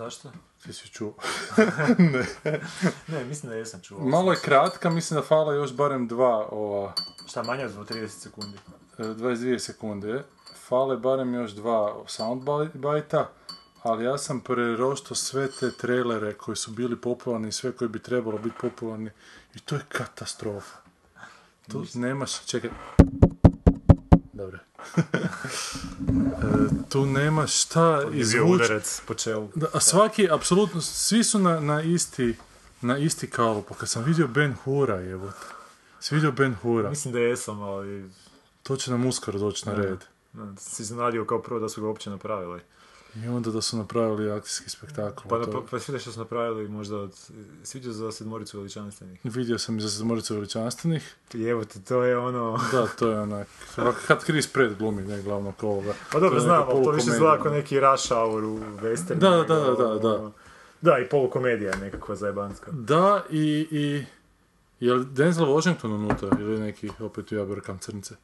Zašto? 0.00 0.32
Ti 0.62 0.72
si 0.72 0.88
čuo. 0.88 1.14
Ne, 3.08 3.24
mislim 3.24 3.50
da 3.50 3.56
jesam 3.56 3.80
čuo. 3.80 3.98
Malo 4.00 4.32
je 4.32 4.38
kratka, 4.44 4.90
mislim 4.90 5.20
da 5.20 5.26
fala 5.26 5.54
još 5.54 5.72
barem 5.72 6.08
dva 6.08 6.48
ova, 6.50 6.92
Šta, 7.28 7.42
manje 7.42 7.64
od 7.64 7.90
30 7.90 8.08
sekundi? 8.08 8.58
e, 8.98 9.02
22 9.02 9.58
sekunde. 9.58 10.24
Fale 10.68 10.96
barem 10.96 11.34
još 11.34 11.50
dva 11.52 12.04
soundbite 12.06 13.24
ali 13.82 14.04
ja 14.04 14.18
sam 14.18 14.40
prerošto 14.40 15.14
sve 15.14 15.48
te 15.50 15.70
trailere 15.70 16.34
koji 16.34 16.56
su 16.56 16.70
bili 16.70 17.00
popularni 17.00 17.48
i 17.48 17.52
sve 17.52 17.72
koji 17.72 17.88
bi 17.88 18.02
trebalo 18.02 18.38
biti 18.38 18.56
popularni 18.60 19.10
i 19.54 19.58
to 19.58 19.74
je 19.74 19.80
katastrofa. 19.88 20.76
Tu 21.72 21.84
nemaš, 21.94 22.46
čekaj. 22.46 22.70
Dobro. 24.40 24.58
E, 26.42 26.88
tu 26.88 27.06
nemaš 27.06 27.62
šta 27.62 28.02
izvući. 28.12 28.72
po 29.06 29.14
čelu. 29.14 29.48
Da, 29.54 29.66
a 29.72 29.80
svaki, 29.80 30.30
apsolutno, 30.30 30.80
svi 30.80 31.24
su 31.24 31.38
na, 31.38 31.60
na 31.60 31.82
isti, 31.82 32.36
na 32.80 32.98
isti 32.98 33.30
kalup. 33.30 33.68
Pa 33.68 33.74
kad 33.74 33.88
sam 33.88 34.04
vidio 34.04 34.26
Ben 34.28 34.54
Hura, 34.64 34.96
jebote. 34.96 35.38
Si 36.00 36.14
vidio 36.14 36.32
Ben 36.32 36.54
Hura? 36.54 36.90
Mislim 36.90 37.12
da 37.14 37.20
jesam, 37.20 37.62
ali... 37.62 38.10
To 38.62 38.76
će 38.76 38.90
nam 38.90 39.06
uskoro 39.06 39.38
doći 39.38 39.66
na 39.68 39.74
red. 39.74 39.98
ne, 40.32 40.56
Si 40.58 40.82
iznenadio 40.82 41.24
kao 41.24 41.42
prvo 41.42 41.60
da 41.60 41.68
su 41.68 41.80
ga 41.80 41.86
uopće 41.88 42.10
napravili. 42.10 42.60
I 43.16 43.28
onda 43.28 43.50
da 43.50 43.60
su 43.60 43.76
napravili 43.76 44.30
akcijski 44.30 44.70
spektakl. 44.70 45.28
Pa, 45.28 45.38
pa, 45.52 45.60
pa 45.70 45.78
svi 45.78 45.98
što 45.98 46.12
su 46.12 46.18
napravili 46.18 46.68
možda 46.68 46.96
od... 46.96 47.30
Svidio 47.62 47.92
za 47.92 48.12
sedmoricu 48.12 48.58
veličanstvenih. 48.58 49.20
Vidio 49.24 49.58
sam 49.58 49.78
i 49.78 49.80
za 49.80 49.90
sedmoricu 49.90 50.34
veličanstvenih. 50.34 51.14
I 51.34 51.44
evo 51.44 51.64
te, 51.64 51.80
to 51.80 52.02
je 52.02 52.18
ono... 52.18 52.60
Da, 52.72 52.86
to 52.86 53.08
je 53.08 53.20
onak. 53.20 53.48
Kad 54.06 54.24
Chris 54.24 54.46
Pratt 54.46 54.78
glumi, 54.78 55.02
ne 55.02 55.22
glavnog 55.22 55.54
ovoga. 55.62 55.94
Pa 56.12 56.20
dobro, 56.20 56.40
znam, 56.40 56.64
ali 56.68 56.84
to 56.84 56.90
više 56.90 57.06
izgleda 57.10 57.42
kao 57.42 57.52
neki 57.52 57.80
rush 57.80 58.08
hour 58.08 58.44
u 58.44 58.58
western. 58.58 59.14
Da, 59.14 59.30
da, 59.30 59.54
da, 59.54 59.74
da, 59.74 59.98
da. 59.98 60.30
Da, 60.80 60.98
i 60.98 61.08
polukomedija 61.08 61.76
nekakva 61.76 62.14
zajebanska. 62.16 62.70
Da, 62.70 63.24
i, 63.30 63.68
i 63.70 64.04
je 64.80 64.94
li 64.94 65.04
Denzel 65.04 65.46
Washington 65.46 65.92
unutra 65.92 66.28
ili 66.40 66.60
neki, 66.60 66.90
opet 67.00 67.32
ja 67.32 67.44
brkam 67.44 67.78
crnce? 67.78 68.14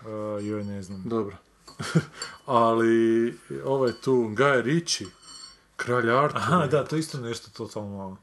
Uh, 0.00 0.06
joj, 0.44 0.64
ne 0.64 0.82
znam. 0.82 1.02
Dobro. 1.04 1.36
Ali 2.46 3.38
ovaj 3.64 3.92
tu, 4.04 4.12
Guy 4.12 4.62
Ritchie, 4.62 5.06
kralj 5.76 6.10
Artur. 6.10 6.40
Aha, 6.40 6.66
da, 6.66 6.84
to 6.84 6.96
je 6.96 7.00
isto 7.00 7.20
nešto 7.20 7.50
totalno... 7.50 8.16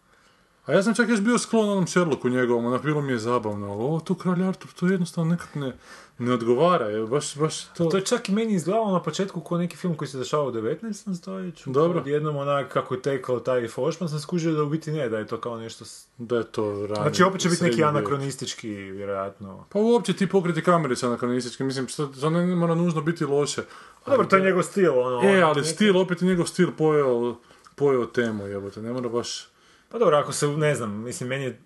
A 0.66 0.73
ja 0.73 0.83
sam 0.83 0.94
čak 0.95 1.09
još 1.09 1.21
bio 1.21 1.38
sklon 1.38 1.69
onom 1.69 1.88
Sherlocku 1.88 2.30
njegovom, 2.30 2.66
onak 2.66 2.83
bilo 2.83 3.02
mi 3.02 3.11
je 3.11 3.19
zabavno, 3.19 3.71
ali 3.71 3.83
ovo 3.83 3.99
tu 3.99 4.16
kralj 4.16 4.44
Artur, 4.44 4.72
to 4.80 4.88
jednostavno 4.88 5.31
nekak 5.31 5.55
ne, 5.55 5.73
ne 6.17 6.33
odgovara, 6.33 6.85
je, 6.85 7.05
baš, 7.05 7.35
baš 7.35 7.66
to... 7.66 7.85
To 7.85 7.97
je 7.97 8.05
čak 8.05 8.30
i 8.30 8.31
meni 8.31 8.53
izgledalo 8.53 8.91
na 8.91 9.02
početku 9.02 9.41
kao 9.41 9.57
neki 9.57 9.77
film 9.77 9.95
koji 9.95 10.09
se 10.09 10.17
dešava 10.17 10.44
u 10.44 10.52
19. 10.52 11.16
stoljeću. 11.16 11.72
Dobro. 11.72 12.03
Jednom 12.05 12.35
onak 12.35 12.73
kako 12.73 12.94
je 12.94 13.02
tekao 13.02 13.39
taj 13.39 13.67
Fošman 13.67 14.09
sam 14.09 14.19
skužio 14.19 14.53
da 14.53 14.63
u 14.63 14.69
biti 14.69 14.91
ne, 14.91 15.09
da 15.09 15.17
je 15.17 15.27
to 15.27 15.38
kao 15.38 15.57
nešto... 15.57 15.85
Da 16.17 16.38
je 16.38 16.44
to 16.44 16.72
ranije. 16.72 16.95
Znači 16.95 17.23
opet 17.23 17.41
će 17.41 17.50
biti 17.50 17.63
neki 17.63 17.83
anakronistički, 17.83 18.69
vjerojatno. 18.69 19.66
Pa 19.69 19.79
uopće 19.79 20.13
ti 20.13 20.29
pokreti 20.29 20.63
kamere 20.63 20.95
su 20.95 21.07
anakronistički, 21.07 21.63
mislim, 21.63 21.88
što, 21.88 22.07
to 22.07 22.29
ne 22.29 22.55
mora 22.55 22.75
nužno 22.75 23.02
biti 23.02 23.25
loše. 23.25 23.61
Dobro, 24.05 24.25
to 24.25 24.35
je 24.35 24.44
njegov 24.44 24.63
stil, 24.63 25.00
ono... 25.00 25.29
E, 25.29 25.41
ali 25.41 25.61
neki- 25.61 25.73
stil, 25.73 25.97
opet 25.97 26.22
je 26.22 26.27
njegov 26.27 26.45
stil 26.45 26.72
pojeo, 26.78 27.35
pojeo 27.75 28.06
temu, 28.06 28.47
jebote, 28.47 28.81
ne 28.81 28.94
mora 28.94 29.09
baš... 29.09 29.54
Pa 29.95 30.00
dobro, 30.00 30.17
ako 30.17 30.31
se, 30.31 30.47
ne 30.47 30.75
znam, 30.75 30.91
mislim, 30.91 31.29
meni 31.29 31.44
je 31.44 31.59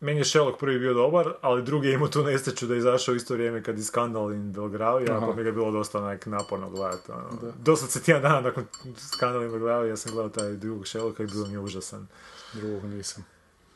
meni 0.00 0.20
je 0.20 0.24
Sherlock 0.24 0.58
prvi 0.58 0.78
bio 0.78 0.94
dobar, 0.94 1.34
ali 1.40 1.62
drugi 1.62 1.88
je 1.88 1.94
imao 1.94 2.08
tu 2.08 2.22
da 2.22 2.30
je 2.74 2.78
izašao 2.78 3.14
isto 3.14 3.34
vrijeme 3.34 3.62
kad 3.62 3.78
je 3.78 3.84
skandal 3.84 4.32
in 4.32 4.52
Belgravija, 4.52 5.20
pa 5.20 5.34
mi 5.34 5.42
ga 5.42 5.48
je 5.48 5.52
bilo 5.52 5.70
dosta 5.70 5.98
onak 5.98 6.26
naporno 6.26 6.70
gledati. 6.70 7.12
Ono. 7.12 7.52
Dosad 7.58 7.90
se 7.90 8.02
tjedan 8.02 8.22
dana 8.22 8.40
nakon 8.40 8.66
skandala 8.96 9.44
in 9.44 9.50
Belgravija 9.50 9.90
ja 9.90 9.96
sam 9.96 10.12
gledao 10.12 10.28
taj 10.28 10.52
drugog 10.52 10.88
Sherlocka 10.88 11.22
i 11.22 11.26
bilo 11.26 11.46
mi 11.46 11.52
je 11.52 11.58
užasan. 11.58 12.06
Drugog 12.52 12.84
nisam. 12.84 13.24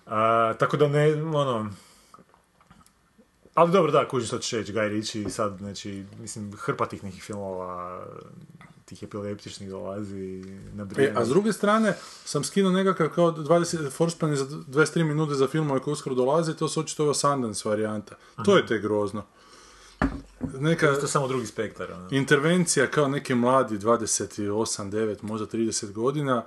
A, 0.07 0.55
tako 0.59 0.77
da 0.77 0.89
ne, 0.89 1.23
ono... 1.23 1.71
Ali 3.55 3.73
dobro, 3.73 3.93
da, 3.93 4.09
kužim 4.09 4.27
što 4.27 4.39
ćeš 4.39 4.53
reći, 4.53 4.73
Guy 4.73 4.89
Ritchie 4.89 5.31
sad, 5.31 5.59
znači, 5.59 6.05
mislim, 6.21 6.53
hrpa 6.57 6.87
tih 6.87 7.05
nekih 7.05 7.23
filmova, 7.23 8.07
tih 8.93 9.03
epileptičnih 9.03 9.71
dolazi 9.71 10.45
na 10.75 10.87
E, 10.97 11.13
a 11.17 11.25
s 11.25 11.29
druge 11.29 11.53
strane, 11.53 11.95
sam 12.25 12.45
skinuo 12.45 12.73
nekakav 12.73 13.09
kao 13.09 13.33
20, 13.33 13.91
Forspan 13.91 14.37
za 14.37 14.45
23 14.45 15.05
minute 15.05 15.35
za 15.35 15.47
filmove 15.47 15.81
koji 15.81 15.93
uskoro 15.93 16.15
dolaze, 16.15 16.57
to 16.57 16.69
su 16.69 16.81
očito 16.81 17.03
ova 17.03 17.15
Sundance 17.15 17.69
varijanta. 17.69 18.17
To 18.45 18.57
je 18.57 18.67
te 18.67 18.79
grozno. 18.79 19.25
Neka 20.59 20.87
To 20.87 21.01
je 21.01 21.09
samo 21.09 21.29
drugi 21.29 21.47
spektar, 21.47 21.93
ono. 21.93 22.09
intervencija 22.11 22.87
kao 22.87 23.09
neki 23.09 23.35
mladi, 23.35 23.79
28, 23.79 24.91
9, 24.91 25.17
možda 25.23 25.47
30 25.47 25.93
godina, 25.93 26.45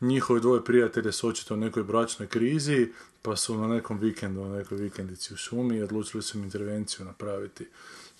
njihovi 0.00 0.40
dvoje 0.40 0.64
prijatelje 0.64 1.12
su 1.12 1.28
očito 1.28 1.54
u 1.54 1.56
nekoj 1.56 1.82
bračnoj 1.82 2.28
krizi, 2.28 2.92
pa 3.22 3.36
su 3.36 3.58
na 3.58 3.68
nekom 3.68 3.98
vikendu, 3.98 4.44
na 4.44 4.56
nekoj 4.56 4.78
vikendici 4.78 5.34
u 5.34 5.36
šumi 5.36 5.76
i 5.76 5.82
odlučili 5.82 6.22
su 6.22 6.38
im 6.38 6.44
intervenciju 6.44 7.06
napraviti. 7.06 7.68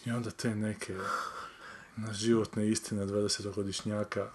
I 0.05 0.11
onda 0.11 0.31
te 0.31 0.55
neke 0.55 0.95
životne 2.12 2.69
istine 2.69 3.07
20-godišnjaka 3.07 4.27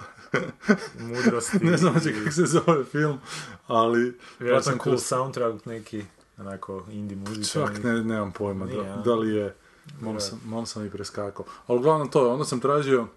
Mudrosti. 1.00 1.58
ne 1.62 1.78
znam 1.78 1.94
uopće 1.94 2.14
kako 2.14 2.32
se 2.32 2.46
zove 2.46 2.84
film, 2.84 3.20
ali... 3.68 4.18
Vjerojatno 4.40 4.72
sam 4.72 4.80
cool 4.80 4.96
kroz- 4.96 5.04
soundtrack 5.04 5.66
neki, 5.66 6.04
onako, 6.38 6.86
indie 6.92 7.18
muzika. 7.18 7.60
Čak 7.68 7.84
ne, 7.84 8.04
nemam 8.04 8.32
pojma 8.32 8.66
Nije, 8.66 8.84
da, 8.84 9.02
da 9.06 9.16
li 9.16 9.36
je, 9.36 9.56
malo 10.00 10.20
sam, 10.20 10.42
malo 10.46 10.66
sam 10.66 10.86
i 10.86 10.90
preskakao. 10.90 11.46
Ali 11.68 11.80
uglavnom 11.80 12.10
to 12.10 12.26
je, 12.26 12.32
onda 12.32 12.46
sam 12.46 12.60
tražio 12.60 13.08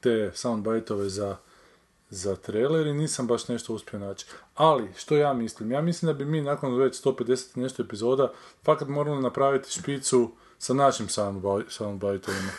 te 0.00 0.30
soundbite-ove 0.34 1.08
za, 1.08 1.36
za 2.10 2.36
trailer 2.36 2.86
i 2.86 2.92
nisam 2.94 3.26
baš 3.26 3.48
nešto 3.48 3.74
uspio 3.74 3.98
naći. 3.98 4.26
Ali, 4.54 4.88
što 4.96 5.16
ja 5.16 5.32
mislim? 5.32 5.72
Ja 5.72 5.80
mislim 5.80 6.06
da 6.06 6.12
bi 6.12 6.24
mi 6.24 6.40
nakon 6.40 6.74
već 6.76 7.04
150 7.04 7.56
i 7.56 7.60
nešto 7.60 7.82
epizoda 7.82 8.32
fakat 8.64 8.88
morali 8.88 9.22
napraviti 9.22 9.70
špicu 9.70 10.32
sa 10.58 10.74
našim 10.74 11.06
soundbi- 11.08 11.64
soundbite-ovima. 11.68 12.50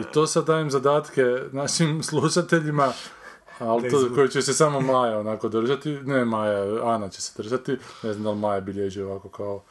I 0.00 0.12
to 0.12 0.26
sad 0.26 0.44
dajem 0.46 0.70
zadatke 0.70 1.22
našim 1.52 2.02
slušateljima, 2.10 2.92
ali 3.58 3.90
to 3.90 4.08
koji 4.14 4.28
će 4.28 4.42
se 4.42 4.52
samo 4.54 4.80
Maja 4.80 5.18
onako 5.18 5.48
držati, 5.48 5.90
ne 5.90 6.24
Maja, 6.24 6.86
Ana 6.94 7.08
će 7.08 7.22
se 7.22 7.42
držati, 7.42 7.78
ne 8.02 8.12
znam 8.12 8.24
da 8.24 8.30
li 8.30 8.36
Maja 8.36 8.60
bilježi 8.60 9.02
ovako 9.02 9.28
kao, 9.28 9.62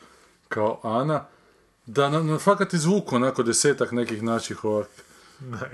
kao 0.47 0.79
Ana, 0.83 1.25
da 1.85 2.09
na, 2.09 2.23
na 2.23 2.37
fakat 2.37 2.73
izvuku 2.73 3.15
onako 3.15 3.43
desetak 3.43 3.91
nekih 3.91 4.23
naših 4.23 4.65
ovak 4.65 4.87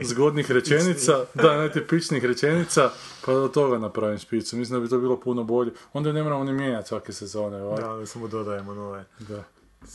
zgodnih 0.01 0.51
rečenica, 0.51 1.25
da, 1.33 1.57
netipičnih 1.57 2.25
rečenica, 2.25 2.89
pa 3.25 3.33
do 3.33 3.47
toga 3.47 3.77
napravim 3.77 4.17
špicu. 4.17 4.57
Mislim 4.57 4.79
da 4.79 4.83
bi 4.83 4.89
to 4.89 4.97
bilo 4.99 5.19
puno 5.19 5.43
bolje. 5.43 5.71
Onda 5.93 6.11
ne 6.11 6.23
moramo 6.23 6.43
ni 6.43 6.53
mijenjati 6.53 6.87
svake 6.87 7.13
sezone. 7.13 7.63
Ovak. 7.63 7.79
Da, 7.81 7.87
da 7.87 8.05
samo 8.05 8.27
dodajemo 8.27 8.73
nove. 8.73 9.05
Da. 9.19 9.43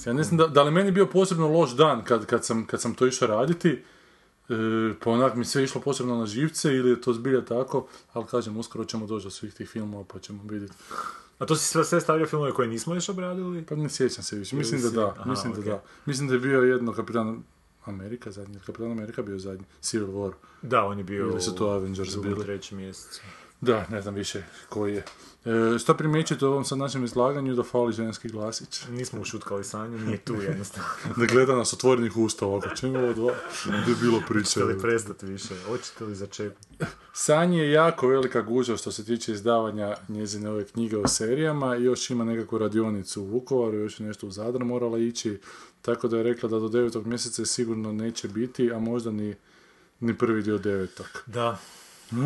Ja 0.07 0.13
ne 0.13 0.23
znam 0.23 0.37
da, 0.39 0.47
da 0.47 0.63
li 0.63 0.71
meni 0.71 0.91
bio 0.93 1.07
posebno 1.07 1.49
loš 1.49 1.71
dan 1.71 2.05
kad, 2.05 2.27
kad, 2.27 2.45
sam, 2.45 2.67
kad 2.67 2.81
sam 2.81 2.95
to 2.95 3.07
išao 3.07 3.29
raditi, 3.29 3.83
e, 4.49 4.55
pa 5.05 5.11
onak 5.11 5.35
mi 5.35 5.45
sve 5.45 5.65
išlo 5.65 5.81
posebno 5.81 6.17
na 6.19 6.27
živce 6.27 6.75
ili 6.75 6.91
je 6.91 7.01
to 7.01 7.13
zbilja 7.13 7.45
tako, 7.45 7.87
ali 8.13 8.27
kažem, 8.27 8.57
uskoro 8.57 8.85
ćemo 8.85 9.07
doći 9.07 9.25
do 9.25 9.31
svih 9.31 9.55
tih 9.55 9.69
filmova 9.69 10.05
pa 10.13 10.19
ćemo 10.19 10.43
vidjeti. 10.45 10.75
A 11.39 11.47
to 11.47 11.57
si 11.57 11.65
sve, 11.65 11.85
sve 11.85 12.01
stavio 12.01 12.27
filmove 12.27 12.53
koje 12.53 12.69
nismo 12.69 12.95
još 12.95 13.09
obradili? 13.09 13.65
Pa 13.65 13.75
ne 13.75 13.89
sjećam 13.89 14.25
se 14.25 14.37
više, 14.37 14.57
mislim 14.57 14.83
da 14.83 14.91
da, 14.91 15.09
aha, 15.09 15.31
mislim 15.31 15.53
da 15.53 15.61
okej. 15.61 15.73
da. 15.73 15.83
Mislim 16.07 16.29
da 16.29 16.35
je 16.35 16.41
bio 16.41 16.61
jedno 16.61 16.93
Kapitan 16.93 17.43
Amerika 17.85 18.31
zadnji, 18.31 18.59
Kapitan 18.67 18.91
Amerika 18.93 19.23
bio 19.23 19.39
zadnji, 19.39 19.65
Civil 19.81 20.09
War. 20.09 20.33
Da, 20.63 20.85
on 20.85 20.99
je 20.99 21.05
bio 21.05 21.27
Ili 21.27 21.41
su 21.41 21.55
to 21.55 21.69
Avengers 21.69 22.09
u 22.09 22.13
drugom, 22.13 22.31
bili? 22.31 22.45
trećem 22.45 22.79
mjesecu. 22.79 23.23
Da, 23.61 23.87
ne 23.91 24.03
znam 24.03 24.15
više 24.15 24.43
koji 24.69 24.95
je. 24.95 25.05
E, 25.47 25.79
što 25.79 25.97
primjećujete 25.97 26.47
u 26.47 26.49
ovom 26.49 26.65
sad 26.65 26.79
našem 26.79 27.05
izlaganju 27.05 27.55
da 27.55 27.63
fali 27.63 27.93
ženski 27.93 28.29
glasić? 28.29 28.85
Nismo 28.89 29.21
ušutkali 29.21 29.65
Sanju, 29.65 29.99
nije 29.99 30.19
tu 30.19 30.35
jednostavno. 30.43 30.89
Da 31.17 31.27
gleda 31.27 31.57
nas 31.57 31.73
otvorenih 31.73 32.17
usta 32.17 32.47
ovako, 32.47 32.69
čim 32.77 32.97
ovo 32.97 33.13
dva, 33.13 33.33
je 33.89 33.95
bilo 34.01 34.23
priče. 34.29 34.61
Hoćete 34.61 34.65
li 34.65 34.81
prestati 34.81 35.27
više? 35.27 35.55
Hoćete 35.67 36.05
li 36.05 36.15
začepiti? 36.15 36.85
Sanji 37.13 37.59
je 37.59 37.71
jako 37.71 38.09
velika 38.09 38.43
gužva 38.43 38.77
što 38.77 38.93
se 38.93 39.05
tiče 39.05 39.33
izdavanja 39.33 39.97
njezine 40.09 40.51
ove 40.51 40.65
knjige 40.65 40.97
o 40.99 41.09
serijama 41.09 41.77
i 41.77 41.85
još 41.85 42.11
ima 42.11 42.25
nekakvu 42.25 42.59
radionicu 42.59 43.23
u 43.23 43.27
Vukovaru, 43.27 43.77
još 43.77 44.01
je 44.01 44.07
nešto 44.07 44.27
u 44.27 44.31
Zadar 44.31 44.65
morala 44.65 44.99
ići, 44.99 45.41
tako 45.83 46.09
da 46.09 46.17
je 46.17 46.23
rekla 46.23 46.49
da 46.49 46.59
do 46.59 46.69
devetog 46.69 47.07
mjeseca 47.07 47.43
je 47.43 47.47
sigurno 47.47 47.93
neće 47.93 48.29
biti, 48.29 48.73
a 48.73 48.79
možda 48.79 49.11
ni, 49.11 49.35
ni 50.01 50.19
prvi 50.19 50.43
dio 50.43 50.59
devetog. 50.59 51.07
Da. 51.27 51.59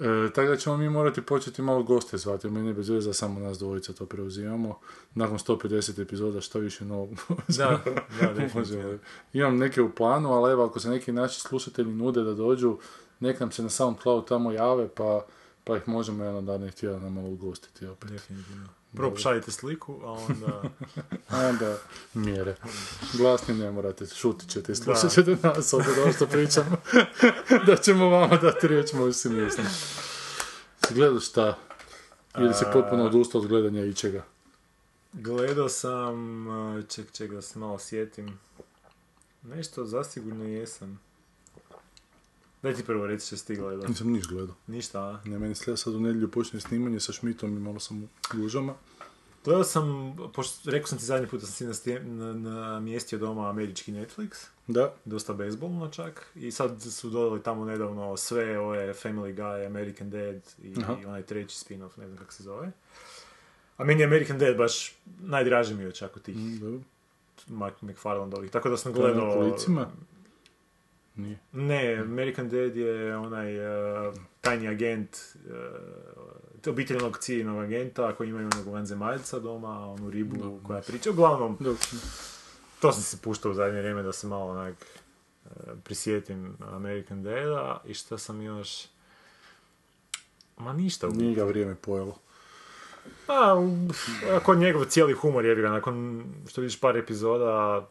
E, 0.00 0.32
tako 0.34 0.48
da 0.48 0.56
ćemo 0.56 0.76
mi 0.76 0.88
morati 0.88 1.22
početi 1.22 1.62
malo 1.62 1.82
goste 1.82 2.18
zvati, 2.18 2.50
ne 2.50 2.74
bez 2.74 2.88
veze 2.88 3.12
samo 3.12 3.40
nas 3.40 3.58
dvojica 3.58 3.92
to 3.92 4.06
preuzimamo. 4.06 4.78
Nakon 5.14 5.38
150 5.38 6.02
epizoda 6.02 6.40
što 6.40 6.58
više 6.58 6.84
novog 6.84 7.10
Da, 7.48 7.80
da. 8.20 8.98
Imam 9.38 9.56
neke 9.58 9.82
u 9.82 9.92
planu, 9.92 10.32
ali 10.32 10.52
evo 10.52 10.64
ako 10.64 10.80
se 10.80 10.88
neki 10.88 11.12
naši 11.12 11.40
slušatelji 11.40 11.94
nude 11.94 12.22
da 12.22 12.34
dođu, 12.34 12.78
nek 13.20 13.40
nam 13.40 13.52
se 13.52 13.62
na 13.62 13.68
SoundCloud 13.68 14.28
tamo 14.28 14.52
jave, 14.52 14.88
pa, 14.88 15.26
pa 15.64 15.76
ih 15.76 15.88
možemo 15.88 16.24
jedan 16.24 16.36
od 16.36 16.44
danih 16.44 16.74
tjedana 16.74 17.10
malo 17.10 17.28
ugostiti 17.28 17.86
opet. 17.86 18.10
Definitivno. 18.10 18.68
Prvo 18.96 19.10
pošaljite 19.10 19.50
sliku, 19.50 20.00
a 20.04 20.10
onda... 20.12 20.62
A 21.32 21.38
onda 21.48 21.78
mjere. 22.14 22.56
Glasni 23.12 23.54
ne 23.54 23.70
morate, 23.70 24.06
šutit 24.06 24.50
ćete 24.50 24.72
i 24.72 24.74
slušat 24.74 25.12
ćete 25.12 25.36
nas 25.42 25.72
ovdje 25.72 25.92
da 26.04 26.12
što 26.12 26.26
pričamo. 26.26 26.76
da 27.66 27.76
ćemo 27.76 28.08
vama 28.08 28.36
dati 28.36 28.68
riječ, 28.68 28.92
moju 28.92 29.12
si 29.12 29.28
mislim. 29.28 29.66
Gledao 30.90 31.20
šta? 31.20 31.58
Ili 32.38 32.54
si 32.54 32.64
potpuno 32.72 33.04
odustao 33.04 33.40
od 33.40 33.46
gledanja 33.46 33.84
ičega? 33.84 34.24
Gledao 35.12 35.68
sam, 35.68 36.46
ček, 36.88 37.12
ček 37.12 37.30
da 37.30 37.42
se 37.42 37.58
malo 37.58 37.78
sjetim. 37.78 38.38
Nešto 39.42 39.84
zasigurno 39.84 40.44
jesam. 40.44 41.00
Daj 42.62 42.74
ti 42.74 42.84
prvo 42.84 43.06
reći 43.06 43.26
što 43.26 43.36
si 43.36 43.46
ti 43.46 43.56
gledao. 43.56 43.88
Nisam 43.88 44.10
niš 44.10 44.26
gledao. 44.28 44.54
Ništa, 44.66 45.00
a? 45.00 45.18
Ne, 45.24 45.38
meni 45.38 45.54
slija 45.54 45.76
sad 45.76 45.94
u 45.94 46.00
nedjelju 46.00 46.30
počne 46.30 46.60
snimanje 46.60 47.00
sa 47.00 47.12
Šmitom 47.12 47.56
i 47.56 47.60
malo 47.60 47.80
sam 47.80 48.02
u 48.04 48.08
gužama. 48.34 48.74
Gledao 49.44 49.64
sam, 49.64 50.16
pošto 50.34 50.70
rekao 50.70 50.86
sam 50.86 50.98
ti 50.98 51.04
zadnji 51.04 51.28
put 51.28 51.40
da 51.40 51.46
sam 51.46 51.54
si 51.54 51.64
nastije- 51.66 52.04
na, 52.04 52.32
namjestio 52.32 53.18
doma 53.18 53.50
američki 53.50 53.92
Netflix, 53.92 54.46
Da, 54.66 54.94
dosta 55.04 55.32
bezbolno 55.32 55.88
čak, 55.88 56.26
i 56.34 56.50
sad 56.50 56.82
su 56.82 57.10
dodali 57.10 57.42
tamo 57.42 57.64
nedavno 57.64 58.16
sve 58.16 58.58
ove 58.58 58.94
Family 58.94 59.34
Guy, 59.34 59.66
American 59.66 60.10
Dad 60.10 60.42
i, 60.62 60.68
i 61.02 61.06
onaj 61.06 61.22
treći 61.22 61.56
spin-off, 61.56 61.98
ne 61.98 62.06
znam 62.06 62.18
kako 62.18 62.32
se 62.32 62.42
zove. 62.42 62.72
A 63.76 63.84
meni 63.84 64.00
je 64.00 64.06
American 64.06 64.38
Dad 64.38 64.56
baš 64.56 64.94
najdraži 65.20 65.74
mi 65.74 65.82
je 65.82 65.92
čak 65.92 66.16
od 66.16 66.22
tih 66.22 66.36
mm. 66.36 66.84
Mike 67.48 67.76
McFarlandovih, 67.86 68.50
tako 68.50 68.68
da 68.70 68.76
sam 68.76 68.92
na 68.92 68.98
gledao... 68.98 69.32
kolicima? 69.34 69.90
Nije. 71.16 71.38
Ne, 71.52 71.96
American 71.96 72.48
Dad 72.48 72.76
je 72.76 73.16
onaj 73.16 73.58
uh, 73.58 74.14
tajni 74.40 74.68
agent, 74.68 75.16
uh, 75.34 76.70
obitelj 76.72 76.96
onog 76.96 77.18
cijenog 77.18 77.64
agenta 77.64 78.14
koji 78.14 78.28
imaju 78.28 78.50
onog 78.54 78.74
vanzemaljca 78.74 79.38
doma, 79.38 79.92
onu 79.92 80.10
ribu 80.10 80.36
Dobro. 80.36 80.60
koja 80.66 80.80
priča. 80.80 81.10
Uglavnom, 81.10 81.56
Dobro. 81.60 81.82
to 82.80 82.92
sam 82.92 83.02
si 83.02 83.16
puštao 83.22 83.50
u 83.50 83.54
zadnje 83.54 83.78
vrijeme 83.78 84.02
da 84.02 84.12
se 84.12 84.26
malo 84.26 84.50
onak 84.50 84.74
uh, 85.44 85.50
prisjetim 85.84 86.56
American 86.60 87.22
Dada 87.22 87.82
i 87.86 87.94
šta 87.94 88.18
sam 88.18 88.42
još... 88.42 88.86
Ma 90.56 90.72
ništa. 90.72 91.08
u 91.08 91.10
Nije 91.10 91.34
ga 91.34 91.44
vrijeme 91.44 91.74
pojelo. 91.74 92.18
Pa, 93.26 93.56
kod 94.44 94.58
njegov 94.58 94.84
cijeli 94.84 95.12
humor 95.12 95.44
je 95.44 95.54
ga, 95.54 95.70
nakon 95.70 96.24
što 96.48 96.60
vidiš 96.60 96.80
par 96.80 96.96
epizoda, 96.96 97.86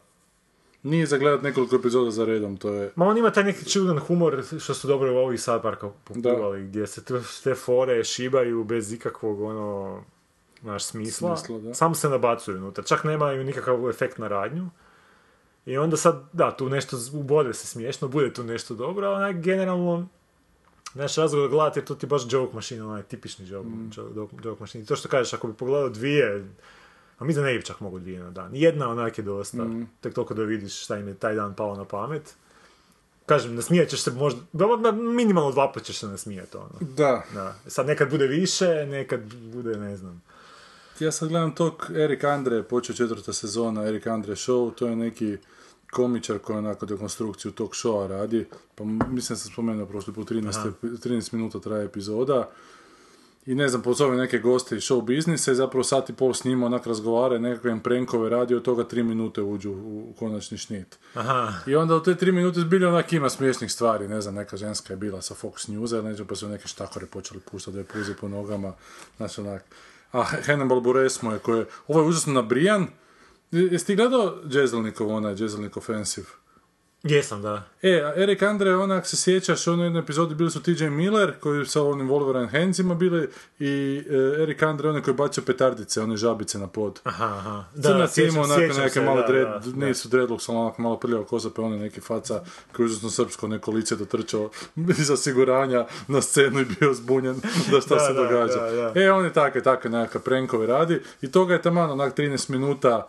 Nije 0.82 1.06
za 1.06 1.18
gledat 1.18 1.42
nekoliko 1.42 1.76
epizoda 1.76 2.10
za 2.10 2.24
redom, 2.24 2.56
to 2.56 2.68
je... 2.74 2.92
Ma 2.96 3.06
on 3.06 3.18
ima 3.18 3.30
taj 3.30 3.44
neki 3.44 3.70
čudan 3.70 3.98
humor 3.98 4.44
što 4.60 4.74
su 4.74 4.88
dobro 4.88 5.14
u 5.14 5.16
ovih 5.16 5.40
sad 5.40 5.62
parka 5.62 5.90
popivali, 6.04 6.62
gdje 6.62 6.86
se 6.86 7.04
te, 7.44 7.54
fore 7.54 8.04
šibaju 8.04 8.64
bez 8.64 8.92
ikakvog 8.92 9.40
ono, 9.40 10.04
naš 10.62 10.84
smisla. 10.84 11.36
Smisla, 11.36 11.58
da. 11.58 11.74
Samo 11.74 11.94
se 11.94 12.08
nabacuju 12.08 12.56
unutra. 12.56 12.84
Čak 12.84 13.04
nemaju 13.04 13.44
nikakav 13.44 13.88
efekt 13.88 14.18
na 14.18 14.28
radnju. 14.28 14.70
I 15.66 15.76
onda 15.78 15.96
sad, 15.96 16.24
da, 16.32 16.56
tu 16.56 16.68
nešto 16.68 16.96
ubode 17.12 17.54
se 17.54 17.66
smiješno, 17.66 18.08
bude 18.08 18.32
tu 18.32 18.44
nešto 18.44 18.74
dobro, 18.74 19.06
ali 19.06 19.16
onak 19.24 19.42
generalno 19.42 20.08
Znaš, 20.94 21.16
razlog 21.16 21.42
da 21.42 21.48
gledati 21.48 21.78
je 21.78 21.84
to 21.84 21.94
ti 21.94 22.06
baš 22.06 22.22
joke 22.30 22.54
machine, 22.54 22.82
onaj 22.82 23.02
tipični 23.02 23.48
joke, 23.48 23.68
Mm. 23.68 23.90
joke, 23.96 24.36
joke 24.44 24.60
machine. 24.60 24.84
I 24.84 24.86
to 24.86 24.96
što 24.96 25.08
kažeš, 25.08 25.32
ako 25.34 25.46
bi 25.46 25.54
pogledao 25.54 25.88
dvije, 25.88 26.44
a 27.22 27.24
mi 27.24 27.34
da 27.34 27.42
ne 27.42 27.62
čak 27.62 27.80
mogu 27.80 27.98
dvije 27.98 28.20
na 28.20 28.30
dan. 28.30 28.50
Jedna 28.54 28.88
onak 28.88 29.18
je 29.18 29.24
dosta. 29.24 29.64
Mm. 29.64 29.88
Tek 30.00 30.14
toliko 30.14 30.34
da 30.34 30.42
vidiš 30.42 30.84
šta 30.84 30.98
im 30.98 31.08
je 31.08 31.14
taj 31.14 31.34
dan 31.34 31.54
pao 31.54 31.76
na 31.76 31.84
pamet. 31.84 32.34
Kažem, 33.26 33.54
nasmijat 33.54 33.88
ćeš 33.88 34.02
se 34.02 34.10
možda, 34.10 34.92
minimalno 34.92 35.50
dva 35.52 35.72
put 35.72 35.82
ćeš 35.82 35.98
se 35.98 36.06
nasmijati, 36.06 36.56
ono. 36.56 36.68
Da, 36.80 37.24
Da. 37.34 37.54
Sad 37.66 37.86
nekad 37.86 38.10
bude 38.10 38.26
više, 38.26 38.86
nekad 38.86 39.20
bude, 39.34 39.76
ne 39.76 39.96
znam. 39.96 40.22
ja 41.00 41.12
sad 41.12 41.28
gledam 41.28 41.54
tog 41.54 41.90
Erik 41.96 42.24
Andre, 42.24 42.62
počeo 42.62 42.96
četvrta 42.96 43.32
sezona 43.32 43.84
Erik 43.86 44.06
Andre 44.06 44.34
show, 44.34 44.74
to 44.74 44.86
je 44.86 44.96
neki 44.96 45.36
komičar 45.90 46.38
koji 46.38 46.58
onako 46.58 46.86
dekonstrukciju 46.86 47.50
tog 47.52 47.70
showa 47.70 48.06
radi, 48.06 48.46
pa 48.74 48.84
mislim 48.84 49.34
da 49.34 49.40
sam 49.40 49.52
spomenuo 49.52 49.86
prošli 49.86 50.14
put 50.14 50.30
13, 50.30 50.52
epi- 50.82 50.98
13 50.98 51.32
minuta 51.32 51.60
traje 51.60 51.84
epizoda. 51.84 52.50
I 53.46 53.54
ne 53.54 53.68
znam, 53.68 53.82
pozove 53.82 54.16
neke 54.16 54.38
goste 54.38 54.76
iz 54.76 54.82
show 54.82 55.02
biznisa 55.02 55.52
i 55.52 55.54
zapravo 55.54 55.84
sat 55.84 56.10
i 56.10 56.12
pol 56.12 56.34
s 56.34 56.44
njima 56.44 56.66
onak 56.66 56.86
razgovara, 56.86 57.38
nekakve 57.38 57.80
prenkove 57.82 58.30
radi, 58.30 58.54
od 58.54 58.62
toga 58.62 58.84
tri 58.84 59.02
minute 59.02 59.42
uđu 59.42 59.70
u 59.70 60.14
konačni 60.18 60.58
šnit. 60.58 60.98
Aha, 61.14 61.52
I 61.66 61.74
onda 61.74 61.96
u 61.96 62.02
te 62.02 62.14
tri 62.14 62.32
minute 62.32 62.60
zbilja 62.60 62.88
onak 62.88 63.12
ima 63.12 63.30
smiješnih 63.30 63.72
stvari, 63.72 64.08
ne 64.08 64.20
znam, 64.20 64.34
neka 64.34 64.56
ženska 64.56 64.92
je 64.92 64.96
bila 64.96 65.22
sa 65.22 65.34
Fox 65.34 65.70
Newsa, 65.70 66.02
ne 66.02 66.14
znam, 66.14 66.26
pa 66.26 66.34
su 66.34 66.48
neke 66.48 66.68
štakore 66.68 67.06
počeli 67.06 67.40
puštati 67.40 67.72
da 67.74 67.78
je 67.78 67.84
puze 67.84 68.14
po 68.14 68.28
nogama, 68.28 68.72
znači 69.16 69.40
onak. 69.40 69.64
A 70.12 70.22
Hannibal 70.22 70.80
Buresmo 70.80 71.32
je 71.32 71.38
koji 71.38 71.58
je, 71.58 71.66
ovo 71.88 72.00
je 72.00 72.06
užasno 72.06 72.32
nabrijan. 72.32 72.86
Jesi 73.50 73.86
ti 73.86 73.96
gledao 73.96 74.34
Jezelnikov, 74.50 75.08
onaj 75.08 75.34
Jezelnik 75.38 75.76
Offensive? 75.76 76.26
Jesam, 77.02 77.42
da. 77.42 77.62
E, 77.82 78.02
a 78.02 78.22
Erik 78.22 78.42
Andre, 78.42 78.76
onak 78.76 79.06
se 79.06 79.16
sjećaš, 79.16 79.66
ono 79.68 79.84
jednoj 79.84 80.00
epizodi 80.00 80.34
bili 80.34 80.50
su 80.50 80.62
TJ 80.62 80.84
Miller, 80.84 81.32
koji 81.40 81.66
sa 81.66 81.82
onim 81.82 82.08
Wolverine 82.08 82.50
handsima 82.50 82.94
bili, 82.94 83.28
i 83.58 84.02
e, 84.10 84.42
Erik 84.42 84.62
Andre, 84.62 84.88
onaj 84.88 85.02
koji 85.02 85.14
bacio 85.14 85.42
petardice, 85.46 86.00
one 86.02 86.16
žabice 86.16 86.58
na 86.58 86.66
pod. 86.66 87.00
Aha, 87.04 87.24
aha. 87.24 87.64
Crnac 87.82 88.18
je 88.18 88.28
imao 88.28 88.44
onako 88.44 88.60
sjećam 88.60 88.76
neke 88.76 88.90
se, 88.92 89.00
malo 89.00 89.20
da, 89.20 89.26
dread, 89.26 89.46
da, 89.64 89.70
da. 89.70 89.86
nisu 89.86 90.08
dreadlocks, 90.08 90.48
ali 90.48 90.58
onako 90.58 90.82
malo 90.82 90.96
prljava 90.96 91.24
koza, 91.24 91.50
pa 91.56 91.62
on 91.62 91.72
je 91.72 91.78
neki 91.78 92.00
faca 92.00 92.42
koji 92.76 92.88
je 92.88 93.10
srpsko 93.10 93.48
neko 93.48 93.70
lice 93.70 93.96
dotrčao 93.96 94.50
iz 94.98 95.10
osiguranja 95.10 95.86
na 96.08 96.22
scenu 96.22 96.60
i 96.60 96.64
bio 96.64 96.94
zbunjen 96.94 97.34
da 97.70 97.80
šta 97.80 97.94
Da, 97.94 98.00
se 98.00 98.12
da, 98.12 98.22
događa. 98.22 98.70
da, 98.70 98.92
da. 98.94 99.00
E, 99.00 99.12
on 99.12 99.24
je 99.24 99.32
takve, 99.32 99.62
takve 99.62 99.90
nekakve 99.90 100.20
prenkove 100.20 100.66
radi 100.66 101.00
i 101.22 101.30
toga 101.30 101.54
je 101.54 101.62
taman 101.62 101.90
onak 101.90 102.18
13 102.18 102.50
minuta 102.50 103.08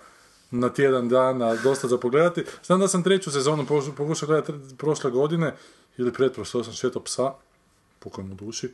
na 0.53 0.69
tjedan 0.69 1.09
dana, 1.09 1.55
dosta 1.55 1.87
za 1.87 1.97
pogledati. 1.97 2.43
Znam 2.63 2.79
da 2.79 2.87
sam 2.87 3.03
treću 3.03 3.31
sezonu 3.31 3.65
pokušao 3.97 4.27
gledati 4.27 4.53
prošle 4.77 5.11
godine, 5.11 5.55
ili 5.97 6.13
pretprošle, 6.13 6.63
sam 6.63 6.73
šetao 6.73 7.01
psa, 7.03 7.31
pokoj 7.99 8.23
mu 8.23 8.35
duši. 8.35 8.69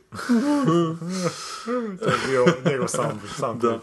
To 2.00 2.10
je 2.10 2.16
bio 2.28 2.44
njegov 2.70 2.88
sam, 2.88 3.20
sam 3.36 3.58
Da. 3.58 3.78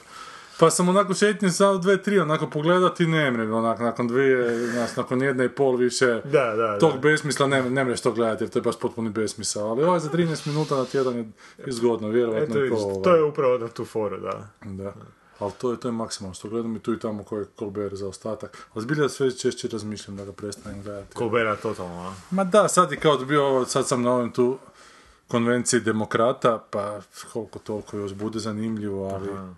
Pa 0.60 0.70
sam 0.70 0.90
onako 0.90 1.14
šetnje 1.14 1.50
samo 1.50 1.78
dve, 1.78 2.04
tri, 2.04 2.20
onako 2.20 2.50
pogledati 2.50 3.08
ne 3.08 3.32
mrem, 3.32 3.54
onak, 3.54 3.80
nakon 3.80 4.08
dvije, 4.08 4.68
nas, 4.68 4.96
nakon 4.96 5.22
jedne 5.22 5.46
i 5.46 5.50
pol 5.50 5.76
više, 5.76 6.06
Da, 6.06 6.54
da, 6.56 6.80
tog 6.80 6.94
da. 6.94 7.00
besmisla 7.00 7.48
ne, 7.48 7.70
ne 7.70 7.84
mreš 7.84 8.02
to 8.02 8.12
gledati, 8.12 8.44
jer 8.44 8.52
to 8.52 8.60
je 8.60 8.64
baš 8.64 8.80
potpuni 8.80 9.10
besmisao, 9.10 9.70
ali 9.70 9.84
ovaj 9.84 10.00
za 10.00 10.10
13 10.10 10.48
minuta 10.48 10.76
na 10.76 10.86
tjedan 10.86 11.18
je 11.18 11.30
izgodno, 11.68 12.08
vjerovatno 12.08 12.56
Eto, 12.56 12.64
je 12.64 12.70
to, 12.70 12.76
ovaj, 12.76 13.04
to 13.04 13.16
je 13.16 13.24
upravo 13.24 13.58
na 13.58 13.68
tu 13.68 13.86
foru, 13.86 14.18
da. 14.20 14.50
da. 14.66 14.94
Ali 15.40 15.52
to 15.58 15.72
je, 15.72 15.80
to 15.80 15.88
je 15.88 15.92
maksimalno 15.92 16.34
što 16.34 16.50
gledam 16.50 16.76
i 16.76 16.80
tu 16.80 16.94
i 16.94 17.00
tamo 17.00 17.24
koji 17.24 17.42
je 17.42 17.48
Colbert 17.60 17.96
za 17.96 18.08
ostatak. 18.08 18.68
Ali 18.74 18.84
zbilja 18.84 19.10
sve 19.10 19.38
češće 19.38 19.68
razmišljam 19.68 20.18
da 20.18 20.26
ga 20.26 20.32
prestanem 20.32 20.84
gledati. 20.84 21.18
Colbera 21.18 21.56
totalno, 21.56 22.10
a? 22.10 22.14
Ma 22.32 22.44
da, 22.44 22.68
sad 22.68 22.92
je 22.92 23.00
kao 23.00 23.18
bio, 23.18 23.46
ovo, 23.46 23.66
sad 23.66 23.88
sam 23.88 24.02
na 24.02 24.14
ovim 24.14 24.32
tu 24.32 24.58
konvenciji 25.28 25.80
demokrata, 25.80 26.64
pa 26.72 27.02
koliko 27.34 27.60
toliko 27.60 27.98
još 27.98 28.14
bude 28.14 28.40
zanimljivo, 28.40 29.10
ali, 29.10 29.30
Aha. 29.30 29.54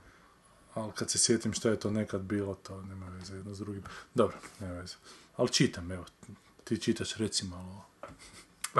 ali 0.73 0.91
kad 0.95 1.09
se 1.09 1.17
sjetim 1.17 1.53
šta 1.53 1.69
je 1.69 1.79
to 1.79 1.91
nekad 1.91 2.21
bilo, 2.21 2.55
to 2.55 2.81
nema 2.81 3.07
veze 3.09 3.35
jedno 3.35 3.53
s 3.53 3.59
drugim. 3.59 3.83
Dobro, 4.13 4.37
nema 4.59 4.73
veze. 4.73 4.95
Ali 5.37 5.49
čitam, 5.49 5.91
evo, 5.91 6.05
ti 6.63 6.77
čitaš 6.77 7.15
reci 7.15 7.45
malo. 7.45 7.88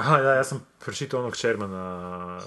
Aha, 0.00 0.18
da, 0.18 0.34
ja 0.34 0.44
sam 0.44 0.66
pročitao 0.78 1.20
onog 1.20 1.36
Shermana, 1.36 1.84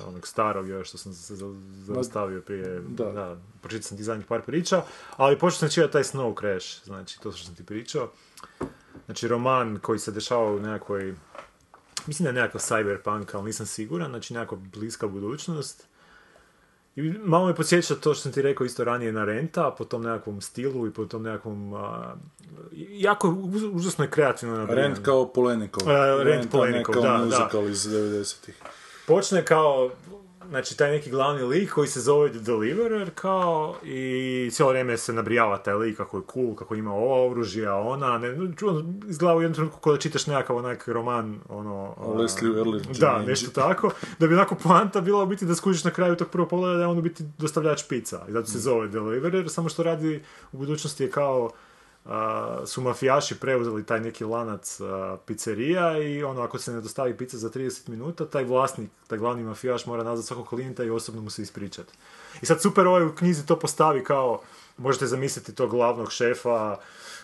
onog 0.08 0.28
starog 0.28 0.68
još 0.68 0.88
što 0.90 0.98
sam 0.98 1.14
se 1.14 1.36
za- 1.36 1.54
zaustavio 1.86 2.42
prije, 2.42 2.82
Da. 2.82 3.06
da. 3.06 3.38
pročitao 3.62 3.84
sam 3.84 3.98
ti 3.98 4.04
zadnjih 4.04 4.26
par 4.26 4.42
priča, 4.42 4.84
ali 5.18 5.40
počeo 5.40 5.58
sam 5.58 5.70
čitati 5.70 5.94
taj 5.94 6.04
Snow 6.04 6.40
Crash, 6.40 6.84
znači 6.84 7.20
to 7.20 7.32
što 7.32 7.46
sam 7.46 7.56
ti 7.56 7.66
pričao. 7.66 8.12
Znači 9.06 9.28
roman 9.28 9.80
koji 9.80 10.00
se 10.00 10.12
dešava 10.12 10.52
u 10.52 10.60
nekakvoj, 10.60 11.16
mislim 12.08 12.24
da 12.24 12.30
je 12.30 12.44
nekakav 12.44 12.62
cyberpunk, 12.62 13.26
ali 13.34 13.46
nisam 13.46 13.66
siguran, 13.66 14.10
znači 14.10 14.34
nekakva 14.34 14.58
bliska 14.58 15.08
budućnost. 15.08 15.88
I 16.96 17.02
malo 17.02 17.48
me 17.48 17.56
podsjeća 17.56 17.96
to 17.96 18.14
što 18.14 18.24
sam 18.24 18.32
ti 18.32 18.42
rekao 18.42 18.66
isto 18.66 18.84
ranije 18.84 19.12
na 19.12 19.26
Renta, 19.26 19.76
po 19.78 19.86
tom 19.86 20.04
nekakvom 20.04 20.42
stilu 20.42 20.88
i 20.88 20.92
po 20.94 21.06
tom 21.06 21.24
nekakvom, 21.24 21.74
a, 21.74 22.16
jako 22.90 23.30
užasno 23.74 24.04
je 24.04 24.10
kreativno 24.12 24.58
nabrijan. 24.58 24.92
Rent 24.92 25.06
kao 25.06 25.34
Polenikov. 25.34 25.92
E, 25.92 25.96
Rent 25.96 26.28
Renta 26.28 26.46
ne 26.46 26.52
Polenikov, 26.52 26.94
kao 26.94 27.04
da, 27.04 27.10
da. 27.10 27.18
muzikal 27.18 27.70
iz 27.70 27.88
90-ih. 27.88 28.56
počne 29.08 29.46
kao 29.46 29.90
znači 30.54 30.78
taj 30.78 30.92
neki 30.92 31.10
glavni 31.10 31.44
lik 31.44 31.72
koji 31.72 31.88
se 31.88 32.02
zove 32.02 32.30
The 32.30 32.40
Deliverer 32.40 33.10
kao 33.16 33.76
i 33.84 34.50
cijelo 34.52 34.70
vrijeme 34.70 34.98
se 34.98 35.14
nabrijava 35.14 35.58
taj 35.58 35.74
lik 35.74 35.98
kako 35.98 36.18
je 36.18 36.24
cool, 36.34 36.56
kako 36.56 36.76
ima 36.76 36.94
ovo 36.94 37.30
oružje, 37.30 37.68
a 37.68 37.76
ona, 37.76 38.18
ne, 38.18 38.56
čuo, 38.58 38.84
izgleda 39.08 39.36
u 39.36 39.42
jednom 39.42 39.54
trenutku 39.54 39.80
kao 39.80 39.94
da 39.94 40.00
čitaš 40.00 40.28
nekakav 40.28 40.58
onak 40.58 40.88
roman, 40.88 41.40
ono... 41.50 41.96
Leslie 42.16 42.52
Early 42.52 43.00
Da, 43.00 43.24
nešto 43.28 43.52
tako, 43.52 43.92
da 44.20 44.28
bi 44.28 44.34
onako 44.34 44.56
poanta 44.56 45.02
bila 45.02 45.24
u 45.24 45.26
biti 45.26 45.46
da 45.46 45.56
skužiš 45.56 45.84
na 45.84 45.92
kraju 45.92 46.16
tog 46.16 46.30
prvog 46.30 46.50
pogleda 46.50 46.76
da 46.76 46.82
je 46.82 46.88
on 46.88 46.98
u 46.98 47.02
biti 47.02 47.24
dostavljač 47.38 47.84
pizza. 47.90 48.22
I 48.30 48.32
zato 48.32 48.48
se 48.48 48.60
zove 48.60 48.88
Deliverer, 48.88 49.50
samo 49.50 49.70
što 49.70 49.84
radi 49.84 50.24
u 50.52 50.58
budućnosti 50.58 51.04
je 51.04 51.12
kao 51.12 51.52
su 52.66 52.82
mafijaši 52.82 53.40
preuzeli 53.40 53.86
taj 53.86 54.00
neki 54.00 54.24
lanac 54.26 54.82
a, 54.82 55.18
pizzerija 55.26 55.98
i 55.98 56.24
ono 56.24 56.42
ako 56.42 56.58
se 56.60 56.74
ne 56.74 56.82
dostavi 56.82 57.18
pizza 57.18 57.38
za 57.38 57.50
30 57.50 57.90
minuta, 57.90 58.26
taj 58.26 58.44
vlasnik, 58.44 58.90
taj 59.08 59.18
glavni 59.18 59.44
mafijaš 59.44 59.86
mora 59.86 60.04
nazvat 60.04 60.26
svakog 60.26 60.48
klijenta 60.48 60.84
i 60.84 60.90
osobno 60.90 61.22
mu 61.22 61.30
se 61.30 61.42
ispričati. 61.42 61.94
I 62.42 62.46
sad 62.46 62.62
super 62.62 62.88
ovaj 62.88 63.06
u 63.06 63.16
knjizi 63.16 63.46
to 63.46 63.60
postavi 63.60 64.04
kao, 64.04 64.42
možete 64.78 65.08
zamisliti 65.08 65.56
tog 65.56 65.70
glavnog 65.70 66.12
šefa 66.12 66.78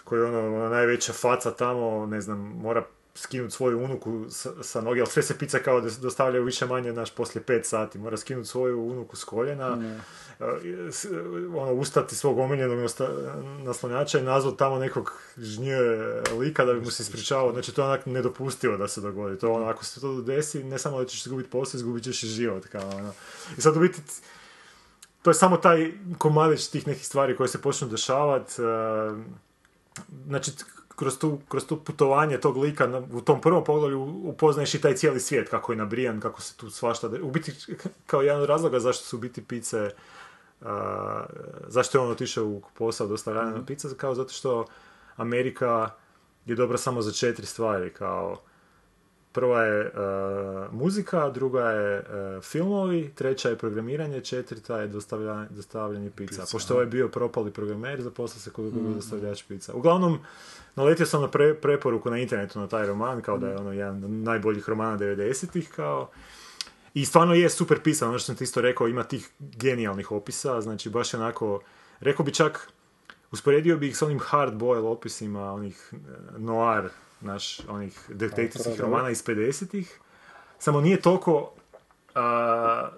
koji 0.04 0.20
je 0.20 0.26
ono, 0.26 0.56
ona 0.56 0.70
najveća 0.70 1.14
faca 1.14 1.52
tamo, 1.52 2.06
ne 2.06 2.22
znam, 2.22 2.40
mora 2.40 2.86
skinuti 3.20 3.52
svoju 3.52 3.80
unuku 3.80 4.26
sa, 4.30 4.64
sa 4.64 4.82
noge, 4.82 5.02
ali 5.02 5.10
sve 5.10 5.24
se 5.24 5.38
pizza 5.38 5.60
kao 5.60 5.82
da 5.82 5.90
dostavljaju 5.92 6.44
više 6.44 6.66
manje 6.66 6.94
naš 6.94 7.12
poslije 7.12 7.44
5 7.44 7.64
sati, 7.64 7.98
mora 7.98 8.18
skinuti 8.18 8.50
svoju 8.50 8.82
unuku 8.82 9.16
s 9.16 9.24
koljena, 9.24 9.78
e, 10.40 10.48
s- 10.92 11.06
ono, 11.50 11.74
ustati 11.74 12.16
svog 12.16 12.38
omiljenog 12.40 12.80
naslonjača 13.60 14.20
i 14.20 14.24
nazvat 14.24 14.58
tamo 14.58 14.78
nekog 14.78 15.12
žnje 15.38 15.76
lika 16.40 16.66
da 16.66 16.74
bi 16.74 16.82
mu 16.82 16.92
se 16.92 17.04
ispričavao, 17.04 17.52
znači 17.54 17.72
to 17.72 17.82
je 17.82 17.86
onak 17.86 18.06
nedopustivo 18.06 18.78
da 18.78 18.88
se 18.88 19.02
dogodi, 19.02 19.40
to 19.40 19.48
je 19.48 19.54
ono, 19.54 19.66
ako 19.66 19.86
se 19.86 20.02
to 20.02 20.22
desi, 20.22 20.64
ne 20.64 20.80
samo 20.80 21.00
da 21.00 21.06
ćeš 21.06 21.22
izgubiti 21.22 21.50
posao, 21.50 21.78
izgubit 21.78 22.04
ćeš 22.04 22.24
i 22.24 22.28
život, 22.28 22.66
kao 22.66 22.90
ono. 22.90 23.14
I 23.58 23.62
sad 23.62 23.78
u 23.78 23.80
biti, 23.80 24.02
to 25.22 25.30
je 25.30 25.36
samo 25.36 25.58
taj 25.58 25.92
komadić 26.18 26.68
tih 26.68 26.88
nekih 26.88 27.06
stvari 27.06 27.36
koje 27.36 27.48
se 27.48 27.62
počnu 27.62 27.88
dešavati, 27.88 28.54
znači 30.26 30.52
kroz 31.00 31.18
tu, 31.18 31.40
kroz 31.48 31.66
tu 31.66 31.78
putovanje 31.78 32.38
tog 32.38 32.58
lika 32.58 32.88
na- 32.88 33.02
u 33.14 33.22
tom 33.22 33.42
prvom 33.42 33.64
poglavlju 33.64 34.02
upoznaješ 34.24 34.74
i 34.76 34.82
taj 34.82 34.96
cijeli 34.96 35.20
svijet 35.20 35.50
kako 35.50 35.72
je 35.72 35.78
nabrijan, 35.78 36.20
kako 36.20 36.42
se 36.42 36.58
tu 36.58 36.70
svašta... 36.70 37.08
de- 37.08 37.22
U 37.22 37.32
biti, 37.32 37.54
kao 38.06 38.22
jedan 38.22 38.42
od 38.42 38.50
razloga 38.50 38.80
zašto 38.80 39.04
su 39.06 39.18
u 39.18 39.20
biti 39.20 39.44
pice 39.44 39.90
a, 40.62 41.26
zašto 41.68 41.98
je 41.98 42.02
on 42.02 42.12
otišao 42.12 42.46
u 42.46 42.62
posao 42.74 43.08
dostavljanja 43.08 43.50
na 43.52 43.66
pizza, 43.66 43.90
kao 43.98 44.16
zato 44.16 44.34
što 44.34 44.66
Amerika 45.16 45.90
je 46.46 46.56
dobra 46.56 46.78
samo 46.78 47.02
za 47.02 47.12
četiri 47.12 47.46
stvari, 47.46 47.94
kao 47.94 48.38
prva 49.32 49.64
je 49.64 49.82
e, 49.82 49.92
muzika, 50.72 51.30
druga 51.30 51.70
je 51.70 51.98
e, 51.98 52.04
filmovi, 52.42 53.12
treća 53.16 53.50
je 53.50 53.58
programiranje, 53.58 54.22
četvrta 54.22 54.82
je 54.82 54.88
dostavljanje, 54.88 55.48
dostavljanje 55.50 56.12
pizza. 56.16 56.46
Pošto 56.52 56.74
ovaj 56.74 56.84
je 56.84 56.90
bio 56.90 57.08
propali 57.08 57.52
programer, 57.52 58.02
zaposlio 58.02 58.42
se 58.42 58.50
kod 58.50 58.72
Google 58.72 58.94
dostavljač 58.94 59.44
pizza. 59.44 59.74
Uglavnom, 59.74 60.20
naletio 60.76 61.06
sam 61.06 61.22
na 61.22 61.28
pre- 61.28 61.54
preporuku 61.54 62.10
na 62.10 62.18
internetu 62.18 62.60
na 62.60 62.68
taj 62.68 62.88
roman, 62.88 63.22
kao 63.22 63.38
da 63.38 63.48
je 63.48 63.58
ono 63.58 63.74
jedan 63.74 64.04
od 64.04 64.12
najboljih 64.12 64.70
romana 64.70 64.98
90-ih, 64.98 65.70
kao 65.76 66.10
i 66.94 67.06
stvarno 67.06 67.34
je 67.34 67.50
super 67.50 67.80
pisan, 67.84 68.10
ono 68.10 68.20
što 68.20 68.26
sam 68.26 68.36
ti 68.36 68.44
isto 68.44 68.62
rekao, 68.62 68.88
ima 68.88 69.04
tih 69.04 69.30
genijalnih 69.40 70.12
opisa, 70.12 70.62
znači 70.62 70.90
baš 70.90 71.14
onako, 71.14 71.62
rekao 72.00 72.26
bi 72.26 72.34
čak, 72.34 72.72
usporedio 73.32 73.78
bi 73.78 73.88
ih 73.88 73.98
s 73.98 74.02
onim 74.02 74.20
hard 74.20 74.54
boil 74.54 74.88
opisima, 74.88 75.54
onih 75.54 75.94
e, 75.94 75.98
noir, 76.38 76.90
naš, 77.22 77.60
onih 77.70 78.00
detektivskih 78.08 78.82
romana 78.82 79.10
iz 79.10 79.24
50-ih, 79.24 80.00
samo 80.60 80.82
nije 80.82 81.02
toliko, 81.02 81.52
a, 82.16 82.90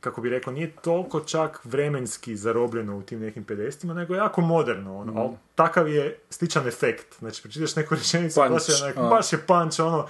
kako 0.00 0.20
bi 0.20 0.30
rekao, 0.30 0.52
nije 0.52 0.72
toliko 0.82 1.20
čak 1.20 1.60
vremenski 1.64 2.36
zarobljeno 2.36 2.98
u 2.98 3.02
tim 3.02 3.20
nekim 3.20 3.46
50-ima, 3.46 3.94
nego 3.94 4.14
je 4.14 4.18
jako 4.18 4.40
moderno, 4.40 4.98
ono, 4.98 5.20
ali 5.20 5.30
takav 5.54 5.88
je 5.88 6.18
sličan 6.30 6.66
efekt, 6.66 7.18
znači 7.18 7.42
pročitaš 7.42 7.76
neku 7.76 7.94
rečenicu, 7.94 8.40
baš 8.40 8.68
je, 8.68 8.74
onak, 8.82 8.96
baš 8.96 9.32
je 9.32 9.38
punch, 9.38 9.80
ono, 9.80 10.08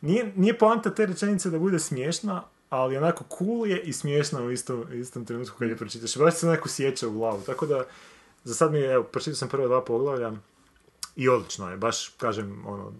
nije, 0.00 0.32
nije 0.36 0.58
poanta 0.58 0.94
te 0.94 1.06
rečenice 1.06 1.50
da 1.50 1.58
bude 1.58 1.78
smiješna, 1.78 2.42
ali 2.70 2.96
onako 2.96 3.24
cool 3.38 3.66
je 3.66 3.80
i 3.80 3.92
smiješna 3.92 4.42
u 4.42 4.50
istom, 4.50 4.84
istom 4.92 5.24
trenutku 5.24 5.58
kad 5.58 5.68
je 5.68 5.76
pročitaš. 5.76 6.16
Baš 6.16 6.34
se 6.34 6.46
neko 6.46 6.68
sjeća 6.68 7.08
u 7.08 7.10
glavu. 7.10 7.42
Tako 7.46 7.66
da, 7.66 7.84
za 8.44 8.54
sad 8.54 8.72
mi 8.72 8.78
je, 8.78 8.92
evo, 8.92 9.04
pročitao 9.04 9.34
sam 9.34 9.48
prva 9.48 9.66
dva 9.66 9.84
poglavlja 9.84 10.32
i 11.16 11.28
odlično 11.28 11.70
je. 11.70 11.76
Baš, 11.76 12.08
kažem, 12.08 12.66
ono, 12.66 12.92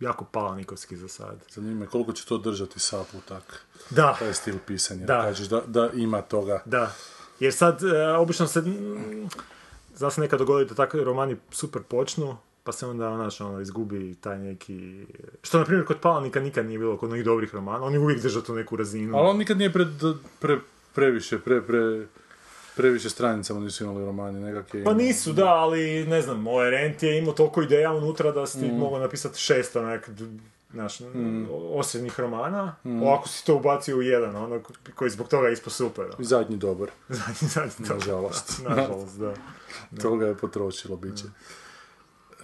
jako 0.00 0.24
palanikovski 0.24 0.96
za 0.96 1.08
sad. 1.08 1.38
Zanima 1.50 1.86
koliko 1.86 2.12
će 2.12 2.26
to 2.26 2.38
držati 2.38 2.80
sapu 2.80 3.16
tak, 3.28 3.66
Da, 3.90 4.16
taj 4.18 4.34
stil 4.34 4.54
pisanja. 4.66 5.06
Da. 5.06 5.22
Kažeš 5.22 5.48
da, 5.48 5.62
da 5.66 5.90
ima 5.94 6.22
toga. 6.22 6.62
da. 6.64 6.92
Jer 7.40 7.52
sad, 7.54 7.82
e, 7.82 8.08
obično 8.16 8.46
se, 8.46 8.60
mm, 8.60 9.28
zna 9.96 10.10
se 10.10 10.20
nekad 10.20 10.38
dogodi 10.38 10.64
da 10.64 10.74
takvi 10.74 11.04
romani 11.04 11.36
super 11.50 11.82
počnu, 11.82 12.36
pa 12.64 12.72
se 12.72 12.86
onda, 12.86 13.16
znaš, 13.16 13.40
ono, 13.40 13.60
izgubi 13.60 14.14
taj 14.20 14.38
neki... 14.38 15.06
Što, 15.42 15.58
na 15.58 15.64
primjer, 15.64 15.86
kod 15.86 16.00
Palanika 16.00 16.40
nikad 16.40 16.66
nije 16.66 16.78
bilo 16.78 16.96
kod 16.96 17.10
onih 17.10 17.24
dobrih 17.24 17.54
romana. 17.54 17.84
Oni 17.84 17.98
uvijek 17.98 18.22
drže 18.22 18.44
tu 18.44 18.54
neku 18.54 18.76
razinu. 18.76 19.16
Ali 19.18 19.28
on 19.28 19.36
nikad 19.36 19.58
nije 19.58 19.72
pre, 19.72 19.86
pre, 20.38 20.58
previše, 20.94 21.38
pre, 21.38 21.62
pre, 21.62 22.06
previše 22.76 23.10
stranicama 23.10 23.60
nisu 23.60 23.84
imali 23.84 24.04
romani, 24.04 24.40
nekak 24.40 24.74
je 24.74 24.84
Pa 24.84 24.94
nisu, 24.94 25.32
da, 25.32 25.46
ali 25.46 26.06
ne 26.06 26.22
znam, 26.22 26.42
moj 26.42 26.70
Rent 26.70 27.02
je 27.02 27.18
imao 27.18 27.32
toliko 27.32 27.62
ideja 27.62 27.92
unutra 27.92 28.32
da 28.32 28.46
si 28.46 28.60
ti 28.60 28.72
mogao 28.72 28.98
napisati 28.98 29.40
šest 29.40 29.76
onak, 29.76 30.10
znaš, 30.72 30.98
osrednjih 31.72 32.20
romana, 32.20 32.76
ovako 32.84 33.28
si 33.28 33.46
to 33.46 33.56
ubacio 33.56 33.96
u 33.96 34.02
jedan, 34.02 34.36
ono, 34.36 34.60
koji 34.94 35.10
zbog 35.10 35.28
toga 35.28 35.46
je 35.46 35.52
ispao 35.52 35.70
super. 35.70 36.04
ono. 36.04 36.14
I 36.18 36.24
zadnji 36.24 36.56
dobar. 36.56 36.90
Zadnji, 37.08 37.48
zadnji, 37.48 37.86
to. 37.86 37.94
Nažalost. 37.94 38.60
Nažalost, 38.68 39.18
da. 39.18 39.34
Toga 40.02 40.26
je 40.26 40.36
potrošilo 40.36 40.96
biće. 40.96 41.24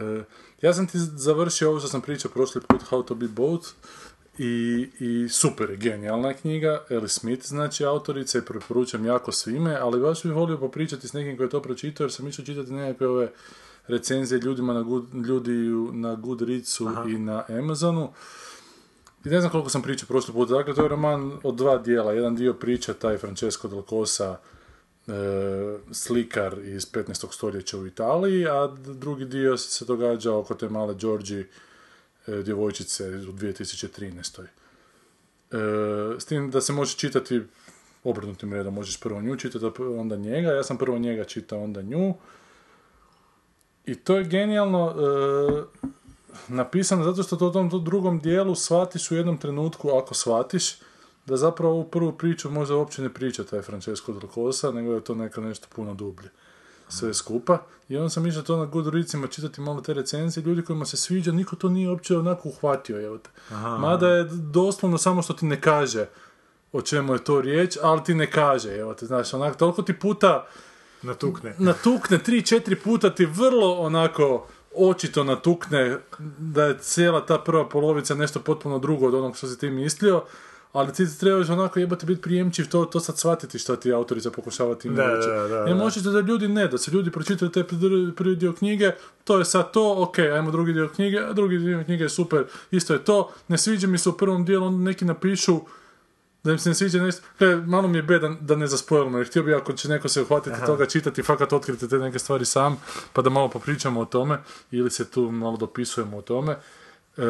E, 0.00 0.24
ja 0.62 0.74
sam 0.74 0.86
ti 0.86 0.98
završio 0.98 1.70
ovo 1.70 1.78
što 1.78 1.88
sam 1.88 2.00
pričao 2.00 2.30
prošli 2.30 2.60
put, 2.60 2.82
How 2.90 3.04
to 3.04 3.14
be 3.14 3.26
both, 3.28 3.68
i, 4.38 4.88
i 5.00 5.28
super 5.28 5.70
je, 5.70 5.76
genijalna 5.76 6.32
knjiga, 6.34 6.84
Ellie 6.90 7.08
Smith, 7.08 7.46
znači 7.46 7.84
autorica 7.84 8.38
i 8.38 8.42
preporučam 8.42 9.06
jako 9.06 9.32
svime, 9.32 9.76
ali 9.80 10.00
baš 10.00 10.22
bih 10.22 10.32
volio 10.32 10.58
popričati 10.58 11.08
s 11.08 11.12
nekim 11.12 11.36
koji 11.36 11.46
je 11.46 11.50
to 11.50 11.62
pročitao, 11.62 12.04
jer 12.04 12.12
sam 12.12 12.28
išao 12.28 12.44
čitati 12.44 12.72
nekakve 12.72 13.08
ove 13.08 13.32
recenzije 13.88 14.40
ljudima 14.40 14.72
na, 14.72 14.82
good, 14.82 15.14
ljudi 15.14 15.70
na 15.92 16.14
Goodreadsu 16.14 16.88
i 17.08 17.18
na 17.18 17.44
Amazonu. 17.48 18.12
I 19.24 19.28
ne 19.28 19.40
znam 19.40 19.50
koliko 19.52 19.70
sam 19.70 19.82
pričao 19.82 20.06
prošli 20.06 20.34
put, 20.34 20.48
dakle 20.48 20.74
to 20.74 20.82
je 20.82 20.88
roman 20.88 21.32
od 21.42 21.54
dva 21.54 21.78
dijela, 21.78 22.12
jedan 22.12 22.36
dio 22.36 22.54
priča 22.54 22.94
taj 22.94 23.18
Francesco 23.18 23.68
del 23.68 23.82
Cosa, 23.82 24.38
e, 25.06 25.12
slikar 25.92 26.58
iz 26.58 26.92
15. 26.92 27.32
stoljeća 27.32 27.78
u 27.78 27.86
Italiji, 27.86 28.46
a 28.46 28.66
drugi 28.76 29.24
dio 29.24 29.56
se 29.56 29.84
događa 29.84 30.34
oko 30.34 30.54
te 30.54 30.68
male 30.68 30.94
Đorđi, 30.94 31.40
e, 31.40 31.46
djevojčice 32.26 33.04
u 33.08 33.32
2013. 33.32 34.42
E, 34.42 36.16
s 36.20 36.24
tim 36.24 36.50
da 36.50 36.60
se 36.60 36.72
može 36.72 36.96
čitati 36.96 37.42
obrnutim 38.04 38.52
redom, 38.52 38.74
možeš 38.74 39.00
prvo 39.00 39.20
nju 39.20 39.36
čitati, 39.36 39.82
onda 39.82 40.16
njega, 40.16 40.48
ja 40.48 40.62
sam 40.62 40.78
prvo 40.78 40.98
njega 40.98 41.24
čitao, 41.24 41.62
onda 41.62 41.82
nju. 41.82 42.14
I 43.84 43.94
to 43.94 44.16
je 44.16 44.24
genijalno 44.24 44.90
e, 44.90 45.82
napisano 46.48 47.04
zato 47.04 47.22
što 47.22 47.36
to 47.36 47.48
u 47.48 47.52
tom 47.52 47.84
drugom 47.84 48.20
dijelu 48.20 48.54
shvatiš 48.54 49.10
u 49.10 49.16
jednom 49.16 49.38
trenutku, 49.38 49.90
ako 49.90 50.14
shvatiš, 50.14 50.78
da 51.26 51.36
zapravo 51.36 51.72
ovu 51.72 51.84
prvu 51.84 52.12
priču 52.12 52.50
možda 52.50 52.76
uopće 52.76 53.02
ne 53.02 53.14
priča 53.14 53.44
taj 53.44 53.62
Francesco 53.62 54.12
del 54.12 54.30
Cosa, 54.34 54.70
nego 54.70 54.92
je 54.92 55.04
to 55.04 55.14
neka 55.14 55.40
nešto 55.40 55.68
puno 55.74 55.94
dublje. 55.94 56.30
Sve 56.88 57.14
skupa. 57.14 57.58
I 57.88 57.96
onda 57.96 58.08
sam 58.08 58.26
išao 58.26 58.42
to 58.42 58.56
na 58.56 58.64
Goodreadsima 58.64 59.26
čitati 59.26 59.60
malo 59.60 59.80
te 59.80 59.94
recenzije, 59.94 60.44
ljudi 60.44 60.62
kojima 60.62 60.84
se 60.84 60.96
sviđa, 60.96 61.32
niko 61.32 61.56
to 61.56 61.68
nije 61.68 61.90
uopće 61.90 62.16
onako 62.16 62.48
uhvatio, 62.48 63.06
evo 63.06 63.18
te. 63.18 63.30
Mada 63.78 64.08
je 64.08 64.24
doslovno 64.30 64.98
samo 64.98 65.22
što 65.22 65.32
ti 65.32 65.46
ne 65.46 65.60
kaže 65.60 66.06
o 66.72 66.82
čemu 66.82 67.12
je 67.12 67.24
to 67.24 67.40
riječ, 67.40 67.76
ali 67.82 68.04
ti 68.04 68.14
ne 68.14 68.30
kaže, 68.30 68.76
evo 68.76 68.94
te, 68.94 69.06
znaš, 69.06 69.34
onak, 69.34 69.56
toliko 69.56 69.82
ti 69.82 69.98
puta 69.98 70.46
Natukne. 71.02 71.54
natukne 71.58 72.18
tri, 72.18 72.42
četiri 72.42 72.76
puta 72.76 73.10
ti 73.14 73.26
vrlo 73.26 73.74
onako 73.74 74.46
očito 74.74 75.24
natukne 75.24 75.98
da 76.38 76.64
je 76.64 76.78
cijela 76.78 77.26
ta 77.26 77.38
prva 77.38 77.68
polovica 77.68 78.14
nešto 78.14 78.40
potpuno 78.40 78.78
drugo 78.78 79.06
od 79.06 79.14
onog 79.14 79.36
što 79.36 79.46
si 79.46 79.58
ti 79.58 79.70
mislio, 79.70 80.22
ali 80.76 80.92
ti 80.92 81.18
trebaš 81.20 81.48
onako 81.48 81.78
jebati 81.78 82.06
biti 82.06 82.22
prijemčiv 82.22 82.68
to, 82.68 82.84
to 82.84 83.00
sad 83.00 83.18
shvatiti 83.18 83.58
što 83.58 83.76
ti 83.76 83.92
autorica 83.92 84.30
pokušava 84.30 84.74
tim 84.74 84.94
Da, 84.94 85.06
reći. 85.06 85.28
da, 85.28 85.34
da, 85.34 85.56
Jer 85.56 85.68
da. 85.68 85.74
možete 85.74 86.08
da 86.08 86.20
ljudi 86.20 86.48
ne, 86.48 86.68
da 86.68 86.78
se 86.78 86.90
ljudi 86.90 87.10
pročitaju 87.10 87.50
taj 87.50 87.62
prvi- 88.14 88.36
dio 88.36 88.52
knjige, 88.52 88.90
to 89.24 89.38
je 89.38 89.44
sad 89.44 89.72
to, 89.72 89.94
ok, 89.98 90.18
ajmo 90.18 90.50
drugi 90.50 90.72
dio 90.72 90.88
knjige, 90.88 91.18
a 91.18 91.32
drugi 91.32 91.58
dio 91.58 91.84
knjige 91.84 92.04
je 92.04 92.08
super, 92.08 92.44
isto 92.70 92.92
je 92.92 93.04
to, 93.04 93.30
ne 93.48 93.58
sviđa 93.58 93.86
mi 93.86 93.98
se 93.98 94.08
u 94.08 94.12
prvom 94.12 94.44
dijelu, 94.44 94.66
onda 94.66 94.84
neki 94.84 95.04
napišu 95.04 95.60
da 96.44 96.52
im 96.52 96.58
se 96.58 96.68
ne 96.68 96.74
sviđa 96.74 97.02
nešto, 97.02 97.22
Gle, 97.38 97.56
malo 97.56 97.88
mi 97.88 97.98
je 97.98 98.02
bed 98.02 98.22
da, 98.40 98.56
ne 98.56 98.66
zaspojilimo, 98.66 99.18
jer 99.18 99.26
htio 99.26 99.42
bi 99.42 99.54
ako 99.54 99.72
će 99.72 99.88
neko 99.88 100.08
se 100.08 100.22
uhvatiti 100.22 100.56
toga 100.66 100.86
čitati, 100.86 101.22
fakat 101.22 101.52
otkriti 101.52 101.88
te 101.88 101.98
neke 101.98 102.18
stvari 102.18 102.44
sam, 102.44 102.76
pa 103.12 103.22
da 103.22 103.30
malo 103.30 103.48
popričamo 103.48 104.00
o 104.00 104.04
tome, 104.04 104.38
ili 104.70 104.90
se 104.90 105.10
tu 105.10 105.30
malo 105.30 105.56
dopisujemo 105.56 106.16
o 106.16 106.22
tome. 106.22 106.56
E, 107.16 107.22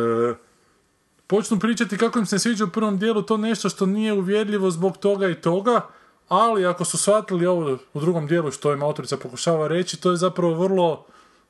počnu 1.26 1.58
pričati 1.58 1.98
kako 1.98 2.18
im 2.18 2.26
se 2.26 2.38
sviđa 2.38 2.64
u 2.64 2.70
prvom 2.70 2.98
dijelu 2.98 3.22
to 3.22 3.36
nešto 3.36 3.68
što 3.68 3.86
nije 3.86 4.12
uvjerljivo 4.12 4.70
zbog 4.70 4.96
toga 4.96 5.28
i 5.28 5.40
toga, 5.40 5.80
ali 6.28 6.66
ako 6.66 6.84
su 6.84 6.98
shvatili 6.98 7.46
ovo 7.46 7.78
u 7.94 8.00
drugom 8.00 8.26
dijelu 8.26 8.50
što 8.50 8.72
im 8.72 8.82
autorica 8.82 9.16
pokušava 9.16 9.68
reći, 9.68 10.00
to 10.00 10.10
je 10.10 10.16
zapravo 10.16 10.54
vrlo 10.54 11.06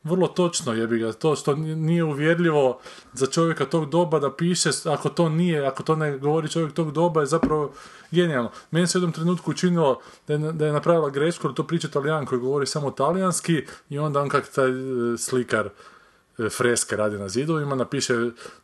vrlo 0.06 0.28
točno 0.28 0.72
jebi 0.72 0.98
ga, 0.98 1.12
to 1.12 1.36
što 1.36 1.54
nije 1.56 2.04
uvjerljivo 2.04 2.78
za 3.12 3.26
čovjeka 3.26 3.64
tog 3.64 3.90
doba 3.90 4.18
da 4.18 4.32
piše, 4.32 4.70
ako 4.84 5.08
to 5.08 5.28
nije, 5.28 5.66
ako 5.66 5.82
to 5.82 5.96
ne 5.96 6.18
govori 6.18 6.48
čovjek 6.48 6.72
tog 6.72 6.92
doba 6.92 7.20
je 7.20 7.26
zapravo 7.26 7.72
genijalno. 8.10 8.50
Meni 8.70 8.86
se 8.86 8.98
u 8.98 9.00
jednom 9.00 9.12
trenutku 9.12 9.50
učinilo 9.50 10.00
da 10.28 10.34
je, 10.34 10.52
da 10.52 10.66
je 10.66 10.72
napravila 10.72 11.10
grešku, 11.10 11.52
to 11.52 11.66
priča 11.66 11.88
talijan 11.88 12.26
koji 12.26 12.40
govori 12.40 12.66
samo 12.66 12.90
talijanski 12.90 13.64
i 13.88 13.98
onda 13.98 14.20
on 14.20 14.28
kak 14.28 14.48
taj 14.48 14.70
e, 14.70 15.18
slikar 15.18 15.68
freske 16.50 16.96
radi 16.96 17.18
na 17.18 17.28
zidovima, 17.28 17.74
napiše 17.74 18.14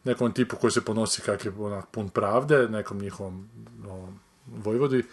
nekom 0.04 0.32
tipu 0.32 0.56
koji 0.56 0.70
se 0.70 0.80
ponosi 0.80 1.22
kak 1.22 1.44
je 1.44 1.52
onak 1.58 1.86
pun 1.90 2.08
pravde, 2.08 2.68
nekom 2.68 2.98
njihovom 2.98 3.48
ovom, 3.86 4.20
vojvodi, 4.46 5.04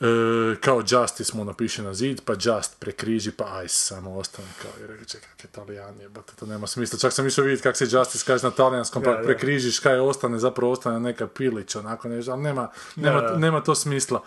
E, 0.00 0.56
kao 0.60 0.82
Justice 0.88 1.36
mu 1.36 1.44
napiše 1.44 1.82
na 1.82 1.94
zid, 1.94 2.20
pa 2.24 2.32
Just 2.32 2.80
prekriži, 2.80 3.30
pa 3.30 3.62
Ice 3.64 3.74
samo 3.74 4.16
ostane 4.16 4.48
kao 4.62 4.70
i 4.84 4.86
rekao, 4.86 5.04
čekaj, 5.04 5.28
kak 5.30 5.44
je 5.44 5.50
talijan 5.50 6.00
jebate, 6.00 6.32
to 6.40 6.46
nema 6.46 6.66
smisla. 6.66 6.98
Čak 6.98 7.12
sam 7.12 7.26
išao 7.26 7.44
vidjeti 7.44 7.62
kako 7.62 7.76
se 7.76 7.86
Justice 7.90 8.24
kaže 8.26 8.44
na 8.44 8.50
talijanskom, 8.50 9.02
pa 9.02 9.10
da. 9.10 9.22
prekrižiš 9.22 9.78
kaj 9.78 9.98
ostane, 9.98 10.38
zapravo 10.38 10.72
ostane 10.72 11.00
neka 11.00 11.26
pilić, 11.26 11.76
onako 11.76 12.08
nešto, 12.08 12.32
ali 12.32 12.42
nema, 12.42 12.68
nema, 12.96 13.20
da. 13.20 13.36
nema 13.36 13.60
to 13.60 13.74
smisla. 13.74 14.22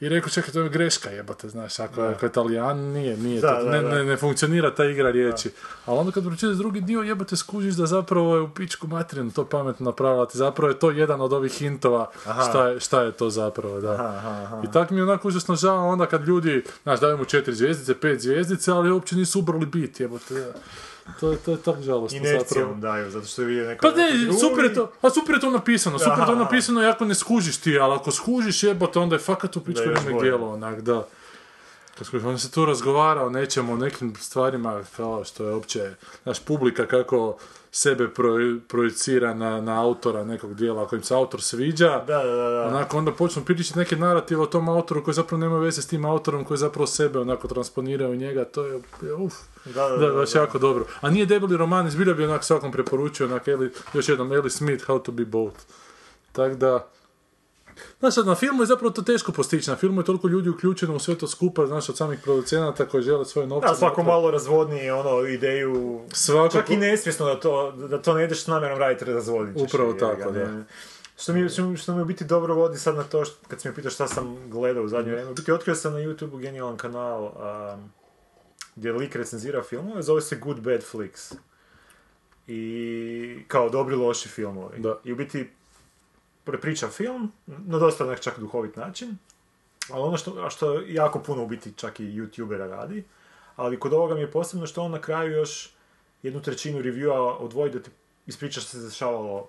I 0.00 0.08
rekao, 0.08 0.30
čekaj, 0.30 0.52
to 0.52 0.60
je 0.60 0.68
greška 0.68 1.10
jebate, 1.10 1.48
znaš, 1.48 1.78
ako, 1.78 2.02
je- 2.02 2.08
ako 2.08 2.26
je 2.26 2.32
talijan, 2.32 2.78
nije, 2.78 3.16
nije, 3.16 3.40
Da, 3.40 3.54
to, 3.54 3.64
da, 3.64 3.70
ne, 3.70 3.82
da. 3.82 3.88
ne, 3.88 4.04
ne 4.04 4.16
funkcionira 4.16 4.70
ta 4.70 4.84
igra 4.84 5.10
riječi. 5.10 5.50
Ali 5.86 5.98
onda 5.98 6.12
kad 6.12 6.24
pročitaš 6.24 6.56
drugi 6.56 6.80
dio, 6.80 7.00
jebate, 7.00 7.36
skužiš 7.36 7.74
da 7.74 7.86
zapravo 7.86 8.34
je 8.34 8.42
u 8.42 8.50
pičku 8.50 8.86
materinu 8.86 9.30
to 9.30 9.44
pametno 9.46 9.84
napravila, 9.84 10.26
ti 10.26 10.38
zapravo 10.38 10.70
je 10.70 10.78
to 10.78 10.90
jedan 10.90 11.20
od 11.20 11.32
ovih 11.32 11.52
hintova 11.52 12.10
šta 12.42 12.68
je, 12.68 12.80
šta 12.80 13.02
je 13.02 13.12
to 13.12 13.30
zapravo, 13.30 13.80
da. 13.80 14.22
I 14.64 14.72
tak 14.72 14.90
mi 14.90 14.96
je 14.96 15.02
onako 15.02 15.28
užasno 15.28 15.56
žao 15.56 15.88
onda 15.88 16.06
kad 16.06 16.24
ljudi, 16.24 16.62
znaš, 16.82 17.00
daju 17.00 17.18
mu 17.18 17.24
četiri 17.24 17.54
zvijezdice, 17.54 17.94
pet 17.94 18.20
zvijezdice, 18.20 18.72
ali 18.72 18.90
uopće 18.90 19.16
nisu 19.16 19.38
ubrali 19.38 19.66
bit, 19.66 20.00
jebote. 20.00 20.52
To 21.20 21.30
je, 21.30 21.38
to 21.38 21.50
je 21.50 21.56
tak 21.58 21.80
žalostno 21.80 22.18
zapravo. 22.18 22.34
Inercijom 22.34 22.80
daju, 22.80 23.10
zato 23.10 23.26
što 23.26 23.42
je 23.42 23.48
vidio 23.48 23.66
neko... 23.66 23.82
Pa 23.82 23.96
ne, 23.96 24.10
neko- 24.12 24.38
super 24.40 24.64
je 24.64 24.74
to, 24.74 24.92
a 25.02 25.10
super 25.10 25.34
je 25.34 25.40
to 25.40 25.50
napisano, 25.50 25.98
super 25.98 26.18
je 26.18 26.26
to 26.26 26.34
napisano 26.34 26.82
i 26.82 26.86
ako 26.86 27.04
ne 27.04 27.14
skužiš 27.14 27.56
ti, 27.56 27.78
ali 27.78 27.94
ako 27.94 28.10
skužiš 28.10 28.62
jebote, 28.62 28.98
onda 28.98 29.14
je 29.16 29.20
fakat 29.20 29.56
u 29.56 29.60
pičku 29.60 29.84
ime 29.84 30.20
dijelo, 30.20 30.52
onak, 30.52 30.80
da. 30.80 31.06
Onda 32.14 32.38
se 32.38 32.50
tu 32.50 32.64
razgovara 32.64 33.24
o 33.24 33.30
nečemu, 33.30 33.72
o 33.72 33.76
nekim 33.76 34.14
stvarima, 34.16 34.82
kao 34.96 35.24
što 35.24 35.44
je 35.44 35.54
opće, 35.54 35.94
znaš, 36.22 36.40
publika 36.40 36.86
kako 36.86 37.36
sebe 37.72 38.08
pro- 38.08 38.60
projicira 38.68 39.34
na, 39.34 39.60
na 39.60 39.82
autora 39.82 40.24
nekog 40.24 40.54
dijela, 40.54 40.82
ako 40.82 40.96
im 40.96 41.02
se 41.02 41.14
autor 41.14 41.42
sviđa, 41.42 41.88
Da, 42.06 42.18
da, 42.18 42.34
da, 42.34 42.66
onako 42.66 42.98
onda 42.98 43.12
počnu 43.12 43.44
pričati 43.44 43.78
neke 43.78 43.96
narative 43.96 44.40
o 44.42 44.46
tom 44.46 44.68
autoru 44.68 45.04
koji 45.04 45.14
zapravo 45.14 45.40
nema 45.40 45.58
veze 45.58 45.82
s 45.82 45.86
tim 45.86 46.04
autorom, 46.04 46.44
koji 46.44 46.58
zapravo 46.58 46.86
sebe 46.86 47.18
onako 47.18 47.48
transponiraju 47.48 48.10
u 48.12 48.16
njega, 48.16 48.44
to 48.44 48.64
je, 48.64 48.80
uf, 49.18 49.34
Da, 49.74 49.88
da, 49.88 49.96
da, 49.96 50.06
da, 50.06 50.12
baš 50.12 50.32
da. 50.32 50.40
jako 50.40 50.58
dobro. 50.58 50.84
A 51.00 51.10
nije 51.10 51.26
debeli 51.26 51.56
roman, 51.56 51.86
izbilja 51.86 52.14
bi 52.14 52.24
onak 52.24 52.44
svakom 52.44 52.72
preporučio, 52.72 53.26
onak 53.26 53.48
Eli, 53.48 53.72
još 53.94 54.08
jednom 54.08 54.32
Eli 54.32 54.50
Smith, 54.50 54.88
How 54.88 55.02
to 55.02 55.12
be 55.12 55.24
both. 55.24 55.60
Tako 56.32 56.54
da, 56.54 56.88
Znaš, 57.98 58.14
sad, 58.14 58.26
na 58.26 58.34
filmu 58.34 58.62
je 58.62 58.66
zapravo 58.66 58.90
to 58.90 59.02
teško 59.02 59.32
postići, 59.32 59.70
na 59.70 59.76
filmu 59.76 60.00
je 60.00 60.04
toliko 60.04 60.28
ljudi 60.28 60.48
uključeno 60.48 60.94
u 60.94 60.98
sve 60.98 61.18
to 61.18 61.26
skupa, 61.28 61.66
znaš, 61.66 61.88
od 61.88 61.96
samih 61.96 62.18
producenata 62.22 62.86
koji 62.86 63.02
žele 63.02 63.24
svoje 63.24 63.48
novce. 63.48 63.68
Da, 63.68 63.74
svako 63.74 64.00
unutra. 64.00 64.14
malo 64.14 64.30
razvodni 64.30 64.90
ono 64.90 65.26
ideju, 65.26 66.00
Svako 66.12 66.48
čak 66.48 66.70
i 66.70 66.76
nesvjesno 66.76 67.26
da 67.26 67.40
to, 67.40 67.72
da 67.72 68.02
to 68.02 68.14
ne 68.14 68.24
ideš 68.24 68.42
s 68.42 68.46
namjerom 68.46 68.78
raditi, 68.78 69.04
razvodit 69.04 69.56
ćeš. 69.56 69.74
Upravo 69.74 69.90
je, 69.90 69.98
tako, 69.98 70.30
ne. 70.30 70.44
da. 70.44 70.64
Što 71.18 71.32
mi, 71.32 71.48
što, 71.48 71.76
što 71.76 71.94
mi 71.94 72.02
u 72.02 72.04
biti 72.04 72.24
dobro 72.24 72.54
vodi 72.54 72.78
sad 72.78 72.96
na 72.96 73.04
to, 73.04 73.24
što, 73.24 73.36
kad 73.48 73.60
si 73.60 73.68
me 73.68 73.74
pitao 73.74 73.90
šta 73.90 74.08
sam 74.08 74.36
gledao 74.50 74.84
u 74.84 74.88
zadnje 74.88 75.10
vrijeme, 75.10 75.30
u 75.30 75.34
biti 75.34 75.52
otkrio 75.52 75.74
sam 75.74 75.92
na 75.92 75.98
YouTube 75.98 76.40
genijalan 76.40 76.76
kanal 76.76 77.24
um, 77.24 77.90
gdje 78.76 78.92
lik 78.92 79.16
recenzira 79.16 79.62
filmove, 79.62 80.02
zove 80.02 80.20
se 80.20 80.36
Good 80.36 80.60
Bad 80.60 80.82
Flicks. 80.82 81.32
I 82.46 83.44
kao 83.48 83.68
dobri 83.68 83.96
loši 83.96 84.28
filmovi. 84.28 84.78
Da. 84.78 85.00
I 85.04 85.12
u 85.12 85.16
biti 85.16 85.50
prepriča 86.44 86.88
film, 86.88 87.32
na 87.46 87.78
dosta 87.78 88.04
onak 88.04 88.20
čak 88.20 88.38
duhovit 88.38 88.76
način, 88.76 89.16
ali 89.90 90.02
ono 90.02 90.16
što, 90.16 90.30
a 90.30 90.50
što 90.50 90.80
jako 90.86 91.18
puno 91.18 91.42
u 91.42 91.46
biti 91.46 91.72
čak 91.76 92.00
i 92.00 92.02
youtubera 92.02 92.68
radi, 92.68 93.04
ali 93.56 93.80
kod 93.80 93.92
ovoga 93.92 94.14
mi 94.14 94.20
je 94.20 94.30
posebno 94.30 94.66
što 94.66 94.82
on 94.82 94.90
na 94.90 95.00
kraju 95.00 95.32
još 95.32 95.74
jednu 96.22 96.42
trećinu 96.42 96.78
reviewa 96.78 97.36
odvoji 97.38 97.70
da 97.70 97.82
ti 97.82 97.90
ispriča 98.26 98.60
što 98.60 98.70
se 98.70 98.78
dešavalo 98.78 99.48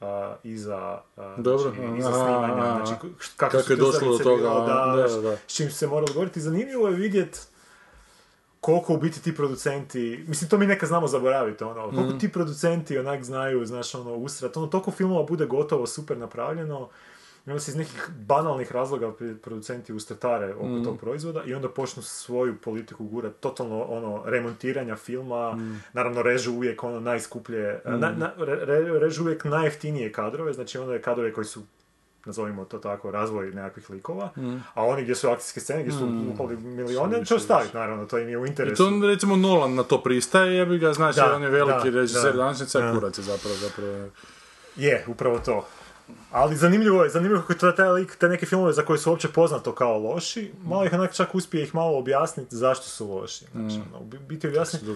a, 0.00 0.36
iza, 0.44 1.00
a, 1.16 1.34
Dobro, 1.38 1.72
znači, 1.74 1.98
iza 1.98 2.12
snimanja, 2.12 2.84
znači 2.84 2.92
kako, 3.00 3.08
Kako 3.36 3.60
su 3.60 3.72
je 3.72 3.76
došlo 3.76 4.18
do 4.18 4.24
toga, 4.24 4.42
da, 4.42 5.06
da, 5.08 5.20
da. 5.20 5.36
s 5.46 5.56
čim 5.56 5.70
se 5.70 5.86
morali 5.86 6.12
govoriti. 6.12 6.40
Zanimljivo 6.40 6.88
je 6.88 6.94
vidjet 6.94 7.48
koliko 8.66 8.94
u 8.94 8.98
biti 8.98 9.22
ti 9.22 9.34
producenti, 9.34 10.24
mislim 10.28 10.50
to 10.50 10.58
mi 10.58 10.66
neka 10.66 10.86
znamo 10.86 11.06
zaboraviti, 11.06 11.64
ono, 11.64 11.82
koliko 11.82 12.02
Mhm. 12.02 12.18
ti 12.18 12.28
producenti 12.28 12.98
onak 12.98 13.24
znaju, 13.24 13.66
znaš, 13.66 13.94
ono, 13.94 14.14
usrat, 14.14 14.56
ono, 14.56 14.66
toliko 14.66 14.90
filmova 14.90 15.22
bude 15.24 15.46
gotovo 15.46 15.86
super 15.86 16.18
napravljeno, 16.18 16.88
i 17.38 17.50
onda 17.50 17.60
se 17.60 17.70
iz 17.70 17.76
nekih 17.76 18.08
banalnih 18.18 18.72
razloga 18.72 19.12
producenti 19.36 19.92
ustrtare 19.92 20.54
oko 20.54 20.66
Mhm. 20.66 20.84
tog 20.84 20.98
proizvoda 20.98 21.42
i 21.44 21.54
onda 21.54 21.68
počnu 21.70 22.02
svoju 22.02 22.56
politiku 22.56 23.04
gurat, 23.04 23.32
totalno 23.34 23.82
ono, 23.82 24.22
remontiranja 24.26 24.96
filma, 24.96 25.52
Mhm. 25.52 25.74
naravno 25.92 26.22
režu 26.22 26.52
uvijek 26.52 26.84
ono 26.84 27.00
najskuplje, 27.00 27.80
na, 27.84 28.10
na- 28.12 28.32
re- 28.38 28.64
re- 28.64 28.98
režu 28.98 29.22
uvijek 29.22 29.44
najjeftinije 29.44 30.12
kadrove, 30.12 30.52
znači 30.52 30.78
onda 30.78 30.98
kadrove 30.98 31.32
koji 31.32 31.44
su 31.44 31.62
nazovimo 32.26 32.64
to 32.64 32.78
tako, 32.78 33.10
razvoj 33.10 33.50
nekakvih 33.50 33.90
likova, 33.90 34.30
a 34.74 34.84
oni 34.84 35.02
gdje 35.02 35.14
su 35.14 35.28
akcijske 35.28 35.60
scene, 35.60 35.82
gdje 35.82 35.92
su 35.92 36.08
upali 36.34 36.56
milijone, 36.56 37.24
će 37.24 37.34
ostaviti, 37.34 37.76
naravno, 37.76 38.06
to 38.06 38.18
im 38.18 38.28
je 38.28 38.38
u 38.38 38.46
I 38.46 38.48
interesu. 38.48 38.76
to, 39.00 39.06
recimo, 39.06 39.36
Nolan 39.36 39.74
na 39.74 39.82
to 39.82 40.02
pristaje, 40.02 40.56
jebi 40.56 40.78
ga, 40.78 40.92
znači, 40.92 41.16
Da, 41.20 41.36
on 41.36 41.42
je 41.42 41.48
veliki 41.50 41.90
da, 41.90 41.96
režiser 42.00 42.32
da. 42.32 42.38
današnjica, 42.38 42.80
Da. 42.80 42.92
kurac 42.92 43.18
je 43.18 43.24
zapravo, 43.24 43.54
zapravo. 43.56 44.08
Je, 44.76 45.04
upravo 45.08 45.38
to. 45.38 45.66
Ali 46.30 46.56
zanimljivo 46.56 47.04
je, 47.04 47.10
zanimljivo 47.10 47.40
kako 47.40 47.54
to 47.54 47.72
taj 47.72 47.88
lik, 47.88 48.16
te 48.16 48.28
neke 48.28 48.46
filmove 48.46 48.72
za 48.72 48.82
koje 48.82 48.98
su 48.98 49.10
uopće 49.10 49.28
poznato 49.28 49.72
kao 49.74 49.98
loši, 49.98 50.52
malo 50.64 50.84
ih 50.84 50.92
onak 50.92 51.14
čak 51.14 51.34
uspije 51.34 51.62
ih 51.64 51.74
malo 51.74 51.98
objasniti 51.98 52.56
zašto 52.56 52.84
su 52.86 53.10
loši. 53.10 53.44
Znači, 53.52 53.76
ono, 53.88 54.00
u 54.00 54.04
biti 54.04 54.48
objasniti. 54.48 54.86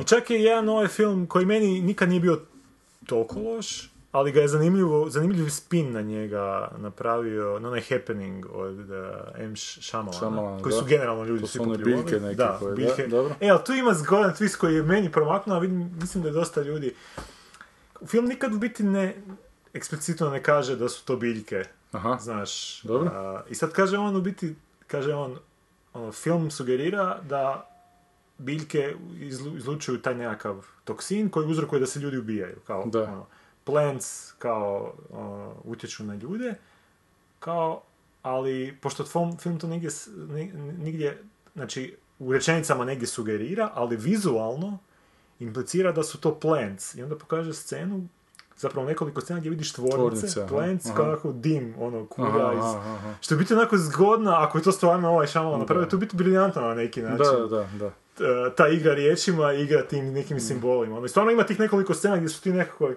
I 0.00 0.04
čak 0.04 0.30
je 0.30 0.42
jedan 0.42 0.68
ovaj 0.68 0.88
film 0.88 1.26
koji 1.26 1.46
meni 1.46 1.80
nikad 1.80 2.08
nije 2.08 2.20
bio 2.20 2.40
toliko 3.06 3.38
loš, 3.40 3.90
ali 4.12 4.32
ga 4.32 4.40
je 4.40 4.48
zanimljivo, 4.48 5.10
zanimljiv 5.10 5.48
spin 5.48 5.92
na 5.92 6.00
njega 6.02 6.70
napravio, 6.78 7.58
na 7.58 7.68
onaj 7.68 7.80
Happening 7.82 8.46
od 8.46 8.78
uh, 8.80 8.86
M. 9.36 9.56
Shyamalan, 9.56 10.62
koji 10.62 10.72
da. 10.72 10.78
su 10.78 10.84
generalno 10.86 11.24
ljudi 11.24 11.40
To 11.40 11.46
su 11.46 11.62
one 11.62 11.78
biljke 11.78 12.16
neke 12.16 12.34
da, 12.34 12.56
koje- 12.58 12.70
da, 12.70 12.76
biljke. 12.76 13.06
dobro. 13.06 13.34
E, 13.40 13.48
ali 13.48 13.60
tu 13.64 13.72
ima 13.72 13.94
zgodan 13.94 14.30
twist 14.32 14.56
koji 14.56 14.74
je 14.74 14.82
meni 14.82 15.12
promaknuo, 15.12 15.56
a 15.56 15.60
vidim, 15.60 15.90
mislim 15.94 16.22
da 16.22 16.28
je 16.28 16.34
dosta 16.34 16.62
ljudi... 16.62 16.94
Film 18.06 18.26
nikad 18.26 18.54
u 18.54 18.58
biti 18.58 18.82
ne, 18.82 19.16
eksplicitno 19.74 20.30
ne 20.30 20.42
kaže 20.42 20.76
da 20.76 20.88
su 20.88 21.04
to 21.04 21.16
biljke, 21.16 21.62
Aha. 21.92 22.16
znaš. 22.20 22.82
Dobro. 22.82 23.10
A, 23.10 23.42
I 23.48 23.54
sad 23.54 23.72
kaže 23.72 23.98
on 23.98 24.16
u 24.16 24.20
biti, 24.20 24.54
kaže 24.86 25.14
on, 25.14 25.36
ono, 25.94 26.12
film 26.12 26.50
sugerira 26.50 27.18
da 27.22 27.70
biljke 28.38 28.94
izlu- 29.12 29.56
izlučuju 29.56 29.98
taj 29.98 30.14
nekakav 30.14 30.54
toksin 30.84 31.28
koji 31.30 31.46
uzrokuje 31.46 31.80
da 31.80 31.86
se 31.86 32.00
ljudi 32.00 32.18
ubijaju. 32.18 32.56
Kao, 32.66 32.84
Da. 32.86 33.02
ono, 33.02 33.26
plants 33.68 34.32
kao 34.38 34.92
ono, 35.12 35.54
utječu 35.64 36.04
na 36.04 36.14
ljude, 36.14 36.54
kao, 37.38 37.82
ali 38.22 38.78
pošto 38.82 39.04
film, 39.04 39.38
film 39.38 39.58
to 39.58 39.66
nigdje, 39.66 39.90
nigdje, 40.78 41.22
znači 41.54 41.96
u 42.18 42.32
rečenicama 42.32 42.84
negdje 42.84 43.06
sugerira, 43.06 43.70
ali 43.74 43.96
vizualno 43.96 44.78
implicira 45.40 45.92
da 45.92 46.02
su 46.02 46.20
to 46.20 46.34
plants. 46.34 46.94
I 46.94 47.02
onda 47.02 47.18
pokaže 47.18 47.54
scenu, 47.54 48.08
zapravo 48.56 48.86
nekoliko 48.86 49.20
scena 49.20 49.40
gdje 49.40 49.50
vidiš 49.50 49.72
tvornice, 49.72 50.26
Tvornice, 50.26 50.46
plants, 50.48 50.86
aha. 50.86 50.94
kako 50.94 51.32
dim, 51.32 51.74
ono, 51.78 52.06
Aha, 52.16 52.52
iz... 52.52 52.64
aha, 52.64 52.94
aha. 52.94 53.14
Što 53.20 53.34
je 53.34 53.38
biti 53.38 53.54
onako 53.54 53.76
zgodno, 53.78 54.30
ako 54.30 54.58
je 54.58 54.64
to 54.64 54.72
stvarno 54.72 55.08
ovaj 55.08 55.26
Shyamalan 55.26 55.58
napravio, 55.58 55.86
to 55.86 55.96
je 55.96 56.00
biti 56.00 56.16
briljantno 56.16 56.62
na 56.62 56.74
neki 56.74 57.02
način. 57.02 57.18
Da, 57.18 57.46
da, 57.46 57.68
da. 57.78 57.90
Ta 58.56 58.68
igra 58.68 58.94
riječima, 58.94 59.52
igra 59.52 59.82
tim 59.82 60.12
nekim 60.12 60.40
simbolima. 60.40 60.96
Ono, 60.96 61.08
stvarno 61.08 61.32
ima 61.32 61.44
tih 61.44 61.60
nekoliko 61.60 61.94
scena 61.94 62.16
gdje 62.16 62.28
su 62.28 62.42
ti 62.42 62.52
nekako 62.52 62.92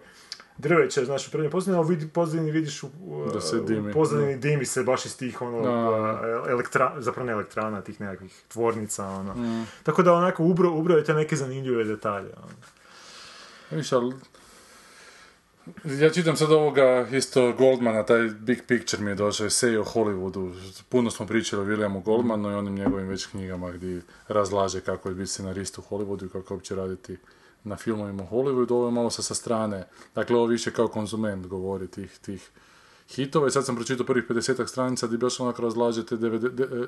drveće, 0.61 1.05
znaš, 1.05 1.27
u 1.27 1.31
prednjem 1.31 1.51
pozadini, 1.51 1.77
a 1.77 1.81
u 1.81 1.85
vidi- 1.85 2.07
pozadini 2.07 2.51
vidiš 2.51 2.83
u, 2.83 2.89
Da 3.33 3.41
se 3.41 3.59
dimi. 3.59 3.93
pozadini 3.93 4.37
dimi 4.37 4.65
se 4.65 4.83
baš 4.83 5.05
iz 5.05 5.17
tih, 5.17 5.41
ono, 5.41 5.61
Da. 5.61 6.21
elektra, 6.49 6.95
zapravo 6.97 7.25
ne 7.25 7.33
elektrana, 7.33 7.81
tih 7.81 8.01
nekakvih 8.01 8.41
tvornica, 8.47 9.05
ono. 9.05 9.33
Mm. 9.33 9.67
Tako 9.83 10.03
da 10.03 10.13
onako 10.13 10.43
ubro, 10.43 10.71
ubro 10.71 10.97
je 10.97 11.03
te 11.03 11.13
neke 11.13 11.35
zanimljive 11.35 11.83
detalje. 11.83 12.29
Ono. 12.37 12.53
Viš, 13.71 13.91
ali... 13.91 14.13
Ja 15.85 16.09
čitam 16.09 16.35
sad 16.35 16.51
ovoga 16.51 17.07
isto 17.11 17.53
Goldmana, 17.53 18.03
taj 18.03 18.19
Big 18.21 18.59
Picture 18.67 19.03
mi 19.03 19.11
je 19.11 19.15
došao, 19.15 19.47
esej 19.47 19.77
o 19.77 19.83
Hollywoodu. 19.83 20.53
Puno 20.89 21.11
smo 21.11 21.27
pričali 21.27 21.61
o 21.61 21.65
Williamu 21.65 22.03
Goldmanu 22.03 22.51
i 22.51 22.55
onim 22.55 22.75
njegovim 22.75 23.07
već 23.07 23.25
knjigama 23.25 23.71
gdje 23.71 24.01
razlaže 24.27 24.81
kako 24.81 25.09
je 25.09 25.15
biti 25.15 25.27
scenarist 25.27 25.77
u 25.77 25.81
Hollywoodu 25.81 26.25
i 26.25 26.29
kako 26.29 26.53
uopće 26.53 26.75
raditi 26.75 27.17
na 27.63 27.77
filmovima 27.77 28.23
u 28.23 28.35
Hollywoodu, 28.35 28.71
ovo 28.71 28.85
je 28.85 28.91
malo 28.91 29.09
sa, 29.09 29.21
sa 29.21 29.35
strane. 29.35 29.87
Dakle, 30.15 30.35
ovo 30.35 30.45
više 30.45 30.71
kao 30.71 30.87
konzument 30.87 31.47
govori 31.47 31.87
tih, 31.87 32.17
tih 32.21 32.49
hitova 33.09 33.47
i 33.47 33.51
sad 33.51 33.65
sam 33.65 33.75
pročitao 33.75 34.05
prvih 34.05 34.23
50 34.29 34.67
stranica 34.67 35.07
gdje 35.07 35.17
baš 35.17 35.39
onako 35.39 35.61
razlažete 35.61 36.15
e, 36.15 36.87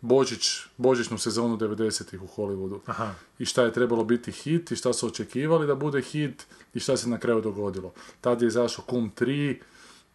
Božić, 0.00 0.48
božićnu 0.76 1.18
sezonu 1.18 1.56
90-ih 1.56 2.22
u 2.22 2.26
Hollywoodu. 2.26 2.78
Aha. 2.86 3.14
I 3.38 3.44
šta 3.44 3.62
je 3.62 3.72
trebalo 3.72 4.04
biti 4.04 4.32
hit 4.32 4.70
i 4.70 4.76
šta 4.76 4.92
su 4.92 5.06
očekivali 5.06 5.66
da 5.66 5.74
bude 5.74 6.02
hit 6.02 6.46
i 6.74 6.80
šta 6.80 6.96
se 6.96 7.08
na 7.08 7.18
kraju 7.18 7.40
dogodilo. 7.40 7.92
Tad 8.20 8.42
je 8.42 8.48
izašao 8.48 8.84
Kum 8.84 9.12
3, 9.16 9.56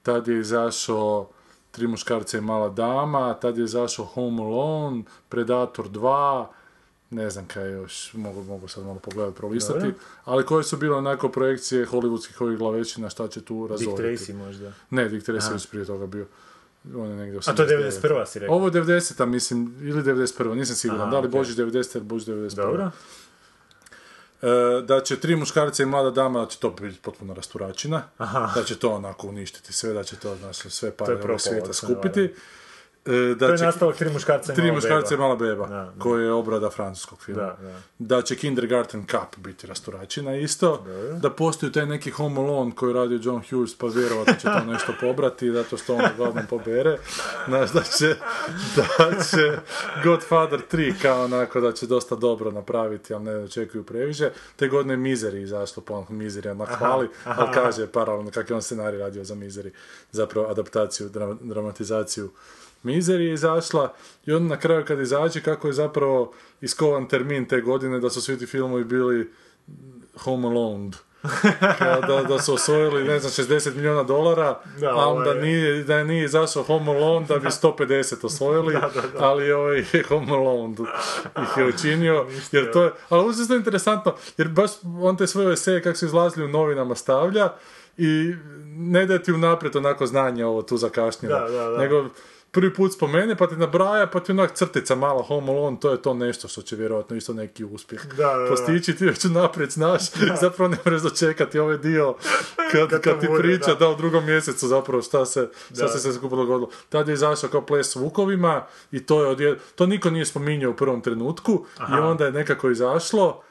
tad 0.04 0.28
je 0.28 0.40
izašao 0.40 1.30
Tri 1.76 1.88
muškarca 1.88 2.38
i 2.38 2.42
mala 2.42 2.70
dama, 2.70 3.34
tad 3.34 3.58
je 3.58 3.64
izašao 3.64 4.06
Home 4.06 4.44
Alone, 4.44 5.04
Predator 5.30 5.90
2, 5.90 6.46
ne 7.16 7.30
znam 7.30 7.48
kaj 7.48 7.72
još, 7.72 8.14
mogu, 8.14 8.44
mogu 8.44 8.68
sad 8.68 8.84
malo 8.84 9.00
pogledati, 9.00 9.38
prolistati, 9.38 9.94
ali 10.26 10.46
koje 10.46 10.64
su 10.64 10.78
bile 10.78 10.98
onako 10.98 11.30
projekcije 11.30 11.86
hollywoodskih 11.86 12.42
ovih 12.42 12.58
glavećina, 12.58 13.10
šta 13.10 13.28
će 13.28 13.42
tu 13.42 13.68
Dick 13.68 13.72
razoriti. 13.72 14.24
Tracy 14.24 14.34
možda. 14.34 14.72
Ne, 14.90 15.10
Dick 15.10 15.28
Tracy 15.28 15.50
je 15.50 15.54
još 15.54 15.68
prije 15.68 15.86
toga 15.86 16.06
bio. 16.06 16.26
On 16.96 17.10
je 17.10 17.16
negdje 17.16 17.40
A 17.46 17.56
to 17.56 17.64
je 17.64 17.70
89. 17.70 18.02
91. 18.02 18.26
si 18.26 18.40
rekao. 18.40 18.56
Ovo 18.56 18.68
je 18.68 18.72
90-a, 18.72 19.26
mislim, 19.26 19.76
ili 19.82 20.04
91. 20.04 20.54
Nisam 20.54 20.76
siguran. 20.76 21.02
Aha, 21.02 21.12
da 21.12 21.20
li 21.20 21.28
okej. 21.28 21.40
Božić 21.40 21.58
90 21.58 21.96
ili 21.96 22.06
Božić 22.06 22.28
91. 22.28 22.56
Dobro. 22.56 22.92
E, 24.42 24.82
da 24.82 25.02
će 25.02 25.20
tri 25.20 25.36
muškarca 25.36 25.84
i 25.84 25.86
mlada 25.86 26.12
dama, 26.12 26.40
da 26.40 26.46
će 26.46 26.58
to 26.60 26.70
biti 26.70 27.00
potpuno 27.02 27.34
rasturačina. 27.34 28.04
Aha. 28.18 28.52
Da 28.56 28.64
će 28.64 28.76
to 28.76 28.92
onako 28.92 29.28
uništiti 29.28 29.74
sve, 29.74 29.94
da 29.94 30.04
će 30.04 30.16
to, 30.16 30.36
znači, 30.36 30.70
sve 30.70 30.92
pare 30.92 31.16
propalo, 31.16 31.40
svijeta 31.40 31.66
ako 31.66 31.74
se 31.74 31.88
E, 33.08 33.10
To 33.30 33.36
da 33.38 33.46
je 33.46 33.58
će 33.58 33.66
nastavak 33.66 33.96
tri 33.96 34.10
muškarca 34.10 34.54
i 34.54 34.56
tri 34.56 34.64
mala 34.64 34.76
muškarca 34.76 35.08
i 35.08 35.18
beba. 35.18 35.24
mala 35.24 35.36
beba, 35.38 35.68
Da, 35.68 35.76
da. 35.76 35.94
koji 36.00 36.24
je 36.24 36.32
obrada 36.32 36.70
francuskog 36.70 37.22
filma. 37.22 37.42
Da, 37.42 37.58
da. 37.62 37.74
Da 38.00 38.22
će 38.22 38.36
Kindergarten 38.36 39.02
Cup 39.04 39.38
biti 39.38 39.68
rasturačina 39.68 40.36
isto. 40.36 40.86
Da 41.14 41.30
postoji 41.30 41.72
taj 41.72 41.86
neki 41.86 42.12
Home 42.12 42.40
Alone 42.40 42.72
koji 42.72 42.94
radio 42.94 43.20
John 43.24 43.42
Hughes, 43.50 43.76
pa 43.76 43.88
vjerovatno 43.88 44.34
će 44.34 44.42
to 44.44 44.60
nešto 44.62 44.94
pobrati, 45.02 45.52
zato 45.52 45.78
što 45.78 45.96
on 45.96 46.02
uglavnom 46.14 46.44
pobere. 46.48 46.98
Znaš, 47.48 47.72
da 47.72 47.82
će, 47.82 48.16
da 48.76 48.84
će 49.22 49.58
Godfather 50.04 50.62
3 50.72 50.94
kao 51.02 51.24
onako 51.24 51.60
da 51.62 51.72
će 51.72 51.88
dosta 51.88 52.16
dobro 52.16 52.52
napraviti, 52.52 53.14
ali 53.14 53.24
ne 53.24 53.36
očekuju 53.36 53.84
previše. 53.84 54.30
Te 54.56 54.68
godine 54.68 54.94
je 54.94 54.98
Misery 54.98 55.38
izašlo, 55.38 55.84
pa 55.84 55.94
on 55.94 56.06
Misery 56.06 56.52
onak 56.52 56.70
hvali, 56.70 57.10
ali 57.26 57.50
kaže 57.54 57.88
paralelno 57.88 58.32
kak 58.32 58.50
je 58.50 58.56
on 58.56 58.62
scenarij 58.62 59.00
radio 59.00 59.24
za 59.24 59.36
Misery, 59.36 59.70
zapravo 60.12 60.48
adaptaciju, 60.48 61.10
dra- 61.10 61.38
dramatizaciju 61.42 62.32
Misery 62.86 63.20
je 63.22 63.34
izašla 63.34 63.94
i 64.26 64.32
onda 64.34 64.56
na 64.56 64.60
kraju 64.62 64.86
kad 64.86 65.00
izađe 65.00 65.42
kako 65.42 65.68
je 65.68 65.74
zapravo 65.74 66.32
iskovan 66.62 67.08
termin 67.08 67.46
te 67.46 67.62
godine 67.62 68.00
da 68.00 68.10
su 68.10 68.22
svi 68.22 68.38
ti 68.40 68.46
filmovi 68.46 68.84
bili 68.84 69.32
Home 70.18 70.48
Alone. 70.48 70.92
Da, 72.08 72.24
da 72.28 72.40
su 72.40 72.54
osvojili, 72.54 73.04
ne 73.04 73.20
znam, 73.20 73.48
60 73.48 73.76
milijuna 73.76 74.04
dolara, 74.04 74.60
Da, 74.80 74.90
a 74.90 75.08
onda 75.08 75.30
ovaj- 75.30 75.42
nije, 75.42 75.84
da 75.84 76.04
nije 76.04 76.26
izašao 76.26 76.64
Home 76.64 76.92
Alone 76.92 77.26
da 77.28 77.40
bi 77.40 77.48
150 77.48 78.26
osvojili, 78.26 78.76
ali 79.20 79.52
ovaj 79.52 79.84
Home 80.10 80.32
Alone 80.32 80.76
ih 81.42 81.58
je 81.58 81.66
učinio, 81.66 82.26
jer 82.52 82.72
to 82.72 82.84
je, 82.84 82.92
ali 83.10 83.34
je 83.50 83.56
interesantno, 83.58 84.16
jer 84.38 84.48
baš 84.48 84.72
on 85.02 85.18
te 85.18 85.28
svoje 85.28 85.54
eseje 85.54 85.82
kako 85.82 85.98
su 85.98 86.06
izlazili 86.06 86.46
u 86.46 86.50
novinama 86.50 86.96
stavlja 86.96 87.54
i 87.98 88.34
ne 88.66 89.06
daje 89.06 89.24
ti 89.24 89.32
unaprijed 89.32 89.76
onako 89.76 90.06
znanje 90.06 90.46
ovo 90.46 90.62
tu 90.62 90.78
zakašnjeno, 90.78 91.36
Da, 91.40 91.50
da, 91.50 91.70
da. 91.70 91.78
nego 91.78 92.06
prvi 92.56 92.74
put 92.74 92.94
spomene, 92.94 93.36
pa 93.36 93.48
ti 93.48 93.56
nabraja, 93.56 94.08
pa 94.08 94.20
ti 94.20 94.32
onak 94.32 94.54
crtica 94.54 94.96
mala 94.96 95.24
Home 95.24 95.52
Alone, 95.52 95.78
to 95.82 95.92
je 95.92 96.02
to 96.02 96.14
nešto 96.14 96.48
što 96.48 96.62
će 96.62 96.76
vjerojatno 96.76 97.16
isto 97.16 97.34
neki 97.34 97.64
uspjeh 97.64 98.06
Da, 98.06 98.16
da, 98.16 98.38
da. 98.38 98.50
postići, 98.50 98.96
ti 98.96 99.06
već 99.06 99.26
unaprijed 99.26 99.72
znaš, 99.72 100.02
zapravo 100.42 100.70
ne 100.70 100.78
možeš 100.86 101.02
dočekati 101.02 101.60
ovaj 101.60 101.78
dio 101.78 102.16
kad, 102.72 102.90
Kad 102.90 103.02
kad, 103.02 103.20
ti 103.20 103.28
bude, 103.28 103.40
priča 103.40 103.74
da. 103.74 103.76
da. 103.76 103.90
u 103.90 103.96
drugom 103.96 104.26
mjesecu 104.26 104.68
zapravo 104.68 105.02
šta 105.02 105.26
se, 105.26 105.50
šta 105.76 105.88
se 105.88 106.00
sve 106.00 106.14
skupo 106.14 106.36
dogodilo. 106.36 106.70
Tad 106.90 107.08
je 107.08 107.14
izašao 107.14 107.50
kao 107.50 107.66
ples 107.66 107.92
s 107.92 107.96
vukovima 107.96 108.66
i 108.92 109.06
to 109.06 109.24
je 109.24 109.28
odjed... 109.28 109.58
to 109.76 109.86
niko 109.86 110.10
nije 110.10 110.26
spominjao 110.26 110.72
u 110.72 110.76
prvom 110.76 111.02
trenutku 111.02 111.66
i 111.80 112.00
onda 112.00 112.26
je 112.26 112.32
nekako 112.32 112.70
izašlo 112.70 113.42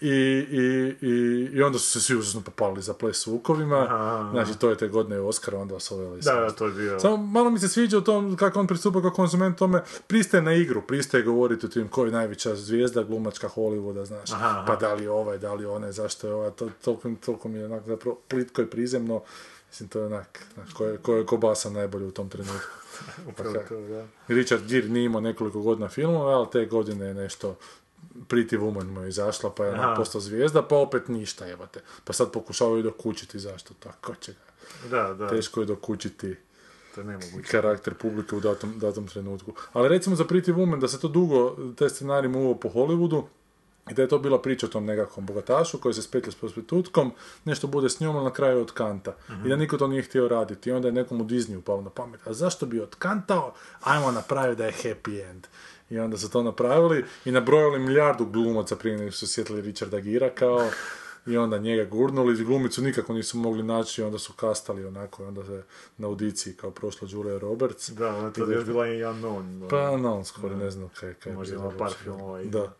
i, 0.00 0.08
i, 0.50 0.94
i, 1.06 1.10
i 1.52 1.62
onda 1.62 1.78
su 1.78 1.90
se 1.90 2.00
svi 2.00 2.16
užasno 2.16 2.40
popalili 2.40 2.82
za 2.82 2.94
ples 2.94 3.26
vukovima. 3.26 3.78
Aha. 3.90 4.28
Znači, 4.32 4.58
to 4.58 4.70
je 4.70 4.76
te 4.76 4.88
godine 4.88 5.20
Oscar, 5.20 5.54
onda 5.54 5.74
osvojili 5.74 6.20
Da, 6.20 6.34
da, 6.34 6.50
to 6.50 6.66
je 6.66 6.72
bio. 6.72 7.00
samo 7.00 7.16
malo 7.16 7.50
mi 7.50 7.58
se 7.58 7.68
sviđa 7.68 7.98
u 7.98 8.00
tom 8.00 8.36
kako 8.36 8.60
on 8.60 8.66
pristupa 8.66 9.00
kao 9.00 9.10
konzument 9.10 9.58
tome, 9.58 9.82
pristaje 10.06 10.42
na 10.42 10.52
igru, 10.54 10.82
pristaje 10.82 11.22
govoriti 11.22 11.66
o 11.66 11.68
tim 11.68 11.88
ko 11.88 12.04
je 12.04 12.12
najveća 12.12 12.54
zvijezda 12.54 13.02
glumačka 13.02 13.48
Hollywooda, 13.48 14.04
znaš, 14.04 14.32
Aha, 14.32 14.48
aha. 14.48 14.64
pa 14.66 14.76
da 14.76 14.94
li 14.94 15.02
je 15.02 15.10
ovaj, 15.10 15.38
da 15.38 15.54
li 15.54 15.66
onaj, 15.66 15.92
zašto 15.92 16.26
je 16.26 16.34
ovaj, 16.34 16.50
to, 16.50 16.68
toliko, 16.84 17.10
toliko 17.24 17.48
mi 17.48 17.58
je 17.58 17.64
onak 17.64 17.86
zapravo 17.86 18.18
plitko 18.28 18.62
i 18.62 18.66
prizemno, 18.66 19.22
mislim 19.68 19.88
to 19.88 19.98
je 19.98 20.06
onak, 20.06 20.46
ko 20.74 20.84
je, 20.84 20.96
ko 20.98 21.14
je 21.14 21.26
kobasa 21.26 21.70
najbolji 21.70 22.06
u 22.06 22.10
tom 22.10 22.28
trenutku. 22.28 22.68
Upravo 23.30 23.54
Tako. 23.54 23.68
to, 23.68 23.80
da. 23.80 24.06
Richard 24.28 24.66
Gere 24.68 24.88
nije 24.88 25.04
imao 25.04 25.20
nekoliko 25.20 25.60
godina 25.60 25.88
filmova, 25.88 26.32
ali 26.36 26.46
te 26.52 26.66
godine 26.66 27.06
je 27.06 27.14
nešto 27.14 27.56
Pretty 28.28 28.56
Woman 28.58 28.84
mu 28.84 29.00
je 29.02 29.08
izašla, 29.08 29.50
pa 29.54 29.64
je 29.64 29.74
Aha. 29.74 29.94
postao 29.96 30.20
zvijezda, 30.20 30.62
pa 30.62 30.76
opet 30.76 31.08
ništa, 31.08 31.46
jebate. 31.46 31.80
Pa 32.04 32.12
sad 32.12 32.30
pokušavaju 32.32 32.82
dokučiti 32.82 33.38
zašto 33.38 33.74
tako 33.74 34.14
će 34.14 34.32
ga. 34.32 34.88
Da, 34.90 35.14
da, 35.14 35.28
Teško 35.28 35.60
je 35.60 35.66
dokučiti 35.66 36.36
to 36.94 37.00
je 37.00 37.04
nemoguće. 37.04 37.50
karakter 37.50 37.94
publike 37.94 38.36
u 38.36 38.40
datom, 38.40 38.78
datom 38.78 39.06
trenutku. 39.06 39.52
Ali 39.72 39.88
recimo 39.88 40.16
za 40.16 40.24
Pretty 40.24 40.54
Woman, 40.54 40.80
da 40.80 40.88
se 40.88 41.00
to 41.00 41.08
dugo, 41.08 41.56
te 41.76 41.88
scenarij 41.88 42.28
muvo 42.28 42.54
po 42.54 42.68
Hollywoodu, 42.68 43.24
i 43.90 43.94
da 43.94 44.02
je 44.02 44.08
to 44.08 44.18
bila 44.18 44.38
priča 44.38 44.66
o 44.66 44.70
tom 44.70 44.84
nekakvom 44.84 45.26
bogatašu 45.26 45.78
koji 45.78 45.94
se 45.94 46.02
spetlja 46.02 46.32
s 46.32 46.36
prostitutkom, 46.36 47.12
nešto 47.44 47.66
bude 47.66 47.88
s 47.88 48.00
njom, 48.00 48.16
ali 48.16 48.24
na 48.24 48.32
kraju 48.32 48.56
je 48.56 48.62
od 48.62 48.72
kanta. 48.72 49.16
I 49.44 49.48
da 49.48 49.56
niko 49.56 49.76
to 49.76 49.86
nije 49.86 50.02
htio 50.02 50.28
raditi. 50.28 50.70
I 50.70 50.72
onda 50.72 50.88
je 50.88 50.92
nekom 50.92 51.20
u 51.20 51.24
Disneyu 51.24 51.58
upalo 51.58 51.82
na 51.82 51.90
pamet. 51.90 52.26
A 52.26 52.32
zašto 52.32 52.66
bi 52.66 52.80
otkantao? 52.80 53.52
Ajmo 53.80 54.10
napraviti 54.10 54.58
da 54.58 54.66
je 54.66 54.72
happy 54.74 55.30
end. 55.30 55.46
I 55.90 55.98
onda 55.98 56.16
su 56.16 56.30
to 56.30 56.42
napravili 56.42 57.04
i 57.24 57.30
nabrojali 57.30 57.78
milijardu 57.78 58.24
glumaca 58.26 58.76
prije 58.76 58.96
nego 58.98 59.10
su 59.12 59.26
sjetili 59.26 59.60
Richarda 59.60 60.00
Gira 60.00 60.30
kao 60.30 60.68
i 61.26 61.36
onda 61.36 61.58
njega 61.58 61.84
gurnuli, 61.84 62.44
glumicu 62.44 62.82
nikako 62.82 63.12
nisu 63.12 63.38
mogli 63.38 63.62
naći, 63.62 64.02
onda 64.02 64.18
su 64.18 64.32
kastali 64.32 64.84
onako, 64.84 65.22
i 65.22 65.26
onda 65.26 65.44
se 65.44 65.62
na 65.98 66.06
audiciji 66.06 66.54
kao 66.54 66.70
prošla 66.70 67.08
Julia 67.10 67.38
Roberts. 67.38 67.90
Da, 67.90 68.08
ona 68.08 68.30
to 68.30 68.44
je 68.44 68.64
bila 68.64 68.86
i 68.86 68.98
unknown. 68.98 69.68
Pa 69.70 69.96
no, 69.96 70.24
skoro 70.24 70.56
ne 70.56 70.70
znam 70.70 70.88
kaj, 70.90 71.14
kaj 71.14 71.32
je 71.32 71.36
Možda 71.36 71.56
bilo 71.56 71.68
ima 71.68 71.78
par 71.78 71.92
filmova 71.92 72.42
i- 72.42 72.48
Da. 72.48 72.72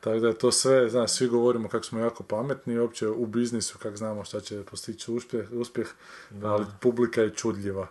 Tako 0.00 0.18
da 0.18 0.28
je 0.28 0.38
to 0.38 0.52
sve, 0.52 0.90
znaš, 0.90 1.10
svi 1.10 1.28
govorimo 1.28 1.68
kako 1.68 1.84
smo 1.84 2.00
jako 2.00 2.22
pametni 2.22 2.74
i 2.74 2.78
uopće 2.78 3.08
u 3.08 3.26
biznisu 3.26 3.78
kako 3.78 3.96
znamo 3.96 4.24
šta 4.24 4.40
će 4.40 4.64
postići 4.64 5.12
uspjeh, 5.12 5.52
uspjeh 5.52 5.88
ali 6.42 6.66
publika 6.80 7.22
je 7.22 7.34
čudljiva. 7.34 7.88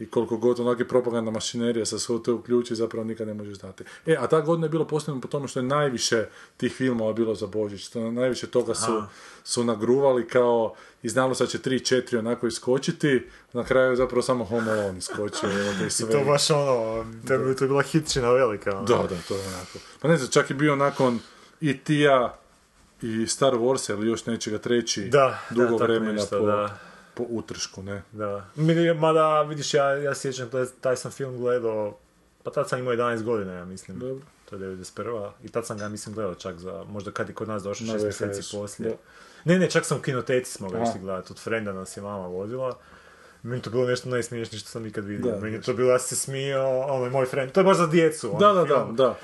I 0.00 0.06
koliko 0.06 0.36
god 0.36 0.60
onak 0.60 0.78
je 0.78 0.88
propagandna 0.88 1.30
mašinerija 1.30 1.86
sa 1.86 1.98
sve 1.98 2.22
to 2.22 2.34
uključi, 2.34 2.74
zapravo 2.74 3.04
nikad 3.04 3.26
ne 3.26 3.34
možeš 3.34 3.58
znati. 3.58 3.84
E, 4.06 4.16
a 4.18 4.26
ta 4.26 4.40
godina 4.40 4.66
je 4.66 4.70
bilo 4.70 4.86
posljedno 4.86 5.20
po 5.20 5.28
tome 5.28 5.48
što 5.48 5.60
je 5.60 5.64
najviše 5.64 6.26
tih 6.56 6.72
filmova 6.72 7.12
bilo 7.12 7.34
za 7.34 7.46
Božić. 7.46 7.88
To 7.88 8.10
najviše 8.10 8.46
toga 8.46 8.74
su, 8.74 9.02
su 9.44 9.64
nagruvali 9.64 10.28
kao 10.28 10.74
i 11.02 11.08
znalo 11.08 11.34
se 11.34 11.44
da 11.44 11.50
će 11.50 11.58
3-4 11.58 12.18
onako 12.18 12.46
iskočiti, 12.46 13.26
na 13.52 13.64
kraju 13.64 13.90
je 13.90 13.96
zapravo 13.96 14.22
samo 14.22 14.44
Home 14.44 14.72
Alone 14.72 14.98
iskočio. 14.98 15.48
i 16.00 16.12
to 16.12 16.24
baš 16.26 16.50
ono, 16.50 17.04
to 17.26 17.34
je, 17.34 17.56
to 17.56 17.64
je 17.64 17.68
bila 17.68 17.82
hitčina 17.82 18.30
velika. 18.30 18.76
ono. 18.76 18.86
Da, 18.86 18.96
da, 18.96 19.16
to 19.28 19.34
je 19.34 19.46
onako. 19.46 19.78
Pa 20.00 20.08
ne 20.08 20.16
znam, 20.16 20.30
čak 20.30 20.50
je 20.50 20.56
bio 20.56 20.76
nakon 20.76 21.18
i 21.60 21.78
Tija 21.78 22.38
i 23.02 23.26
Star 23.26 23.54
Wars 23.54 23.92
ili 23.92 24.08
još 24.08 24.26
nečega 24.26 24.58
treći 24.58 25.04
Da, 25.04 25.38
dugo 25.50 25.78
da, 25.78 25.84
vremena 25.84 26.12
nešto, 26.12 26.38
po, 26.38 26.46
da. 26.46 26.89
Po 27.20 27.26
utršku, 27.34 27.82
ne? 27.82 28.02
Da. 28.12 28.46
Mada, 28.98 29.42
vidiš, 29.42 29.74
ja, 29.74 29.84
ja 29.84 30.14
sjećam, 30.14 30.50
taj, 30.50 30.64
taj 30.80 30.96
sam 30.96 31.10
film 31.10 31.38
gledao, 31.38 31.96
pa 32.42 32.50
tad 32.50 32.68
sam 32.68 32.78
imao 32.78 32.94
11 32.94 33.22
godina, 33.22 33.52
ja 33.52 33.64
mislim. 33.64 33.98
Dobro. 33.98 34.26
To 34.50 34.56
je 34.56 34.62
91. 34.62 35.30
I 35.44 35.48
tad 35.48 35.66
sam 35.66 35.78
ga, 35.78 35.88
mislim, 35.88 36.14
gledao 36.14 36.34
čak 36.34 36.58
za, 36.58 36.84
možda 36.88 37.10
kad 37.10 37.28
je 37.28 37.34
kod 37.34 37.48
nas 37.48 37.62
došao 37.62 37.86
Na 37.86 37.92
šest 37.92 38.04
VHS, 38.04 38.20
mjeseci 38.20 38.56
poslije. 38.56 38.90
da. 38.90 38.96
Ne, 39.44 39.58
ne, 39.58 39.70
čak 39.70 39.84
sam 39.84 39.98
u 39.98 40.02
kinoteci 40.02 40.52
smo 40.52 40.68
ga 40.68 40.82
išli 40.82 41.00
gledati, 41.00 41.32
od 41.32 41.38
frenda 41.38 41.72
nas 41.72 41.96
je 41.96 42.02
mama 42.02 42.26
vozila. 42.26 42.78
Meni 43.42 43.62
to 43.62 43.70
bilo 43.70 43.86
nešto 43.86 44.08
najsmiješnije 44.08 44.60
što 44.60 44.68
sam 44.68 44.86
ikad 44.86 45.04
vidio. 45.04 45.32
Da, 45.32 45.40
Meni 45.40 45.56
je 45.56 45.62
to 45.62 45.74
bilo, 45.74 45.90
ja 45.90 45.98
se 45.98 46.16
smio, 46.16 46.80
ono, 46.80 47.10
moj 47.10 47.26
friend, 47.26 47.52
to 47.52 47.60
je 47.60 47.64
baš 47.64 47.76
za 47.76 47.86
djecu. 47.86 48.36
Da, 48.40 48.50
ono, 48.50 48.64
da, 48.64 48.68
da, 48.68 48.84
film. 48.84 48.96
da. 48.96 49.18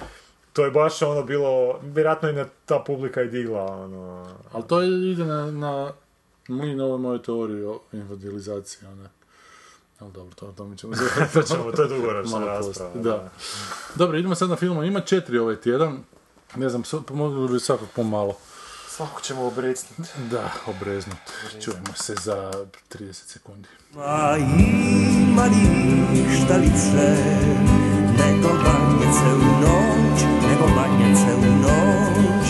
To 0.52 0.64
je 0.64 0.70
baš 0.70 1.02
ono 1.02 1.22
bilo, 1.22 1.80
vjerojatno 1.82 2.28
i 2.28 2.32
na 2.32 2.46
ta 2.66 2.82
publika 2.86 3.20
je 3.20 3.26
digla, 3.26 3.64
ono... 3.64 4.34
Ali 4.52 4.64
to 4.68 4.82
ide 4.82 5.24
na, 5.24 5.50
na 5.50 5.92
mlin 6.48 6.80
ovoj 6.80 6.98
moje 6.98 7.22
teoriji 7.22 7.64
o 7.64 7.80
infantilizaciji, 7.92 8.88
one. 8.88 9.08
Ali 9.98 10.12
dobro, 10.12 10.34
to, 10.34 10.46
to 10.46 10.66
mi 10.66 10.78
ćemo 10.78 10.92
To 11.34 11.42
ćemo, 11.42 11.72
to 11.72 11.82
je 11.82 11.88
dugoročna 11.88 12.30
Malo 12.30 12.46
rasprava. 12.46 12.90
poslije, 12.90 13.04
da. 13.04 13.30
Dobro, 13.94 14.18
idemo 14.18 14.34
sad 14.34 14.50
na 14.50 14.56
film. 14.56 14.84
Ima 14.84 15.00
četiri 15.00 15.38
ovaj 15.38 15.56
tjedan. 15.56 15.98
Ne 16.56 16.68
znam, 16.68 16.82
so- 16.82 17.02
pomogli 17.02 17.48
bi 17.48 17.60
svakog 17.60 17.88
pomalo. 17.96 18.36
Svako 18.88 19.20
ćemo 19.20 19.46
obrecnuti. 19.46 20.10
Da, 20.30 20.52
obreznuti. 20.66 21.32
Čujemo 21.60 21.86
se 21.94 22.14
za 22.14 22.52
30 22.90 23.12
sekundi. 23.12 23.68
A 23.96 24.36
ima 24.38 25.44
li 25.44 26.36
štalice, 26.36 27.16
nego 28.12 28.48
banjece 28.48 29.34
u 29.34 29.60
noć, 29.60 30.20
nego 30.42 30.66
banjece 30.66 31.34
u 31.38 31.52
noć. 31.56 32.48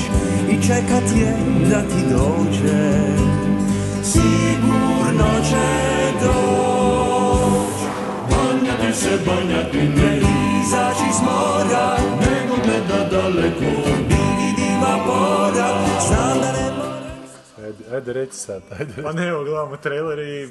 I 0.50 0.62
čekat 0.62 1.16
je 1.16 1.36
da 1.70 1.80
ti 1.82 2.02
dođe 2.10 3.25
Sigurno 4.12 5.30
će 5.48 5.66
doć 6.22 7.76
Banja 8.30 8.76
ti 8.80 8.98
se, 8.98 9.18
banja 9.26 9.70
ti 9.70 9.78
ne 9.78 10.16
izaći 10.62 11.12
s 11.18 11.22
mora 11.22 11.96
Nego 12.20 12.54
gleda 12.64 13.08
daleko 13.10 13.64
Vidi 14.08 14.50
diva 14.56 14.98
pora 15.06 15.68
Znam 16.08 16.38
da 16.40 16.52
ne 16.52 16.66
Ajde, 17.64 17.84
ajde 17.96 18.12
reci 18.12 18.38
sad, 18.38 18.62
ajde. 18.78 19.02
Pa 19.02 19.12
ne, 19.12 19.26
evo, 19.26 19.44
gledamo 19.44 19.76
trailer 19.76 20.18
i 20.18 20.48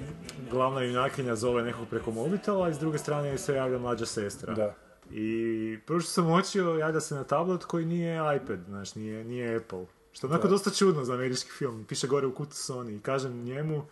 glavna 0.52 0.82
junakinja 0.82 1.36
zove 1.36 1.64
nekog 1.64 1.88
preko 1.90 2.12
mobitela 2.12 2.70
i 2.70 2.74
s 2.74 2.80
druge 2.80 2.98
strane 2.98 3.38
se 3.38 3.54
javlja 3.54 3.78
mlađa 3.78 4.06
sestra. 4.06 4.54
Da. 4.54 4.74
I 5.12 5.80
prvo 5.86 6.00
što 6.00 6.12
sam 6.12 6.30
uočio, 6.30 6.76
javlja 6.76 7.00
se 7.00 7.16
na 7.16 7.24
tablet 7.24 7.64
koji 7.66 7.86
nije 7.86 8.20
iPad, 8.38 8.60
znaš, 8.68 8.96
nije, 8.96 9.24
nije 9.24 9.58
Apple. 9.58 9.86
Što 10.16 10.28
je 10.28 10.32
onako 10.32 10.48
dosta 10.48 10.70
čudno 10.72 11.04
za 11.04 11.14
američki 11.14 11.50
film. 11.50 11.86
Piše 11.90 12.08
gore 12.08 12.28
u 12.28 12.36
kutu 12.36 12.52
Sony 12.52 12.98
i 12.98 13.02
kažem 13.02 13.44
njemu, 13.44 13.86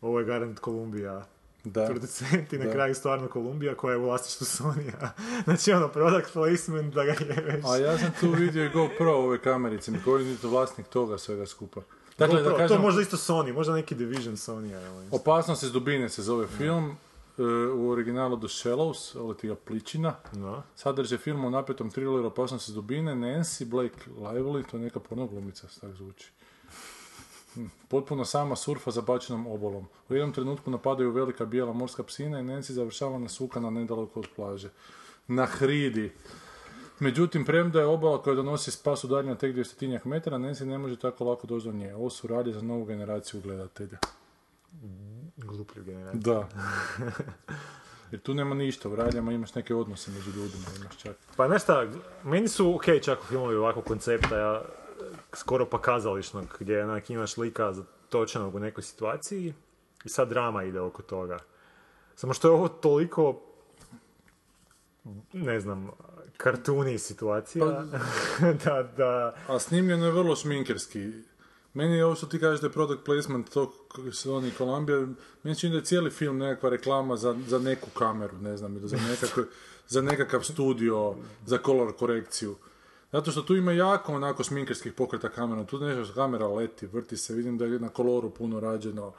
ovo 0.00 0.18
je 0.18 0.24
garant 0.24 0.60
Columbia 0.60 1.24
Da. 1.64 1.86
producent 1.86 2.52
i 2.52 2.58
na 2.58 2.64
Da. 2.64 2.72
kraju 2.72 2.94
stvarno 2.94 3.28
Columbia 3.32 3.74
koja 3.74 3.92
je 3.92 3.98
u 3.98 4.04
vlasništvu 4.04 4.44
Sony-a. 4.46 5.08
znači 5.44 5.72
ono, 5.72 5.88
product 5.88 6.32
placement 6.32 6.94
da 6.94 7.04
ga 7.04 7.12
je 7.12 7.42
već. 7.46 7.64
A 7.64 7.76
ja 7.76 7.98
sam 7.98 8.10
tu 8.20 8.30
vidio 8.30 8.64
i 8.64 8.70
GoPro 8.70 9.12
ove 9.12 9.38
kamerice, 9.38 9.92
koji 10.04 10.26
je 10.26 10.36
to 10.36 10.48
vlasnik 10.48 10.86
toga 10.88 11.18
svega 11.18 11.46
skupa. 11.46 11.80
Dakle, 12.18 12.36
GoPro, 12.36 12.44
da 12.44 12.50
To 12.50 12.56
kažem, 12.58 12.76
je 12.76 12.82
možda 12.82 13.02
isto 13.02 13.16
Sony, 13.16 13.54
možda 13.54 13.74
neki 13.74 13.94
division 13.94 14.34
Sony-a. 14.34 14.80
evo. 14.80 15.02
Opasnost 15.10 15.62
iz 15.62 15.72
dubine 15.72 16.08
se 16.08 16.22
zove 16.22 16.46
film, 16.48 16.96
u 17.76 17.90
originalu 17.90 18.38
The 18.38 18.48
Shallows, 18.48 19.14
ovo 19.16 19.34
ti 19.34 19.48
ga 19.48 19.54
pličina. 19.54 20.14
No. 20.32 20.62
Sadrže 20.76 21.18
film 21.18 21.44
o 21.44 21.50
napetom 21.50 21.90
thrilleru 21.90 22.26
Opasnost 22.26 22.68
iz 22.68 22.74
dubine, 22.74 23.14
Nancy 23.14 23.64
Blake 23.64 24.10
Lively, 24.18 24.64
to 24.70 24.76
je 24.76 24.82
neka 24.82 25.00
pornoglumica, 25.00 25.66
tak 25.80 25.94
zvuči. 25.94 26.30
Hm, 27.54 27.66
Potpuno 27.88 28.24
sama 28.24 28.56
surfa 28.56 28.90
zabačenom 28.90 29.46
obolom. 29.46 29.86
U 30.08 30.14
jednom 30.14 30.32
trenutku 30.32 30.70
napadaju 30.70 31.10
velika 31.10 31.44
bijela 31.44 31.72
morska 31.72 32.02
psina 32.02 32.40
i 32.40 32.42
Nancy 32.42 32.72
završava 32.72 33.18
nasukana 33.18 33.70
nedaleko 33.70 34.20
od 34.20 34.28
plaže. 34.36 34.70
Na 35.28 35.46
hridi. 35.46 36.12
Međutim, 36.98 37.44
premda 37.44 37.80
je 37.80 37.86
obala 37.86 38.22
koja 38.22 38.34
donosi 38.34 38.70
spas 38.70 39.04
udaljena 39.04 39.34
tek 39.34 39.56
200 39.56 40.06
metara, 40.06 40.38
Nancy 40.38 40.64
ne 40.64 40.78
može 40.78 40.96
tako 40.96 41.24
lako 41.24 41.46
doći 41.46 41.66
do 41.66 41.72
nje. 41.72 41.94
Ovo 41.94 42.10
su 42.10 42.26
radi 42.26 42.52
za 42.52 42.62
novu 42.62 42.84
generaciju 42.84 43.40
gledatelja. 43.40 43.98
Gluplju 45.36 45.84
generaciju. 45.84 46.20
Da. 46.20 46.48
Jer 48.10 48.20
tu 48.20 48.34
nema 48.34 48.54
ništa, 48.54 48.88
u 48.88 48.96
radijama 48.96 49.32
imaš 49.32 49.54
neke 49.54 49.74
odnose 49.74 50.10
među 50.10 50.30
ljudima, 50.30 50.64
imaš 50.76 50.96
čak. 50.96 51.16
Pa 51.36 51.46
znaš 51.46 51.62
šta, 51.62 51.86
meni 52.24 52.48
su 52.48 52.74
ok 52.74 52.84
čak 53.02 53.18
filmovi 53.28 53.56
ovakvog 53.56 53.84
koncepta, 53.84 54.38
ja, 54.38 54.62
skoro 55.32 55.66
pa 55.66 55.80
kazališnog, 55.80 56.56
gdje 56.60 56.84
onak 56.84 57.10
imaš 57.10 57.36
lika 57.36 57.72
zatočenog 57.72 58.54
u 58.54 58.58
nekoj 58.58 58.82
situaciji 58.82 59.54
i 60.04 60.08
sad 60.08 60.28
drama 60.28 60.64
ide 60.64 60.80
oko 60.80 61.02
toga. 61.02 61.38
Samo 62.14 62.32
što 62.34 62.48
je 62.48 62.52
ovo 62.52 62.68
toliko, 62.68 63.42
ne 65.32 65.60
znam, 65.60 65.90
kartuni 66.36 66.98
situacija, 66.98 67.66
da, 68.64 68.82
da, 68.96 69.34
A 69.48 69.58
snimljeno 69.58 70.06
je 70.06 70.12
vrlo 70.12 70.36
šminkerski. 70.36 71.12
Meni 71.74 71.96
je 71.96 72.04
ovo 72.04 72.14
što 72.14 72.26
ti 72.26 72.40
kažeš 72.40 72.60
da 72.60 72.66
je 72.66 72.72
product 72.72 73.04
placement 73.04 73.50
tog 73.50 73.72
Sony 73.96 74.48
i 74.48 74.56
Columbia, 74.58 75.06
meni 75.42 75.54
se 75.54 75.60
čini 75.60 75.72
da 75.72 75.78
je 75.78 75.84
cijeli 75.84 76.10
film 76.10 76.38
nekakva 76.38 76.70
reklama 76.70 77.16
za, 77.16 77.36
za 77.46 77.58
neku 77.58 77.90
kameru, 77.90 78.38
ne 78.38 78.56
znam, 78.56 78.76
ili 78.76 78.88
za, 78.88 78.96
nekakve, 78.96 79.44
za 79.88 80.02
nekakav 80.02 80.42
studio, 80.42 81.14
za 81.46 81.58
kolor 81.58 81.96
korekciju. 81.96 82.56
Zato 83.12 83.30
što 83.30 83.42
tu 83.42 83.56
ima 83.56 83.72
jako 83.72 84.12
onako 84.12 84.44
šminkerskih 84.44 84.92
pokreta 84.92 85.28
kamera, 85.28 85.64
tu 85.64 85.78
nešto 85.78 86.14
kamera 86.14 86.46
leti, 86.46 86.86
vrti 86.86 87.16
se, 87.16 87.34
vidim 87.34 87.58
da 87.58 87.64
je 87.64 87.78
na 87.78 87.88
koloru 87.88 88.30
puno 88.30 88.60
rađeno, 88.60 89.12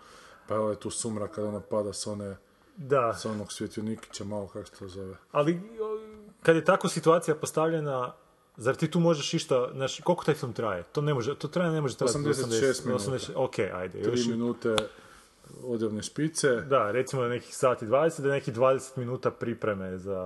pa 0.47 0.55
evo 0.55 0.69
je 0.69 0.79
tu 0.79 0.89
sumrak 0.89 1.31
kada 1.31 1.47
ona 1.47 1.59
pada 1.59 1.93
s, 1.93 2.07
one, 2.07 2.35
da. 2.77 3.13
s 3.13 3.25
onog 3.25 3.51
svjetionikića, 3.51 4.23
malo 4.23 4.47
kako 4.47 4.65
se 4.65 4.71
to 4.79 4.87
zove. 4.87 5.15
Ali 5.31 5.61
kad 6.43 6.55
je 6.55 6.65
tako 6.65 6.87
situacija 6.87 7.35
postavljena, 7.35 8.13
zar 8.57 8.75
ti 8.75 8.91
tu 8.91 8.99
možeš 8.99 9.33
išta, 9.33 9.69
znaš, 9.73 9.99
koliko 9.99 10.25
taj 10.25 10.35
film 10.35 10.53
traje? 10.53 10.83
To 10.83 11.01
ne 11.01 11.13
može, 11.13 11.35
to 11.35 11.47
traje 11.47 11.71
ne 11.71 11.81
može 11.81 11.95
trajati 11.95 12.19
86 12.19 12.85
minuta. 12.85 13.03
80, 13.05 13.31
ok, 13.35 13.59
ajde. 13.59 14.01
Tri 14.01 14.11
Još, 14.11 14.25
minute 14.27 14.75
odjavne 15.63 16.01
špice. 16.01 16.47
da, 16.49 16.91
recimo 16.91 17.21
da 17.21 17.27
nekih 17.27 17.55
sat 17.55 17.81
i 17.81 17.85
20, 17.85 18.21
da 18.21 18.27
je 18.27 18.33
nekih 18.33 18.53
20 18.53 18.97
minuta 18.97 19.31
pripreme 19.31 19.97
za 19.97 20.23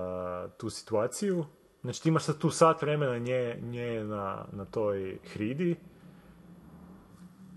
tu 0.56 0.70
situaciju. 0.70 1.44
Znači 1.80 2.02
ti 2.02 2.08
imaš 2.08 2.24
sad 2.24 2.38
tu 2.38 2.50
sat 2.50 2.82
vremena 2.82 3.18
nje, 3.18 3.58
nje 3.62 4.04
na, 4.04 4.44
na 4.52 4.64
toj 4.64 5.18
hridi. 5.24 5.76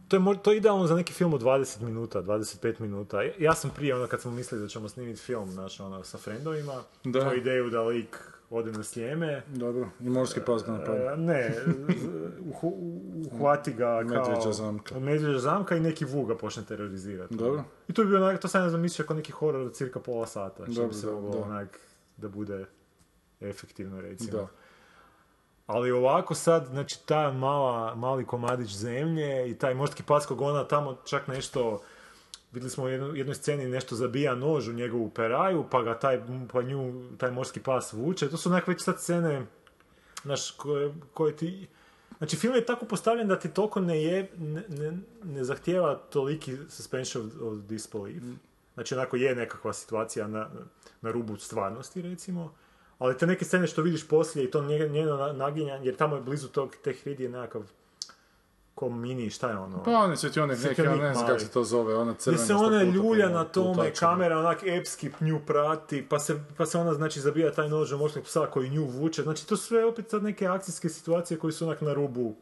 To 0.07 0.15
je, 0.15 0.21
mo- 0.21 0.35
to 0.35 0.51
je 0.51 0.57
idealno 0.57 0.87
za 0.87 0.95
neki 0.95 1.13
film 1.13 1.33
od 1.33 1.41
20 1.41 1.81
minuta, 1.81 2.21
25 2.21 2.79
minuta. 2.79 3.21
Ja- 3.21 3.33
Ja 3.39 3.53
sam 3.53 3.69
prije, 3.69 3.95
ono, 3.95 4.07
kad 4.07 4.21
smo 4.21 4.31
mislili 4.31 4.61
da 4.61 4.67
ćemo 4.67 4.89
snimiti 4.89 5.21
film, 5.21 5.49
znaš, 5.49 5.79
ono, 5.79 6.03
sa 6.03 6.17
frendovima, 6.17 6.83
Da. 7.03 7.19
imao 7.19 7.33
ideju 7.33 7.69
da 7.69 7.81
lik 7.81 8.17
ode 8.51 8.71
na 8.71 8.83
sljeme, 8.83 9.43
Dobro, 9.47 9.89
i 9.99 10.09
morski 10.09 10.39
pas 10.45 10.63
ga 10.65 10.71
napadne. 10.71 11.13
E, 11.13 11.17
ne, 11.17 11.55
uhvati 13.31 13.73
ga 13.73 14.05
kao... 14.09 14.19
Medvjeđa 14.19 14.51
zamka. 14.51 14.99
Medvjeđa 14.99 15.39
zamka 15.39 15.75
i 15.75 15.79
neki 15.79 16.05
vuk 16.05 16.27
ga 16.27 16.37
počne 16.37 16.65
terorizirati. 16.65 17.35
Dobro. 17.35 17.63
I 17.87 17.93
to 17.93 18.03
bi 18.03 18.09
bio 18.09 18.17
onak, 18.17 18.41
to 18.41 18.47
sam 18.47 18.63
ja 18.63 18.69
zamislio 18.69 19.05
kao 19.05 19.15
neki 19.15 19.31
horor 19.31 19.61
od 19.61 19.73
cirka 19.73 19.99
pola 19.99 20.27
sata. 20.27 20.71
Što 20.71 20.87
bi 20.87 20.93
se 20.93 21.07
moglo 21.07 21.41
onak 21.41 21.79
da 22.17 22.29
bude 22.29 22.65
efektivno 23.41 24.01
recimo. 24.01 24.37
Da. 24.37 24.47
Ali 25.67 25.91
ovako 25.91 26.35
sad, 26.35 26.65
znači 26.65 27.05
ta 27.05 27.31
mala, 27.31 27.95
mali 27.95 28.25
komadić 28.25 28.71
zemlje 28.75 29.49
i 29.49 29.57
taj 29.57 29.73
morski 29.73 30.03
pas 30.03 30.25
kog 30.25 30.41
ona 30.41 30.67
tamo 30.67 30.97
čak 31.05 31.27
nešto, 31.27 31.81
vidjeli 32.51 32.69
smo 32.69 32.83
u 32.83 32.89
jedno- 32.89 33.13
jednoj 33.15 33.35
sceni 33.35 33.65
nešto 33.65 33.95
zabija 33.95 34.35
nož 34.35 34.67
u 34.67 34.73
njegovu 34.73 35.09
peraju, 35.09 35.65
pa 35.71 35.81
ga 35.81 35.99
taj, 35.99 36.21
pa 36.53 36.61
nju, 36.61 36.93
taj 37.17 37.31
morski 37.31 37.59
pas 37.59 37.93
vuče. 37.93 38.29
To 38.29 38.37
su 38.37 38.49
onak 38.49 38.67
već 38.67 38.81
sad 38.81 38.99
scene, 38.99 39.45
znaš, 40.23 40.51
koje, 40.51 40.93
koje 41.13 41.35
ti... 41.35 41.67
Znači, 42.17 42.35
film 42.35 42.55
je 42.55 42.65
tako 42.65 42.85
postavljen 42.85 43.27
da 43.27 43.39
ti 43.39 43.49
toliko 43.49 43.79
ne, 43.81 44.03
je, 44.03 44.31
ne, 44.37 44.63
ne, 44.69 44.91
ne 45.23 45.43
zahtijeva 45.43 45.95
toliki 45.95 46.57
suspension 46.69 47.25
of, 47.27 47.41
of 47.43 47.59
disbelief. 47.59 48.23
Znači, 48.73 48.95
onako 48.95 49.15
je 49.15 49.35
nekakva 49.35 49.73
situacija 49.73 50.27
na, 50.27 50.49
na 51.01 51.11
rubu 51.11 51.37
stvarnosti, 51.37 52.01
recimo. 52.01 52.53
Ali 52.99 53.17
te 53.17 53.27
neke 53.27 53.45
scene 53.45 53.67
što 53.67 53.81
vidiš 53.81 54.07
poslije 54.07 54.45
i 54.45 54.51
to 54.51 54.61
nje- 54.61 54.89
njeno 54.89 55.17
na- 55.17 55.33
naginjanje, 55.33 55.85
jer 55.85 55.95
tamo 55.95 56.15
je 56.15 56.21
blizu 56.21 56.47
tog, 56.47 56.75
te 56.83 56.93
hridi 56.93 57.23
je 57.23 57.29
nekakav 57.29 57.71
ko 58.75 58.89
mini, 58.89 59.29
šta 59.29 59.49
je 59.49 59.57
ono? 59.57 59.83
Pa 59.83 59.91
on 59.91 60.11
je 60.11 60.17
svjetionik 60.17 60.63
neki, 60.63 60.81
ja 60.81 60.95
ne 60.95 61.13
znam 61.13 61.27
kako 61.27 61.39
se 61.39 61.51
to 61.51 61.63
zove, 61.63 61.95
ona 61.95 62.13
crvena 62.13 62.45
se 62.45 62.53
ona 62.55 62.83
ljulja 62.83 63.29
na 63.29 63.43
tome, 63.43 63.93
kamera 63.93 64.39
onak 64.39 64.63
epski 64.63 65.09
nju 65.19 65.39
prati, 65.47 66.05
pa 66.09 66.19
se, 66.19 66.35
pa 66.57 66.65
se 66.65 66.77
ona 66.77 66.93
znači 66.93 67.19
zabija 67.19 67.51
taj 67.51 67.69
nož 67.69 67.93
morskog 67.93 68.23
psa 68.23 68.45
koji 68.45 68.69
nju 68.69 68.85
vuče. 68.85 69.23
Znači 69.23 69.47
to 69.47 69.57
sve 69.57 69.85
opet 69.85 70.09
sad 70.09 70.23
neke 70.23 70.47
akcijske 70.47 70.89
situacije 70.89 71.39
koje 71.39 71.51
su 71.53 71.65
onak 71.65 71.81
na 71.81 71.93
rubu 71.93 72.35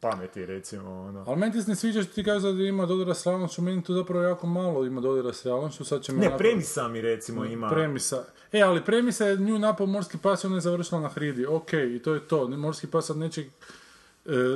pameti 0.00 0.46
recimo. 0.46 0.90
Ono. 0.90 1.24
Ali 1.26 1.36
meni 1.36 1.52
ti 1.52 1.62
se 1.62 1.68
ne 1.70 1.76
sviđa 1.76 2.02
što 2.02 2.12
ti 2.14 2.24
kažeš 2.24 2.42
da 2.42 2.62
ima 2.62 2.86
dodira 2.86 3.14
s 3.14 3.26
realnošću, 3.26 3.62
meni 3.62 3.82
tu 3.84 3.94
zapravo 3.94 4.22
jako 4.24 4.46
malo 4.46 4.84
ima 4.84 5.00
dodira 5.00 5.32
s 5.32 5.44
realnošću, 5.46 5.84
sad 5.84 6.02
Ne, 6.08 6.14
onako- 6.26 6.38
premisa 6.38 6.88
mi 6.88 7.00
recimo 7.00 7.44
ima. 7.44 7.68
Premisa. 7.68 8.24
E, 8.52 8.60
ali 8.60 8.84
premisa 8.84 9.26
je 9.26 9.36
nju 9.36 9.58
napao 9.58 9.86
morski 9.86 10.18
pas 10.18 10.44
i 10.44 10.46
ona 10.46 10.56
je 10.56 10.60
završila 10.60 11.00
na 11.00 11.08
hridi. 11.08 11.46
Ok, 11.46 11.72
i 11.72 12.00
to 12.04 12.14
je 12.14 12.28
to. 12.28 12.48
Morski 12.48 12.86
pas 12.86 13.06
sad 13.06 13.16
neće 13.16 13.44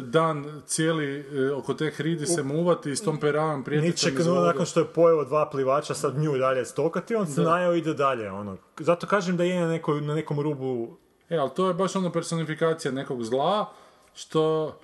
dan 0.03 0.63
cijeli 0.67 1.19
e, 1.21 1.53
oko 1.53 1.75
te 1.75 1.91
hridi 1.91 2.27
se 2.27 2.43
muvati 2.43 2.97
s 2.97 3.03
tom 3.03 3.21
peravom 3.21 3.65
će 3.97 4.11
iz 4.11 4.27
ono 4.27 4.35
vode. 4.35 4.47
nakon 4.47 4.67
što 4.67 4.81
je 4.81 4.87
pojeo 4.87 5.25
dva 5.25 5.51
plivača 5.51 5.95
sad 5.95 6.19
nju 6.19 6.39
dalje 6.39 6.65
stokati, 6.65 7.15
on 7.15 7.27
se 7.27 7.41
najao 7.41 7.75
i 7.75 7.79
ide 7.79 7.95
dalje. 7.95 8.31
Ono. 8.31 8.57
Zato 8.79 9.07
kažem 9.07 9.37
da 9.37 9.45
je 9.45 9.61
na, 9.61 9.69
nekoj, 9.69 10.01
na 10.01 10.15
nekom 10.15 10.41
rubu 10.41 10.97
E, 11.31 11.37
ali 11.37 11.51
to 11.57 11.69
je 11.69 11.75
baš 11.75 11.97
ono 11.97 12.13
personifikacija 12.13 12.93
nekog 12.93 13.25
zla, 13.25 13.73
što... 14.15 14.77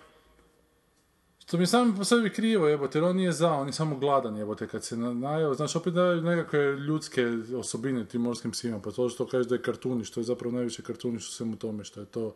Što 1.39 1.57
mi 1.57 1.63
je 1.63 1.67
samo 1.67 1.97
po 1.97 2.05
sebi 2.05 2.31
krivo, 2.31 2.69
jebote, 2.69 2.99
jer 2.99 3.05
on 3.05 3.17
nije 3.17 3.33
za, 3.33 3.53
on 3.53 3.67
je 3.67 3.73
samo 3.73 3.97
gladan, 3.97 4.37
jebote, 4.37 4.67
kad 4.67 4.85
se 4.85 4.97
na- 4.97 5.13
najao, 5.15 5.55
znaš, 5.55 5.77
opet 5.77 5.95
daju 5.95 6.23
nekakve 6.23 6.73
ljudske 6.73 7.27
osobine 7.57 8.05
tim 8.05 8.21
morskim 8.21 8.51
psima, 8.51 8.81
pa 8.81 8.91
to 8.91 9.09
što 9.09 9.27
kažeš 9.27 9.47
da 9.47 9.55
je 9.55 9.63
kartuni, 9.63 10.05
što 10.05 10.21
je 10.21 10.25
zapravo 10.25 10.55
najviše 10.55 10.83
kartuni 10.83 11.21
što 11.21 11.33
svemu 11.33 11.57
tome, 11.57 11.85
što 11.85 12.01
je 12.01 12.07
to, 12.07 12.35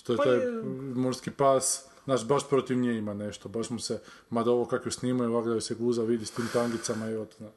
što 0.00 0.12
je 0.12 0.16
Pa 0.16 0.24
taj 0.24 0.34
je- 0.34 0.62
morski 0.94 1.30
pas, 1.30 1.84
znaš, 2.04 2.24
baš 2.24 2.48
protiv 2.48 2.76
nje 2.76 2.92
ima 2.94 3.14
nešto, 3.14 3.48
baš 3.48 3.70
mu 3.70 3.78
se, 3.78 4.00
mada 4.30 4.50
ovo 4.50 4.64
kako 4.64 4.88
ju 4.88 4.92
snimaju, 4.92 5.30
ovako 5.30 5.48
da 5.48 5.54
ju 5.54 5.60
se 5.60 5.74
guza 5.74 6.02
vidi 6.02 6.26
s 6.26 6.30
tim 6.30 6.44
tangicama 6.52 7.08
i 7.08 7.16
od, 7.16 7.28
znaš, 7.38 7.54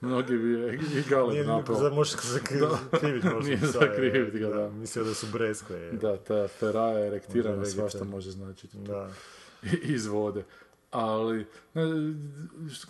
mnogi 0.00 0.32
bi 0.34 0.50
je 0.50 0.74
i 0.74 1.02
galeb 1.10 1.32
Nije 1.32 1.44
napao. 1.46 1.76
za 1.76 1.90
možeš 1.90 2.12
se 2.14 2.40
krivit 2.40 3.22
Nije 3.44 3.56
za 3.58 3.94
krivit 3.96 4.34
ga, 4.34 4.48
da. 4.48 4.68
Mislio 4.70 5.04
da 5.04 5.14
su 5.14 5.26
breskve. 5.28 5.76
je. 5.76 5.92
Da, 5.92 6.16
ta 6.18 6.48
feraja 6.48 7.06
erektirana 7.06 7.64
svašta 7.66 8.04
može 8.04 8.30
značiti. 8.30 8.78
Da. 8.78 9.10
iz 9.84 10.06
vode. 10.06 10.44
Ali 10.90 11.46
ne, 11.74 11.82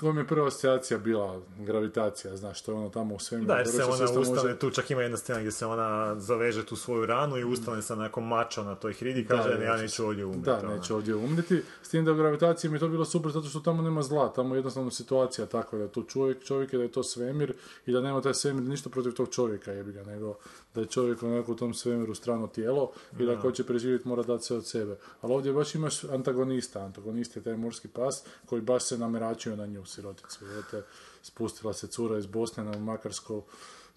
koja 0.00 0.12
mi 0.12 0.20
je 0.20 0.26
prva 0.26 0.46
asocijacija 0.46 0.98
bila 0.98 1.40
gravitacija, 1.58 2.37
znaš, 2.37 2.61
što 2.61 2.72
je 2.72 2.78
ono 2.78 2.88
tamo 2.88 3.14
u 3.14 3.18
svemiru. 3.18 3.46
Da, 3.48 3.56
jer 3.56 3.68
se 3.68 3.84
ona 3.84 4.04
ustane, 4.20 4.42
može- 4.42 4.58
tu 4.58 4.70
čak 4.70 4.90
ima 4.90 5.02
jedna 5.02 5.16
scena 5.16 5.38
gdje 5.38 5.50
se 5.52 5.66
ona 5.66 6.20
zaveže 6.20 6.66
tu 6.66 6.76
svoju 6.76 7.06
ranu 7.06 7.37
i 7.37 7.44
ustane 7.44 7.82
sa 7.82 7.94
nekom 7.94 8.28
mačom 8.28 8.66
na 8.66 8.74
toj 8.74 8.92
hridi 8.92 9.20
i 9.20 9.26
kaže, 9.26 9.56
Da, 9.56 9.64
ja 9.64 9.76
da, 9.76 9.82
neću 9.82 10.04
ovdje 10.04 10.24
umreti. 10.24 10.44
Da, 10.44 10.58
ono. 10.58 10.76
neće 10.76 10.94
ovdje 10.94 11.14
umreti. 11.14 11.62
S 11.82 11.88
tim 11.88 12.04
da 12.04 12.12
u 12.12 12.16
gravitaciji 12.16 12.70
mi 12.70 12.76
je 12.76 12.80
to 12.80 12.88
bilo 12.88 13.04
super 13.04 13.32
zato 13.32 13.46
što 13.46 13.61
tamo 13.61 13.82
nema 13.82 14.02
zla, 14.02 14.32
tamo 14.32 14.54
je 14.54 14.58
jednostavno 14.58 14.90
situacija 14.90 15.46
takva 15.46 15.78
da 15.78 15.84
je 15.84 15.92
to 15.92 16.02
čovjek, 16.02 16.44
čovjek 16.44 16.72
je 16.72 16.76
da 16.76 16.82
je 16.82 16.92
to 16.92 17.02
svemir 17.02 17.52
i 17.87 17.92
da 17.92 18.00
nema 18.00 18.20
taj 18.22 18.34
svemir 18.34 18.62
ništa 18.62 18.90
protiv 18.90 19.12
tog 19.12 19.28
čovjeka 19.30 19.72
jebi 19.72 19.92
ga, 19.92 20.04
nego 20.04 20.34
da 20.79 20.83
je 20.83 20.88
čovjek 20.88 21.23
onako 21.23 21.53
u 21.53 21.57
tom 21.57 21.75
svemiru 21.75 22.14
strano 22.14 22.47
tijelo 22.47 22.91
i 23.19 23.27
da 23.27 23.33
ako 23.33 23.43
hoće 23.43 23.64
preživjeti 23.64 24.09
mora 24.09 24.23
dati 24.23 24.45
sve 24.45 24.57
od 24.57 24.67
sebe. 24.67 24.97
Ali 25.21 25.33
ovdje 25.33 25.53
baš 25.53 25.75
imaš 25.75 26.05
antagonista, 26.05 26.81
antagonist 26.81 27.37
je 27.37 27.43
taj 27.43 27.57
morski 27.57 27.88
pas 27.88 28.25
koji 28.47 28.62
baš 28.62 28.83
se 28.83 28.99
nameračio 28.99 29.57
na 29.57 29.67
nju 29.67 29.85
siroticu. 29.85 30.45
Vidite, 30.45 30.83
spustila 31.23 31.73
se 31.73 31.87
cura 31.87 32.19
iz 32.19 32.27
Bosne 32.27 32.64
na 32.64 32.79
Makarsku 32.79 33.43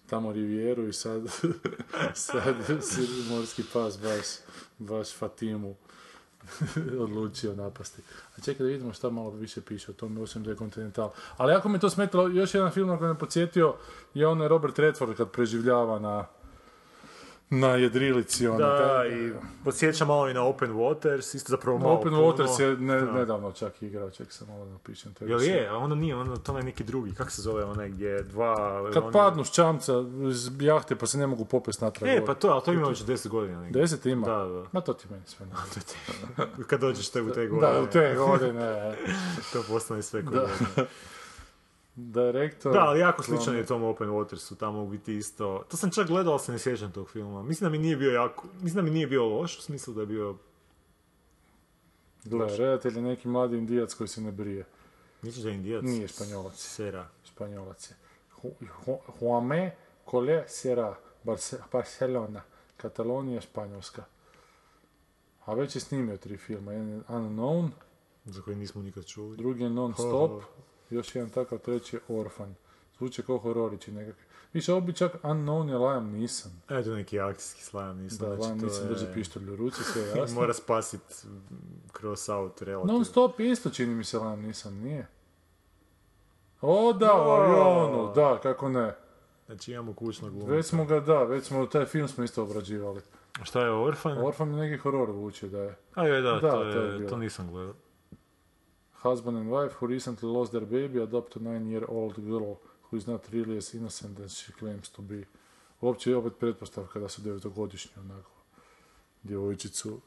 tamo 0.06 0.32
rivijeru 0.32 0.88
i 0.88 0.92
sad, 0.92 1.22
sad 2.14 2.54
si 2.80 3.00
morski 3.30 3.62
pas 3.72 3.98
baš, 3.98 4.26
baš 4.78 5.14
Fatimu 5.14 5.74
odlučio 7.04 7.54
napasti. 7.54 8.02
A 8.36 8.40
čekaj 8.40 8.66
da 8.66 8.72
vidimo 8.72 8.92
šta 8.92 9.10
malo 9.10 9.30
više 9.30 9.60
piše 9.60 9.90
o 9.90 9.94
tome, 9.94 10.20
osim 10.20 10.42
da 10.44 10.50
je 10.50 10.56
Continental. 10.56 11.10
Ali 11.36 11.52
ako 11.52 11.68
mi 11.68 11.78
to 11.78 11.90
smetalo, 11.90 12.28
još 12.28 12.54
jedan 12.54 12.70
film 12.70 12.88
na 12.88 12.98
koji 12.98 13.12
me 13.12 13.18
podsjetio 13.18 13.74
je 14.14 14.26
onaj 14.26 14.48
Robert 14.48 14.78
Redford 14.78 15.16
kad 15.16 15.30
preživljava 15.30 15.98
na 15.98 16.26
na 17.52 17.68
jedrilici. 17.68 18.48
Ono, 18.48 18.58
Da, 18.58 18.78
taj- 18.78 19.08
i 19.10 19.32
podsjeća 19.64 20.04
malo 20.04 20.28
i 20.28 20.34
na 20.34 20.42
Open 20.42 20.72
Waters, 20.72 21.36
isto 21.36 21.50
zapravo 21.50 21.78
malo 21.78 21.92
Open 21.92 22.10
puno. 22.10 22.22
Waters 22.22 22.60
je 22.60 22.76
ne, 22.76 23.00
Da. 23.00 23.12
nedavno 23.12 23.52
čak 23.52 23.82
igrao, 23.82 24.10
ček 24.10 24.32
sam 24.32 24.48
malo 24.48 24.64
napišem. 24.64 25.14
Jel 25.20 25.38
više- 25.38 25.50
je? 25.50 25.68
A 25.68 25.76
ono 25.76 25.94
nije, 25.94 26.16
ono, 26.16 26.36
to 26.36 26.58
je 26.58 26.64
neki 26.64 26.84
drugi. 26.84 27.14
Kako 27.14 27.30
se 27.30 27.42
zove 27.42 27.64
onaj 27.64 27.88
gdje 27.88 28.06
je 28.06 28.22
dva... 28.22 28.82
Kad 28.92 29.02
ono- 29.02 29.12
padnu 29.12 29.44
s 29.44 29.50
čamca 29.50 29.92
iz 30.30 30.50
jahte 30.60 30.96
pa 30.96 31.06
se 31.06 31.18
ne 31.18 31.26
mogu 31.26 31.44
popest 31.44 31.80
natrag. 31.80 32.10
E, 32.10 32.24
pa 32.26 32.34
to, 32.34 32.48
ali 32.48 32.62
to 32.62 32.72
ima 32.72 32.88
već 32.88 32.98
10 33.00 33.28
godina. 33.28 33.60
negdje. 33.62 33.80
Deset 33.82 34.06
ima? 34.06 34.26
Da, 34.26 34.44
da. 34.44 34.64
Ma 34.72 34.80
to 34.80 34.92
ti 34.92 35.06
meni 35.10 35.22
sve 35.26 35.46
ne. 35.46 36.64
Kad 36.64 36.80
dođeš 36.80 37.08
te 37.08 37.22
u 37.22 37.30
te 37.30 37.46
godine. 37.46 37.72
Da, 37.72 37.80
u 37.80 37.86
te 37.86 38.14
godine. 38.16 38.94
to 39.52 39.62
postane 39.64 40.02
sve 40.02 40.22
godine. 40.22 40.48
Direktor... 41.94 42.72
Da, 42.72 42.80
ali 42.80 43.00
jako 43.00 43.22
sličan 43.22 43.56
je 43.56 43.66
tom 43.66 43.82
Open 43.82 44.08
Watersu, 44.08 44.56
tamo 44.56 44.82
u 44.82 44.88
biti 44.88 45.16
isto... 45.16 45.64
To 45.68 45.76
sam 45.76 45.90
čak 45.90 46.06
gledao, 46.06 46.32
ali 46.32 46.40
se 46.42 46.52
ne 46.52 46.58
sjećam 46.58 46.92
tog 46.92 47.10
filma. 47.10 47.42
Mislim 47.42 47.66
da 47.66 47.70
mi 47.70 47.78
nije 47.78 47.96
bio 47.96 48.10
jako... 48.10 48.46
Mislim 48.54 48.74
da 48.74 48.82
mi 48.82 48.90
nije 48.90 49.06
bio 49.06 49.26
loš, 49.26 49.58
u 49.58 49.62
smislu 49.62 49.94
da 49.94 50.00
je 50.00 50.06
bio... 50.06 50.36
Gle, 52.24 52.56
redatelj 52.56 52.96
je 52.96 53.02
neki 53.02 53.28
mladi 53.28 53.58
indijac 53.58 53.94
koji 53.94 54.08
se 54.08 54.20
ne 54.20 54.32
brije. 54.32 54.64
Misliš 55.22 55.42
da 55.44 55.48
je 55.50 55.54
indijac? 55.54 55.82
Nije 55.84 56.08
španjolac. 56.08 56.54
Sera. 56.56 57.08
Španjolac 57.24 57.90
je. 57.90 57.96
Ju- 58.44 58.54
Ju- 58.86 58.98
Juame 59.20 59.76
Cole 60.10 60.44
Barce- 61.24 61.58
Barcelona, 61.72 62.42
Katalonija, 62.76 63.40
Španjolska. 63.40 64.04
A 65.44 65.54
već 65.54 65.74
je 65.74 65.80
snimio 65.80 66.16
tri 66.16 66.36
filma. 66.36 66.72
Jedan 66.72 66.88
je 66.88 67.00
Unknown, 67.08 67.68
Za 68.24 68.42
koji 68.42 68.56
nismo 68.56 68.82
nikad 68.82 69.06
čuli. 69.06 69.36
drugi 69.36 69.62
je 69.62 69.70
Non 69.70 69.94
Stop, 69.94 70.42
još 70.92 71.14
jedan 71.14 71.30
takav, 71.30 71.58
treći 71.58 71.96
je 71.96 72.00
Orphan. 72.08 72.54
Zvuče 72.98 73.22
kao 73.22 73.38
hororići 73.38 73.92
nekakvi. 73.92 74.22
Više, 74.52 74.72
ovo 74.72 74.80
bi 74.80 74.92
čak 74.92 75.12
Unknown 75.22 75.68
je 75.68 75.78
Liam 75.78 76.10
Neeson. 76.10 76.52
E, 76.64 76.82
to 76.82 76.90
je 76.90 76.96
neki 76.96 77.20
akcijski 77.20 77.62
slam, 77.62 77.98
nisam. 77.98 78.28
Da, 78.28 78.36
znači, 78.36 78.48
to 78.50 78.66
Neeson 78.66 78.82
je- 78.82 78.88
drži 78.88 79.06
pištolj 79.14 79.50
u 79.50 79.56
ruci, 79.56 79.82
sve 79.84 80.02
jasno. 80.16 80.40
Mora 80.40 80.54
spasit 80.54 81.26
cross 81.98 82.28
out 82.28 82.62
relativno. 82.62 82.92
Non 82.92 83.04
Stop 83.04 83.40
isto 83.40 83.70
čini 83.70 83.94
mi 83.94 84.04
se 84.04 84.18
Liam 84.18 84.40
Neeson, 84.40 84.74
nije? 84.74 85.06
O 86.60 86.92
da, 86.92 87.12
avionu, 87.14 88.12
da, 88.14 88.38
kako 88.42 88.68
ne. 88.68 88.94
Znači 89.46 89.72
imamo 89.72 89.92
kućnog 89.94 90.30
glumca. 90.30 90.52
Već 90.52 90.66
smo 90.66 90.84
ga, 90.84 91.00
da, 91.00 91.22
već 91.24 91.44
smo, 91.44 91.66
taj 91.66 91.86
film 91.86 92.08
smo 92.08 92.24
isto 92.24 92.42
obrađivali. 92.42 93.00
A 93.40 93.44
Šta 93.44 93.60
je 93.60 93.70
Orphan? 93.72 94.18
Orphan 94.18 94.50
je 94.50 94.60
neki 94.60 94.76
horor 94.76 95.10
vuče 95.10 95.48
da 95.48 95.58
je. 95.58 95.76
A 95.94 96.08
da, 96.08 96.20
Da, 96.20 96.40
to, 96.40 96.50
to 96.50 96.62
je 96.62 96.98
bilo. 96.98 97.10
to 97.10 97.16
nisam 97.16 97.50
gledao. 97.50 97.74
Husband 99.02 99.36
and 99.36 99.50
wife 99.50 99.74
who 99.80 99.86
recently 99.86 100.28
lost 100.28 100.52
their 100.52 100.66
baby 100.66 101.02
adopt 101.02 101.36
a 101.36 101.40
nine-year-old 101.40 102.14
girl 102.16 102.56
who 102.82 102.96
is 102.96 103.06
not 103.06 103.20
really 103.32 103.56
as 103.56 103.74
innocent 103.74 104.20
as 104.20 104.38
she 104.38 104.52
claims 104.52 104.88
to 104.88 105.02
be. 105.02 105.24
Uopće 105.80 106.10
je 106.10 106.16
opet 106.16 106.32
pretpostavka 106.38 107.00
da 107.00 107.08
su 107.08 107.22
devetogodišnji 107.22 107.92
onako 108.00 108.30
djevojčicu 109.22 110.00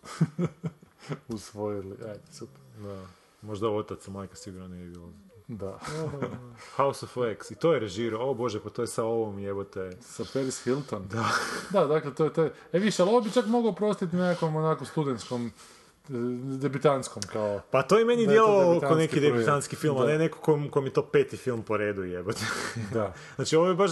usvojili. 1.36 1.98
Ajde, 2.02 2.22
super. 2.32 2.62
Da. 2.78 3.06
Možda 3.42 3.70
otac, 3.70 4.08
majka 4.08 4.36
sigurno 4.36 4.68
nije 4.68 4.90
bilo. 4.90 5.10
Da. 5.48 5.80
House 6.78 7.06
of 7.06 7.18
X. 7.18 7.52
I 7.52 7.56
to 7.56 7.74
je 7.74 7.80
režirao. 7.80 8.30
O 8.30 8.34
bože, 8.34 8.60
pa 8.60 8.70
to 8.70 8.82
je 8.82 8.88
sa 8.88 9.04
ovom 9.04 9.40
jebote. 9.40 9.92
Sa 10.02 10.24
Paris 10.34 10.64
Hilton. 10.64 11.08
Da. 11.08 11.30
da, 11.72 11.88
dakle, 11.88 12.14
to 12.14 12.24
je 12.24 12.34
to. 12.34 12.50
E 12.74 12.80
više, 12.80 13.02
ali 13.02 13.12
ovo 13.12 13.22
bi 13.22 13.32
čak 13.32 13.46
mogao 13.46 13.72
prostiti 13.72 14.16
nekakvom 14.16 14.56
onako 14.56 14.86
studentskom, 14.86 15.52
debitantskom 16.60 17.24
kao... 17.24 17.62
Pa 17.72 17.84
to 17.84 18.00
je 18.00 18.06
meni 18.06 18.28
debitanski 18.28 18.88
kao 18.88 18.96
neki 18.96 19.20
debitanski 19.20 19.76
film, 19.76 19.98
a 19.98 20.06
ne 20.06 20.18
neko 20.18 20.40
kom, 20.40 20.70
kom 20.70 20.86
je 20.86 20.94
to 20.94 21.06
peti 21.06 21.38
film 21.38 21.64
po 21.64 21.78
redu 21.78 22.04
jebote. 22.04 22.46
Da. 22.94 23.14
Znači 23.36 23.56
ovo 23.56 23.68
je 23.68 23.76
baš, 23.76 23.92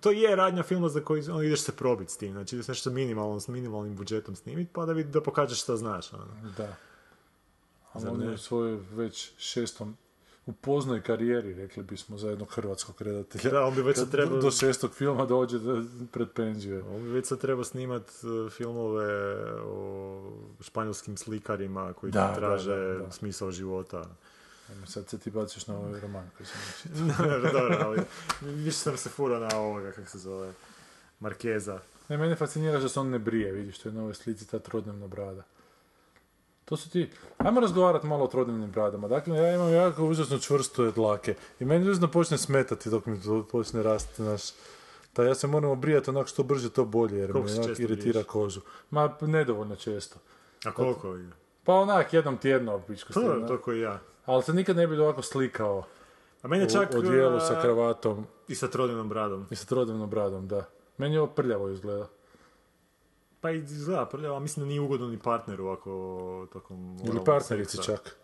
to 0.00 0.10
je 0.10 0.36
radnja 0.36 0.62
filma 0.62 0.88
za 0.88 1.00
koji 1.00 1.30
ono, 1.30 1.42
ideš 1.42 1.60
se 1.60 1.72
probiti 1.72 2.12
s 2.12 2.16
tim, 2.16 2.32
znači 2.32 2.56
ideš 2.56 2.68
nešto 2.68 2.90
minimalno, 2.90 3.40
s 3.40 3.48
minimalnim 3.48 3.96
budžetom 3.96 4.36
snimiti, 4.36 4.70
pa 4.72 4.86
da, 4.86 4.92
vidi, 4.92 5.10
da 5.10 5.20
pokažeš 5.20 5.62
šta 5.62 5.76
znaš. 5.76 6.12
Ono. 6.12 6.26
Da. 6.56 6.76
Zar 7.94 8.12
on 8.12 8.22
je 8.22 8.30
u 8.30 8.38
svojoj 8.38 8.78
već 8.92 9.32
šestom, 9.38 9.96
u 10.50 10.54
poznoj 10.54 11.02
karijeri, 11.02 11.54
rekli 11.54 11.82
bismo, 11.82 12.18
za 12.18 12.30
jednog 12.30 12.48
hrvatskog 12.50 13.02
redatelja. 13.02 13.50
Da, 13.50 13.64
on 13.64 13.74
bi 13.74 13.82
već 13.82 13.96
sad 13.96 14.04
Kad 14.04 14.12
trebao- 14.12 14.38
Do 14.38 14.50
šestog 14.50 14.90
filma 14.92 15.26
dođe 15.26 15.58
do, 15.58 15.84
pred 16.12 16.28
penziju. 16.30 16.84
On 16.90 17.02
bi 17.02 17.08
već 17.08 17.26
sad 17.26 17.38
treba 17.38 17.64
snimat 17.64 18.02
e, 18.02 18.50
filmove 18.50 19.34
o 19.56 20.32
španjolskim 20.60 21.16
slikarima 21.16 21.92
koji 21.92 22.12
Da, 22.12 22.34
traže 22.34 22.70
da, 22.70 22.82
da, 22.88 22.94
da. 22.96 23.10
smisao 23.10 23.50
života. 23.50 24.04
Sad 24.86 25.08
se 25.08 25.18
ti 25.18 25.30
baciš 25.30 25.66
na 25.66 25.78
ovaj 25.78 26.00
roman 26.00 26.30
koji 26.36 26.46
sam. 26.46 26.60
Dobro, 27.52 27.78
ali 27.80 28.00
više 28.42 28.76
sam 28.78 28.96
se 28.96 29.08
furao 29.08 29.40
na 29.40 29.56
ovoga, 29.56 29.92
kako 29.92 30.08
se 30.08 30.18
zove, 30.18 30.52
Markeza. 31.20 31.78
Ne, 32.08 32.16
mene 32.16 32.36
fascinira 32.36 32.78
što 32.78 32.88
se 32.88 33.00
on 33.00 33.08
ne 33.10 33.18
brije, 33.18 33.52
vidiš, 33.52 33.78
to 33.78 33.88
je 33.88 33.92
na 33.92 34.00
ovoj 34.00 34.14
slici 34.14 34.48
ta 34.48 34.58
trodnevna 34.58 35.06
brada. 35.06 35.42
To 36.70 36.76
su 36.76 36.90
ti... 36.90 37.10
Ajmo 37.38 37.60
razgovarati 37.60 38.06
malo 38.06 38.24
o 38.24 38.28
trodnevnim 38.28 38.70
bradama. 38.70 39.08
Dakle, 39.08 39.36
ja 39.36 39.54
imam 39.54 39.72
jako 39.72 40.04
užasno 40.04 40.38
čvrsto 40.38 40.90
dlake. 40.90 41.34
I 41.60 41.64
meni 41.64 41.90
užasno 41.90 42.08
počne 42.08 42.38
smetati 42.38 42.90
dok 42.90 43.06
mi 43.06 43.22
to 43.22 43.46
počne 43.52 43.82
rasti, 43.82 44.22
naš... 44.22 44.42
Ta 45.12 45.24
ja 45.24 45.34
se 45.34 45.46
moram 45.46 45.70
obrijati 45.70 46.10
onako 46.10 46.26
što 46.26 46.42
brže 46.42 46.70
to 46.70 46.84
bolje, 46.84 47.18
jer 47.18 47.32
Koliko 47.32 47.48
mi 47.48 47.54
se 47.54 47.60
onak 47.60 47.78
iritira 47.78 48.22
kožu. 48.22 48.60
Ma, 48.90 49.16
nedovoljno 49.20 49.76
često. 49.76 50.18
A 50.64 50.72
koliko 50.72 51.14
je? 51.14 51.30
Pa 51.64 51.74
onak, 51.74 52.12
jednom 52.12 52.38
tjedno, 52.38 52.78
pičko 52.78 53.12
To, 53.12 53.20
stigna. 53.20 53.46
to 53.46 53.58
koji 53.58 53.80
ja. 53.80 54.00
Ali 54.26 54.42
se 54.42 54.52
nikad 54.52 54.76
ne 54.76 54.86
bi 54.86 54.98
ovako 54.98 55.22
slikao 55.22 55.84
A 56.42 56.48
meni 56.48 56.62
je 56.62 56.70
čak... 56.70 56.90
u 56.98 57.02
dijelu 57.02 57.36
e, 57.36 57.40
sa 57.40 57.60
kravatom 57.60 58.26
I 58.48 58.54
sa 58.54 58.68
trodinom 58.68 59.08
bradom. 59.08 59.46
i 59.50 59.56
sa 59.56 59.66
trodnevnom 59.66 60.10
bradom, 60.10 60.48
da. 60.48 60.64
Meni 60.98 61.14
je 61.14 61.20
ovo 61.20 61.32
prljavo 61.32 61.68
izgleda. 61.68 62.06
Pa 63.40 63.50
i 63.50 63.58
izgleda 63.58 64.06
prljavo, 64.06 64.36
a 64.36 64.40
mislim 64.40 64.64
da 64.64 64.68
nije 64.68 64.80
ugodno 64.80 65.08
ni 65.08 65.18
partneru 65.18 65.68
ako 65.68 66.48
tokom 66.52 66.98
Ili 67.04 67.24
partnerici 67.24 67.76
seksa. 67.76 67.92
čak. 67.92 68.16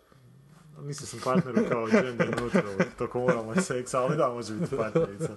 Mislio 0.81 1.07
sam 1.07 1.19
partneru 1.23 1.69
kao 1.69 1.87
gender 1.87 2.41
neutral 2.41 2.73
tokom 2.97 3.23
oralnog 3.23 3.61
seksa, 3.61 4.01
ali 4.01 4.17
da, 4.17 4.29
može 4.29 4.53
biti 4.53 4.77
partnerica. 4.77 5.35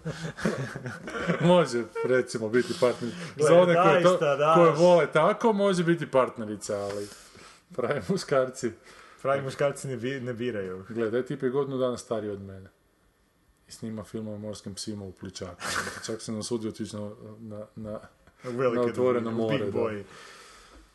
Može, 1.52 1.84
recimo, 2.04 2.48
biti 2.48 2.74
partner. 2.80 3.12
Gle, 3.36 3.48
Za 3.48 3.54
one 3.54 3.74
koje, 3.74 4.02
to, 4.02 4.18
koje 4.54 4.72
vole 4.72 5.12
tako, 5.12 5.52
može 5.52 5.84
biti 5.84 6.10
partnerica, 6.10 6.76
ali 6.78 7.08
pravi 7.76 8.00
muškarci. 8.08 8.70
Pravi 9.22 9.42
muškarci 9.42 9.88
ne, 9.88 9.96
bi, 9.96 10.20
ne 10.20 10.34
biraju. 10.34 10.84
Gledaj, 10.88 11.26
tip 11.26 11.42
je 11.42 11.50
godinu 11.50 11.78
dana 11.78 11.96
stariji 11.96 12.30
od 12.30 12.40
mene. 12.40 12.70
I 13.68 13.72
snima 13.72 14.04
film 14.04 14.28
o 14.28 14.38
morskim 14.38 14.74
psima 14.74 15.04
u 15.04 15.12
Pličaku. 15.12 15.62
Čak 16.06 16.20
se 16.20 16.32
nasudio 16.32 16.70
otići 16.70 16.96
na, 16.96 17.10
na, 17.38 17.66
na 17.76 18.00
Velike 18.44 18.76
Na 18.76 18.82
otvoreno 18.82 19.30
more, 19.30 19.58
Big 19.58 19.66
da. 19.66 19.72
boy 19.72 20.02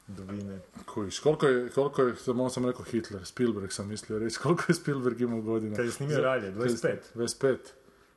dubine. 0.08 0.60
Kujiš, 0.86 1.20
koliko 1.20 1.48
je, 1.48 1.70
koliko 1.70 2.02
je, 2.02 2.16
samo 2.16 2.50
sam 2.50 2.66
rekao 2.66 2.84
Hitler, 2.84 3.26
Spielberg 3.26 3.72
sam 3.72 3.88
mislio 3.88 4.20
reći, 4.20 4.38
koliko 4.44 4.64
je 4.68 4.76
Spielberg 4.76 5.22
imao 5.22 5.42
godina? 5.42 5.76
Kad 5.76 5.86
je 5.86 5.92
snimio 5.92 6.16
Za- 6.16 6.22
Ralje, 6.22 6.52
25. 6.54 6.98
25. 7.16 7.58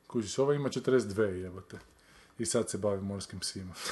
Kužiš, 0.07 0.39
ova 0.39 0.53
ima 0.53 0.69
42 0.69 1.21
jebote. 1.23 1.77
I 2.39 2.45
sad 2.45 2.69
se 2.69 2.77
bavi 2.77 3.01
morskim 3.01 3.39
psima. 3.39 3.73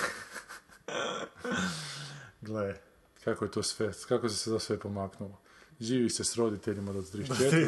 Gle, 2.41 2.75
Kako 3.23 3.45
je 3.45 3.51
to 3.51 3.63
sve, 3.63 3.91
kako 4.07 4.29
se 4.29 4.49
to 4.49 4.59
sve 4.59 4.79
pomaknulo? 4.79 5.37
Živi 5.79 6.09
se 6.09 6.23
s 6.23 6.35
roditeljima 6.35 6.93
do 6.93 7.01
34. 7.01 7.25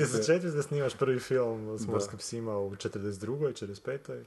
34 0.08 0.52
da 0.52 0.64
snimaš 0.64 0.94
prvi 0.96 1.20
film 1.20 1.78
s 1.78 1.82
Da. 1.82 1.92
morskim 1.92 2.18
psima 2.20 2.58
u 2.58 2.72
42. 2.72 3.28
45. 3.56 4.24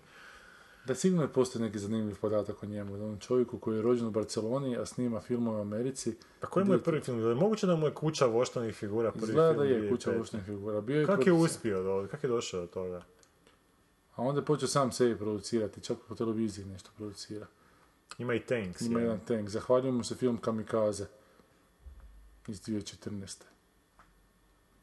Da 0.84 0.94
sigurno 0.94 1.28
postoji 1.28 1.62
neki 1.62 1.78
zanimljiv 1.78 2.16
podatak 2.20 2.62
o 2.62 2.66
njemu, 2.66 2.96
da 2.96 3.04
on 3.04 3.18
čovjeku 3.18 3.58
koji 3.58 3.76
je 3.76 3.82
rođen 3.82 4.06
u 4.06 4.10
Barceloni, 4.10 4.76
a 4.76 4.86
snima 4.86 5.20
filmove 5.20 5.58
u 5.58 5.60
Americi. 5.60 6.16
Pa 6.40 6.46
koji 6.46 6.66
mu 6.66 6.72
je 6.72 6.82
prvi 6.82 7.00
film? 7.00 7.28
Je 7.28 7.34
moguće 7.34 7.66
da 7.66 7.76
mu 7.76 7.86
je 7.86 7.94
kuća 7.94 8.26
voštanih 8.26 8.74
figura 8.74 9.12
prvi 9.12 9.24
Izgleda 9.24 9.52
da 9.52 9.66
film 9.66 9.84
je 9.84 9.90
kuća 9.90 10.10
2005? 10.10 10.18
voštanih 10.18 10.46
figura. 10.46 10.80
Bio 10.80 11.00
je 11.00 11.06
Kako 11.06 11.22
je 11.22 11.32
uspio 11.32 11.82
do 11.82 12.08
Kako 12.10 12.26
je 12.26 12.30
došao 12.30 12.60
do 12.60 12.66
toga? 12.66 13.02
A 14.16 14.22
onda 14.22 14.40
je 14.40 14.44
počeo 14.44 14.68
sam 14.68 14.92
sebi 14.92 15.18
producirati, 15.18 15.80
čak 15.80 15.98
po 16.08 16.14
televiziji 16.14 16.64
nešto 16.64 16.90
producira. 16.96 17.46
Ima 18.18 18.34
i 18.34 18.40
Tanks. 18.40 18.80
Ima 18.80 18.98
je. 18.98 19.04
jedan 19.04 19.20
tank. 19.20 19.48
Zahvaljujem 19.48 19.94
mu 19.94 20.04
se 20.04 20.14
film 20.14 20.36
Kamikaze 20.36 21.06
iz 22.48 22.62
2014. 22.62 23.42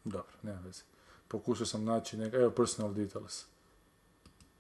Dobro, 0.03 0.33
nema 0.43 0.59
veze. 0.59 0.81
Pokušao 1.27 1.65
sam 1.65 1.85
naći 1.85 2.17
neka, 2.17 2.37
evo 2.37 2.51
Personal 2.51 2.93
Details. 2.93 3.45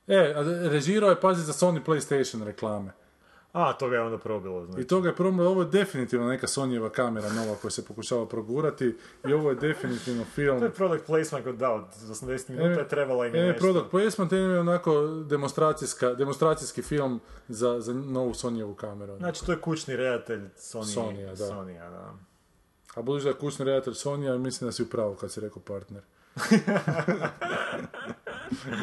E, 0.09 0.33
režirao 0.69 1.09
je, 1.09 1.19
pazi, 1.21 1.43
za 1.43 1.53
Sony 1.53 1.79
PlayStation 1.85 2.43
reklame. 2.43 2.91
A, 3.53 3.73
to 3.73 3.89
ga 3.89 3.95
je 3.95 4.01
onda 4.01 4.17
probilo, 4.17 4.65
znači. 4.65 4.81
I 4.81 4.87
toga 4.87 5.09
je 5.09 5.15
problem, 5.15 5.47
ovo 5.47 5.61
je 5.61 5.67
definitivno 5.67 6.27
neka 6.27 6.47
Sonyjeva 6.47 6.89
kamera 6.89 7.29
nova 7.29 7.55
koja 7.55 7.71
se 7.71 7.85
pokušava 7.85 8.25
progurati 8.25 8.95
i 9.27 9.33
ovo 9.33 9.49
je 9.49 9.55
definitivno 9.55 10.25
film. 10.25 10.59
To 10.59 10.65
je 10.65 10.71
product 10.71 11.05
placement 11.05 11.45
kod 11.45 11.55
da, 11.55 11.71
od 11.71 11.83
80 12.09 12.49
minuta 12.49 12.79
je 12.79 12.87
trebala 12.87 13.27
im 13.27 13.35
E, 13.35 13.41
nešto. 13.41 13.59
product 13.59 13.91
placement 13.91 14.31
je 14.31 14.59
onako 14.59 15.07
demonstracijska, 15.29 16.13
demonstracijski 16.13 16.81
film 16.81 17.19
za, 17.47 17.79
za 17.79 17.93
novu 17.93 18.33
Sonyjevu 18.33 18.75
kameru. 18.75 19.17
Znači, 19.17 19.45
to 19.45 19.51
je 19.51 19.57
kućni 19.57 19.95
redatelj 19.95 20.41
Sony, 20.57 20.93
Sonija, 20.93 21.29
da. 21.29 21.35
Sonija, 21.47 21.89
da. 21.89 22.13
A 22.95 23.01
budući 23.01 23.23
da 23.23 23.29
je 23.29 23.35
kućni 23.35 23.65
redatelj 23.65 23.93
Sony, 23.93 24.37
mislim 24.37 24.67
da 24.67 24.71
si 24.71 24.83
u 24.83 24.89
pravu 24.89 25.15
kad 25.15 25.31
si 25.31 25.41
rekao 25.41 25.61
partner. 25.61 26.01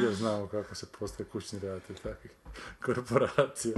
Jer 0.03 0.15
znamo 0.15 0.47
kako 0.47 0.75
se 0.75 0.87
postaje 0.99 1.29
kućni 1.29 1.59
redatelj 1.59 1.97
takvih 1.97 2.31
korporacija. 2.85 3.75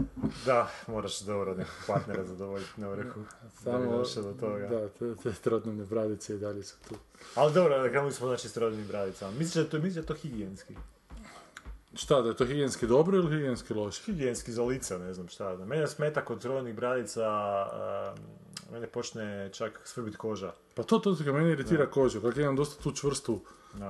Da, 0.47 0.70
moraš 0.86 1.20
dobro 1.20 1.55
nekog 1.55 1.74
partnera 1.86 2.24
zadovoljiti 2.24 2.80
da 2.80 2.97
bi 2.97 3.05
Samo, 3.62 3.97
došao 3.97 4.22
do 4.22 4.32
toga. 4.32 4.68
da, 4.68 4.89
te, 4.89 5.14
te 5.22 5.32
trodnevne 5.32 5.84
bradice 5.84 6.34
i 6.34 6.39
dalje 6.39 6.62
su 6.62 6.76
tu. 6.89 6.95
Ali 7.34 7.55
dobro, 7.55 7.82
da 7.82 7.93
kamo 7.93 8.11
smo 8.11 8.26
znači 8.26 8.49
s 8.49 8.57
rodnim 8.57 8.86
bradicama. 8.86 9.30
Misliš 9.30 9.55
da 9.55 9.61
je 9.61 9.68
to, 9.70 9.76
misliš 9.76 9.95
da 9.95 10.01
je 10.01 10.07
to 10.07 10.14
higijenski? 10.14 10.74
Šta, 11.95 12.22
da 12.22 12.28
je 12.28 12.36
to 12.36 12.47
higijenski 12.47 12.86
dobro 12.86 13.16
ili 13.16 13.36
higijenski 13.36 13.74
loše? 13.74 14.03
Higijenski 14.05 14.53
za 14.53 14.62
lica, 14.62 14.99
ne 14.99 15.14
znam 15.14 15.28
šta. 15.28 15.57
Da. 15.57 15.64
Mene 15.64 15.86
smeta 15.86 16.24
kod 16.24 16.45
rodnih 16.45 16.74
bradica, 16.74 17.30
um, 18.16 18.72
mene 18.72 18.86
počne 18.86 19.51
čak 19.53 19.80
svrbit 19.84 20.16
koža. 20.16 20.53
Pa 20.74 20.82
to, 20.82 20.99
to 20.99 21.16
ga 21.24 21.32
meni 21.32 21.51
iritira 21.51 21.91
kožu, 21.91 22.20
kako 22.20 22.41
imam 22.41 22.57
dosta 22.57 22.82
tu 22.82 22.93
čvrstu 22.93 23.41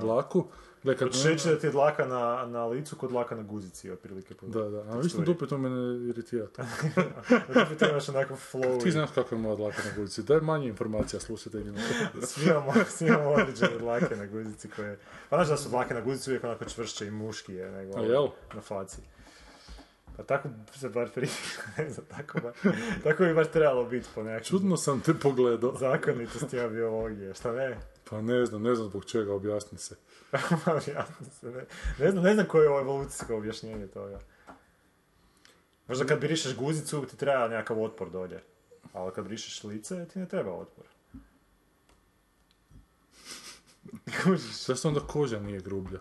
dlaku. 0.01 0.47
Gle, 0.83 0.97
kad 0.97 1.09
reći 1.25 1.49
da 1.49 1.59
ti 1.59 1.67
je 1.67 1.71
dlaka 1.71 2.07
na, 2.07 2.47
na 2.47 2.67
licu 2.67 2.97
kod 2.97 3.11
dlaka 3.11 3.35
na 3.35 3.43
guzici, 3.43 3.91
otprilike. 3.91 4.35
Po 4.35 4.47
Da, 4.47 4.69
da, 4.69 4.81
a 4.81 4.95
na 5.19 5.25
dupe 5.25 5.47
to 5.47 5.59
mene 5.59 6.09
iritira. 6.09 6.47
to. 6.57 6.63
Da 7.55 7.65
ti 7.65 7.85
imaš 7.91 8.09
onako 8.09 8.35
flow. 8.35 8.83
Ti 8.83 8.91
znaš 8.91 9.11
kako 9.15 9.35
je 9.35 9.41
moja 9.41 9.57
dlaka 9.57 9.83
na 9.85 9.91
guzici, 9.97 10.23
daj 10.23 10.41
manje 10.41 10.69
informacija 10.69 11.21
slušateljima. 11.21 11.79
Svi 12.27 12.51
imamo, 12.51 12.73
svi 12.89 13.07
imamo 13.07 13.31
određene 13.31 13.79
dlake 13.79 14.17
na 14.17 14.27
guzici 14.27 14.69
koje... 14.77 14.99
Pa 15.29 15.37
znaš 15.37 15.49
da 15.49 15.57
su 15.57 15.69
dlake 15.69 15.95
na 15.95 16.01
guzici 16.01 16.31
uvijek 16.31 16.45
onako 16.45 16.65
čvršće 16.65 17.07
i 17.07 17.11
muški 17.11 17.55
je 17.55 17.71
nego 17.71 17.99
A 17.99 18.03
jel? 18.03 18.29
na 18.55 18.61
faci. 18.61 19.03
Pa 20.17 20.23
tako 20.25 20.49
se 20.77 20.89
bar 20.89 21.11
pri... 21.15 21.29
ne 21.79 21.91
znam, 21.91 22.07
tako, 22.07 22.41
bar, 22.41 22.53
tako 23.05 23.25
bi 23.25 23.35
baš 23.35 23.51
trebalo 23.53 23.85
biti 23.85 24.09
po 24.15 24.23
nekakvim 24.23 24.45
Čudno 24.49 24.77
sam 24.77 25.01
te 25.01 25.15
pogledao. 25.15 25.77
zakonitostima 25.79 26.69
biologije, 26.69 27.35
šta 27.35 27.53
ne? 27.53 27.79
Pa 28.11 28.21
ne 28.21 28.47
znam, 28.47 28.63
ne 28.63 28.75
znam 28.75 28.89
zbog 28.89 29.05
čega, 29.05 29.35
objasni 29.35 29.79
se. 29.79 29.97
Jasno 30.95 31.27
se, 31.41 31.47
ne, 31.47 31.65
ne, 31.99 32.11
znam, 32.11 32.25
ne 32.25 32.35
znam 32.35 32.47
koje 32.47 32.65
je 32.65 32.71
ovo 32.71 32.81
evolucijsko 32.81 33.37
objašnjenje 33.37 33.87
toga. 33.87 34.21
Možda 35.89 36.07
kad 36.07 36.21
brišeš 36.21 36.57
guzicu 36.57 37.07
ti 37.11 37.17
treba 37.17 37.49
nekakav 37.49 37.83
otpor 37.83 38.11
dolje. 38.11 38.43
Ali 38.93 39.13
kad 39.13 39.25
brišeš 39.25 39.65
lice 39.65 40.07
ti 40.09 40.19
ne 40.19 40.29
treba 40.29 40.53
otpor. 40.53 40.85
Kužiš? 44.25 44.67
Zašto 44.67 44.89
onda 44.89 45.01
koža 45.01 45.41
nije 45.41 45.61
grublja? 45.61 45.99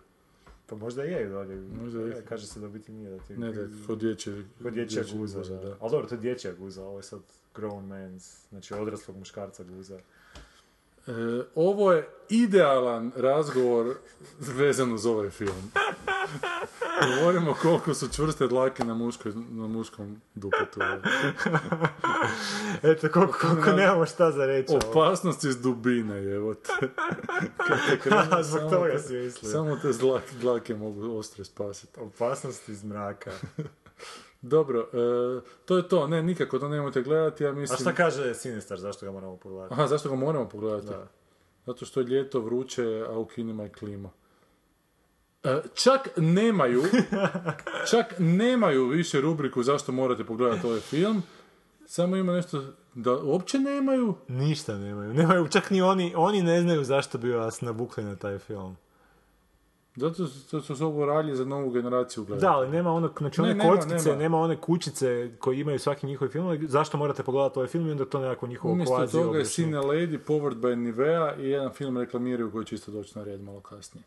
Pa 0.67 0.75
možda 0.75 1.03
je 1.03 1.25
i 1.25 1.29
dolje. 1.29 1.55
Možda 1.55 2.01
je. 2.01 2.25
Kaže 2.25 2.47
se 2.47 2.59
da 2.59 2.67
biti 2.67 2.91
nije 2.91 3.09
da 3.09 3.19
ti... 3.19 3.37
Ne 3.37 3.51
da 3.51 3.61
je 3.61 3.69
kod 3.87 3.99
dječje, 3.99 4.45
Kod 4.63 4.73
dječja 4.73 5.03
guza, 5.13 5.37
guza, 5.37 5.55
da. 5.55 5.77
Ali 5.79 5.91
dobro, 5.91 6.07
to 6.07 6.15
je 6.15 6.21
dječja 6.21 6.53
guza, 6.53 6.83
ovo 6.83 6.99
je 6.99 7.03
sad 7.03 7.19
grown 7.55 7.87
man's, 7.87 8.49
znači 8.49 8.73
odraslog 8.73 9.17
muškarca 9.17 9.63
guza. 9.63 9.99
E, 11.07 11.11
ovo 11.55 11.91
je 11.91 12.07
idealan 12.29 13.11
razgovor 13.15 13.95
vezan 14.39 14.93
uz 14.93 15.05
ovaj 15.05 15.29
film. 15.29 15.71
Govorimo 17.19 17.55
koliko 17.61 17.93
su 17.93 18.07
čvrste 18.09 18.47
dlake 18.47 18.83
na, 18.85 18.93
muškoj, 18.93 19.31
na 19.49 19.67
muškom 19.67 20.21
dupetu. 20.35 20.79
Eto, 22.83 23.09
koliko, 23.13 23.37
koliko 23.39 23.71
nemamo 23.71 24.05
šta 24.05 24.31
za 24.31 24.45
reći. 24.45 24.73
ovo. 24.73 24.89
Opasnost 24.89 25.43
iz 25.43 25.61
dubine, 25.61 26.23
evo 26.23 26.53
te. 26.53 26.71
Zbog 28.43 28.45
samo 28.59 28.69
toga 28.69 28.91
te- 28.91 28.99
si 28.99 29.13
mislio. 29.13 29.51
Samo 29.51 29.75
te 29.75 29.93
zlake, 29.93 30.31
dlake 30.41 30.75
mogu 30.75 31.17
ostre 31.17 31.45
spasiti. 31.45 31.99
Opasnost 31.99 32.69
iz 32.69 32.83
mraka. 32.83 33.31
Dobro, 34.47 34.79
e, 34.79 35.41
to 35.65 35.77
je 35.77 35.87
to. 35.87 36.07
Ne, 36.07 36.23
nikako 36.23 36.59
to 36.59 36.69
nemojte 36.69 37.01
gledati, 37.01 37.43
ja 37.43 37.49
A 37.49 37.53
mislim... 37.53 37.79
šta 37.79 37.93
kaže 37.93 38.33
Sinistar, 38.33 38.79
zašto 38.79 39.05
ga 39.05 39.11
moramo 39.11 39.37
pogledati? 39.37 39.73
Aha, 39.73 39.87
zašto 39.87 40.09
ga 40.09 40.15
moramo 40.15 40.49
pogledati? 40.49 40.87
Da. 40.87 41.07
Zato 41.65 41.85
što 41.85 41.99
je 41.99 42.05
ljeto 42.05 42.39
vruće, 42.39 43.05
a 43.09 43.17
u 43.17 43.25
kinima 43.25 43.63
je 43.63 43.69
klima. 43.69 44.09
E, 45.43 45.61
čak 45.73 46.09
nemaju, 46.17 46.83
čak 47.91 48.13
nemaju 48.19 48.87
više 48.87 49.21
rubriku 49.21 49.63
zašto 49.63 49.91
morate 49.91 50.23
pogledati 50.23 50.67
ovaj 50.67 50.79
film. 50.79 51.23
Samo 51.85 52.15
ima 52.15 52.33
nešto 52.33 52.63
da 52.93 53.17
uopće 53.17 53.59
nemaju. 53.59 54.15
Ništa 54.27 54.77
nemaju. 54.77 55.13
Nemaju, 55.13 55.47
čak 55.47 55.69
ni 55.69 55.81
oni, 55.81 56.13
oni 56.15 56.41
ne 56.41 56.61
znaju 56.61 56.83
zašto 56.83 57.17
bi 57.17 57.31
vas 57.31 57.61
nabukli 57.61 58.03
na 58.03 58.15
taj 58.15 58.39
film. 58.39 58.77
Zato 59.97 60.27
što 60.61 60.75
su 60.75 60.85
ovo 60.85 61.05
ralje 61.05 61.35
za 61.35 61.45
novu 61.45 61.69
generaciju 61.69 62.23
gledati. 62.23 62.41
Da, 62.45 62.51
ali 62.51 62.69
nema 62.69 62.91
onog, 62.91 63.11
znači 63.17 63.41
Ne, 63.41 63.47
one 63.47 63.55
nema, 63.55 63.75
kockice, 63.75 64.09
nema. 64.09 64.21
nema. 64.21 64.37
one 64.37 64.61
kućice 64.61 65.31
koji 65.39 65.59
imaju 65.59 65.79
svaki 65.79 66.07
njihovi 66.07 66.31
film, 66.31 66.67
zašto 66.67 66.97
morate 66.97 67.23
pogledati 67.23 67.59
ovaj 67.59 67.67
film 67.67 67.87
i 67.87 67.91
onda 67.91 68.05
to 68.05 68.19
nekako 68.19 68.47
njihovo 68.47 68.73
Umjesto 68.73 68.95
kvazi 68.95 69.11
toga 69.11 69.37
je. 69.37 69.45
Cine 69.45 69.77
Lady, 69.77 70.19
Powered 70.27 70.55
by 70.55 70.75
Nivea 70.75 71.35
i 71.35 71.49
jedan 71.49 71.73
film 71.73 71.97
reklamiraju 71.97 72.51
koji 72.51 72.65
će 72.65 72.75
isto 72.75 72.91
doći 72.91 73.17
na 73.17 73.23
red 73.23 73.41
malo 73.41 73.59
kasnije. 73.59 74.03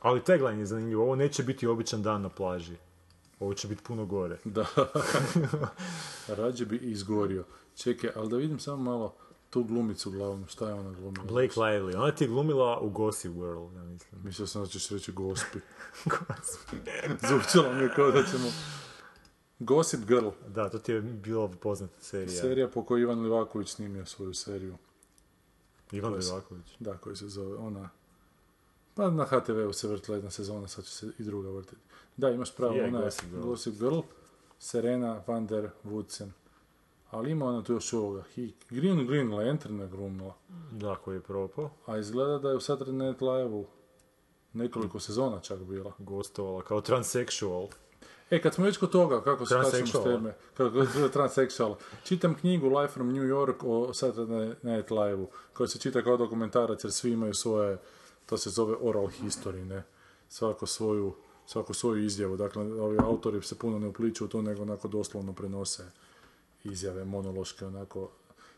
Ali 0.00 0.22
tagline 0.24 0.58
je 0.58 0.66
zanimljivo, 0.66 1.04
ovo 1.04 1.16
neće 1.16 1.42
biti 1.42 1.66
običan 1.66 2.02
dan 2.02 2.22
na 2.22 2.28
plaži. 2.28 2.76
Ovo 3.40 3.54
će 3.54 3.68
biti 3.68 3.82
puno 3.82 4.06
gore. 4.06 4.38
Da. 4.44 4.66
Rađe 6.38 6.64
bi 6.66 6.76
izgorio. 6.76 7.44
Čekaj, 7.76 8.10
ali 8.16 8.28
da 8.28 8.36
vidim 8.36 8.58
samo 8.58 8.76
malo 8.76 9.14
tu 9.54 9.64
glumicu 9.64 10.10
glavnu. 10.10 10.46
Šta 10.46 10.68
je 10.68 10.74
ona 10.74 10.90
glumila? 10.92 11.24
Blake 11.24 11.54
Lively, 11.54 11.96
ona 11.96 12.12
ti 12.14 12.24
je 12.24 12.28
glumila 12.28 12.78
u 12.80 12.90
Gossip 12.90 13.32
Girl, 13.32 13.64
ja 13.76 13.84
mislim. 13.84 14.22
Mislio 14.24 14.46
sam 14.46 14.62
da 14.62 14.68
ćeš 14.68 14.88
reći 14.88 15.12
Gospi. 15.12 15.58
Zvučalo 17.28 17.72
mi 17.74 17.82
je 17.82 17.92
kao 17.96 18.10
da 18.10 18.22
ćemo... 18.22 18.48
Gossip 19.58 20.00
Girl. 20.00 20.28
Da, 20.48 20.68
to 20.68 20.78
ti 20.78 20.92
je 20.92 21.00
bila 21.00 21.48
poznata 21.48 22.00
serija. 22.00 22.40
Serija 22.40 22.68
po 22.68 22.84
kojoj 22.84 23.02
Ivan 23.02 23.22
Livaković 23.22 23.68
snimio 23.68 24.06
svoju 24.06 24.34
seriju. 24.34 24.76
Ivan 25.92 26.12
Koja 26.12 26.22
se- 26.22 26.32
Livaković. 26.32 26.66
Da, 26.80 26.96
koji 26.98 27.16
se 27.16 27.28
zove 27.28 27.56
ona... 27.56 27.88
Pa 28.94 29.10
na 29.10 29.24
HTV-u 29.24 29.72
se 29.72 29.88
vrtila 29.88 30.16
jedna 30.16 30.30
sezona, 30.30 30.68
sad 30.68 30.84
će 30.84 30.90
se 30.90 31.06
i 31.18 31.22
druga 31.22 31.50
vrtiti. 31.50 31.80
Da, 32.16 32.30
imaš 32.30 32.56
pravo, 32.56 32.74
Je, 32.74 32.84
ona 32.88 32.98
je 32.98 33.04
Gossip 33.04 33.30
Girl. 33.30 33.42
Gossip 33.42 33.74
Girl, 33.74 34.00
Serena 34.58 35.22
van 35.26 35.46
der 35.46 35.70
Woodsen. 35.84 36.28
Ali 37.14 37.30
ima 37.30 37.46
ona 37.46 37.62
tu 37.62 37.72
još 37.72 37.92
ovoga. 37.92 38.22
He, 38.34 38.48
Green 38.70 39.06
Green 39.06 39.34
Lantern 39.34 39.80
je 39.80 39.88
glumila. 39.88 40.34
Da, 40.72 40.94
koji 40.94 41.16
je 41.16 41.20
propao. 41.20 41.70
A 41.86 41.98
izgleda 41.98 42.38
da 42.38 42.50
je 42.50 42.56
u 42.56 42.60
Saturday 42.60 43.06
Night 43.06 43.22
Live-u 43.22 43.66
nekoliko 44.52 45.00
sezona 45.00 45.40
čak 45.40 45.58
bila. 45.58 45.92
Gostovala 45.98 46.62
kao 46.62 46.80
transsexual. 46.80 47.68
E, 48.30 48.42
kad 48.42 48.54
smo 48.54 48.64
već 48.64 48.76
kod 48.76 48.90
toga, 48.90 49.22
kako 49.22 49.46
se 49.46 49.54
kačemo 49.54 49.86
s 49.86 49.92
Transsexual. 49.92 50.04
teme, 50.04 50.34
kako 50.54 50.78
je 50.78 51.10
transseksual, 51.12 51.76
čitam 52.04 52.34
knjigu 52.34 52.78
Life 52.78 52.92
from 52.92 53.12
New 53.12 53.24
York 53.24 53.54
o 53.64 53.92
Saturday 53.92 54.54
Night 54.62 54.90
Live-u, 54.90 55.28
koja 55.52 55.66
se 55.66 55.78
čita 55.78 56.02
kao 56.02 56.16
dokumentarac 56.16 56.84
jer 56.84 56.92
svi 56.92 57.10
imaju 57.10 57.34
svoje, 57.34 57.78
to 58.26 58.36
se 58.36 58.50
zove 58.50 58.76
oral 58.80 59.06
history, 59.06 59.64
ne, 59.64 59.82
svako 60.28 60.66
svoju, 60.66 61.14
svako 61.46 61.74
svoju 61.74 62.04
izjavu, 62.04 62.36
dakle, 62.36 62.62
ovi 62.62 62.98
autori 63.00 63.42
se 63.42 63.58
puno 63.58 63.78
ne 63.78 63.88
upliču 63.88 64.24
u 64.24 64.28
to, 64.28 64.42
nego 64.42 64.62
onako 64.62 64.88
doslovno 64.88 65.32
prenose 65.32 65.84
izjave 66.64 67.04
monološke, 67.04 67.66
onako, 67.66 68.10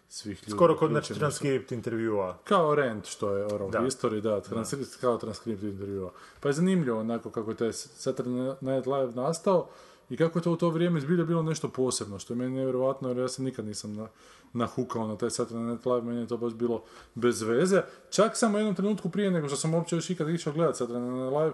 svih 0.09 0.43
ljudi. 0.43 0.51
Skoro 0.51 0.77
kod 0.77 1.05
su. 1.05 1.15
transkript 1.15 1.73
intervjua. 1.73 2.39
Kao 2.45 2.75
rent, 2.75 3.07
što 3.07 3.37
je 3.37 3.47
oral 3.47 3.71
Da. 3.71 3.79
history, 3.81 4.21
da, 4.21 4.41
transkript, 4.41 4.97
kao 5.01 5.19
transkript 5.19 5.63
intervjua. 5.63 6.13
Pa 6.41 6.49
je 6.49 6.53
zanimljivo 6.53 7.01
onako 7.01 7.31
kako 7.31 7.51
je 7.51 7.57
taj 7.57 7.69
Saturday 7.69 8.55
Night 8.61 8.87
Live 8.87 9.13
nastao 9.15 9.69
i 10.11 10.17
kako 10.17 10.39
je 10.39 10.43
to 10.43 10.53
u 10.53 10.57
to 10.57 10.71
vrijeme 10.71 11.01
zbilja 11.01 11.25
bilo 11.25 11.43
nešto 11.43 11.69
posebno, 11.69 12.19
što 12.19 12.33
je 12.35 12.39
meni 12.39 12.57
nevjerojatno 12.57 13.09
jer 13.09 13.19
ja 13.19 13.29
se 13.29 13.43
nikad 13.43 13.65
nisam 13.65 13.95
na, 13.95 14.09
nahukao 14.53 15.07
na 15.07 15.17
taj 15.17 15.29
Saturday 15.31 15.71
Night 15.71 15.87
Live, 15.87 16.03
meni 16.03 16.21
je 16.21 16.27
to 16.27 16.37
baš 16.37 16.53
bilo 16.53 16.83
bez 17.15 17.43
veze. 17.43 17.83
Čak 18.11 18.37
samo 18.37 18.57
u 18.57 18.61
jednom 18.61 18.75
trenutku 18.75 19.09
prije 19.09 19.31
nego 19.31 19.49
što 19.49 19.57
sam 19.57 19.75
uopće 19.75 19.97
još 19.97 20.11
ikad 20.11 20.29
išao 20.29 20.53
gledati 20.53 20.85
Saturday 20.85 21.25
Night 21.25 21.37
Live, 21.37 21.53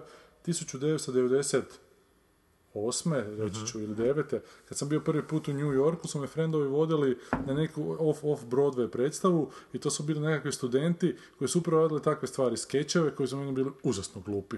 1998. 2.75 3.39
reći 3.39 3.67
ću, 3.67 3.81
ili 3.81 3.95
devete, 3.95 4.43
kad 4.69 4.79
sam 4.79 4.89
bio 4.89 5.01
prvi 5.01 5.23
put 5.23 5.49
u 5.49 5.53
New 5.53 5.73
Yorku, 5.73 6.09
su 6.09 6.21
me 6.21 6.27
friendovi 6.27 6.69
vodili 6.69 7.19
na 7.47 7.55
neku 7.55 7.83
off-off 7.83 8.39
Broadway 8.51 8.89
predstavu 8.89 9.51
i 9.73 9.79
to 9.79 9.91
su 9.91 10.03
bili 10.03 10.21
nekakvi 10.21 10.53
studenti 10.53 11.17
koji 11.39 11.49
su 11.49 11.59
upravo 11.59 11.83
radili 11.83 12.03
takve 12.03 12.29
stvari, 12.29 12.57
skečeve 12.57 13.15
koji 13.15 13.29
su 13.29 13.37
meni 13.37 13.53
bili 13.53 13.71
užasno 13.83 14.21
glupi. 14.21 14.57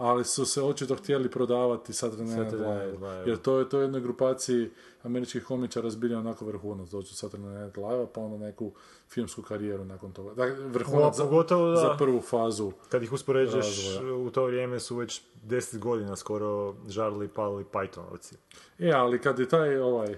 Ali 0.00 0.24
su 0.24 0.46
se 0.46 0.62
očito 0.62 0.94
htjeli 0.94 1.30
prodavati 1.30 1.92
Saturday 1.92 2.22
Night 2.22 2.52
Saturday. 2.52 2.86
Night 2.86 3.00
Live. 3.02 3.22
Jer 3.26 3.38
to 3.38 3.58
je 3.58 3.68
to 3.68 3.78
je 3.78 3.84
jednoj 3.84 4.00
grupaciji 4.00 4.70
američkih 5.02 5.44
komičara 5.44 5.90
zbilja 5.90 6.18
onako 6.18 6.44
vrhunac 6.44 6.88
dođu 6.88 7.14
Saturday 7.14 7.62
Night 7.64 7.76
Live, 7.76 8.06
pa 8.14 8.20
onda 8.20 8.46
neku 8.46 8.72
filmsku 9.08 9.42
karijeru 9.42 9.84
nakon 9.84 10.12
toga. 10.12 10.34
Dakle, 10.34 10.64
vrhunac 10.68 11.16
za, 11.16 11.24
pogotovo 11.24 11.70
da- 11.70 11.76
za 11.76 11.94
prvu 11.98 12.20
fazu. 12.20 12.72
Kad 12.88 13.02
ih 13.02 13.12
uspoređuješ, 13.12 13.98
u 14.26 14.30
to 14.30 14.44
vrijeme 14.44 14.80
su 14.80 14.96
već 14.96 15.22
10 15.46 15.78
godina 15.78 16.16
skoro 16.16 16.74
žarili 16.88 17.24
i 17.26 17.28
palili 17.28 17.64
Pythonovci. 17.72 18.34
E, 18.78 18.90
ali 18.92 19.20
kad 19.20 19.38
je 19.38 19.48
taj 19.48 19.76
ovaj 19.78 20.14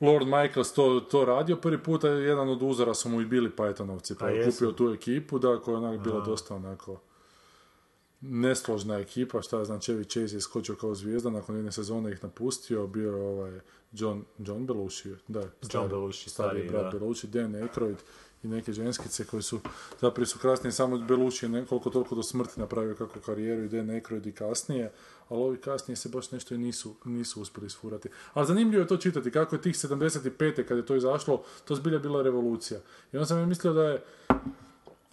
Lord 0.00 0.26
Michaels 0.26 0.72
to, 0.72 1.00
to 1.00 1.24
radio 1.24 1.56
prvi 1.56 1.82
puta, 1.82 2.08
jedan 2.08 2.48
od 2.48 2.62
uzora 2.62 2.94
su 2.94 3.08
mu 3.08 3.20
i 3.20 3.24
bili 3.24 3.50
Pythonovci, 3.56 4.14
pa 4.18 4.28
je 4.28 4.50
kupio 4.50 4.72
tu 4.72 4.88
ekipu, 4.88 5.38
da, 5.38 5.60
koja 5.60 5.72
je 5.72 5.78
onak 5.78 6.00
bila 6.00 6.20
dosta 6.20 6.54
onako 6.54 7.00
nesložna 8.28 8.98
ekipa, 8.98 9.42
šta 9.42 9.56
Chevy 9.80 10.04
Chase 10.08 10.36
je 10.36 10.40
skočio 10.40 10.74
kao 10.74 10.94
zvijezda, 10.94 11.30
nakon 11.30 11.56
jedne 11.56 11.72
sezone 11.72 12.12
ih 12.12 12.22
napustio, 12.22 12.86
bio 12.86 13.10
je 13.10 13.22
ovaj 13.24 13.60
John, 13.92 14.24
John 14.38 14.66
Belushi, 14.66 15.14
da, 15.28 15.42
stari- 15.62 15.88
Belushi, 15.88 16.30
stariji 16.30 16.62
stariji, 16.62 16.68
brat 16.68 16.92
da. 16.92 16.98
Belushi, 16.98 17.26
Dan 17.26 17.52
Aykroyd 17.52 17.96
i 18.42 18.48
neke 18.48 18.72
ženskice 18.72 19.24
koji 19.24 19.42
su, 19.42 19.60
zapravo 20.00 20.26
su 20.26 20.38
kasnije 20.38 20.72
samo 20.72 20.98
Belushi 20.98 21.46
je 21.46 21.50
nekoliko 21.50 21.90
toliko 21.90 22.14
do 22.14 22.22
smrti 22.22 22.60
napravio 22.60 22.94
kako 22.94 23.20
karijeru 23.20 23.64
i 23.64 23.68
Dan 23.68 23.86
Aykroyd 23.86 24.28
i 24.28 24.32
kasnije, 24.32 24.92
ali 25.28 25.42
ovi 25.42 25.56
kasnije 25.56 25.96
se 25.96 26.08
baš 26.08 26.30
nešto 26.30 26.54
i 26.54 26.58
nisu, 26.58 26.94
nisu 27.04 27.42
uspjeli 27.42 27.66
isfurati. 27.66 28.08
Ali 28.32 28.46
zanimljivo 28.46 28.80
je 28.82 28.86
to 28.88 28.96
čitati, 28.96 29.30
kako 29.30 29.56
je 29.56 29.62
tih 29.62 29.74
75. 29.74 30.64
kad 30.68 30.76
je 30.76 30.86
to 30.86 30.96
izašlo, 30.96 31.42
to 31.64 31.74
zbilja 31.74 31.98
bila 31.98 32.22
revolucija. 32.22 32.80
I 33.12 33.16
onda 33.16 33.26
sam 33.26 33.38
ja 33.38 33.46
mislio 33.46 33.72
da 33.72 33.82
je 33.82 34.02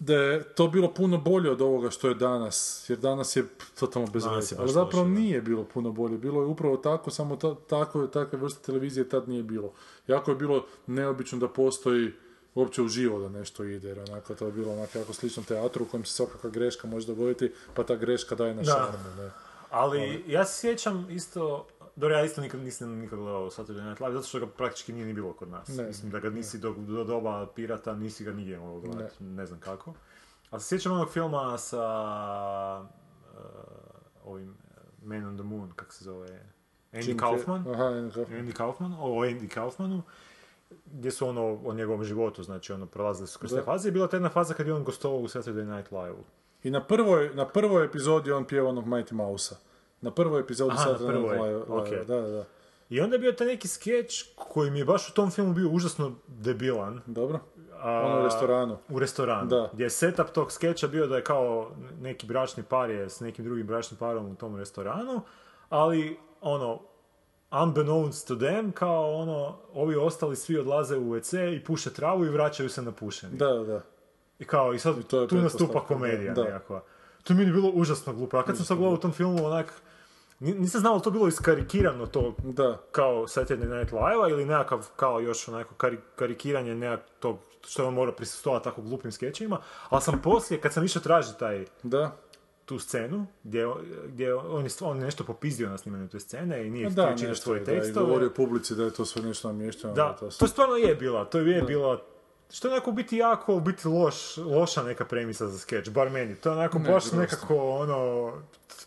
da 0.04 0.14
je 0.14 0.42
to 0.42 0.68
bilo 0.68 0.94
puno 0.94 1.18
bolje 1.18 1.50
od 1.50 1.60
ovoga 1.60 1.90
što 1.90 2.08
je 2.08 2.14
danas, 2.14 2.84
jer 2.88 2.98
danas 2.98 3.36
je 3.36 3.44
totalno 3.80 4.08
bez 4.12 4.24
veze. 4.24 4.56
Ali 4.58 4.72
zapravo 4.72 5.02
loše, 5.02 5.14
da. 5.14 5.20
nije 5.20 5.40
bilo 5.42 5.64
puno 5.64 5.92
bolje, 5.92 6.18
bilo 6.18 6.40
je 6.40 6.46
upravo 6.46 6.76
tako, 6.76 7.10
samo 7.10 7.36
ta, 7.36 7.54
tako, 7.54 8.06
takve 8.06 8.38
vrste 8.38 8.62
televizije 8.66 9.08
tad 9.08 9.28
nije 9.28 9.42
bilo. 9.42 9.72
Jako 10.06 10.30
je 10.30 10.34
bilo 10.36 10.66
neobično 10.86 11.38
da 11.38 11.48
postoji 11.48 12.12
uopće 12.54 12.82
uživo 12.82 13.18
da 13.20 13.28
nešto 13.28 13.64
ide, 13.64 13.88
jer 13.88 13.98
onako 14.00 14.34
to 14.34 14.46
je 14.46 14.52
bilo 14.52 14.72
onako 14.72 14.98
jako 14.98 15.12
slično 15.12 15.42
teatru 15.48 15.84
u 15.84 15.88
kojem 15.88 16.04
se 16.04 16.12
svakakva 16.12 16.50
greška 16.50 16.86
može 16.88 17.06
dogoditi, 17.06 17.52
pa 17.74 17.82
ta 17.84 17.96
greška 17.96 18.34
daje 18.34 18.54
na 18.54 18.62
Da. 18.62 18.70
šarmu. 18.72 19.22
Ne? 19.22 19.30
Ali 19.70 20.24
ja 20.26 20.44
se 20.44 20.60
sjećam 20.60 21.06
isto, 21.10 21.66
dobro 21.96 22.16
ja 22.16 22.24
isto 22.24 22.40
nikad 22.40 22.60
nisam 22.60 22.98
nikad 22.98 23.18
gledao 23.18 23.50
Saturday 23.50 23.88
Night 23.88 24.00
Live, 24.00 24.12
zato 24.12 24.26
što 24.26 24.40
ga 24.40 24.46
praktički 24.46 24.92
nije 24.92 25.06
ni 25.06 25.12
bilo 25.12 25.32
kod 25.32 25.48
nas. 25.48 25.68
Ne, 25.68 25.86
Mislim 25.86 26.10
da 26.10 26.20
ga 26.20 26.30
nisi 26.30 26.58
do, 26.58 26.74
do 26.78 27.04
doba 27.04 27.46
pirata, 27.54 27.94
nisi 27.94 28.24
ga 28.24 28.32
nigdje 28.32 28.58
mogao 28.58 28.80
gledati, 28.80 29.24
ne. 29.24 29.46
znam 29.46 29.60
kako. 29.60 29.94
Ali 30.50 30.62
se 30.62 30.68
sjećam 30.68 30.92
onog 30.92 31.10
filma 31.10 31.58
sa 31.58 31.80
uh, 32.80 32.86
ovim 34.24 34.50
uh, 34.50 35.06
Man 35.08 35.26
on 35.26 35.36
the 35.36 35.44
Moon, 35.44 35.72
kako 35.76 35.92
se 35.92 36.04
zove, 36.04 36.52
Andy 36.92 37.08
Jim 37.08 37.18
Kaufman. 37.18 37.64
Aha, 37.68 37.84
Andy 37.84 38.14
Kaufman. 38.14 38.40
Andy 38.40 38.52
Kaufman, 38.52 38.92
o 38.98 39.24
Andy 39.24 39.48
Kaufmanu, 39.48 40.02
gdje 40.86 41.10
su 41.10 41.28
ono 41.28 41.60
o 41.64 41.74
njegovom 41.74 42.04
životu, 42.04 42.42
znači 42.42 42.72
ono 42.72 42.86
prolazili 42.86 43.28
su 43.28 43.38
kroz 43.38 43.54
te 43.54 43.62
faze 43.62 43.88
i 43.88 43.92
bila 43.92 44.08
ta 44.08 44.16
jedna 44.16 44.28
faza 44.28 44.54
kad 44.54 44.66
je 44.66 44.74
on 44.74 44.84
gostovao 44.84 45.18
u 45.18 45.28
Saturday 45.28 45.76
Night 45.76 45.92
Live. 45.92 46.22
I 46.62 46.70
na 46.70 46.84
prvoj, 46.84 47.30
na 47.34 47.48
prvoj 47.48 47.84
epizodi 47.84 48.32
on 48.32 48.44
pjeva 48.44 48.68
onog 48.68 48.86
Mighty 48.86 49.12
Mouse-a. 49.12 49.71
Na 50.02 50.10
prvoj 50.10 50.40
epizodi 50.40 50.74
Aha, 50.74 50.90
Saturday 50.90 51.22
Night 51.22 51.42
Live, 51.42 51.62
ok. 51.68 52.06
Da, 52.06 52.20
da, 52.20 52.28
da. 52.28 52.44
I 52.88 53.00
onda 53.00 53.14
je 53.14 53.20
bio 53.20 53.32
taj 53.32 53.46
neki 53.46 53.68
skeč 53.68 54.24
koji 54.34 54.70
mi 54.70 54.78
je 54.78 54.84
baš 54.84 55.08
u 55.08 55.14
tom 55.14 55.30
filmu 55.30 55.54
bio 55.54 55.68
užasno 55.68 56.12
debilan. 56.26 57.00
Dobro. 57.06 57.40
A, 57.80 58.02
Ono 58.06 58.20
u 58.20 58.24
restoranu. 58.24 58.78
U 58.88 58.98
restoranu. 58.98 59.48
Da. 59.48 59.70
Gdje 59.72 59.84
je 59.84 59.90
setup 59.90 60.30
tog 60.30 60.52
skeča 60.52 60.88
bio 60.88 61.06
da 61.06 61.16
je 61.16 61.24
kao 61.24 61.70
neki 62.00 62.26
bračni 62.26 62.62
par 62.62 62.90
je 62.90 63.10
s 63.10 63.20
nekim 63.20 63.44
drugim 63.44 63.66
bračnim 63.66 63.98
parom 63.98 64.26
u 64.26 64.34
tom 64.34 64.56
restoranu, 64.56 65.20
ali 65.68 66.18
ono, 66.40 66.80
unbeknownst 67.50 68.28
to 68.28 68.36
them, 68.36 68.72
kao 68.72 69.14
ono, 69.14 69.56
ovi 69.72 69.96
ostali 69.96 70.36
svi 70.36 70.58
odlaze 70.58 70.96
u 70.96 71.04
WC 71.04 71.56
i 71.56 71.64
puše 71.64 71.92
travu 71.92 72.24
i 72.24 72.30
vraćaju 72.30 72.68
se 72.68 72.82
na 72.82 72.92
pušenje. 72.92 73.36
Da, 73.36 73.46
da, 73.46 73.64
da. 73.64 73.80
I 74.38 74.44
kao, 74.44 74.74
i 74.74 74.78
sad 74.78 74.98
I 74.98 75.02
to 75.02 75.20
je 75.20 75.28
tu 75.28 75.36
nastupa 75.36 75.80
komedija 75.86 76.34
da. 76.34 76.44
nekakva. 76.44 76.82
To 77.24 77.32
je 77.32 77.46
bilo 77.46 77.70
užasno 77.70 78.12
glupo. 78.12 78.36
A 78.36 78.42
kad 78.42 78.56
sam 78.56 78.66
sad 78.66 78.76
gledao 78.76 78.94
u 78.94 78.98
tom 78.98 79.12
filmu, 79.12 79.46
onak, 79.46 79.72
ni- 80.40 80.54
nisam 80.54 80.80
znao 80.80 80.94
li 80.94 81.02
to 81.02 81.10
bilo 81.10 81.28
iskarikirano 81.28 82.06
to 82.06 82.34
Da. 82.38 82.78
kao 82.92 83.14
Saturday 83.18 83.48
Night 83.70 83.92
Live 83.92 84.30
ili 84.30 84.44
nekakav 84.44 84.88
kao 84.96 85.20
još 85.20 85.48
onako 85.48 85.74
kari- 85.76 85.98
karikiranje 86.16 86.74
nekak 86.74 87.06
tog 87.20 87.36
što 87.62 87.82
je 87.82 87.88
on 87.88 87.94
mora 87.94 88.12
prisustovati 88.12 88.64
tako 88.64 88.82
glupim 88.82 89.12
skečevima, 89.12 89.58
ali 89.88 90.02
sam 90.02 90.20
poslije, 90.20 90.60
kad 90.60 90.72
sam 90.72 90.84
išao 90.84 91.02
tražiti 91.02 91.38
taj, 91.38 91.64
Da. 91.82 92.16
tu 92.64 92.78
scenu, 92.78 93.26
gdje, 93.42 93.66
gdje 94.06 94.34
on, 94.34 94.64
je, 94.64 94.70
on 94.80 94.96
je 94.96 95.04
nešto 95.04 95.24
popizdio 95.24 95.68
na 95.68 95.78
snimanju 95.78 96.08
te 96.08 96.20
scene 96.20 96.66
i 96.66 96.70
nije 96.70 96.90
Da, 96.90 97.02
htio 97.04 97.16
čitati 97.18 97.40
svoje 97.40 97.60
je, 97.60 97.64
da, 97.64 97.72
i 97.72 97.74
tekstove. 97.74 98.06
govorio 98.06 98.30
publici 98.30 98.74
da 98.74 98.84
je 98.84 98.90
to 98.90 99.04
sve 99.04 99.22
nešto 99.22 99.48
namješteno. 99.48 99.94
Da, 99.94 100.12
to 100.12 100.28
to 100.28 100.46
stvarno 100.46 100.76
je 100.76 100.94
bila, 100.94 101.24
to 101.24 101.38
je 101.38 101.62
bila 101.62 102.00
što 102.52 102.68
je 102.68 102.72
onako 102.72 102.90
u 102.90 102.92
biti 102.92 103.16
jako, 103.16 103.54
u 103.54 103.60
biti 103.60 103.88
loš, 103.88 104.36
loša 104.36 104.82
neka 104.82 105.04
premisa 105.04 105.46
za 105.46 105.58
skeč, 105.58 105.90
bar 105.90 106.10
meni. 106.10 106.34
To 106.34 106.48
je 106.48 106.56
onako 106.56 106.78
Ne, 106.78 106.90
baš 106.92 107.12
nekako, 107.12 107.70
ono, 107.70 108.32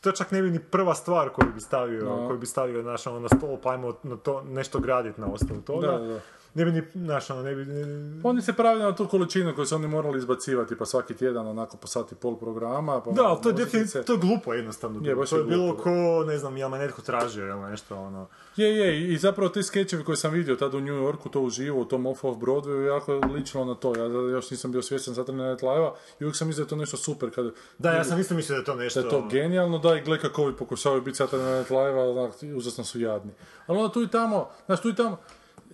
to 0.01 0.11
čak 0.11 0.31
ne 0.31 0.41
bi 0.41 0.51
ni 0.51 0.59
prva 0.59 0.95
stvar 0.95 1.29
koju 1.29 1.53
bi 1.53 1.61
stavio, 1.61 2.05
No. 2.05 2.27
koju 2.27 2.39
bi 2.39 2.45
stavio, 2.45 2.81
znaš, 2.81 3.07
ono, 3.07 3.19
na 3.19 3.27
stol, 3.29 3.57
pa 3.63 3.71
ajmo 3.71 3.93
na 4.03 4.17
to, 4.17 4.43
nešto 4.43 4.79
graditi 4.79 5.21
na 5.21 5.27
osnovu 5.27 5.61
toga. 5.61 5.87
Da, 5.87 5.97
da. 5.97 6.19
Ne 6.55 6.65
bi 6.65 6.71
ni, 6.71 6.83
znaš, 6.95 7.29
ono, 7.29 7.41
ne 7.41 7.55
bi... 7.55 7.65
ni- 7.65 8.21
Oni 8.23 8.41
se 8.41 8.53
pravi 8.53 8.79
na 8.79 8.95
tu 8.95 9.07
količinu 9.07 9.55
koju 9.55 9.65
su 9.65 9.75
oni 9.75 9.87
morali 9.87 10.17
izbacivati 10.17 10.75
pa 10.75 10.85
svaki 10.85 11.13
tjedan 11.13 11.47
onako 11.47 11.77
po 11.77 11.87
sati 11.87 12.15
pol 12.15 12.37
programa. 12.37 13.01
Pa 13.01 13.11
Da, 13.11 13.23
ali 13.23 13.41
to 13.43 13.49
je, 13.49 13.53
definitivno, 13.55 14.03
to 14.03 14.13
je 14.13 14.19
glupo 14.19 14.53
jednostavno. 14.53 14.99
Je, 15.03 15.15
baš 15.15 15.29
to 15.29 15.35
je 15.35 15.39
je 15.39 15.45
bilo 15.45 15.75
ko, 15.75 15.89
ne 16.23 16.37
znam, 16.37 16.57
jel 16.57 16.69
me 16.69 16.77
netko 16.77 17.01
tražio, 17.01 17.45
jel 17.45 17.59
nešto, 17.61 17.95
ono... 17.97 18.27
Je, 18.55 18.67
je, 18.69 19.13
i- 19.13 19.17
zapravo 19.17 19.49
ti 19.49 19.63
skečevi 19.63 20.03
koje 20.03 20.15
sam 20.17 20.33
vidio 20.33 20.55
tada 20.55 20.77
u 20.77 20.81
New 20.81 20.95
Yorku, 20.95 21.29
to 21.29 21.41
uživo, 21.41 21.81
u 21.81 21.85
tom 21.85 22.03
off-off 22.03 22.37
Broadwayu, 22.37 22.85
jako 22.85 23.13
ličilo 23.27 23.65
na 23.65 23.75
to. 23.75 23.95
Ja 23.95 24.03
još 24.29 24.51
nisam 24.51 24.71
bio 24.71 24.81
svjestan 24.81 25.15
Saturday 25.15 25.49
Night 25.49 25.61
Live-a 25.63 25.89
i 26.19 26.23
uvijek 26.23 26.35
sam 26.35 26.47
mislio 26.47 26.65
da 26.65 26.69
to 26.69 26.75
nešto 26.75 26.97
super. 26.97 27.29
Kad, 27.31 27.45
Da, 27.79 27.91
ja 27.91 28.03
sam 28.03 28.19
isto 28.19 28.35
mislio 28.35 28.53
da 28.53 28.59
je 28.59 28.65
to 28.65 28.75
da 28.75 28.83
nešto... 28.83 28.99
je 28.99 29.09
to 29.09 29.27
genijalno, 29.27 29.77
da 29.77 29.95
i 29.95 30.01
gle 30.01 30.19
kako 30.19 30.43
ovi 30.43 30.53
pokušavaju 30.53 31.01
biti 31.01 31.17
Saturday 31.17 31.57
Night 31.57 31.71
Live, 31.71 31.93
a 31.93 32.09
onak, 32.11 32.33
užasno 32.55 32.83
su 32.83 32.99
jadni. 32.99 33.31
Ali 33.67 33.79
onda 33.79 33.91
tu 33.91 34.03
i 34.03 34.07
tamo, 34.07 34.49
znaš, 34.65 34.81
tu 34.81 34.89
i 34.89 34.95
tamo, 34.95 35.17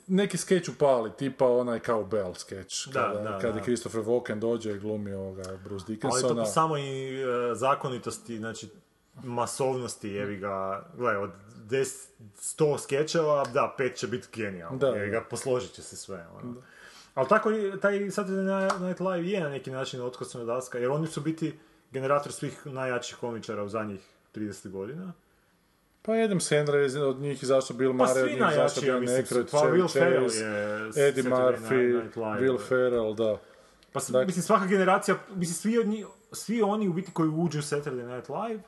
neki 0.07 0.37
skeč 0.37 0.69
upali, 0.69 1.11
tipa 1.17 1.47
onaj 1.47 1.79
kao 1.79 2.03
Bell 2.03 2.33
skeč, 2.33 2.87
Da, 2.87 3.13
kada, 3.13 3.29
da, 3.29 3.39
kada 3.39 3.53
da. 3.53 3.63
Christopher 3.63 4.01
Walken 4.01 4.39
dođe 4.39 4.71
i 4.71 4.79
glumi 4.79 5.13
ovoga 5.13 5.43
Bruce 5.63 5.85
Ali 5.87 5.95
Dickinsona. 5.95 6.27
to 6.27 6.35
po 6.35 6.45
samoj 6.45 6.81
e, 7.51 7.55
zakonitosti, 7.55 8.37
znači 8.37 8.69
masovnosti, 9.23 10.09
jevi 10.09 10.37
ga, 10.37 10.85
gle, 10.97 11.17
od 11.17 11.31
10, 11.69 12.07
100 12.39 12.79
skečeva, 12.79 13.45
da, 13.53 13.75
pet 13.77 13.95
će 13.95 14.07
biti 14.07 14.27
genijalno, 14.33 14.77
Da, 14.77 14.87
jevi 14.87 15.11
ga, 15.11 15.25
posložit 15.29 15.71
će 15.71 15.81
se 15.81 15.95
sve, 15.95 16.27
ono. 16.43 16.55
Ali 17.13 17.27
tako, 17.27 17.51
i 17.51 17.79
taj 17.81 17.93
Saturday 17.99 18.87
Night 18.87 18.99
Live 18.99 19.27
je 19.29 19.39
na 19.41 19.49
neki 19.49 19.71
način 19.71 20.01
otkosna 20.01 20.43
daska, 20.43 20.77
jer 20.77 20.91
oni 20.91 21.07
su 21.07 21.21
biti 21.21 21.59
generator 21.91 22.31
svih 22.31 22.65
najjačih 22.65 23.17
komičara 23.17 23.63
u 23.63 23.69
zadnjih 23.69 24.01
30 24.35 24.69
godina. 24.69 25.13
Pa 26.01 26.13
Adam 26.13 26.39
Sandler 26.39 26.89
je 26.89 27.03
od 27.03 27.19
njih 27.19 27.43
izašao, 27.43 27.77
Bill 27.77 27.97
Pa 27.97 28.03
Murray, 28.03 28.13
svi 28.13 28.21
od 28.23 28.29
njih 28.31 28.51
izašao, 28.51 28.83
Aykroyd, 28.83 29.51
pa 29.51 29.57
Will 29.59 29.93
Ferrell 29.93 30.31
je 30.95 31.07
Eddie 31.07 31.23
Murphy. 31.23 32.01
Will 32.15 32.59
Ferrell, 32.59 33.13
da. 33.13 33.37
Pa 33.93 33.99
s- 33.99 34.09
Dakle- 34.09 34.25
mislim, 34.25 34.43
svaka 34.43 34.65
generacija, 34.65 35.17
mislim, 35.29 35.53
svi, 35.55 35.79
od 35.79 35.87
njih, 35.87 36.05
svi 36.31 36.61
oni 36.61 36.89
u 36.89 36.93
biti 36.93 37.11
koji 37.11 37.29
uđu 37.29 37.59
u 37.59 37.63
Saturday 37.63 38.15
Night 38.15 38.29
Live, 38.29 38.61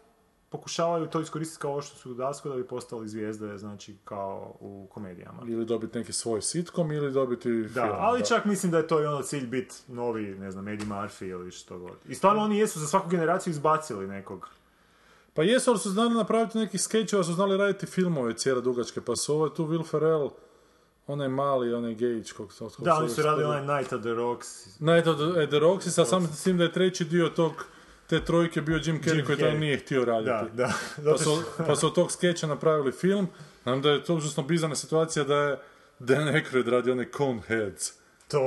pokušavaju 0.49 1.07
to 1.07 1.21
iskoristiti 1.21 1.61
kao 1.61 1.81
što 1.81 1.95
su 1.95 2.11
u 2.11 2.13
Dasku 2.13 2.49
da 2.49 2.55
bi 2.55 2.67
postali 2.67 3.07
zvijezde, 3.07 3.57
znači 3.57 3.97
kao 4.03 4.55
u 4.59 4.87
komedijama. 4.91 5.41
Ili 5.47 5.65
dobiti 5.65 5.97
neki 5.97 6.13
svoj 6.13 6.41
sitcom 6.41 6.91
ili 6.91 7.11
dobiti 7.11 7.51
Da, 7.53 7.67
film. 7.81 7.95
ali 7.97 8.19
da. 8.19 8.25
čak 8.25 8.45
mislim 8.45 8.71
da 8.71 8.77
je 8.77 8.87
to 8.87 9.01
i 9.01 9.05
ono 9.05 9.21
cilj 9.21 9.47
bit 9.47 9.83
novi, 9.87 10.23
ne 10.29 10.51
znam, 10.51 10.67
Eddie 10.67 10.87
Murphy 10.87 11.25
ili 11.25 11.51
što 11.51 11.79
god. 11.79 11.97
I 12.07 12.15
stvarno 12.15 12.41
oni 12.43 12.57
jesu 12.57 12.79
za 12.79 12.87
svaku 12.87 13.09
generaciju 13.09 13.51
izbacili 13.51 14.07
nekog. 14.07 14.49
Pa 15.33 15.43
jesu, 15.43 15.71
ali 15.71 15.79
su 15.79 15.89
znali 15.89 16.13
napraviti 16.13 16.57
neki 16.57 16.77
skečeva, 16.77 17.23
su 17.23 17.33
znali 17.33 17.57
raditi 17.57 17.85
filmove 17.85 18.33
cijele 18.33 18.61
dugačke, 18.61 19.01
pa 19.01 19.15
su 19.15 19.33
ovo 19.33 19.49
tu 19.49 19.65
Will 19.65 19.89
Ferrell, 19.89 20.29
onaj 21.07 21.27
mali, 21.27 21.73
onaj 21.73 21.93
Gage, 21.93 22.23
kog, 22.37 22.53
kog 22.59 22.71
Da, 22.77 22.95
oni 22.95 23.09
su 23.09 23.21
radili 23.21 23.45
onaj 23.45 23.77
Night 23.77 23.93
at 23.93 24.01
the 24.01 24.13
Rocks. 24.13 24.79
Night 24.79 25.07
of 25.07 25.15
the, 25.17 25.43
at 25.43 25.49
the 25.49 25.59
Roxy, 25.59 26.01
a 26.01 26.05
sam 26.05 26.27
s 26.27 26.43
tim 26.43 26.57
da 26.57 26.63
je 26.63 26.71
treći 26.71 27.05
dio 27.05 27.29
tog, 27.29 27.65
te 28.07 28.25
trojke 28.25 28.61
bio 28.61 28.79
Jim 28.83 29.01
Carrey 29.01 29.15
Jim 29.15 29.25
koji 29.25 29.37
to 29.37 29.45
Carrey. 29.45 29.59
nije 29.59 29.77
htio 29.77 30.05
raditi. 30.05 30.55
Da, 30.55 30.73
da. 30.97 31.11
Pa 31.11 31.17
su, 31.17 31.41
pa 31.67 31.75
su 31.75 31.87
od 31.87 31.95
tog 31.95 32.11
skeča 32.11 32.47
napravili 32.47 32.91
film. 32.91 33.27
Znam 33.63 33.81
da 33.81 33.89
je 33.89 34.03
to 34.03 34.15
užasno 34.15 34.43
bizarna 34.43 34.75
situacija 34.75 35.25
da 35.25 35.35
je 35.35 35.59
Dan 35.99 36.27
Aykroyd 36.27 36.69
radi 36.69 36.91
onaj 36.91 37.05
Coneheads. 37.17 38.02
To, 38.27 38.39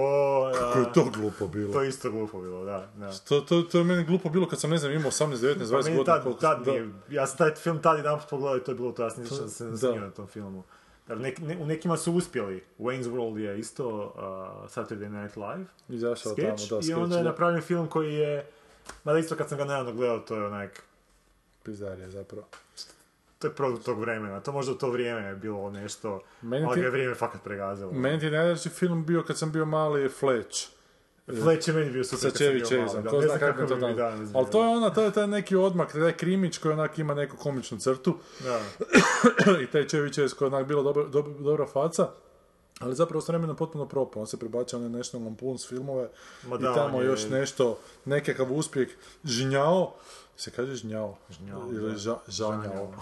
Kako 0.55 0.79
je 0.79 0.93
to 0.95 1.05
glupo 1.12 1.47
bilo. 1.49 1.72
to 1.72 1.83
je 1.83 1.89
isto 1.89 2.11
glupo 2.11 2.41
bilo, 2.41 2.64
da. 2.64 2.89
da. 2.97 3.12
To, 3.18 3.41
to, 3.41 3.62
to 3.62 3.79
je 3.79 3.85
meni 3.85 4.05
glupo 4.05 4.29
bilo 4.29 4.49
kad 4.49 4.61
sam, 4.61 4.70
ne 4.70 4.79
znam, 4.79 4.93
imao 4.93 5.11
18, 5.11 5.27
19, 5.29 5.55
20 5.57 5.70
Pa 5.70 5.77
meni 5.79 5.97
godina. 5.97 6.05
tad, 6.07 6.22
koliko 6.22 6.41
tad 6.41 6.64
da. 6.64 6.70
nije, 6.70 6.89
ja 7.11 7.27
sam 7.27 7.39
taj 7.39 7.55
film 7.55 7.83
tad 7.83 7.97
jedan 7.97 8.20
pogledao 8.31 8.57
i 8.57 8.61
to 8.61 8.70
je 8.70 8.74
bilo 8.74 8.93
to, 8.93 9.03
ja 9.03 9.11
sam 9.11 9.22
nisam 9.22 9.39
To- 9.39 9.49
se 9.49 9.64
da. 9.64 9.70
nasmio 9.70 9.95
na 9.97 10.11
tom 10.11 10.27
filmu. 10.27 10.62
Nek, 11.09 11.39
ne- 11.39 11.57
u 11.57 11.66
nekima 11.66 11.97
su 11.97 12.12
uspjeli. 12.12 12.64
Wayne's 12.79 13.05
World 13.07 13.37
je 13.39 13.59
isto 13.59 13.89
uh, 13.89 14.12
Saturday 14.68 15.09
Night 15.12 15.37
Live, 15.37 15.64
Izašao 15.91 16.35
tamo, 16.35 16.49
da, 16.49 16.55
i 16.55 16.59
sketch, 16.59 16.97
onda 16.97 17.16
je 17.16 17.22
da. 17.22 17.29
napravljen 17.29 17.62
film 17.62 17.87
koji 17.87 18.14
je, 18.14 18.47
mada 19.05 19.18
isto 19.18 19.37
kad 19.37 19.49
sam 19.49 19.59
ga 19.59 19.64
nedavno 19.64 19.93
gledao, 19.93 20.18
to 20.18 20.35
je 20.37 20.47
onak, 20.47 20.83
Pizdarija 21.62 22.11
zapravo. 22.11 22.47
To 23.39 23.47
je 23.47 23.53
produkt 23.53 23.84
tog 23.84 24.01
vremena, 24.01 24.41
to 24.41 24.53
možda 24.53 24.72
u 24.72 24.76
to 24.76 24.91
vrijeme 24.91 25.20
je 25.20 25.37
bilo 25.37 25.70
nešto, 25.70 26.20
Meni 26.43 26.66
ali 26.66 26.76
ga 26.76 26.84
je 26.84 26.91
vrijeme 26.91 27.14
fakat 27.14 27.43
pregazilo. 27.43 27.93
Meni 27.93 28.20
ti 28.20 28.30
najdraži 28.30 28.68
film 28.68 29.07
bio 29.07 29.22
kad 29.22 29.39
sam 29.39 29.53
bio 29.53 29.64
mali 29.64 30.03
je 30.03 30.09
Fletch. 30.09 30.59
Fletch 31.43 31.68
je 31.68 31.74
meni 31.74 31.91
bio 31.91 32.05
super 32.05 32.18
Sa 32.20 32.28
kad 32.28 32.37
sam 32.37 32.47
Chevy 32.47 32.53
bio 32.53 32.78
mali, 32.78 32.89
Chaseom, 32.89 33.05
da, 33.05 33.11
zna 33.11 33.20
znam 33.20 33.39
kako 33.41 33.61
je 33.62 33.68
to 33.68 33.76
danas 33.76 34.30
Ali 34.34 34.47
to 34.47 34.59
je 34.59 34.64
bilo. 34.64 34.76
ona, 34.76 34.91
to 34.91 35.03
je 35.03 35.12
taj 35.12 35.26
neki 35.26 35.57
odmak, 35.57 35.93
taj 35.93 36.12
krimić 36.12 36.59
koji 36.59 36.72
onak 36.72 36.99
ima 36.99 37.14
neku 37.14 37.37
komičnu 37.37 37.78
crtu 37.78 38.16
Da. 38.41 38.61
i 39.62 39.66
taj 39.66 39.84
Chevy 39.84 40.12
Chase 40.12 40.37
koji 40.37 40.47
je 40.47 40.55
onak 40.55 40.66
bila 40.66 40.82
dobra, 40.82 41.05
dobra, 41.05 41.32
dobra 41.34 41.66
faca. 41.66 42.09
Ali 42.80 42.95
zapravo 42.95 43.20
s 43.20 43.28
vremenom 43.28 43.57
potpuno 43.57 43.87
propao. 43.87 44.20
On 44.20 44.26
se 44.26 44.37
prebacio 44.37 44.78
na 44.78 44.89
National 44.89 45.28
Lampoon's 45.28 45.68
filmove 45.68 46.09
Ma 46.45 46.57
i 46.57 46.59
da, 46.59 46.74
tamo 46.74 46.97
on 46.99 47.05
je- 47.05 47.09
još 47.09 47.28
nešto, 47.28 47.78
nekakav 48.05 48.53
uspjeh 48.53 48.89
žnjao, 49.24 49.95
se 50.37 50.51
kaže 50.51 50.74
žnjao? 50.74 51.16
Žnjao, 51.30 51.72
Ili 51.72 51.99
žanjao. 52.28 52.93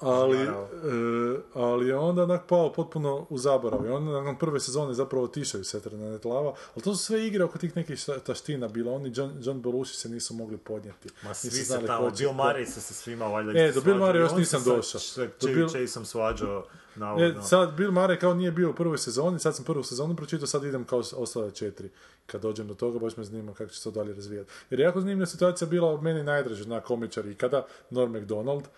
Ali, 0.00 0.38
e, 0.38 0.48
ali 1.54 1.88
je 1.88 1.96
onda 1.96 2.22
onak 2.22 2.46
pao 2.48 2.72
potpuno 2.72 3.26
u 3.30 3.38
zaborav. 3.38 3.86
I 3.86 3.90
onda 3.90 4.12
nakon 4.12 4.38
prve 4.38 4.60
sezone 4.60 4.94
zapravo 4.94 5.24
otišao 5.24 5.60
iz 5.60 5.66
Saturday 5.66 6.10
Night 6.10 6.26
ali 6.26 6.82
to 6.84 6.94
su 6.94 7.04
sve 7.04 7.26
igre 7.26 7.44
oko 7.44 7.58
tih 7.58 7.76
nekih 7.76 7.98
taština 8.26 8.68
bila. 8.68 8.92
Oni 8.92 9.12
John, 9.14 9.32
John 9.40 9.60
Belushi 9.62 9.96
se 9.96 10.08
nisu 10.08 10.34
mogli 10.34 10.56
podnijeti. 10.56 11.08
Ma 11.22 11.28
Nisu 11.28 11.40
svi 11.40 11.64
se 11.64 11.86
tamo, 11.86 12.10
Bill 12.10 12.32
Murray 12.32 12.66
se 12.66 12.80
sa 12.80 12.94
svima 12.94 13.26
valjda 13.26 13.60
E, 13.60 13.72
do 13.72 13.80
Bill. 13.80 13.98
Murray 13.98 14.16
još 14.16 14.32
nisam 14.32 14.62
došao. 14.64 15.00
Do 15.40 15.48
Bill- 15.48 15.68
Chaseom 15.70 16.04
svađao, 16.04 16.64
E, 16.96 16.98
navodno. 16.98 17.42
sad 17.42 17.72
Bill 17.76 17.92
Murray 17.92 18.18
kao 18.18 18.34
nije 18.34 18.50
bio 18.52 18.70
u 18.70 18.74
prvoj 18.74 18.98
sezoni, 18.98 19.38
sad 19.38 19.56
sam 19.56 19.64
prvu 19.64 19.82
sezonu 19.82 20.16
pročitao, 20.16 20.46
sad 20.46 20.64
idem 20.64 20.84
kao 20.84 21.02
ostale 21.16 21.50
četiri. 21.50 21.90
Kad 22.26 22.40
dođem 22.42 22.68
do 22.68 22.74
toga, 22.74 22.98
baš 22.98 23.16
me 23.16 23.24
zanima 23.24 23.52
kako 23.54 23.70
će 23.70 23.76
se 23.78 23.84
to 23.84 23.90
dalje 23.90 24.14
razvijati. 24.14 24.50
Jer 24.70 24.80
je 24.80 24.84
jako 24.84 25.00
zanimljiva 25.00 25.26
situacija 25.26 25.68
bila 25.68 26.00
meni 26.00 26.22
najdraži 26.22 26.68
na 26.68 26.80
komičar 26.80 27.26
ikada, 27.26 27.66
Norm 27.90 28.12
MacDonald, 28.12 28.62
e, 28.62 28.68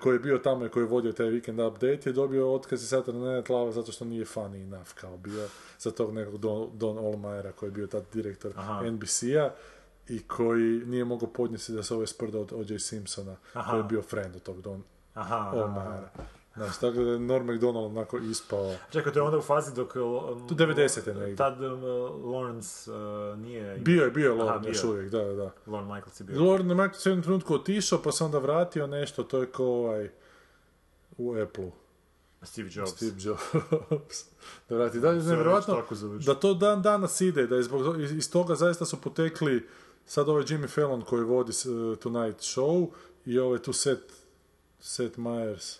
koji 0.00 0.14
je 0.14 0.18
bio 0.18 0.38
tamo 0.38 0.66
i 0.66 0.68
koji 0.68 0.82
je 0.82 0.88
vodio 0.88 1.12
taj 1.12 1.26
Weekend 1.26 1.68
Update, 1.68 2.10
je 2.10 2.12
dobio 2.12 2.54
otkaz 2.54 2.82
iz 2.82 2.92
Saturday 2.92 3.36
Night 3.36 3.48
Live 3.50 3.72
zato 3.72 3.92
što 3.92 4.04
nije 4.04 4.24
funny 4.24 4.62
enough 4.62 4.92
kao 4.94 5.16
bio 5.16 5.48
za 5.78 5.90
tog 5.90 6.14
nekog 6.14 6.38
Don, 6.38 6.70
Don 6.74 6.98
Olmajera 6.98 7.52
koji 7.52 7.68
je 7.68 7.72
bio 7.72 7.86
tad 7.86 8.04
direktor 8.12 8.52
Aha. 8.56 8.90
NBC-a 8.90 9.50
i 10.08 10.22
koji 10.22 10.86
nije 10.86 11.04
mogao 11.04 11.28
podnijeti 11.28 11.72
da 11.72 11.82
se 11.82 11.94
ovaj 11.94 12.06
sprda 12.06 12.38
od 12.38 12.52
O.J. 12.52 12.78
Simpsona, 12.78 13.36
Aha. 13.52 13.70
koji 13.70 13.80
je 13.80 13.84
bio 13.84 14.02
friend 14.02 14.36
od 14.36 14.42
tog 14.42 14.62
Don 14.62 14.82
Aha, 15.14 15.36
aha. 15.36 15.56
Olmajera. 15.56 16.10
Znaš, 16.56 16.78
tako 16.78 16.98
da 16.98 17.10
je 17.10 17.18
Norm 17.18 17.46
MacDonald 17.46 17.86
onako 17.86 18.18
ispao. 18.18 18.74
Čekaj, 18.90 19.12
to 19.12 19.18
je 19.18 19.22
onda 19.22 19.38
u 19.38 19.42
fazi 19.42 19.74
dok... 19.74 19.96
Um, 19.96 20.48
Tu 20.48 20.54
90-te 20.54 21.14
negdje. 21.14 21.36
Tad 21.36 21.62
um, 21.62 21.82
Lawrence 22.24 22.90
uh, 22.90 23.38
nije... 23.38 23.76
Bio 23.78 24.04
je, 24.04 24.10
bio 24.10 24.32
je 24.32 24.42
Lorne 24.42 24.68
još 24.68 24.84
je. 24.84 24.90
uvijek, 24.90 25.10
da, 25.10 25.24
da, 25.24 25.32
da. 25.32 25.50
Lorne 25.66 25.94
Michaels 25.94 26.20
je 26.20 26.24
bio. 26.24 26.42
Lorne 26.42 26.74
Michaels 26.74 27.06
je 27.06 27.10
u 27.10 27.12
jednom 27.12 27.22
trenutku 27.22 27.54
otišao, 27.54 28.02
pa 28.02 28.12
se 28.12 28.24
onda 28.24 28.38
vratio 28.38 28.86
nešto, 28.86 29.22
to 29.22 29.40
je 29.40 29.46
kao 29.46 29.66
ovaj 29.66 30.10
u 31.18 31.34
Apple-u. 31.42 31.72
Steve 32.42 32.68
Jobs. 32.72 32.90
Steve 32.90 33.16
Jobs. 33.18 33.42
da 34.68 34.76
vrati. 34.76 35.00
Da, 35.00 35.12
nevjerojatno 35.12 35.74
još 35.74 35.82
tako 35.82 35.94
završilo. 35.94 36.34
da 36.34 36.40
to 36.40 36.54
dan 36.54 36.82
danas 36.82 37.20
ide, 37.20 37.46
da 37.46 37.56
je 37.56 37.62
zbog, 37.62 38.00
iz, 38.00 38.12
iz 38.12 38.30
toga 38.30 38.54
zaista 38.54 38.84
su 38.84 39.00
potekli 39.00 39.68
sad 40.06 40.28
ovaj 40.28 40.42
Jimmy 40.42 40.68
Fallon 40.68 41.02
koji 41.02 41.24
vodi 41.24 41.52
uh, 41.52 41.98
Tonight 41.98 42.38
Show 42.40 42.88
i 43.24 43.38
ovaj 43.38 43.58
tu 43.58 43.72
Seth, 43.72 44.14
Seth 44.80 45.18
Meyers, 45.18 45.78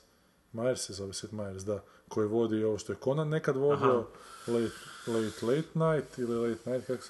Meyers 0.55 0.77
se 0.77 0.93
zove 0.93 1.13
Seth 1.13 1.35
Meyers, 1.35 1.65
da, 1.65 1.83
koji 2.09 2.29
vodi 2.29 2.65
ovo 2.65 2.79
što 2.79 2.93
je 2.93 2.99
Conan 3.05 3.29
nekad 3.29 3.57
vodio, 3.57 4.07
late, 4.47 4.75
late, 5.07 5.47
late 5.47 5.69
Night 5.75 6.19
ili 6.19 6.49
Late 6.49 6.71
Night, 6.71 6.87
kako 6.87 7.03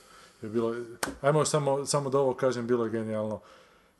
je 0.42 0.48
bilo, 0.48 0.74
ajmo 1.20 1.38
još 1.38 1.48
samo, 1.48 1.86
samo 1.86 2.10
da 2.10 2.18
ovo 2.18 2.34
kažem, 2.34 2.66
bilo 2.66 2.84
je 2.84 2.90
genijalno. 2.90 3.40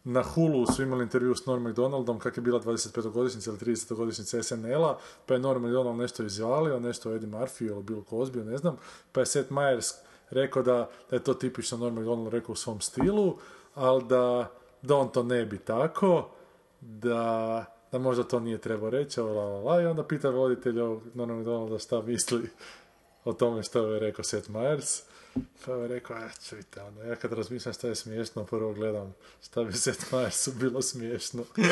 Na 0.05 0.23
Hulu 0.23 0.67
su 0.67 0.83
imali 0.83 1.03
intervju 1.03 1.35
s 1.35 1.47
Norm 1.47 1.63
MacDonaldom 1.63 2.19
kak 2.19 2.37
je 2.37 2.41
bila 2.41 2.61
25-godišnjica 2.61 3.49
ili 3.49 3.59
30-godišnjica 3.59 4.43
SNL-a, 4.43 4.99
pa 5.27 5.35
je 5.35 5.41
Norm 5.41 5.63
MacDonald 5.63 5.99
nešto 5.99 6.23
izvalio, 6.23 6.81
nešto 6.81 7.11
o 7.11 7.15
Eddie 7.15 7.29
Murphy 7.29 7.67
ili 7.67 7.83
Bill 7.83 8.03
Cosby, 8.11 8.45
ne 8.45 8.57
znam, 8.57 8.77
pa 9.13 9.21
je 9.21 9.27
Seth 9.27 9.53
Meyers 9.53 9.95
rekao 10.31 10.63
da, 10.63 10.91
da 11.11 11.17
je 11.17 11.25
to 11.25 11.35
tipično 11.35 11.79
Norm 11.79 11.95
MacDonald 11.95 12.33
rekao 12.33 12.53
u 12.53 12.57
svom 12.57 12.81
stilu, 12.81 13.37
ali 13.75 14.05
da, 14.05 14.51
da 14.83 14.97
on 14.97 15.09
to 15.09 15.23
ne 15.23 15.45
bi 15.45 15.59
tako, 15.59 16.29
da, 16.81 17.65
da 17.95 17.99
možda 17.99 18.25
to 18.25 18.41
nije 18.41 18.59
trebao 18.59 18.91
reći, 18.91 19.21
la, 19.21 19.33
la, 19.33 19.61
la, 19.61 19.83
i 19.83 19.87
onda 19.87 20.05
pita 20.05 20.31
voditelj 20.31 20.81
ovog 20.81 21.03
Norma 21.15 21.35
MacDonalda 21.35 21.79
šta 21.79 22.03
misli 22.03 22.51
o 23.25 23.33
tome 23.33 23.63
što 23.63 23.93
je 23.93 24.01
rekao 24.01 24.25
Seth 24.25 24.51
Meyers. 24.51 25.03
Pa 25.67 25.73
je 25.73 25.89
rekao, 25.89 26.17
a 26.17 26.29
čujte, 26.49 26.83
ono, 26.83 27.03
ja 27.03 27.17
kad 27.17 27.33
razmišljam 27.33 27.73
šta 27.73 27.89
je 27.89 27.95
smiješno, 27.95 28.45
prvo 28.45 28.73
gledam 28.73 29.15
šta 29.43 29.65
bi 29.65 29.73
Seth 29.73 30.13
Meyersu 30.13 30.55
bilo 30.55 30.83
smiješno. 30.83 31.45
I 31.57 31.63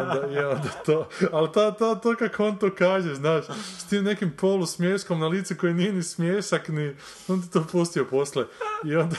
onda, 0.00 0.28
i 0.32 0.38
onda 0.38 0.68
to, 0.86 1.08
ali 1.32 1.52
to, 1.52 1.70
to, 1.70 1.94
to 1.94 2.16
kako 2.18 2.46
on 2.46 2.58
to 2.58 2.74
kaže, 2.74 3.14
znaš, 3.14 3.44
s 3.78 3.88
tim 3.88 4.04
nekim 4.04 4.36
polu 4.36 4.66
smješkom 4.66 5.20
na 5.20 5.28
licu 5.28 5.54
koji 5.60 5.74
nije 5.74 5.92
ni 5.92 6.02
smješak, 6.02 6.68
ni, 6.68 6.96
on 7.28 7.42
ti 7.42 7.50
to 7.50 7.66
pustio 7.72 8.04
posle. 8.04 8.44
I 8.84 8.96
onda, 8.96 9.16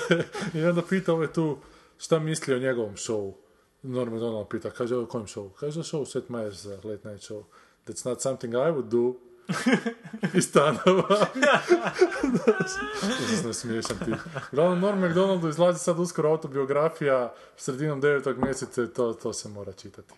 i 0.54 0.64
onda 0.64 0.82
pita 0.82 1.14
ove 1.14 1.34
tu 1.34 1.58
šta 1.98 2.20
misli 2.20 2.54
o 2.54 2.60
njegovom 2.60 2.98
šovu. 2.98 3.41
Norman 3.84 4.20
Donald 4.20 4.48
pita, 4.48 4.70
kaže 4.70 4.96
o 4.96 5.06
kojem 5.06 5.28
šovu? 5.28 5.50
Kaže 5.60 5.80
o 5.80 5.84
šovu 5.84 6.06
Seth 6.06 6.30
Meyers 6.30 6.64
za 6.64 6.76
Late 6.84 7.10
Night 7.10 7.24
Show. 7.24 7.44
That's 7.86 8.10
not 8.10 8.22
something 8.22 8.54
I 8.54 8.72
would 8.72 8.90
do. 8.90 9.14
iz 10.38 10.46
stanova. 10.46 11.04
Užasno 13.26 13.54
smiješan 13.54 13.98
ti. 14.06 14.12
Uglavnom, 14.52 14.80
Norm 14.80 15.00
MacDonaldu 15.00 15.50
izlazi 15.50 15.80
sad 15.80 16.00
uskoro 16.00 16.30
autobiografija 16.30 17.34
sredinom 17.58 18.02
devetog 18.02 18.38
mjeseca 18.38 18.84
i 18.84 18.88
to, 18.88 19.14
to 19.14 19.34
se 19.34 19.50
mora 19.50 19.72
čitati. 19.72 20.14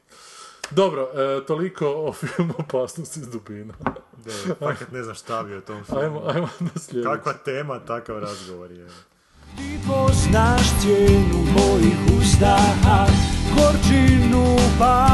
Dobro, 0.71 1.09
e, 1.13 1.45
toliko 1.45 1.87
o 1.87 2.13
filmu 2.13 2.53
Opasnost 2.57 3.17
iz 3.17 3.29
dubina. 3.29 3.73
Da, 4.25 4.55
fakat 4.59 4.91
ne 4.91 5.03
znam 5.03 5.15
šta 5.15 5.43
bi 5.43 5.55
o 5.55 5.61
tom 5.61 5.83
filmu. 5.83 6.01
Ajmo, 6.01 6.21
ajmo 6.25 6.49
na 6.59 6.69
sljedeći. 6.75 7.03
Kakva 7.03 7.33
tema, 7.33 7.79
takav 7.79 8.19
razgovor 8.19 8.71
je. 8.71 8.87
Ti 9.57 9.79
poznaš 9.87 10.81
cijenu 10.81 11.37
mojih 11.37 11.97
ustaha 12.19 13.22
Gorčinu 13.63 14.59
padova 14.79 15.07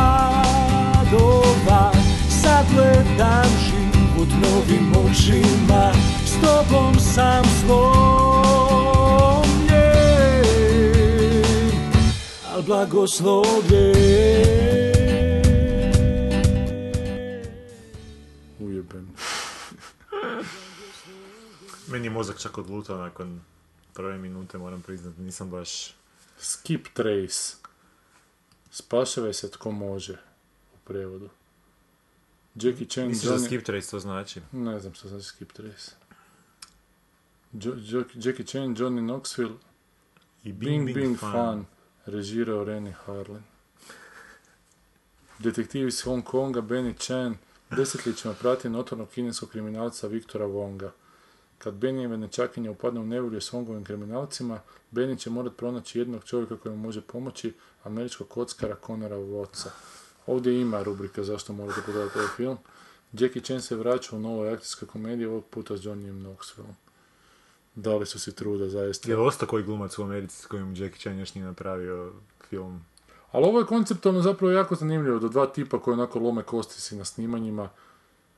Sad 2.41 2.65
gledam 2.73 3.49
život 3.65 4.29
novim 4.41 4.93
očima 4.95 5.93
S 6.25 6.33
tobom 6.41 6.99
sam 6.99 7.43
slomljen 7.61 8.09
Al 12.53 12.61
blagoslovljen 12.61 14.49
Ujeben. 18.59 19.07
Meni 21.87 22.05
je 22.05 22.09
mozak 22.09 22.39
čak 22.39 22.57
odlutao 22.57 22.97
nakon 22.97 23.41
prve 23.93 24.17
minute, 24.17 24.57
moram 24.57 24.81
priznati, 24.81 25.21
nisam 25.21 25.49
baš... 25.49 25.93
Skip 26.39 26.87
Trace. 26.93 27.58
Spašavaj 28.71 29.33
se 29.33 29.51
tko 29.51 29.71
može 29.71 30.13
u 30.73 30.77
prevodu. 30.87 31.29
Jackie 32.55 32.87
Chan, 32.87 33.07
Misliš 33.07 33.31
da 33.31 33.39
skip 33.39 33.65
trace 33.65 33.91
to 33.91 33.99
znači? 33.99 34.41
Ne 34.51 34.79
znam 34.79 34.93
što 34.93 35.07
znači 35.07 35.25
Skip 35.25 35.51
Trace. 35.53 35.91
Jo, 37.53 37.73
Jo- 37.77 38.03
Jackie 38.13 38.45
Chan, 38.45 38.75
Johnny 38.75 39.01
Knoxville, 39.01 39.55
I 40.43 40.53
Bing 40.53 40.93
Bing, 40.93 41.17
Fun, 41.19 41.65
režirao 42.05 42.63
Rennie 42.63 42.93
Harlin. 43.05 43.43
Detektiv 45.39 45.87
iz 45.87 46.01
Hong 46.01 46.23
Konga, 46.23 46.61
Benny 46.61 46.97
Chan, 46.97 47.37
desetljećima 47.69 48.33
prati 48.33 48.69
notornog 48.69 49.09
kineskog 49.09 49.49
kriminalca 49.49 50.07
Viktora 50.07 50.45
Wonga. 50.45 50.89
Kad 51.57 51.73
Benijeve 51.73 52.17
nečakinje 52.17 52.69
upadne 52.69 52.99
u 52.99 53.05
nevolju 53.05 53.41
s 53.41 53.51
Wongovim 53.51 53.85
kriminalcima, 53.85 54.59
Benny 54.91 55.19
će 55.19 55.29
morat 55.29 55.55
pronaći 55.57 55.99
jednog 55.99 56.23
čovjeka 56.23 56.57
koji 56.57 56.75
mu 56.75 56.81
može 56.81 57.01
pomoći, 57.01 57.53
američkog 57.83 58.27
kockara 58.27 58.75
Conora 58.87 59.15
Watsa. 59.15 59.69
Ovdje 60.27 60.61
ima 60.61 60.83
rubrika 60.83 61.23
zašto 61.23 61.53
morate 61.53 61.81
pogledati 61.85 62.17
ovaj 62.17 62.29
film. 62.35 62.57
Jackie 63.13 63.41
Chan 63.41 63.61
se 63.61 63.75
vraća 63.75 64.15
u 64.15 64.19
novoj 64.19 64.53
akcijskoj 64.53 64.87
komediji, 64.87 65.27
ovog 65.27 65.45
puta 65.45 65.77
s 65.77 65.81
Johnnyem 65.81 66.23
Knoxvilleom. 66.23 66.73
Dali 67.75 68.05
su 68.05 68.19
si 68.19 68.35
truda, 68.35 68.69
zaista. 68.69 69.09
Je 69.09 69.17
li 69.17 69.21
ostao 69.21 69.47
koji 69.47 69.63
glumac 69.63 69.99
u 69.99 70.03
Americi 70.03 70.41
s 70.41 70.45
kojim 70.45 70.75
Jackie 70.75 70.99
Chan 70.99 71.19
još 71.19 71.35
nije 71.35 71.45
napravio 71.45 72.13
film? 72.49 72.85
Ali 73.31 73.45
ovo 73.45 73.59
je 73.59 73.65
konceptualno 73.65 74.21
zapravo 74.21 74.51
jako 74.51 74.75
zanimljivo, 74.75 75.19
do 75.19 75.29
dva 75.29 75.47
tipa 75.47 75.79
koji 75.79 75.93
onako 75.93 76.19
lome 76.19 76.43
kosti 76.43 76.81
si 76.81 76.95
na 76.95 77.05
snimanjima, 77.05 77.69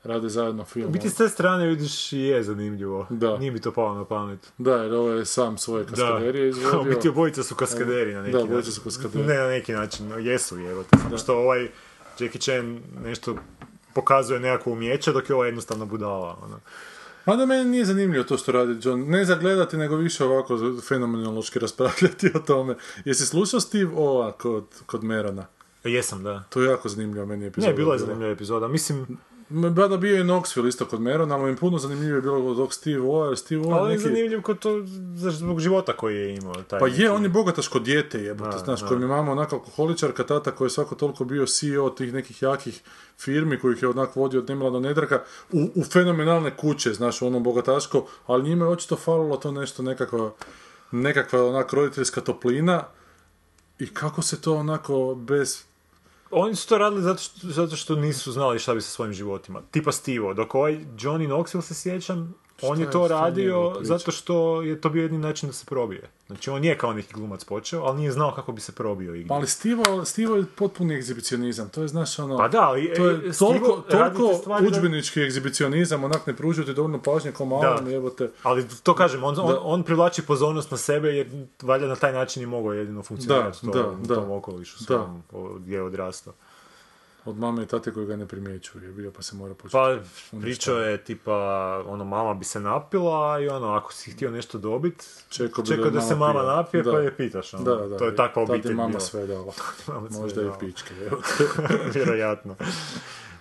rade 0.03 0.29
zajedno 0.29 0.65
film. 0.65 0.87
U 0.87 0.91
biti 0.91 1.09
s 1.09 1.15
te 1.15 1.29
strane 1.29 1.67
vidiš 1.67 2.13
i 2.13 2.19
je 2.19 2.43
zanimljivo. 2.43 3.07
Da. 3.09 3.37
Nije 3.37 3.51
mi 3.51 3.61
to 3.61 3.71
palo 3.71 3.95
na 3.95 4.05
pamet. 4.05 4.53
Da, 4.57 4.75
jer 4.75 4.93
ovo 4.93 5.09
je 5.09 5.25
sam 5.25 5.57
svoje 5.57 5.85
kaskaderije 5.85 6.45
U 6.47 6.49
izvodio. 6.49 6.83
biti 6.83 7.09
obojica 7.09 7.43
su 7.43 7.55
kaskaderi 7.55 8.13
na 8.13 8.21
neki 8.21 8.31
Da, 8.31 8.37
način. 8.37 8.51
obojica 8.51 8.71
su 8.71 8.81
kaskaderi. 8.81 9.23
Ne 9.25 9.35
na 9.35 9.47
neki 9.47 9.73
način, 9.73 10.07
no, 10.07 10.17
jesu 10.17 10.57
je. 10.59 10.75
Samo 11.01 11.17
što 11.17 11.37
ovaj 11.37 11.67
Jackie 12.19 12.41
Chan 12.41 12.79
nešto 13.03 13.35
pokazuje 13.93 14.39
nekakvo 14.39 14.73
umjeće, 14.73 15.11
dok 15.11 15.29
je 15.29 15.35
ovo 15.35 15.45
jednostavno 15.45 15.85
budala. 15.85 16.37
Ono. 16.43 16.59
Mada 17.25 17.45
meni 17.45 17.65
nije 17.65 17.85
zanimljivo 17.85 18.23
to 18.23 18.37
što 18.37 18.51
radi 18.51 18.77
John. 18.83 19.01
Ne 19.01 19.25
za 19.25 19.35
gledati, 19.35 19.77
nego 19.77 19.95
više 19.95 20.25
ovako 20.25 20.57
fenomenološki 20.87 21.59
raspravljati 21.59 22.31
o 22.35 22.39
tome. 22.39 22.75
Jesi 23.05 23.25
slušao 23.25 23.59
Steve 23.59 23.91
Ova 23.95 24.31
kod, 24.31 24.65
kod 24.85 25.03
Merona? 25.03 25.45
Jesam, 25.83 26.23
da. 26.23 26.43
To 26.49 26.61
je 26.61 26.69
jako 26.69 26.89
zanimljivo 26.89 27.25
meni 27.25 27.45
epizoda. 27.45 27.71
Ne, 27.71 27.77
bila 27.77 27.93
je 27.93 27.99
zanimljiva 27.99 28.31
epizoda. 28.31 28.67
Mislim, 28.67 29.17
Bada 29.51 29.97
bio 29.97 30.17
je 30.17 30.23
Knoxville 30.23 30.67
isto 30.67 30.85
kod 30.85 31.01
Merona, 31.01 31.35
ali 31.35 31.43
mi 31.43 31.49
je 31.49 31.55
puno 31.55 31.77
zanimljivije 31.77 32.21
bilo 32.21 32.35
od 32.51 32.57
ovog 32.57 32.73
Steve 32.73 33.07
jer 33.29 33.37
Steve 33.37 33.61
Ova 33.61 33.77
ali 33.77 33.91
je 33.91 33.97
neki... 33.97 34.09
zanimljiv 34.09 34.41
kod 34.41 34.59
to 34.59 34.81
zbog 35.15 35.59
života 35.59 35.93
koji 35.93 36.15
je 36.15 36.35
imao. 36.35 36.53
Taj 36.53 36.79
Pa 36.79 36.87
neki- 36.87 37.01
je, 37.01 37.11
on 37.11 37.23
je 37.23 37.29
bogataško 37.29 37.79
dijete 37.79 38.19
jebote, 38.19 38.57
znaš, 38.57 38.81
da. 38.81 38.87
koji 38.87 38.99
mi 38.99 39.05
mama 39.05 39.31
onako 39.31 39.55
alkoholičarka, 39.55 40.23
tata 40.23 40.51
koji 40.51 40.65
je 40.65 40.69
svako 40.69 40.95
toliko 40.95 41.23
bio 41.23 41.45
CEO 41.45 41.89
tih 41.89 42.13
nekih 42.13 42.41
jakih 42.41 42.81
firmi 43.17 43.59
kojih 43.59 43.81
je 43.81 43.89
onako 43.89 44.19
vodio 44.19 44.39
od 44.39 44.49
nemila 44.49 44.69
do 44.69 44.79
nedraka 44.79 45.21
u, 45.51 45.69
u 45.75 45.83
fenomenalne 45.83 46.57
kuće, 46.57 46.93
znaš, 46.93 47.21
u 47.21 47.27
onom 47.27 47.43
bogataško, 47.43 48.05
ali 48.27 48.43
njima 48.49 48.65
je 48.65 48.71
očito 48.71 48.95
falilo 48.95 49.37
to 49.37 49.51
nešto 49.51 49.83
nekakva, 49.83 50.31
nekakva 50.91 51.47
onak 51.47 51.73
roditeljska 51.73 52.21
toplina 52.21 52.83
i 53.79 53.93
kako 53.93 54.21
se 54.21 54.41
to 54.41 54.55
onako 54.55 55.15
bez 55.15 55.63
Oni 56.31 56.55
su 56.55 56.67
to 56.67 56.77
radili 56.77 57.01
zato 57.01 57.21
što, 57.21 57.47
zato 57.47 57.75
što 57.75 57.95
nisu 57.95 58.31
znali 58.31 58.59
šta 58.59 58.73
bi 58.73 58.81
sa 58.81 58.89
svojim 58.89 59.13
životima. 59.13 59.61
Tipa 59.71 59.91
Steve, 59.91 60.33
dok 60.33 60.55
ovaj 60.55 60.73
Johnny 60.73 61.27
Knoxville 61.27 61.61
se 61.61 61.73
sjećam, 61.73 62.33
on 62.61 62.75
Šta 62.77 62.83
je 62.85 62.91
to 62.91 63.07
radio 63.07 63.75
zato 63.81 64.11
što 64.11 64.61
je 64.61 64.81
to 64.81 64.89
bio 64.89 65.01
jedini 65.01 65.21
način 65.21 65.49
da 65.49 65.53
se 65.53 65.65
probije. 65.65 66.09
Znači 66.27 66.49
on 66.49 66.63
je 66.63 66.77
kao 66.77 66.93
neki 66.93 67.13
glumac 67.13 67.43
počeo, 67.43 67.83
ali 67.83 67.97
nije 67.97 68.11
znao 68.11 68.31
kako 68.35 68.51
bi 68.51 68.61
se 68.61 68.71
probio 68.71 69.15
igdje. 69.15 69.27
Pa 69.27 69.33
ali 69.33 69.47
Stivo, 69.47 70.05
Stivo 70.05 70.35
je 70.35 70.45
potpuni 70.55 70.95
egzibicionizam, 70.95 71.69
to 71.69 71.81
je 71.81 71.87
znaš 71.87 72.19
ono... 72.19 72.37
Pa 72.37 72.47
da, 72.47 72.61
ali, 72.61 72.93
to 72.95 73.09
e, 73.09 73.13
je 73.25 73.33
Stivo 73.33 73.49
toliko, 73.51 73.81
toliko 73.89 74.33
stvari 74.33 74.63
da- 74.63 74.67
udžbenički 74.67 75.21
egzibicionizam, 75.21 76.03
onak 76.03 76.27
ne 76.27 76.35
pružio 76.35 76.63
ti 76.63 76.73
dovoljno 76.73 77.01
pažnje 77.01 77.31
kao 77.31 77.45
malom, 77.45 77.85
Da. 77.85 77.91
jebote. 77.91 78.29
Ali 78.43 78.65
to 78.83 78.95
kažem, 78.95 79.23
on, 79.23 79.39
on, 79.39 79.55
on 79.61 79.83
privlači 79.83 80.21
pozornost 80.21 80.71
na 80.71 80.77
sebe 80.77 81.09
jer 81.09 81.27
valjda 81.61 81.87
na 81.87 81.95
taj 81.95 82.13
način 82.13 82.41
je 82.41 82.47
mogao 82.47 82.73
jedino 82.73 83.03
funkcionirati 83.03 83.57
Da, 83.61 83.69
u 83.69 83.73
tom, 83.73 83.81
da, 83.83 83.89
u 83.89 84.05
da. 84.05 84.15
tom 84.15 84.31
okolišu 84.31 84.83
svom, 84.83 85.23
gdje 85.59 85.75
je 85.75 85.83
odrastao. 85.83 86.33
Od 87.25 87.37
mame 87.37 87.63
i 87.63 87.67
tate 87.67 87.93
koji 87.93 88.05
ga 88.05 88.15
ne 88.15 88.27
primjećuju 88.27 88.83
je 88.83 88.91
bio, 88.91 89.11
pa 89.11 89.21
se 89.21 89.35
mora 89.35 89.53
početi. 89.53 89.73
Pa 89.73 89.97
pričao 90.33 90.77
je 90.77 90.97
tipa, 90.99 91.33
ono, 91.87 92.05
mama 92.05 92.33
bi 92.33 92.45
se 92.45 92.59
napila 92.59 93.39
i 93.39 93.47
ono, 93.47 93.67
ako 93.67 93.93
si 93.93 94.11
htio 94.11 94.31
nešto 94.31 94.57
dobit, 94.57 95.05
Čekao 95.29 95.65
čekao 95.65 95.89
da, 95.89 96.01
se 96.01 96.15
mama 96.15 96.33
pije. 96.33 96.45
napije 96.45 96.83
Da. 96.83 96.91
pa 96.91 96.99
je 96.99 97.17
pitaš. 97.17 97.53
Ono. 97.53 97.63
Da, 97.65 97.87
da. 97.87 97.97
To 97.97 98.05
je 98.05 98.15
takva 98.15 98.33
Tad 98.35 98.49
je 98.49 98.53
obitelj 98.53 98.73
mama 98.73 98.87
bila. 98.87 98.99
sve 98.99 99.27
dala. 99.27 99.53
Mama 99.87 100.07
Možda 100.11 100.41
i 100.41 100.45
dala. 100.45 100.57
pičke, 100.57 100.93
evo. 101.01 101.17
Vjerojatno. 101.95 102.55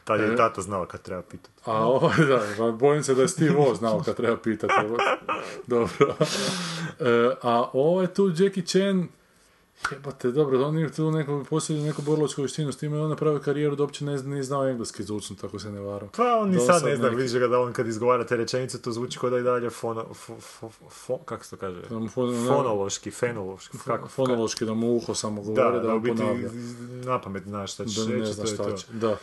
Tad 0.04 0.20
E. 0.20 0.22
je 0.22 0.36
tata 0.36 0.60
znao 0.60 0.86
kad 0.86 1.02
treba 1.02 1.22
pitati. 1.22 1.50
A 1.64 1.72
ovo, 1.78 2.12
da, 2.18 2.40
pa 2.58 2.70
bojim 2.70 3.02
se 3.02 3.14
da 3.14 3.22
je 3.22 3.28
Steve 3.28 3.56
O 3.58 3.74
znao 3.74 4.02
kad 4.04 4.16
treba 4.16 4.36
pitati. 4.36 4.74
Dobro. 5.66 6.14
E, 7.00 7.30
a 7.42 7.70
ovo 7.72 8.02
je 8.02 8.14
tu 8.14 8.32
Jackie 8.36 8.64
Chan, 8.64 9.08
jebate, 9.92 10.30
dobro, 10.30 10.66
on 10.66 10.78
je 10.78 10.92
tu 10.92 11.10
neku, 11.10 11.44
posjedio 11.50 11.84
neku 11.84 12.02
borločku 12.02 12.42
vještinu, 12.42 12.72
s 12.72 12.76
time 12.76 12.96
je 12.96 13.02
on 13.02 13.10
napravio 13.10 13.40
karijeru 13.40 13.76
da 13.76 13.82
uopće 13.82 14.04
ne, 14.04 14.22
nije 14.22 14.42
znao 14.42 14.68
engleski 14.68 15.02
zvučno, 15.02 15.36
tako 15.40 15.58
se 15.58 15.72
ne 15.72 15.80
varam. 15.80 16.08
Pa 16.08 16.38
on 16.42 16.50
ni 16.50 16.56
sad 16.56 16.66
sad 16.66 16.84
ne 16.84 16.96
zna, 16.96 17.08
vidiš 17.08 17.32
ga 17.32 17.46
da 17.46 17.60
on 17.60 17.72
kad 17.72 17.86
izgovara 17.86 18.24
te 18.26 18.36
rečenice, 18.36 18.82
to 18.82 18.92
zvuči 18.92 19.18
kao 19.18 19.30
da 19.30 19.38
i 19.38 19.42
dalje 19.42 19.70
fono, 19.70 20.14
fo, 20.14 20.36
fo, 20.40 20.70
fo- 21.06 21.24
kako 21.24 21.44
se 21.44 21.50
to 21.50 21.56
kaže? 21.56 21.80
Da 21.80 22.08
Fonološki, 22.46 23.10
fenološki, 23.10 23.78
kako? 23.84 24.08
Fonološki, 24.08 24.64
da 24.64 24.74
mu 24.74 24.96
uho 24.96 25.14
samo 25.14 25.42
Da, 25.42 25.46
govori, 25.46 25.80
da, 25.80 25.86
da, 25.88 25.94
u 25.94 26.00
biti 26.00 26.16
ponavlja. 26.16 26.48
na 27.04 27.20
pamet 27.20 27.42
znaš 27.42 27.72
šta 27.72 27.84
ćeš 27.84 27.96
da 27.96 28.14
reći, 28.14 28.36
to 28.36 28.42
je 28.42 28.56
to. 28.56 28.76
Da. 28.92 29.16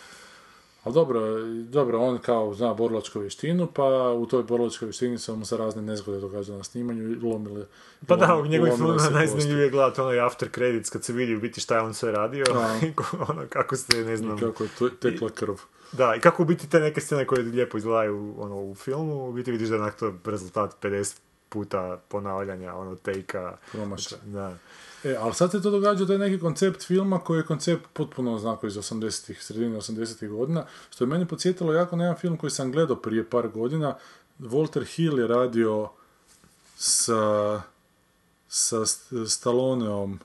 Ali 0.87 0.93
dobro, 0.93 1.21
dobro, 1.69 1.99
on 1.99 2.17
kao 2.17 2.53
zna 2.53 2.73
borilačku 2.73 3.19
vještinu, 3.19 3.67
pa 3.73 3.83
u 4.11 4.25
toj 4.25 4.43
borilačkoj 4.43 4.85
vještini 4.85 5.17
se 5.17 5.31
mu 5.31 5.45
se 5.45 5.57
razne 5.57 5.81
nezgode 5.81 6.19
događaju 6.19 6.57
na 6.57 6.63
snimanju 6.63 7.11
i 7.11 7.15
lomile. 7.15 7.65
Pa 8.07 8.15
da, 8.15 8.35
u 8.35 8.45
njegovim 8.45 8.75
filmima 8.77 9.09
najzanimljivije 9.09 9.63
je 9.63 9.69
gledati 9.69 10.01
onaj 10.01 10.19
after 10.19 10.49
credits 10.53 10.89
kad 10.89 11.03
se 11.03 11.13
vidi 11.13 11.35
u 11.35 11.39
biti 11.39 11.61
šta 11.61 11.75
je 11.75 11.81
on 11.81 11.93
sve 11.93 12.11
radio 12.11 12.43
i 12.83 12.93
ono, 13.29 13.45
kako 13.49 13.75
se, 13.75 14.03
ne 14.03 14.17
znam, 14.17 14.31
kosti. 14.31 14.45
Kako 14.45 14.63
je 14.63 14.69
to- 14.79 14.89
tekla 14.89 15.29
krv. 15.29 15.55
da, 15.91 16.15
i 16.15 16.19
kako 16.19 16.43
u 16.43 16.45
biti 16.45 16.69
te 16.69 16.79
neke 16.79 17.01
scene 17.01 17.25
koje 17.25 17.43
lijepo 17.43 17.77
izgledaju 17.77 18.35
ono, 18.37 18.55
u 18.61 18.75
filmu, 18.75 19.29
u 19.29 19.33
biti 19.33 19.51
vidiš 19.51 19.69
da 19.69 19.75
je 19.75 19.91
to 19.99 20.13
rezultat 20.25 20.75
50 20.81 21.17
puta 21.49 21.99
ponavljanja, 22.07 22.75
ono, 22.75 22.95
tejka. 22.95 23.57
Promašaj. 23.71 24.19
Da. 24.25 24.57
E, 25.07 25.15
ali 25.19 25.33
sad 25.33 25.51
se 25.51 25.61
to 25.61 25.69
događa 25.69 26.05
da 26.05 26.13
je 26.13 26.19
neki 26.19 26.39
koncept 26.39 26.83
filma 26.83 27.19
koji 27.19 27.37
je 27.37 27.45
koncept 27.45 27.83
potpuno 27.93 28.39
znako 28.39 28.67
iz 28.67 28.73
80-ih, 28.73 29.43
sredine 29.43 29.77
80-ih 29.77 30.29
godina, 30.29 30.65
što 30.89 31.03
je 31.03 31.07
meni 31.07 31.27
podsjetilo 31.27 31.73
jako 31.73 31.95
na 31.95 32.03
jedan 32.03 32.17
film 32.17 32.37
koji 32.37 32.51
sam 32.51 32.71
gledao 32.71 32.95
prije 32.95 33.29
par 33.29 33.47
godina. 33.47 33.95
Walter 34.39 34.95
Hill 34.95 35.19
je 35.19 35.27
radio 35.27 35.89
sa, 36.75 37.61
sa 38.47 38.77
St- 38.77 39.29
Stalloneom 39.29 40.19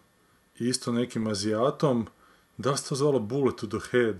i 0.58 0.68
isto 0.68 0.92
nekim 0.92 1.26
Azijatom. 1.26 2.06
Da 2.56 2.76
se 2.76 2.88
to 2.88 2.94
zvalo 2.94 3.18
Bullet 3.18 3.56
to 3.56 3.66
the 3.66 3.88
Head? 3.90 4.16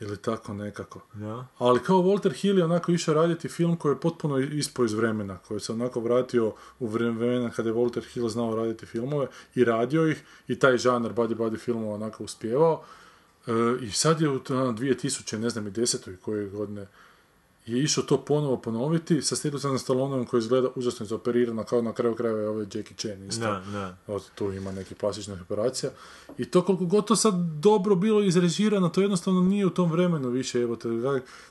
Ili 0.00 0.16
tako 0.16 0.54
nekako. 0.54 1.00
Ja. 1.20 1.46
Ali 1.58 1.80
kao 1.80 1.96
Walter 1.96 2.34
Hill 2.34 2.58
je 2.58 2.64
onako 2.64 2.92
išao 2.92 3.14
raditi 3.14 3.48
film 3.48 3.76
koji 3.76 3.92
je 3.92 4.00
potpuno 4.00 4.38
ispao 4.38 4.84
iz 4.84 4.92
vremena, 4.92 5.38
koji 5.38 5.60
se 5.60 5.72
onako 5.72 6.00
vratio 6.00 6.52
u 6.78 6.86
vremena 6.86 7.50
kada 7.50 7.68
je 7.68 7.74
Walter 7.74 8.12
Hill 8.12 8.28
znao 8.28 8.56
raditi 8.56 8.86
filmove 8.86 9.26
i 9.54 9.64
radio 9.64 10.08
ih 10.08 10.22
i 10.48 10.58
taj 10.58 10.76
žanar 10.76 11.12
body 11.12 11.36
body 11.36 11.58
filmova 11.58 11.94
onako 11.94 12.24
uspjevao. 12.24 12.82
E, 13.46 13.52
I 13.82 13.90
sad 13.90 14.20
je 14.20 14.28
u 14.28 14.38
to, 14.38 14.62
ono, 14.62 14.72
2000, 14.72 15.38
ne 15.38 15.50
znam 15.50 15.66
i 15.66 15.70
desetoj 15.70 16.16
koje 16.16 16.48
godine 16.48 16.86
je 17.66 17.82
išao 17.82 18.04
to 18.04 18.24
ponovo 18.24 18.56
ponoviti 18.56 19.22
sa 19.22 19.36
Stilsonom 19.36 19.78
Stalloneom 19.78 20.26
koji 20.26 20.38
izgleda 20.38 20.68
užasno 20.74 21.04
izoperirano 21.04 21.64
kao 21.64 21.82
na 21.82 21.92
kraju 21.92 22.14
krajeva 22.14 22.40
je 22.40 22.48
ovaj 22.48 22.64
Jackie 22.74 22.96
Chan 22.96 23.26
isto. 23.26 23.40
Da, 23.40 23.62
da. 23.72 23.96
Od, 24.14 24.30
tu 24.34 24.52
ima 24.52 24.72
nekih 24.72 24.96
plastičnih 24.96 25.40
operacija. 25.42 25.92
I 26.38 26.44
to 26.44 26.64
koliko 26.64 26.84
god 26.84 27.06
to 27.06 27.16
sad 27.16 27.34
dobro 27.60 27.94
bilo 27.94 28.22
izrežirano, 28.22 28.88
to 28.88 29.00
jednostavno 29.00 29.42
nije 29.42 29.66
u 29.66 29.70
tom 29.70 29.92
vremenu 29.92 30.28
više, 30.28 30.60
evo 30.60 30.76
te, 30.76 30.88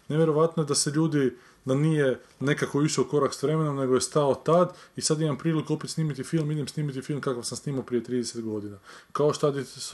nevjerovatno 0.07 0.63
je 0.63 0.67
da 0.67 0.75
se 0.75 0.89
ljudi, 0.89 1.33
da 1.65 1.75
nije 1.75 2.19
nekako 2.39 2.81
išao 2.81 3.03
korak 3.03 3.33
s 3.33 3.43
vremenom, 3.43 3.75
nego 3.75 3.95
je 3.95 4.01
stao 4.01 4.35
tad 4.35 4.73
i 4.95 5.01
sad 5.01 5.21
imam 5.21 5.37
priliku 5.37 5.73
opet 5.73 5.89
snimiti 5.89 6.23
film, 6.23 6.51
idem 6.51 6.67
snimiti 6.67 7.01
film 7.01 7.21
kakav 7.21 7.43
sam 7.43 7.57
snimao 7.57 7.83
prije 7.83 8.03
30 8.03 8.41
godina. 8.41 8.77
Kao 9.11 9.33
šta 9.33 9.53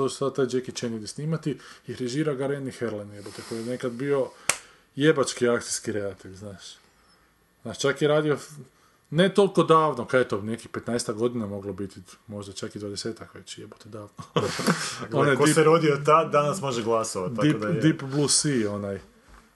sad 0.09 0.35
taj 0.35 0.45
Jackie 0.45 0.73
Chan 0.73 0.93
ide 0.93 1.07
snimati 1.07 1.57
i 1.87 1.95
režira 1.95 2.33
ga 2.33 2.47
Renny 2.47 2.79
Herlen, 2.79 3.11
jebote, 3.11 3.41
koji 3.49 3.59
je 3.59 3.65
nekad 3.65 3.91
bio 3.91 4.27
jebački 4.95 5.49
akcijski 5.49 5.91
redatelj, 5.91 6.33
znaš. 6.33 6.63
Znaš, 7.63 7.79
čak 7.79 8.01
je 8.01 8.07
radio, 8.07 8.37
ne 9.09 9.33
toliko 9.33 9.63
davno, 9.63 10.05
kaj 10.05 10.19
je 10.19 10.27
to, 10.27 10.41
nekih 10.41 10.69
15 10.69 11.13
godina 11.13 11.45
moglo 11.45 11.73
biti, 11.73 11.99
možda 12.27 12.53
čak 12.53 12.75
i 12.75 12.79
20 12.79 13.13
već, 13.33 13.57
jebote, 13.57 13.89
davno. 13.89 14.09
onaj 15.13 15.35
Ko 15.35 15.45
Deep, 15.45 15.55
se 15.55 15.63
rodio 15.63 16.01
tad, 16.05 16.31
danas 16.31 16.61
može 16.61 16.83
glasovati. 16.83 17.35
Tako 17.35 17.47
deep, 17.47 17.57
da 17.57 17.67
je. 17.67 17.73
deep 17.73 18.01
Blue 18.03 18.29
Sea, 18.29 18.71
onaj. 18.71 18.95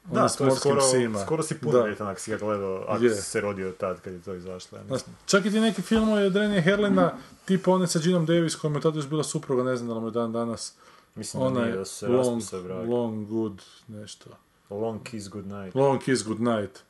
da, 0.06 0.12
onaj 0.12 0.28
to 0.30 0.46
je 0.46 0.52
skoro, 0.52 0.82
psima. 0.82 1.20
skoro 1.20 1.44
si 1.44 1.54
Da. 1.54 1.60
punoljetan 1.62 2.08
ako 2.08 2.20
si 2.20 2.32
ga 2.32 2.38
gledao, 2.38 2.86
ako 2.88 3.00
si 3.02 3.22
se 3.22 3.42
rodio 3.42 3.72
tad 3.72 4.02
kad 4.02 4.14
je 4.14 4.22
to 4.22 4.34
izašlo. 4.34 4.78
Ja 4.78 4.84
Znaš, 4.84 4.92
mislim. 4.92 5.16
čak 5.26 5.46
i 5.46 5.52
ti 5.52 5.60
neki 5.60 5.82
filmovi 5.82 6.24
od 6.24 6.36
Rennie 6.36 6.62
Herlina, 6.62 7.14
tipa 7.46 7.72
onaj 7.72 7.88
sa 7.88 8.00
Ginom 8.00 8.26
Davis, 8.26 8.56
kojom 8.56 8.76
je 8.76 8.82
tada 8.82 8.98
još 8.98 9.08
bila 9.08 9.24
supruga, 9.24 9.64
ne 9.64 9.76
znam 9.76 9.88
da 9.88 9.94
li 9.94 10.02
mu 10.02 10.08
je 10.08 10.12
dan 10.12 10.32
danas, 10.32 10.74
Mislim 11.16 11.42
da 11.42 11.48
onaj 11.48 11.66
nije 11.66 11.78
da 11.78 11.86
se 11.86 12.08
long, 12.08 12.42
long 12.88 13.28
Good, 13.28 13.62
nešto. 13.88 14.30
Long 14.70 15.04
Kiss 15.04 15.30
Good 15.30 15.46
Night. 15.46 15.76
Long 15.76 16.02
Kiss 16.02 16.24
Goodnight, 16.24 16.84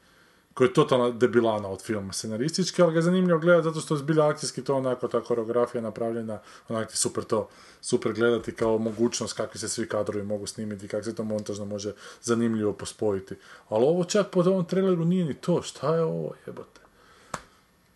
koji 0.54 0.68
je 0.68 0.74
totalna 0.74 1.10
debilana 1.10 1.70
od 1.70 1.82
filma 1.84 2.14
scenaristički, 2.14 2.82
ali 2.82 2.94
ga 2.94 2.98
je 2.98 3.02
zanimljivo 3.02 3.40
gledati 3.40 3.64
zato 3.64 3.80
što 3.80 3.94
je 3.94 3.98
zbilja 3.98 4.28
akcijski 4.28 4.64
to 4.64 4.76
onako, 4.76 5.08
ta 5.08 5.22
koreografija 5.22 5.82
napravljena, 5.82 6.40
onak 6.70 6.90
ti 6.90 6.98
super 6.98 7.24
to, 7.24 7.50
super 7.82 8.14
gledati 8.14 8.52
kao 8.52 8.78
mogućnost 8.78 9.38
kakvi 9.38 9.60
se 9.60 9.70
svi 9.70 9.88
kadrovi 9.90 10.26
mogu 10.26 10.48
snimiti, 10.48 10.88
kako 10.88 11.04
se 11.04 11.16
to 11.16 11.24
montažno 11.24 11.66
može 11.66 11.94
zanimljivo 12.22 12.74
pospojiti. 12.74 13.36
Ali 13.70 13.86
ovo 13.86 14.04
čak 14.04 14.30
po 14.32 14.40
ovom 14.40 14.66
traileru 14.66 15.06
nije 15.06 15.26
ni 15.26 15.34
to, 15.34 15.62
šta 15.62 15.96
je 15.96 16.04
ovo, 16.04 16.34
jebote. 16.48 16.82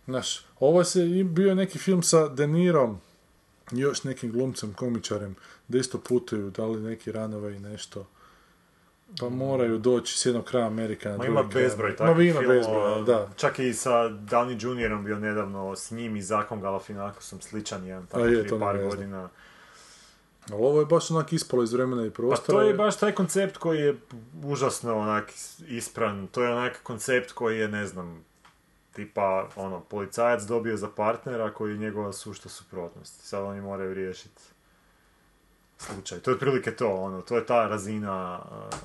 Znaš, 0.06 0.46
ovo 0.60 0.84
se, 0.84 1.06
bio 1.24 1.56
neki 1.56 1.80
film 1.80 2.04
sa 2.04 2.28
De 2.28 2.48
Nirom, 2.48 3.00
i 3.72 3.80
još 3.80 4.04
nekim 4.04 4.32
glumcem, 4.32 4.74
komičarem, 4.74 5.36
da 5.68 5.78
isto 5.78 6.00
putuju, 6.00 6.50
da 6.50 6.66
li 6.66 6.82
neki 6.82 7.12
ranove 7.12 7.56
i 7.56 7.60
nešto. 7.60 8.06
Pa 9.20 9.30
moraju 9.30 9.78
doći 9.78 10.20
s 10.20 10.26
jednog 10.26 10.46
kraja 10.46 10.68
Amerika 10.68 11.10
na 11.10 11.18
Ma 11.18 11.26
ima 11.26 11.44
bezbroj 11.44 11.92
Ma 11.92 11.96
takvih 11.96 12.30
ima 12.30 12.40
filmova, 12.40 12.60
bezbroj, 12.60 13.04
da. 13.06 13.30
Čak 13.36 13.60
i 13.60 13.74
sa 13.74 13.92
Downey 14.10 14.66
Juniorom 14.66 15.06
bio 15.06 15.20
nedavno 15.20 15.76
s 15.76 15.92
njim 15.92 16.16
i 16.16 16.22
Zakom 16.22 16.62
Galafinakosom 16.62 17.42
sličan 17.42 17.86
jedan, 17.86 18.08
tako 18.08 18.26
je, 18.26 18.44
prije 18.44 18.60
par 18.60 18.78
godina. 18.78 19.30
Ali 20.52 20.64
ovo 20.64 20.80
je 20.80 20.86
baš 20.86 21.12
onak 21.12 21.34
ispalo 21.34 21.64
iz 21.64 21.74
vremena 21.74 22.06
i 22.06 22.10
Pa 22.10 22.16
prostora. 22.16 22.60
to 22.60 22.62
je 22.62 22.74
baš 22.74 22.98
taj 22.98 23.12
koncept 23.12 23.58
koji 23.58 23.80
je 23.80 24.00
užasno 24.44 24.98
onak 24.98 25.34
ispran. 25.68 26.28
To 26.28 26.44
je 26.44 26.54
onak 26.54 26.80
koncept 26.84 27.32
koji 27.32 27.60
je, 27.60 27.68
ne 27.68 27.88
znam, 27.88 28.24
tipa, 28.94 29.48
ono, 29.56 29.80
policajac 29.80 30.44
dobio 30.44 30.78
za 30.78 30.88
partnera 30.96 31.54
koji 31.54 31.72
je 31.72 31.78
njegova 31.78 32.14
sušta 32.14 32.50
suprotnost. 32.50 33.22
Sad 33.22 33.44
oni 33.44 33.62
moraju 33.62 33.94
riješiti 33.94 34.42
slučaj. 35.80 36.20
To 36.20 36.32
je 36.32 36.36
otprilike 36.36 36.76
to, 36.76 36.96
ono, 36.96 37.22
to 37.22 37.36
je 37.36 37.46
ta 37.46 37.68
razina... 37.68 38.40
uh, 38.52 38.80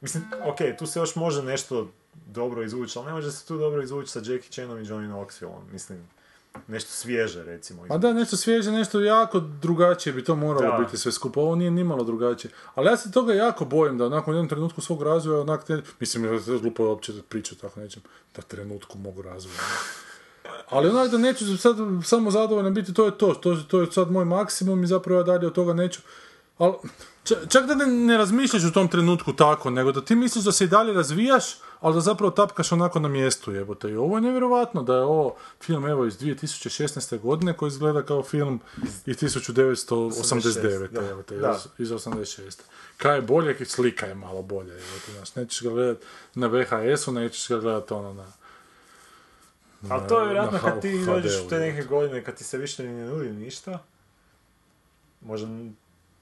mislim, 0.00 0.24
ok, 0.44 0.78
tu 0.78 0.86
se 0.86 0.98
još 0.98 1.16
može 1.16 1.42
nešto 1.42 1.88
dobro 2.26 2.62
izvući, 2.62 2.98
ali 2.98 3.06
ne 3.06 3.12
može 3.12 3.32
se 3.32 3.46
tu 3.46 3.58
dobro 3.58 3.82
izvući 3.82 4.10
sa 4.10 4.18
Jackie 4.18 4.50
Chanom 4.50 4.78
i 4.78 4.84
Johnny 4.84 5.08
Knoxvilleom. 5.08 5.72
Mislim, 5.72 6.08
nešto 6.68 6.90
svježe, 6.90 7.44
recimo. 7.44 7.82
A 7.90 7.98
da, 7.98 8.12
nešto 8.12 8.36
svježe, 8.36 8.72
nešto 8.72 9.00
jako 9.00 9.40
drugačije 9.40 10.12
bi 10.12 10.24
to 10.24 10.36
moralo 10.36 10.76
Da. 10.78 10.84
biti 10.84 10.96
sve 10.96 11.12
skupo. 11.12 11.40
Ovo 11.40 11.54
nije 11.54 11.70
nimalo 11.70 12.04
drugačije. 12.04 12.50
Ali 12.74 12.86
ja 12.86 12.96
se 12.96 13.12
toga 13.12 13.34
jako 13.34 13.64
bojim 13.64 13.98
da 13.98 14.08
nakon 14.08 14.34
jednom 14.34 14.48
trenutku 14.48 14.80
svog 14.80 15.02
razvoja, 15.02 15.40
onak, 15.40 15.68
ne, 15.68 15.82
mislim, 16.00 16.24
ja 16.24 16.40
se 16.40 16.58
glupo 16.58 16.84
uopće 16.84 17.12
pričati 17.28 17.60
tako 17.60 17.80
nečem, 17.80 18.02
da 18.36 18.42
trenutku 18.42 18.98
mogu 18.98 19.22
razvoja. 19.22 19.58
Ali 20.70 20.88
onak 20.88 21.10
da 21.10 21.18
neću 21.18 21.56
sad 21.56 21.76
samo 22.04 22.30
zadovoljan 22.30 22.74
biti, 22.74 22.94
to 22.94 23.04
je 23.04 23.18
to, 23.18 23.34
to, 23.34 23.56
to 23.56 23.80
je 23.80 23.92
sad 23.92 24.10
moj 24.10 24.24
maksimum 24.24 24.84
i 24.84 24.86
zapravo 24.86 25.20
ja 25.20 25.24
dalje 25.24 25.46
od 25.46 25.52
toga 25.52 25.72
neću. 25.72 26.00
Ali, 26.58 26.74
čak 27.48 27.66
da 27.66 27.74
ne, 27.74 27.86
ne 27.86 28.16
razmišljaš 28.16 28.64
u 28.64 28.72
tom 28.72 28.88
trenutku 28.88 29.32
tako, 29.32 29.70
nego 29.70 29.92
da 29.92 30.00
ti 30.00 30.14
misliš 30.14 30.44
da 30.44 30.52
se 30.52 30.64
i 30.64 30.68
dalje 30.68 30.92
razvijaš, 30.92 31.44
ali 31.80 31.94
da 31.94 32.00
zapravo 32.00 32.30
tapkaš 32.30 32.72
onako 32.72 33.00
na 33.00 33.08
mjestu, 33.08 33.52
jebote. 33.52 33.90
I 33.90 33.96
ovo 33.96 34.16
je 34.16 34.20
nevjerojatno 34.20 34.82
da 34.82 34.94
je 34.94 35.02
ovo 35.02 35.36
film, 35.62 35.86
evo, 35.86 36.06
iz 36.06 36.18
2016. 36.18 37.20
godine, 37.20 37.52
koji 37.52 37.68
izgleda 37.68 38.02
kao 38.02 38.22
film 38.22 38.60
iz 39.06 39.16
1989. 39.16 40.88
Da. 40.88 41.08
evo 41.08 41.22
te, 41.22 41.36
Da. 41.36 41.56
iz, 41.78 41.86
iz 41.86 41.90
86. 41.90 42.60
Kaj 42.96 43.16
je 43.16 43.22
bolje, 43.22 43.64
slika 43.64 44.06
je 44.06 44.14
malo 44.14 44.42
bolje, 44.42 44.72
evo 44.72 44.98
te, 45.06 45.12
znaš, 45.12 45.34
nećeš 45.34 45.62
ga 45.62 45.70
gledat 45.70 45.98
na 46.34 46.46
VHS-u, 46.46 47.12
nećeš 47.12 47.48
ga 47.48 47.58
gledat 47.58 47.92
ono 47.92 48.12
na... 48.12 48.26
Ali 49.90 50.08
to 50.08 50.20
je 50.20 50.24
vjerojatno 50.24 50.58
kad 50.58 50.80
ti 50.80 51.04
dođeš 51.06 51.32
u 51.36 51.48
te 51.48 51.58
neke 51.58 51.82
godine, 51.82 52.24
kad 52.24 52.34
ti 52.34 52.44
se 52.44 52.58
više 52.58 52.82
ni 52.82 52.92
ne 52.92 53.06
nudi 53.06 53.30
ništa, 53.30 53.78
možda 55.20 55.48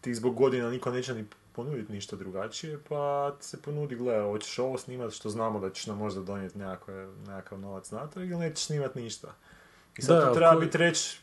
ti 0.00 0.14
zbog 0.14 0.34
godina 0.34 0.70
niko 0.70 0.90
neće 0.90 1.14
ni 1.14 1.24
ponuditi 1.52 1.92
ništa 1.92 2.16
drugačije, 2.16 2.78
pa 2.88 3.32
ti 3.40 3.46
se 3.46 3.62
ponudi, 3.62 3.96
gle, 3.96 4.22
hoćeš 4.22 4.58
ovo 4.58 4.78
snimat 4.78 5.12
što 5.12 5.30
znamo 5.30 5.60
da 5.60 5.70
ćeš 5.70 5.86
nam 5.86 5.98
možda 5.98 6.20
donijeti 6.22 6.58
nekakav 6.58 7.58
novac 7.58 7.90
natrag 7.90 8.30
ili 8.30 8.38
nećeš 8.38 8.64
snimat 8.66 8.94
ništa. 8.94 9.34
I 9.98 10.02
sad 10.02 10.16
Da, 10.16 10.28
tu 10.28 10.34
treba 10.34 10.52
koji- 10.52 10.66
biti 10.66 10.78
reći, 10.78 11.18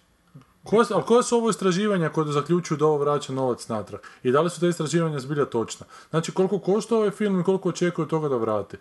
Koja, 0.64 0.86
ali 0.92 1.04
koja 1.04 1.24
su 1.24 1.38
ovo 1.38 1.50
istraživanja 1.50 2.10
koje 2.10 2.32
zaključuju 2.32 2.78
da 2.78 2.86
ovo 2.86 2.98
vraća 2.98 3.34
novac 3.34 3.68
natrag? 3.68 4.02
I 4.24 4.32
da 4.32 4.42
li 4.42 4.50
su 4.50 4.60
te 4.60 4.68
istraživanja 4.68 5.20
zbilja 5.20 5.46
točna? 5.46 5.86
Znači 6.10 6.32
koliko 6.32 6.60
košta 6.60 6.96
ovaj 6.96 7.12
film 7.12 7.40
i 7.40 7.44
koliko 7.44 7.70
očekuju 7.70 8.08
toga 8.08 8.30
da 8.30 8.36
vrati? 8.36 8.78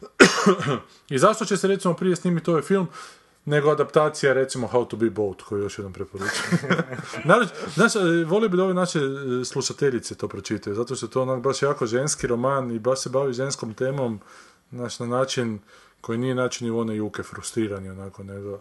I 1.14 1.18
zašto 1.18 1.44
će 1.44 1.56
se 1.56 1.68
recimo 1.68 1.94
prije 1.94 2.16
snimiti 2.16 2.50
ovaj 2.50 2.62
film 2.62 2.88
nego 3.46 3.70
adaptacija 3.70 4.32
recimo 4.32 4.68
How 4.72 4.88
to 4.88 4.96
be 4.96 5.10
boat 5.10 5.42
koju 5.42 5.62
još 5.62 5.78
jednom 5.78 5.92
preporučujem. 5.92 6.58
Naravno, 7.24 7.48
znaš, 7.74 7.96
e, 7.96 8.24
volio 8.26 8.48
bi 8.48 8.56
da 8.56 8.64
ove 8.64 8.74
naše 8.74 8.98
e, 8.98 9.44
slušateljice 9.44 10.14
to 10.14 10.28
pročitaju, 10.28 10.76
zato 10.76 10.94
što 10.94 11.06
je 11.06 11.10
to 11.10 11.22
onak 11.22 11.42
baš 11.42 11.62
jako 11.62 11.86
ženski 11.86 12.26
roman 12.26 12.70
i 12.70 12.78
baš 12.78 13.00
se 13.00 13.10
bavi 13.10 13.32
ženskom 13.32 13.74
temom 13.74 14.20
znaš, 14.70 14.98
na 14.98 15.06
način 15.06 15.58
koji 16.00 16.18
nije 16.18 16.34
način 16.34 16.66
Ivone 16.66 16.96
Juke 16.96 17.22
frustrirani 17.22 17.90
onako, 17.90 18.22
nego 18.22 18.60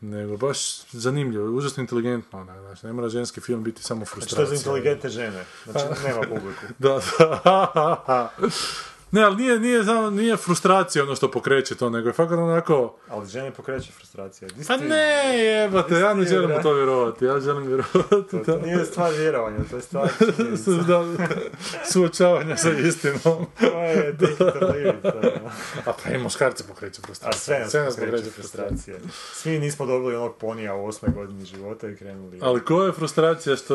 nego 0.00 0.36
baš 0.36 0.86
zanimljivo, 0.92 1.56
užasno 1.56 1.80
inteligentno, 1.80 2.40
onak, 2.40 2.60
znači, 2.60 2.86
ne 2.86 2.92
mora 2.92 3.08
ženski 3.08 3.40
film 3.40 3.62
biti 3.62 3.82
samo 3.82 3.98
znači 3.98 4.10
to 4.10 4.14
frustracija. 4.14 4.46
za 4.46 4.54
inteligentne 4.54 5.10
žene, 5.10 5.44
znači 5.64 5.84
nema 6.04 6.20
publiku. 6.20 6.60
Da, 6.78 7.00
da. 7.44 8.32
ne, 9.12 9.22
ali 9.22 9.36
nije, 9.36 9.60
nije, 9.60 9.82
nije 10.10 10.36
frustracija 10.36 11.04
ono 11.04 11.14
što 11.16 11.30
pokreće 11.30 11.74
to, 11.74 11.90
nego 11.90 12.08
je 12.08 12.12
fakat 12.12 12.38
onako... 12.38 12.96
Ali 13.08 13.28
žene 13.28 13.50
pokreće 13.50 13.92
frustracija. 13.92 14.48
Di 14.48 14.64
Pa 14.68 14.78
ti? 14.78 14.84
ne, 14.84 15.38
jebate, 15.38 15.94
ja 15.94 16.14
ne 16.14 16.24
želim 16.24 16.50
u 16.50 16.62
to 16.62 16.72
vjerovati, 16.74 17.24
ja 17.24 17.40
želim 17.40 17.66
vjerovati 17.66 18.30
To, 18.30 18.38
to 18.44 18.58
nije 18.58 18.84
stvar 18.84 19.12
vjerovanja, 19.12 19.58
to 19.70 19.76
je 19.76 19.82
stvar 19.82 20.08
da, 20.88 21.04
suočavanja 21.92 22.56
sa 22.56 22.70
istinom. 22.70 23.46
To 24.60 24.74
je. 24.74 25.00
A 25.86 25.92
pa 25.92 26.10
i 26.10 26.18
muškarci 26.18 26.64
pokreću 26.68 27.02
A 27.02 27.06
frustraciju. 27.06 27.70
sve 27.70 27.82
nas 27.82 27.96
pokreće 27.96 28.30
frustracije. 28.30 29.00
Svi 29.32 29.58
nismo 29.58 29.86
dobili 29.86 30.16
onog 30.16 30.36
ponija 30.36 30.74
u 30.74 30.86
osmoj 30.86 31.12
godini 31.14 31.44
života 31.44 31.88
i 31.88 31.96
krenuli. 31.96 32.38
Ali 32.42 32.64
koja 32.64 32.86
je 32.86 32.92
frustracija 32.92 33.56
što 33.56 33.74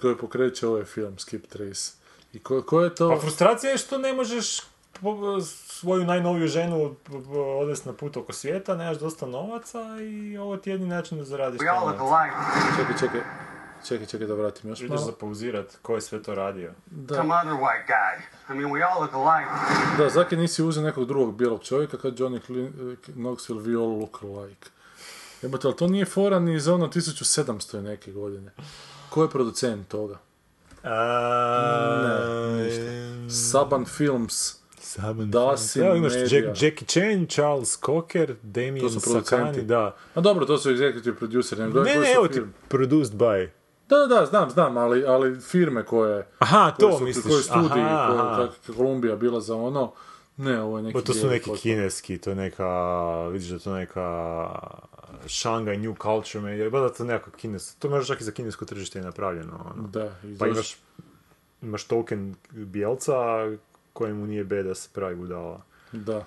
koja 0.00 0.16
pokreće 0.16 0.66
ovaj 0.66 0.84
film 0.84 1.18
Skip 1.18 1.46
Trace? 1.46 1.92
I 2.32 2.38
ko, 2.38 2.62
ko 2.62 2.80
je 2.82 2.94
to... 2.94 3.08
Pa 3.10 3.20
frustracija 3.20 3.70
je 3.70 3.78
što 3.78 3.98
ne 3.98 4.12
možeš 4.12 4.60
svoju 5.66 6.04
najnoviju 6.04 6.48
ženu 6.48 6.94
odvesti 7.60 7.88
na 7.88 7.94
put 7.94 8.16
oko 8.16 8.32
svijeta, 8.32 8.76
nemaš 8.76 8.98
dosta 8.98 9.26
novaca 9.26 9.78
i 10.02 10.38
ovo 10.38 10.56
ti 10.56 10.70
je 10.70 10.74
jedini 10.74 10.90
način 10.90 11.18
da 11.18 11.24
zaradiš 11.24 11.58
taj 11.58 11.68
novac. 11.68 11.96
Čekaj, 12.78 12.94
čekaj. 12.98 13.20
Čekaj, 13.84 14.06
čekaj 14.06 14.26
da 14.26 14.34
vratim 14.34 14.70
još 14.70 14.80
Ideš 14.80 14.90
malo. 14.90 15.02
zapauzirat 15.02 15.78
ko 15.82 15.94
je 15.94 16.00
sve 16.00 16.22
to 16.22 16.34
radio. 16.34 16.72
Da, 16.86 17.14
Some 17.14 17.34
other 17.34 17.52
white 17.52 17.86
guy. 17.86 18.16
I 18.50 18.58
mean, 18.58 18.72
we 18.72 18.84
all 18.84 19.00
look 19.02 19.14
alike. 19.14 19.50
da, 19.98 20.08
zaki 20.10 20.36
nisi 20.36 20.62
uzeo 20.62 20.82
nekog 20.82 21.04
drugog 21.06 21.34
bijelog 21.34 21.62
čovjeka 21.62 21.96
kad 21.96 22.14
Johnny 22.14 22.40
Cli- 22.40 22.96
Knoxville 23.08 23.60
we 23.60 23.80
all 23.80 24.00
look 24.00 24.18
alike. 24.22 24.68
Jebate, 25.42 25.66
ali 25.66 25.76
to 25.76 25.86
nije 25.86 26.04
fora 26.04 26.38
ni 26.38 26.60
za 26.60 26.74
ono 26.74 26.86
1700 26.86 27.78
i 27.78 27.82
neke 27.82 28.12
godine. 28.12 28.50
Ko 29.10 29.22
je 29.22 29.30
producent 29.30 29.88
toga? 29.88 30.18
Ne, 30.84 32.18
ništa. 32.54 33.34
Saban 33.50 33.84
Films. 33.86 34.54
Dasi 35.26 35.80
Evo 35.80 35.94
imaš. 35.94 36.12
Jack, 36.12 36.62
Jackie 36.62 36.86
Chan, 36.86 37.26
Charles 37.26 37.78
Cocker, 37.86 38.34
Damien 38.42 38.90
Sakani, 38.90 39.62
da. 39.62 39.96
A 40.14 40.20
dobro, 40.20 40.46
to 40.46 40.58
su 40.58 40.70
executive 40.70 41.14
producer. 41.18 41.58
Ne, 41.58 41.66
ne, 41.66 41.94
su 41.94 42.12
evo 42.16 42.28
ti, 42.28 42.42
produced 42.68 43.14
by. 43.14 43.48
Da, 43.88 43.96
da, 43.96 44.06
da, 44.06 44.26
znam, 44.26 44.50
znam, 44.50 44.76
ali, 44.76 45.04
ali 45.06 45.40
firme 45.40 45.84
koje... 45.84 46.26
Aha, 46.38 46.74
koje 46.78 46.90
to 46.90 46.98
su, 46.98 47.04
misliš. 47.04 47.24
Koje 47.24 47.42
studiji, 47.42 47.82
aha, 47.82 48.06
koje, 48.08 48.20
aha. 48.20 48.48
kak 48.66 48.76
Kolumbija 48.76 49.16
bila 49.16 49.40
za 49.40 49.56
ono, 49.56 49.92
ne, 50.36 50.62
ovo 50.62 50.76
je 50.76 50.82
neki... 50.82 50.92
Pa 50.92 51.00
to 51.00 51.12
su 51.12 51.26
neki 51.26 51.50
kineski, 51.56 52.18
to 52.18 52.30
je 52.30 52.36
neka, 52.36 53.28
vidiš 53.28 53.48
da 53.48 53.58
to 53.58 53.74
neka 53.74 54.48
Shanghai 55.26 55.76
New 55.76 55.94
Culture 56.02 56.44
Media, 56.44 56.70
ba 56.70 56.80
da 56.80 56.92
to 56.92 57.04
nekako 57.04 57.30
kines, 57.30 57.74
to 57.74 57.90
može 57.90 58.06
čak 58.06 58.20
i 58.20 58.24
za 58.24 58.32
kinesko 58.32 58.64
tržište 58.64 58.98
je 58.98 59.04
napravljeno. 59.04 59.72
Ono. 59.74 59.88
Da, 59.88 60.12
i 60.24 60.38
Pa 60.38 60.46
imaš, 60.46 60.76
imaš 61.62 61.84
token 61.84 62.34
bijelca 62.50 63.14
kojemu 63.98 64.26
nije 64.26 64.44
bed 64.44 64.66
da 64.66 64.74
se 64.74 64.88
pravi 64.92 65.14
budala. 65.14 65.62
Da. 65.92 66.26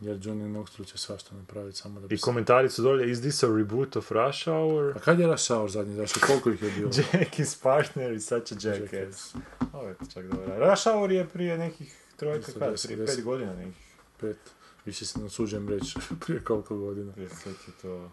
Jer 0.00 0.16
Johnny 0.16 0.52
Knoxville 0.52 0.86
će 0.86 0.98
svašta 0.98 1.34
napraviti 1.34 1.78
samo 1.78 2.00
da 2.00 2.06
bi 2.06 2.14
I 2.14 2.18
komentari 2.18 2.68
su 2.68 2.82
dolje, 2.82 3.10
is 3.10 3.20
this 3.20 3.42
a 3.42 3.46
reboot 3.46 3.96
of 3.96 4.12
Rush 4.12 4.44
Hour? 4.44 4.96
A 4.96 4.98
kad 4.98 5.20
je 5.20 5.26
Rush 5.26 5.48
Hour 5.48 5.70
zadnji 5.70 5.94
zašto? 5.94 6.20
Koliko 6.26 6.50
ih 6.50 6.62
je 6.62 6.70
bilo? 6.70 6.90
Jackie's 7.12 7.62
partner 7.62 8.12
is 8.12 8.26
such 8.28 8.52
a 8.52 8.68
jackass. 8.68 9.34
Ovo 9.72 9.88
je 9.88 9.94
čak 10.14 10.26
dobro. 10.26 10.70
Rush 10.70 10.84
Hour 10.84 11.12
je 11.12 11.28
prije 11.28 11.58
nekih 11.58 11.96
trojka, 12.16 12.52
kada, 12.52 12.74
prije 12.84 13.06
pet 13.06 13.24
godina 13.24 13.54
nekih. 13.54 13.94
Pet. 14.20 14.38
Više 14.84 15.06
se 15.06 15.20
nasuđujem 15.20 15.68
reći 15.68 15.98
prije 16.26 16.44
koliko 16.44 16.76
godina. 16.76 17.12
Prije 17.12 17.28
sad 17.28 17.52
je 17.66 17.72
to... 17.82 18.10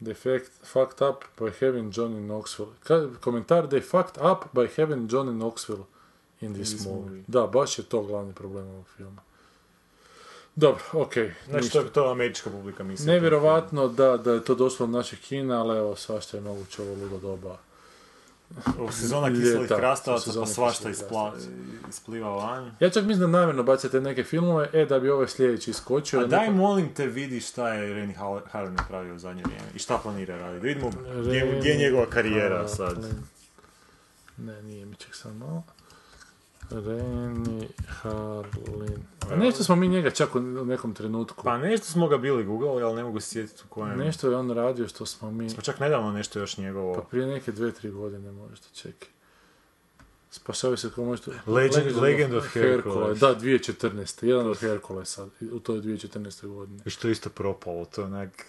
They 0.00 0.14
fact, 0.14 0.52
fucked 0.64 1.08
up 1.08 1.24
by 1.38 1.50
having 1.60 1.92
Johnny 1.92 2.26
Knoxville. 2.26 2.72
Ka, 2.82 3.20
komentar, 3.20 3.68
they 3.68 3.82
fucked 3.82 4.22
up 4.32 4.54
by 4.54 4.80
having 4.80 5.10
Johnny 5.10 5.38
Knoxville 5.38 5.84
in 6.42 6.54
this, 6.54 6.84
movie. 6.86 7.00
movie. 7.02 7.22
Da, 7.26 7.46
baš 7.46 7.78
je 7.78 7.84
to 7.84 8.02
glavni 8.02 8.32
problem 8.32 8.68
ovog 8.68 8.86
filma. 8.96 9.22
Dobro, 10.56 10.82
okej. 10.92 11.34
Znači, 11.48 11.70
to, 11.70 11.82
to 11.82 12.10
američka 12.10 12.50
publika 12.50 12.84
misli. 12.84 13.06
Nevjerovatno 13.06 13.88
da, 13.88 14.16
da 14.16 14.32
je 14.32 14.44
to 14.44 14.54
došlo 14.54 14.84
od 14.84 14.90
naših 14.90 15.20
kina, 15.20 15.60
ali 15.60 15.78
evo, 15.78 15.96
svašta 15.96 16.36
je 16.36 16.40
moguće 16.40 16.82
ovo 16.82 16.94
ludo 16.94 17.18
doba. 17.18 17.56
U 18.78 18.92
sezona 18.92 19.28
kiselih 19.28 19.68
krastavaca 19.68 20.40
pa 20.40 20.46
svašta 20.46 20.90
ispla, 20.90 21.34
ispliva 21.88 22.28
van. 22.28 22.70
Ja 22.80 22.90
čak 22.90 23.04
mislim 23.04 23.32
da 23.32 23.38
namjerno 23.38 23.62
bacate 23.62 24.00
neke 24.00 24.24
filmove, 24.24 24.68
e, 24.72 24.84
da 24.86 25.00
bi 25.00 25.10
ovaj 25.10 25.28
sljedeći 25.28 25.70
iskočio. 25.70 26.18
A 26.18 26.22
da 26.22 26.28
daj 26.28 26.46
neko- 26.46 26.56
molim 26.56 26.94
te 26.94 27.06
vidi 27.06 27.40
šta 27.40 27.68
je 27.68 27.94
Rennie 27.94 28.16
Hall- 28.16 28.40
Harlin 28.50 28.74
napravio 28.74 29.14
u 29.14 29.18
zadnje 29.18 29.42
vrijeme 29.42 29.66
i 29.74 29.78
šta 29.78 29.98
planira 29.98 30.36
raditi. 30.38 30.66
Vidimo 30.66 30.90
gdje, 31.20 31.70
je 31.70 31.76
njegova 31.78 32.06
karijera 32.06 32.68
sad. 32.68 33.06
Ne, 34.36 34.62
nije 34.62 34.86
mi 34.86 34.96
ček 34.96 35.14
samo 35.14 35.34
malo. 35.46 35.62
Reni 36.74 37.68
Harlin. 37.88 38.98
A 39.30 39.36
nešto 39.36 39.64
smo 39.64 39.76
mi 39.76 39.88
njega 39.88 40.10
čak 40.10 40.34
u 40.34 40.40
nekom 40.40 40.94
trenutku. 40.94 41.44
Pa 41.44 41.58
nešto 41.58 41.86
smo 41.86 42.08
ga 42.08 42.18
bili 42.18 42.44
googlali, 42.44 42.82
ali 42.82 42.96
ne 42.96 43.04
mogu 43.04 43.20
se 43.20 43.28
sjetiti 43.28 43.62
u 43.64 43.70
kojem. 43.70 43.98
Nešto 43.98 44.30
je 44.30 44.36
on 44.36 44.50
radio 44.50 44.88
što 44.88 45.06
smo 45.06 45.30
mi... 45.30 45.50
Smo 45.50 45.62
čak 45.62 45.80
nedavno 45.80 46.12
nešto 46.12 46.38
još 46.38 46.56
njegovo. 46.56 46.94
Pa 46.94 47.00
prije 47.00 47.26
neke 47.26 47.52
dve, 47.52 47.72
tri 47.72 47.90
godine 47.90 48.32
možda, 48.32 48.66
čekaj. 48.74 49.08
Spašavaju 50.30 50.76
se 50.76 50.90
kao 50.94 51.04
možda... 51.04 51.32
Legend- 51.46 52.00
Legend 52.00 52.34
of 52.34 52.46
Hercules. 52.46 53.18
Da, 53.18 53.34
2014. 53.36 54.26
Jedan 54.26 54.46
od 54.46 54.58
Herkulesa 54.58 55.26
u 55.52 55.58
toj 55.58 55.80
2014. 55.80 56.46
godini. 56.46 56.80
I 56.86 56.90
što 56.90 57.08
isto 57.08 57.30
propalo, 57.30 57.84
to 57.84 58.00
je 58.00 58.06
onak... 58.06 58.46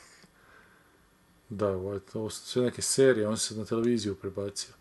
Da, 1.49 1.67
ovo 1.67 1.93
je- 1.93 1.99
ovo 2.13 2.29
su 2.29 2.45
sve 2.45 2.61
neke 2.63 2.81
serije, 2.81 3.27
on 3.27 3.37
se 3.37 3.55
na 3.55 3.65
televiziju 3.65 4.15
prebacio. 4.15 4.73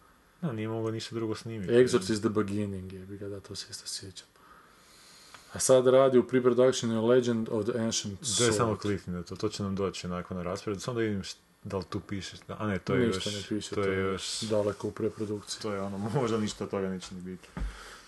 No, 0.42 0.52
nije 0.52 0.68
mogao 0.68 0.90
ništa 0.90 1.14
drugo 1.14 1.34
snimiti. 1.34 1.72
Exorcist 1.72 2.20
the 2.20 2.28
Beginning 2.28 2.92
je, 2.92 3.06
bi 3.06 3.18
ga 3.18 3.28
da 3.28 3.40
to 3.40 3.54
se 3.54 3.66
isto 3.70 3.86
sjećam. 3.86 4.26
A 5.52 5.58
sad 5.58 5.86
radi 5.86 6.18
u 6.18 6.22
pre-productionu 6.22 7.06
Legend 7.06 7.48
of 7.50 7.64
the 7.66 7.78
Ancient 7.78 8.20
Da 8.38 8.44
je 8.44 8.50
Sword. 8.50 8.56
samo 8.56 8.76
klikni 8.76 9.12
na 9.12 9.22
to, 9.22 9.36
to 9.36 9.48
će 9.48 9.62
nam 9.62 9.74
doći 9.76 10.06
onako 10.06 10.34
na 10.34 10.42
raspored. 10.42 10.82
Samo 10.82 10.94
da 10.94 11.00
vidim 11.00 11.22
da 11.64 11.76
li 11.76 11.84
tu 11.84 12.00
piše. 12.00 12.36
A 12.48 12.66
ne, 12.66 12.78
to 12.78 12.94
je 12.94 13.06
Ništa 13.06 13.30
još... 13.30 13.36
ne 13.36 13.56
piše, 13.56 13.74
to 13.74 13.82
je 13.82 13.98
još... 13.98 14.40
daleko 14.40 14.88
u 14.88 14.90
preprodukciji. 14.90 15.62
To 15.62 15.72
je 15.72 15.80
ono, 15.80 15.98
možda 16.20 16.38
ništa 16.38 16.66
toga 16.66 16.88
neće 16.88 17.14
ni 17.14 17.20
biti. 17.20 17.48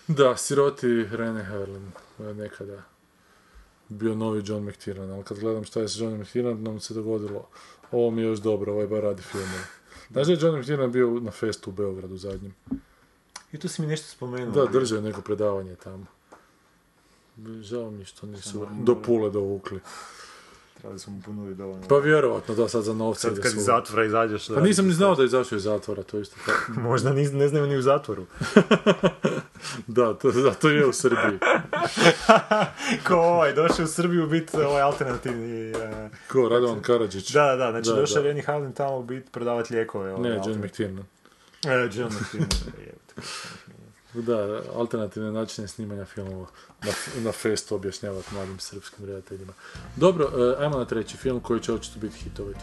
Da, 0.07 0.37
siroti 0.37 1.03
Rene 1.11 1.47
je 2.19 2.33
nekada 2.33 2.83
bio 3.89 4.15
novi 4.15 4.43
John 4.45 4.63
McTiernan, 4.69 5.11
ali 5.11 5.23
kad 5.23 5.39
gledam 5.39 5.63
šta 5.63 5.79
je 5.81 5.87
s 5.87 5.97
Johnom 5.99 6.19
McTiernanom 6.21 6.79
se 6.79 6.93
dogodilo, 6.93 7.47
ovo 7.91 8.11
mi 8.11 8.21
je 8.21 8.27
još 8.27 8.39
dobro, 8.39 8.73
ovaj 8.73 8.87
bar 8.87 9.03
radi 9.03 9.21
filmove. 9.21 9.63
Znaš 10.11 10.27
da 10.27 10.33
je 10.33 10.39
John 10.41 10.59
McTiernan 10.59 10.91
bio 10.91 11.19
na 11.19 11.31
festu 11.31 11.69
u 11.69 11.73
Beogradu 11.73 12.17
zadnjem? 12.17 12.53
I 13.51 13.59
tu 13.59 13.67
si 13.67 13.81
mi 13.81 13.87
nešto 13.87 14.07
spomenuo. 14.07 14.51
Da, 14.51 14.71
držao 14.71 14.95
je 14.95 15.01
neko 15.01 15.21
predavanje 15.21 15.75
tamo. 15.75 16.05
Žao 17.61 17.91
mi 17.91 18.05
što 18.05 18.27
nisu 18.27 18.67
do 18.81 19.01
pule 19.01 19.29
dovukli. 19.29 19.79
Trebali 20.85 20.99
smo 20.99 21.13
mu 21.13 21.21
ponuditi 21.21 21.57
dovoljno. 21.57 21.87
Pa 21.87 21.95
vjerovatno 21.97 22.55
da 22.55 22.67
sad 22.69 22.83
za 22.83 22.93
novce 22.93 23.21
Sad 23.21 23.39
kad 23.39 23.53
iz 23.53 23.65
zatvora 23.65 24.05
izađeš... 24.05 24.47
Pa 24.47 24.61
nisam 24.61 24.85
ni 24.85 24.93
znao 24.93 25.15
da 25.15 25.21
je 25.21 25.25
izašao 25.25 25.55
iz 25.55 25.63
zatvora, 25.63 26.03
to 26.03 26.19
isto 26.19 26.35
tako. 26.45 26.79
Možda 26.89 27.13
ni, 27.13 27.27
ne 27.27 27.47
znaju 27.47 27.67
ni 27.67 27.77
u 27.77 27.81
zatvoru. 27.81 28.25
Da, 29.87 30.13
to, 30.13 30.31
zato 30.31 30.69
je 30.69 30.85
u 30.85 30.93
Srbiji. 30.93 31.39
Ko 33.07 33.15
ovaj, 33.15 33.53
došao 33.53 33.85
u 33.85 33.87
Srbiju 33.87 34.27
biti 34.27 34.57
ovaj 34.57 34.81
alternativni... 34.81 35.71
eh, 35.71 36.09
Ko, 36.31 36.49
Radovan 36.49 36.81
Karadžić? 36.81 37.31
Da, 37.31 37.43
da, 37.45 37.55
da, 37.55 37.71
znači 37.71 37.89
Da, 37.89 37.95
došao 37.95 38.13
da. 38.15 38.19
je 38.19 38.27
Rennie 38.27 38.43
Harlin 38.43 38.73
tamo 38.73 39.03
biti 39.03 39.31
prodavati 39.31 39.73
lijekove. 39.73 40.13
Ovaj, 40.13 40.29
Ne, 40.29 40.35
John. 40.35 40.59
McTiernan. 40.65 41.05
E, 41.65 41.89
John 41.93 42.11
McTiernan. 42.13 42.49
Da, 44.21 44.61
alternativne 44.75 45.31
načine 45.31 45.67
snimanja 45.67 46.05
filmova 46.05 46.47
na, 46.83 46.91
na 47.23 47.31
festu 47.31 47.75
objašnjavati 47.75 48.33
mladim 48.33 48.59
srpskim 48.59 49.05
redateljima. 49.05 49.53
Dobro, 49.95 50.25
e, 50.25 50.63
ajmo 50.63 50.77
na 50.77 50.85
treći 50.85 51.17
film 51.17 51.39
koji 51.39 51.59
će 51.59 51.73
očito 51.73 51.99
biti 51.99 52.17
hit 52.17 52.39
ovaj. 52.39 52.53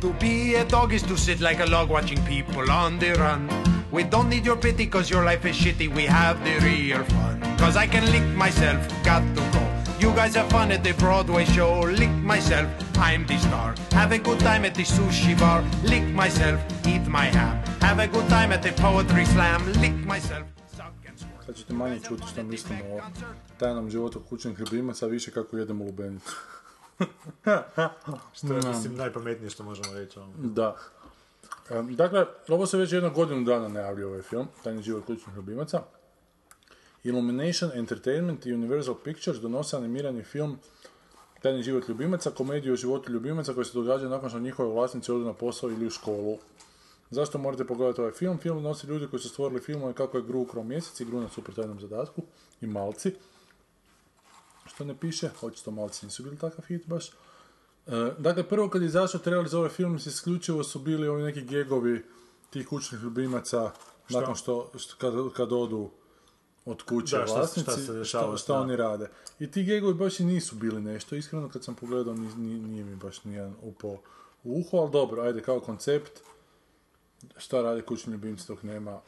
To 0.00 0.08
be 0.20 0.60
a 0.60 0.64
dog 0.64 0.92
is 0.92 1.02
to 1.02 1.16
sit 1.16 1.40
like 1.40 1.62
a 1.62 1.66
log 1.66 1.90
watching 1.90 2.20
people 2.26 2.72
on 2.72 2.98
the 2.98 3.14
run. 3.14 3.48
We 3.92 4.10
don't 4.10 4.28
need 4.28 4.44
your 4.46 4.60
pity 4.60 4.90
cause 4.90 5.14
your 5.14 5.24
life 5.24 5.50
is 5.50 5.56
shitty, 5.56 5.94
we 5.94 6.06
have 6.06 6.36
the 6.44 6.58
real 6.66 7.04
fun. 7.04 7.56
Cause 7.58 7.76
I 7.84 7.86
can 7.86 8.04
lick 8.12 8.36
myself, 8.36 8.86
got 9.04 9.22
to 9.34 9.42
go. 9.52 9.78
You 9.98 10.12
guys 10.14 10.36
have 10.36 10.48
fun 10.50 10.70
at 10.70 10.84
the 10.84 10.92
Broadway 10.92 11.44
show, 11.46 11.80
lick 11.80 12.10
myself, 12.10 12.68
I'm 12.98 13.26
the 13.26 13.38
star. 13.38 13.74
Have 13.92 14.12
a 14.12 14.18
good 14.18 14.38
time 14.40 14.64
at 14.64 14.74
the 14.74 14.84
sushi 14.84 15.36
bar, 15.38 15.64
lick 15.82 16.04
myself, 16.14 16.60
eat 16.86 17.06
my 17.06 17.24
ham. 17.24 17.64
Have 17.80 17.98
a 17.98 18.06
good 18.06 18.28
time 18.28 18.52
at 18.52 18.62
the 18.62 18.72
poetry 18.72 19.24
slam, 19.24 19.72
lick 19.80 19.94
myself, 20.06 20.46
Sad 21.48 21.56
ćete 21.56 21.74
manje 21.74 22.00
čuti 22.08 22.22
što 22.32 22.42
mislimo 22.42 22.84
o 22.94 23.00
tajnom 23.58 23.90
životu 23.90 24.20
kućnih 24.28 24.58
ljubimaca, 24.58 25.06
a 25.06 25.08
više 25.08 25.30
kako 25.30 25.56
jedemo 25.56 25.84
lubenicu. 25.84 26.36
Što 28.36 28.54
je, 28.54 28.60
mislim, 28.68 28.96
najpametnije 28.96 29.50
što 29.50 29.64
možemo 29.64 29.94
reći. 29.94 30.18
ono. 30.18 30.32
Da. 30.36 30.76
Dakle, 31.82 32.26
ovo 32.48 32.66
se 32.66 32.76
već 32.76 32.92
jednu 32.92 33.10
godinu 33.10 33.44
dana 33.44 33.68
najavljuje 33.68 34.06
ovaj 34.06 34.22
film, 34.22 34.46
Tajni 34.64 34.82
život 34.82 35.06
kućnih 35.06 35.36
ljubimaca. 35.36 35.82
Illumination 37.04 37.70
Entertainment 37.74 38.46
i 38.46 38.54
Universal 38.54 38.94
Pictures 39.04 39.40
donose 39.40 39.76
animirani 39.76 40.22
film 40.22 40.58
Tajni 41.42 41.62
život 41.62 41.88
ljubimaca, 41.88 42.30
komediju 42.30 42.72
o 42.72 42.76
životu 42.76 43.12
ljubimaca 43.12 43.54
koji 43.54 43.64
se 43.64 43.74
događa 43.74 44.08
nakon 44.08 44.28
što 44.28 44.38
njihovi 44.38 44.72
vlasnici 44.72 45.12
odu 45.12 45.24
na 45.24 45.32
posao 45.32 45.70
ili 45.70 45.86
u 45.86 45.90
školu. 45.90 46.38
Zašto 47.10 47.38
morate 47.38 47.64
pogledati 47.66 48.00
ovaj 48.00 48.12
film? 48.12 48.38
Film 48.38 48.62
nosi 48.62 48.86
ljudi 48.86 49.06
koji 49.10 49.20
su 49.20 49.28
stvorili 49.28 49.60
filmove 49.60 49.92
kako 49.92 50.16
je 50.16 50.22
Gru 50.22 50.40
ukro 50.40 50.62
mjesec 50.62 51.00
i 51.00 51.04
Gru 51.04 51.20
na 51.20 51.28
super 51.28 51.54
tajnom 51.54 51.80
zadatku 51.80 52.22
i 52.60 52.66
Malci. 52.66 53.12
Što 54.66 54.84
ne 54.84 54.96
piše, 55.00 55.30
očito 55.42 55.70
Malci 55.70 56.06
nisu 56.06 56.22
bili 56.22 56.36
takav 56.38 56.64
hit 56.64 56.86
baš. 56.86 57.08
E, 57.08 57.12
dakle, 58.18 58.48
prvo 58.48 58.68
kad 58.70 58.82
je 58.82 58.86
izašao 58.86 59.20
trailer 59.20 59.48
za 59.48 59.58
ovaj 59.58 59.70
film, 59.70 59.96
isključivo 59.96 60.64
su 60.64 60.78
bili 60.78 61.08
ovi 61.08 61.22
neki 61.22 61.42
gegovi 61.42 62.04
tih 62.50 62.68
kućnih 62.68 63.02
ljubimaca 63.02 63.70
nakon 64.08 64.34
što, 64.34 64.70
što 64.78 64.94
kad, 64.98 65.12
kad 65.36 65.52
odu 65.52 65.90
od 66.64 66.82
kuće 66.82 67.16
Da, 67.16 67.24
vlasnici, 67.24 67.60
šta 67.60 67.76
se 67.76 67.92
dešava, 67.92 68.36
šta, 68.36 68.60
oni 68.60 68.76
rade. 68.76 69.10
I 69.38 69.50
ti 69.50 69.64
gegovi 69.64 69.94
baš 69.94 70.20
i 70.20 70.24
nisu 70.24 70.56
bili 70.56 70.80
nešto, 70.82 71.16
iskreno 71.16 71.48
kad 71.48 71.64
sam 71.64 71.74
pogledao 71.74 72.14
ni, 72.14 72.28
ni- 72.36 72.60
nije 72.60 72.84
mi 72.84 72.96
baš 72.96 73.24
nijedan 73.24 73.54
upao 73.62 73.90
u 74.44 74.60
uho, 74.60 74.76
ali 74.76 74.90
dobro, 74.90 75.22
ajde 75.22 75.42
kao 75.42 75.60
koncept, 75.60 76.12
šta 77.36 77.62
rade 77.62 77.82
kućni 77.82 78.12
ljubimci 78.12 78.44
dok 78.48 78.62
nema 78.62 79.00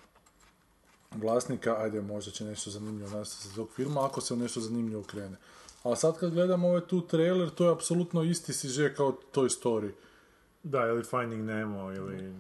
vlasnika, 1.11 1.77
ajde 1.79 2.01
možda 2.01 2.33
će 2.33 2.45
nešto 2.45 2.71
zanimljivo 2.71 3.11
nastati 3.11 3.49
za 3.49 3.55
tog 3.55 3.69
filma, 3.77 4.07
ako 4.07 4.21
se 4.21 4.37
nešto 4.37 4.61
zanimljivo 4.61 5.03
krene. 5.03 5.37
A 5.83 5.97
sad 5.97 6.19
kad 6.19 6.35
gledamo 6.35 6.69
ovaj 6.69 6.81
tu 6.81 7.01
trailer, 7.01 7.51
to 7.51 7.65
je 7.65 7.73
apsolutno 7.73 8.23
isti 8.23 8.53
siže 8.53 8.95
kao 8.95 9.17
Toy 9.35 9.61
Story. 9.63 9.91
Da, 10.63 10.87
ili 10.87 11.05
Finding 11.05 11.45
Nemo, 11.45 11.93
ili... 11.93 12.35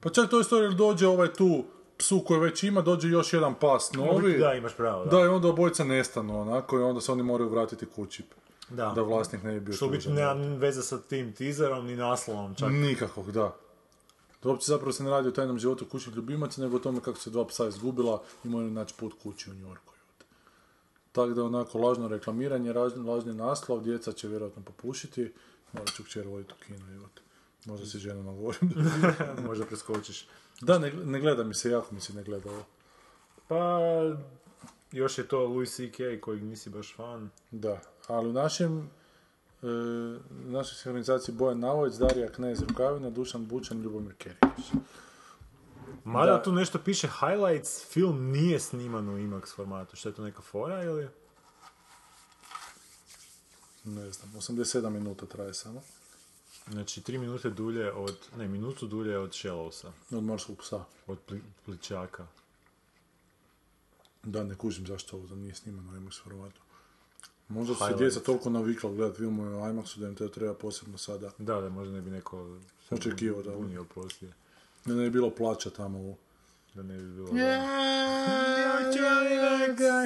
Pa 0.00 0.10
čak 0.10 0.30
Toy 0.30 0.50
Story 0.50 0.76
dođe 0.76 1.06
ovaj 1.06 1.32
tu 1.32 1.64
psu 1.98 2.24
koji 2.26 2.40
već 2.40 2.62
ima, 2.62 2.80
dođe 2.80 3.08
još 3.08 3.32
jedan 3.32 3.54
pas 3.54 3.92
novi. 3.92 4.38
Da, 4.38 4.54
imaš 4.54 4.76
pravo, 4.76 5.04
da. 5.04 5.10
Da, 5.10 5.24
i 5.24 5.28
onda 5.28 5.48
obojica 5.48 5.84
nestanu 5.84 6.40
onako 6.40 6.78
i 6.78 6.82
onda 6.82 7.00
se 7.00 7.12
oni 7.12 7.22
moraju 7.22 7.50
vratiti 7.50 7.86
kući. 7.86 8.22
Da. 8.70 8.92
Da 8.94 9.02
vlasnik 9.02 9.42
ne 9.42 9.52
bi 9.52 9.60
bio 9.60 9.74
Što 9.74 9.88
biti 9.88 10.08
nema 10.08 10.56
veze 10.56 10.82
sa 10.82 10.98
tim 10.98 11.32
teaserom 11.32 11.86
ni 11.86 11.96
naslovom 11.96 12.54
čak. 12.54 12.70
Nikakvog, 12.70 13.32
da. 13.32 13.56
To 14.40 14.48
uopće 14.48 14.66
zapravo 14.66 14.92
se 14.92 15.04
ne 15.04 15.10
radi 15.10 15.28
o 15.28 15.32
tajnom 15.32 15.58
životu 15.58 15.86
kućnih 15.86 16.16
ljubimaca, 16.16 16.62
nego 16.62 16.76
o 16.76 16.78
tome 16.80 17.00
kako 17.00 17.18
se 17.18 17.30
dva 17.30 17.46
psa 17.46 17.68
izgubila 17.68 18.22
i 18.44 18.48
moraju 18.48 18.70
naći 18.70 18.94
put 18.98 19.14
kući 19.22 19.50
u 19.50 19.54
Njorku. 19.54 19.92
Tako 21.12 21.28
da 21.34 21.44
onako 21.44 21.78
lažno 21.78 22.08
reklamiranje, 22.08 22.72
lažni, 23.06 23.34
naslov, 23.34 23.82
djeca 23.82 24.12
će 24.12 24.28
vjerojatno 24.28 24.62
popušiti, 24.62 25.32
morat 25.72 25.94
ću 25.94 26.04
kćer 26.04 26.26
voditi 26.28 26.54
u 26.60 26.64
kino. 26.64 26.86
Možda 27.66 27.86
si 27.86 27.98
žena 27.98 28.22
nagovorim. 28.22 28.70
Možda 29.48 29.64
preskočiš. 29.64 30.26
da, 30.60 30.78
ne, 30.78 30.92
ne 30.92 31.20
gleda 31.20 31.44
mi 31.44 31.54
se, 31.54 31.70
jako 31.70 31.94
mi 31.94 32.00
se 32.00 32.14
ne 32.14 32.22
gleda 32.22 32.50
ovo. 32.50 32.64
Pa, 33.48 33.78
još 34.92 35.18
je 35.18 35.28
to 35.28 35.38
Louis 35.38 35.76
C.K. 35.76 36.20
kojeg 36.20 36.42
nisi 36.42 36.70
baš 36.70 36.94
fan. 36.96 37.30
Da, 37.50 37.80
ali 38.06 38.28
u 38.28 38.32
našem 38.32 38.90
e, 39.66 39.70
u 40.46 40.50
našoj 40.50 40.74
sinhronizaciji 40.74 41.34
Bojan 41.34 41.58
Navojec, 41.60 41.94
Darija 41.94 42.28
Knez 42.28 42.60
Rukavina, 42.62 43.10
Dušan 43.10 43.46
Bučan, 43.46 43.82
Ljubomir 43.82 44.14
Kerić. 44.14 44.66
Mada 46.04 46.32
Da. 46.32 46.42
tu 46.42 46.52
nešto 46.52 46.78
piše 46.78 47.08
highlights, 47.10 47.84
film 47.84 48.30
nije 48.30 48.60
sniman 48.60 49.08
u 49.08 49.18
IMAX 49.18 49.54
formatu. 49.54 49.96
Što 49.96 50.08
je 50.08 50.14
to 50.14 50.22
neka 50.22 50.42
fora 50.42 50.82
ili? 50.82 51.08
Ne 53.84 54.10
znam, 54.12 54.32
87 54.32 54.88
minuta 54.90 55.26
traje 55.26 55.54
samo. 55.54 55.82
Znači, 56.70 57.00
tri 57.02 57.18
minute 57.18 57.50
dulje 57.50 57.92
od, 57.92 58.16
ne, 58.36 58.48
minutu 58.48 58.86
dulje 58.86 59.18
od 59.18 59.30
Shallowsa, 59.30 59.90
Od 60.10 60.22
morskog 60.24 60.56
psa. 60.58 60.84
od 61.06 61.18
pli, 61.18 61.42
pličaka. 61.64 62.26
Da, 64.22 64.44
ne 64.44 64.54
kužim 64.54 64.86
zašto 64.86 65.16
ovo 65.16 65.26
da 65.26 65.34
nije 65.34 65.54
snimano 65.54 65.92
u 65.92 65.96
IMAX 65.96 66.22
formatu. 66.22 66.60
Možda 67.48 67.74
su 67.74 67.84
se 67.84 67.94
djeca 67.98 68.20
toliko 68.20 68.50
navikla 68.50 68.90
gledati 68.90 69.18
filmove 69.18 69.56
u 69.56 69.60
IMAX-u 69.60 70.00
da 70.00 70.08
im 70.08 70.14
to 70.14 70.28
treba 70.28 70.54
posebno 70.54 70.98
sada. 70.98 71.30
Da, 71.38 71.60
da, 71.60 71.68
možda 71.68 71.94
ne 71.94 72.00
bi 72.00 72.10
neko 72.10 72.56
Očekivao 72.90 73.42
da- 73.42 73.56
unio 73.56 73.84
poslije. 73.84 74.32
Da 74.84 74.94
ne 74.94 75.04
bi 75.04 75.10
bilo 75.10 75.30
plaća 75.30 75.70
tamo 75.70 75.98
u... 75.98 76.16
Da 76.74 76.82
ne 76.82 76.98
bi 76.98 77.10
bilo... 77.12 77.28
Yeah, 77.28 77.66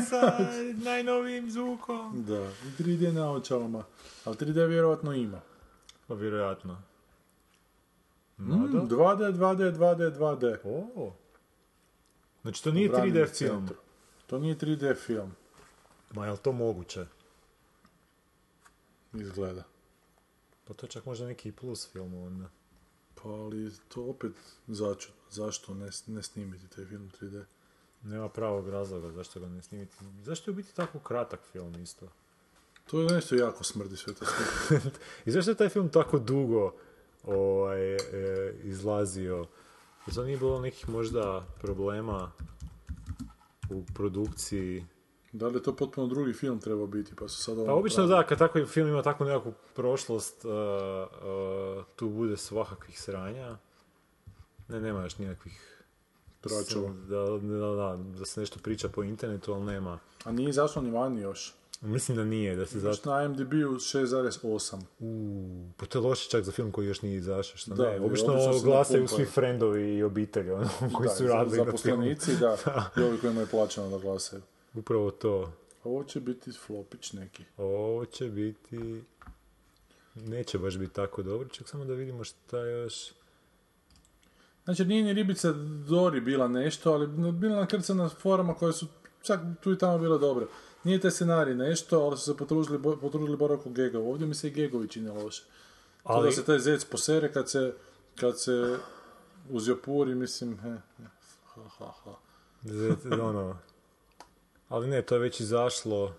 sa 0.09 0.39
najnovijim 0.85 1.51
zvukom. 1.51 2.25
Da, 2.25 2.43
i 2.43 2.83
3D 2.83 3.13
naočalama. 3.13 3.85
Ali 4.25 4.37
3D 4.37 4.67
vjerojatno 4.69 5.13
ima. 5.13 5.41
Pa 6.07 6.15
vjerojatno. 6.15 6.83
Mm, 8.39 8.45
Mada? 8.45 8.79
2D, 8.79 9.33
2D, 9.33 9.73
2D, 9.73 10.19
2D. 10.19 10.57
O. 10.65 11.13
Znači 12.43 12.65
to 12.65 12.71
nije 12.71 12.89
U 12.89 12.93
Branimir 12.93 13.23
3D 13.23 13.39
film. 13.39 13.59
centru. 13.59 13.77
To 14.27 14.39
nije 14.39 14.57
3D 14.57 14.97
film, 14.97 15.33
Ma 16.15 16.27
je 16.27 16.33
li 16.33 16.39
to 16.39 16.53
moguće? 16.53 17.07
Izgleda. 19.15 19.65
Pa 20.65 20.75
to 20.75 20.87
je 20.87 20.91
čak 20.91 21.07
možda 21.07 21.27
neki 21.27 21.53
plus 21.53 21.89
film 21.93 22.15
onda. 22.15 22.51
Pa 23.15 23.29
ali 23.29 23.73
to 23.89 24.03
opet 24.03 24.33
začu. 24.67 25.09
Zašto 25.31 25.75
ne, 25.75 25.89
ne 26.07 26.23
snimiti 26.23 26.69
taj 26.69 26.85
film 26.85 27.11
3D? 27.21 27.45
Nema 28.03 28.29
pravog 28.29 28.69
razloga 28.69 29.13
zašto 29.13 29.41
ga 29.41 29.49
ne 29.49 29.63
snimiti. 29.63 29.97
Zašto 30.23 30.51
je 30.51 30.53
u 30.53 30.57
biti 30.57 30.75
tako 30.75 30.99
kratak 30.99 31.41
film 31.53 31.83
isto? 31.83 32.09
To 32.87 33.01
je 33.01 33.09
nešto 33.09 33.35
jako 33.35 33.65
smrdi 33.65 33.97
sve 33.97 34.15
to. 34.15 34.25
I 35.27 35.31
zašto 35.31 35.51
je 35.51 35.55
taj 35.55 35.69
film 35.69 35.89
tako 35.89 36.19
dugo 36.19 36.75
ovaj, 37.25 37.95
e, 37.95 38.01
izlazio? 38.63 39.47
Jer 40.07 40.15
to 40.15 40.25
nije 40.25 40.39
bilo 40.39 40.61
nekih 40.61 40.89
možda 40.89 41.47
problema 41.61 42.33
u 43.71 43.85
produkciji? 43.95 44.87
Da 45.33 45.47
li 45.47 45.55
je 45.55 45.63
to 45.63 45.77
potpuno 45.77 46.07
drugi 46.07 46.33
film 46.33 46.61
trebao 46.61 46.87
biti, 46.87 47.13
pa 47.17 47.29
su 47.29 47.43
sad 47.43 47.59
ovo 47.59 47.67
Pa 47.67 47.73
obično 47.73 48.03
napravili? 48.03 48.25
da, 48.25 48.29
kad 48.29 48.39
takav 48.39 48.67
film 48.67 48.89
ima 48.89 49.03
takvu 49.03 49.27
nekakvu 49.27 49.53
prošlost, 49.75 50.45
uh, 50.45 50.51
uh, 50.51 51.85
tu 51.97 52.09
bude 52.09 52.37
svakakvih 52.37 53.01
sranja. 53.01 53.57
Ne, 54.69 54.81
nema 54.81 55.03
još 55.03 55.19
nikakvih 55.19 55.67
Tračalo. 56.41 56.89
Da, 57.09 57.17
da, 57.49 57.75
da, 57.75 58.19
da 58.19 58.25
se 58.25 58.41
nešto 58.41 58.59
priča 58.63 58.89
po 58.89 59.03
internetu, 59.03 59.53
ali 59.53 59.65
nema. 59.65 59.99
A 60.25 60.33
nije 60.33 60.51
izašlo 60.51 60.83
ni 60.83 60.91
vani 60.91 61.21
još. 61.21 61.55
Mislim 61.81 62.17
da 62.17 62.25
nije, 62.25 62.57
da 62.57 62.67
se 62.67 62.79
zato... 62.79 63.11
Na 63.11 63.25
IMDb-u 63.25 63.75
6,8. 63.75 64.81
Uuu, 65.01 65.71
pa 65.77 65.87
to 65.87 65.99
je 65.99 66.03
loše 66.03 66.31
čak 66.31 66.45
za 66.45 66.53
film 66.53 66.73
koji 66.73 66.87
još 66.87 67.03
nije 67.03 67.17
izašao, 67.17 67.57
što 67.57 67.75
Da, 67.75 67.91
ne? 67.91 68.01
Obično, 68.01 68.33
obično 68.33 68.61
glasaju 68.63 69.09
svi 69.09 69.25
friendovi 69.25 69.97
i 69.97 70.03
obitelji, 70.03 70.51
ono, 70.51 70.69
koji 70.97 71.09
Da, 71.09 71.15
su 71.15 71.27
radili 71.27 71.59
na 71.59 71.65
filmu. 71.65 71.65
zaposlenici, 71.65 72.37
da, 72.37 72.57
i 72.97 73.03
ovi 73.03 73.19
kojima 73.19 73.41
je 73.41 73.47
plaćeno 73.47 73.89
da 73.91 73.99
glasaju. 73.99 74.43
Upravo 74.75 75.11
to. 75.11 75.53
Ovo 75.85 76.05
će 76.05 76.21
biti 76.21 76.53
flopić 76.53 77.13
neki. 77.13 77.45
Ovo 77.57 78.05
će 78.05 78.25
biti... 78.25 79.05
Neće 80.15 80.59
baš 80.59 80.79
biti 80.79 80.95
tako 80.95 81.23
dobro, 81.23 81.49
čak 81.49 81.69
samo 81.69 81.85
da 81.85 81.95
vidimo 81.95 82.25
šta 82.25 82.59
još... 82.59 83.13
Znači, 84.65 84.85
nije 84.85 85.03
ni 85.03 85.13
ribica 85.13 85.53
Dori 85.89 86.21
bila 86.21 86.49
nešto, 86.49 86.93
ali 86.93 87.33
bila 87.33 87.57
nakrcana 87.57 88.09
forama 88.09 88.55
koje 88.55 88.73
su 88.73 88.87
čak 89.23 89.41
tu 89.61 89.73
i 89.73 89.79
tamo 89.79 89.99
bile 89.99 90.19
dobre. 90.19 90.47
Nije 90.85 91.01
te 91.01 91.11
scenarij 91.11 91.55
nešto, 91.55 92.01
ali 92.01 92.17
su 92.17 92.25
se 92.25 92.37
potrudili, 92.37 92.79
bo- 92.79 92.97
potrudili 92.97 93.37
bar 93.37 93.53
oko 93.53 93.71
gega. 93.71 93.99
Ovdje 93.99 94.27
mi 94.27 94.35
se 94.35 94.49
i 94.49 94.51
gegovi 94.51 94.89
čine 94.89 95.13
loše. 95.13 95.45
Ali... 96.05 96.27
Da 96.27 96.33
se 96.33 96.45
taj 96.45 96.59
zec 96.59 96.85
posere 96.85 97.33
kad 97.33 97.51
se, 97.51 97.75
kad 98.15 98.41
se 98.41 98.79
uzjopuri, 99.51 100.15
mislim, 100.15 100.59
he, 100.59 100.77
he, 100.97 101.05
ha, 101.45 101.63
ha, 101.79 101.93
ha. 102.05 102.15
Z- 102.63 103.21
ono... 103.21 103.59
Ali 104.71 104.89
ne, 104.89 105.03
to 105.03 105.15
je 105.15 105.19
već 105.19 105.41
izašlo... 105.41 106.15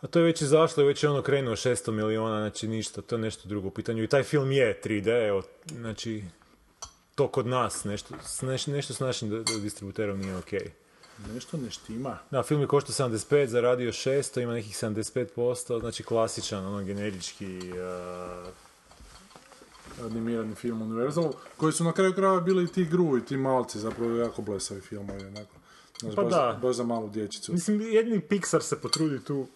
A 0.00 0.06
to 0.06 0.18
je 0.18 0.24
već 0.24 0.42
izašlo 0.42 0.82
i 0.82 0.86
već 0.86 1.02
je 1.02 1.10
ono 1.10 1.22
krenuo 1.22 1.56
600 1.56 1.90
miliona, 1.90 2.40
znači 2.40 2.68
ništa, 2.68 3.02
to 3.02 3.14
je 3.14 3.18
nešto 3.18 3.48
drugo 3.48 3.68
u 3.68 3.70
pitanju. 3.70 4.02
I 4.02 4.08
taj 4.08 4.22
film 4.22 4.52
je 4.52 4.80
3D, 4.84 5.28
evo, 5.28 5.42
znači, 5.66 6.24
to 7.14 7.28
kod 7.28 7.46
nas, 7.46 7.84
nešto, 7.84 8.14
neš- 8.14 8.72
nešto 8.72 8.94
s 8.94 9.00
našim 9.00 9.44
distributerom 9.62 10.20
nije 10.20 10.36
okej. 10.36 10.70
Nešto 11.34 11.56
ne 11.56 11.70
štima. 11.70 12.18
Da, 12.30 12.42
film 12.42 12.60
je 12.60 12.66
košta 12.66 12.92
75, 12.92 13.46
zaradio 13.46 13.92
600, 13.92 14.42
ima 14.42 14.52
nekih 14.52 14.76
75%, 14.76 15.80
znači 15.80 16.02
klasičan, 16.02 16.66
ono, 16.66 16.84
generički... 16.84 17.60
uh, 17.72 18.48
Animirani 20.04 20.54
film 20.54 20.82
Universalu, 20.82 21.34
koji 21.56 21.72
su 21.72 21.84
na 21.84 21.92
kraju 21.92 22.14
krajeva 22.14 22.40
bili 22.40 22.64
i 22.64 22.72
ti 22.72 22.84
gru 22.84 23.18
i 23.18 23.24
ti 23.24 23.36
malci, 23.36 23.78
zapravo 23.78 24.16
jako 24.16 24.42
blesavi 24.42 24.80
filmovi, 24.80 25.26
onako. 25.26 25.54
Znaš, 26.00 26.14
Pa 26.14 26.22
baš, 26.22 26.32
da. 26.32 26.58
baš 26.62 26.76
za 26.76 26.84
malu 26.84 27.08
dječicu. 27.08 27.52
Mislim, 27.52 27.80
jedni 27.80 28.20
Pixar 28.20 28.60
se 28.60 28.80
potrudi 28.80 29.24
tu 29.24 29.46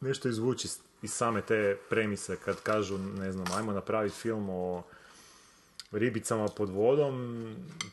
nešto 0.00 0.28
izvući 0.28 0.68
iz 1.02 1.12
same 1.12 1.42
te 1.42 1.76
premise 1.90 2.36
kad 2.36 2.60
kažu, 2.62 2.98
ne 2.98 3.32
znam, 3.32 3.46
ajmo 3.56 3.72
napraviti 3.72 4.16
film 4.16 4.48
o 4.50 4.82
ribicama 5.92 6.48
pod 6.48 6.70
vodom, 6.70 7.46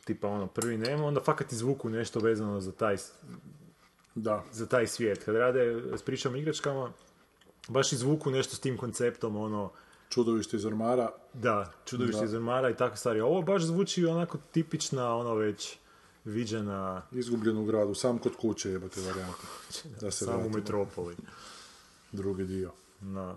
tipa 0.06 0.28
ono 0.28 0.48
prvi 0.48 0.78
Nemo, 0.78 1.06
onda 1.06 1.22
fakat 1.22 1.52
izvuku 1.52 1.90
nešto 1.90 2.20
vezano 2.20 2.62
za 2.62 2.72
taj, 2.72 2.98
Da. 4.16 4.44
za 4.52 4.66
taj 4.66 4.88
svijet. 4.88 5.24
Kad 5.24 5.36
rade 5.36 5.82
s 5.98 6.02
pričama 6.02 6.36
o 6.36 6.40
igračkama, 6.40 6.92
baš 7.68 7.94
izvuku 7.94 8.32
nešto 8.32 8.56
s 8.56 8.60
tim 8.60 8.78
konceptom, 8.78 9.36
ono, 9.36 9.72
Čudovište 10.10 10.58
iz 10.58 10.66
ormara, 10.66 11.10
da, 11.34 11.72
čudovište 11.86 12.20
Da. 12.20 12.26
iz 12.26 12.34
ormara 12.34 12.70
i 12.70 12.76
takve 12.76 12.98
stvari. 12.98 13.22
Ovo 13.22 13.42
baš 13.42 13.64
zvuči 13.64 14.06
onako 14.06 14.38
tipična, 14.52 15.16
ono 15.16 15.36
već 15.36 15.78
viđena 16.28 17.02
izgubljen 17.12 17.58
u 17.58 17.66
gradu, 17.66 17.96
sam 17.96 18.18
kod 18.18 18.36
kuće 18.36 18.70
jebate 18.70 19.02
varijanta. 19.02 19.48
Da 20.02 20.12
se 20.12 20.26
samo 20.26 20.46
u 20.46 20.50
metropoli. 20.50 21.16
Drugi 22.12 22.46
dio. 22.46 22.72
Da. 23.02 23.36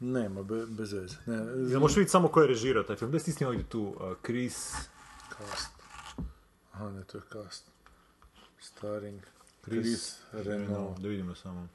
Nema, 0.00 0.42
be, 0.42 0.66
bez 0.66 0.92
veze. 0.92 1.16
Ne, 1.26 1.72
Ja 1.72 1.78
možeš 1.78 1.96
vidjeti 1.96 2.10
samo 2.10 2.28
ko 2.28 2.40
je 2.40 2.48
režirao 2.48 2.82
taj 2.82 2.96
film. 2.96 3.10
Da 3.10 3.18
si 3.18 3.32
snimao 3.32 3.50
ovdje 3.50 3.68
tu, 3.68 3.82
uh, 3.82 4.16
Chris... 4.24 4.72
Cast. 5.38 5.72
Aha, 6.72 6.90
ne, 6.90 7.04
to 7.04 7.18
je 7.18 7.22
cast. 7.32 7.64
Starring. 8.60 9.20
Chris, 9.64 10.18
Renault. 10.32 10.98
Da 10.98 11.08
vidimo 11.08 11.34
samo. 11.34 11.68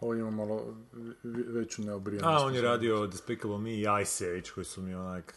Ovo 0.00 0.14
ima 0.14 0.30
malo 0.30 0.76
veću 1.24 1.82
neobrijanost. 1.82 2.42
A, 2.42 2.46
on 2.46 2.54
je 2.54 2.62
radio 2.62 3.06
Despicable 3.06 3.58
Me 3.58 3.70
i 3.70 3.84
Ice 4.02 4.30
Age, 4.30 4.50
koji 4.54 4.64
su 4.64 4.82
mi 4.82 4.94
onak... 4.94 5.34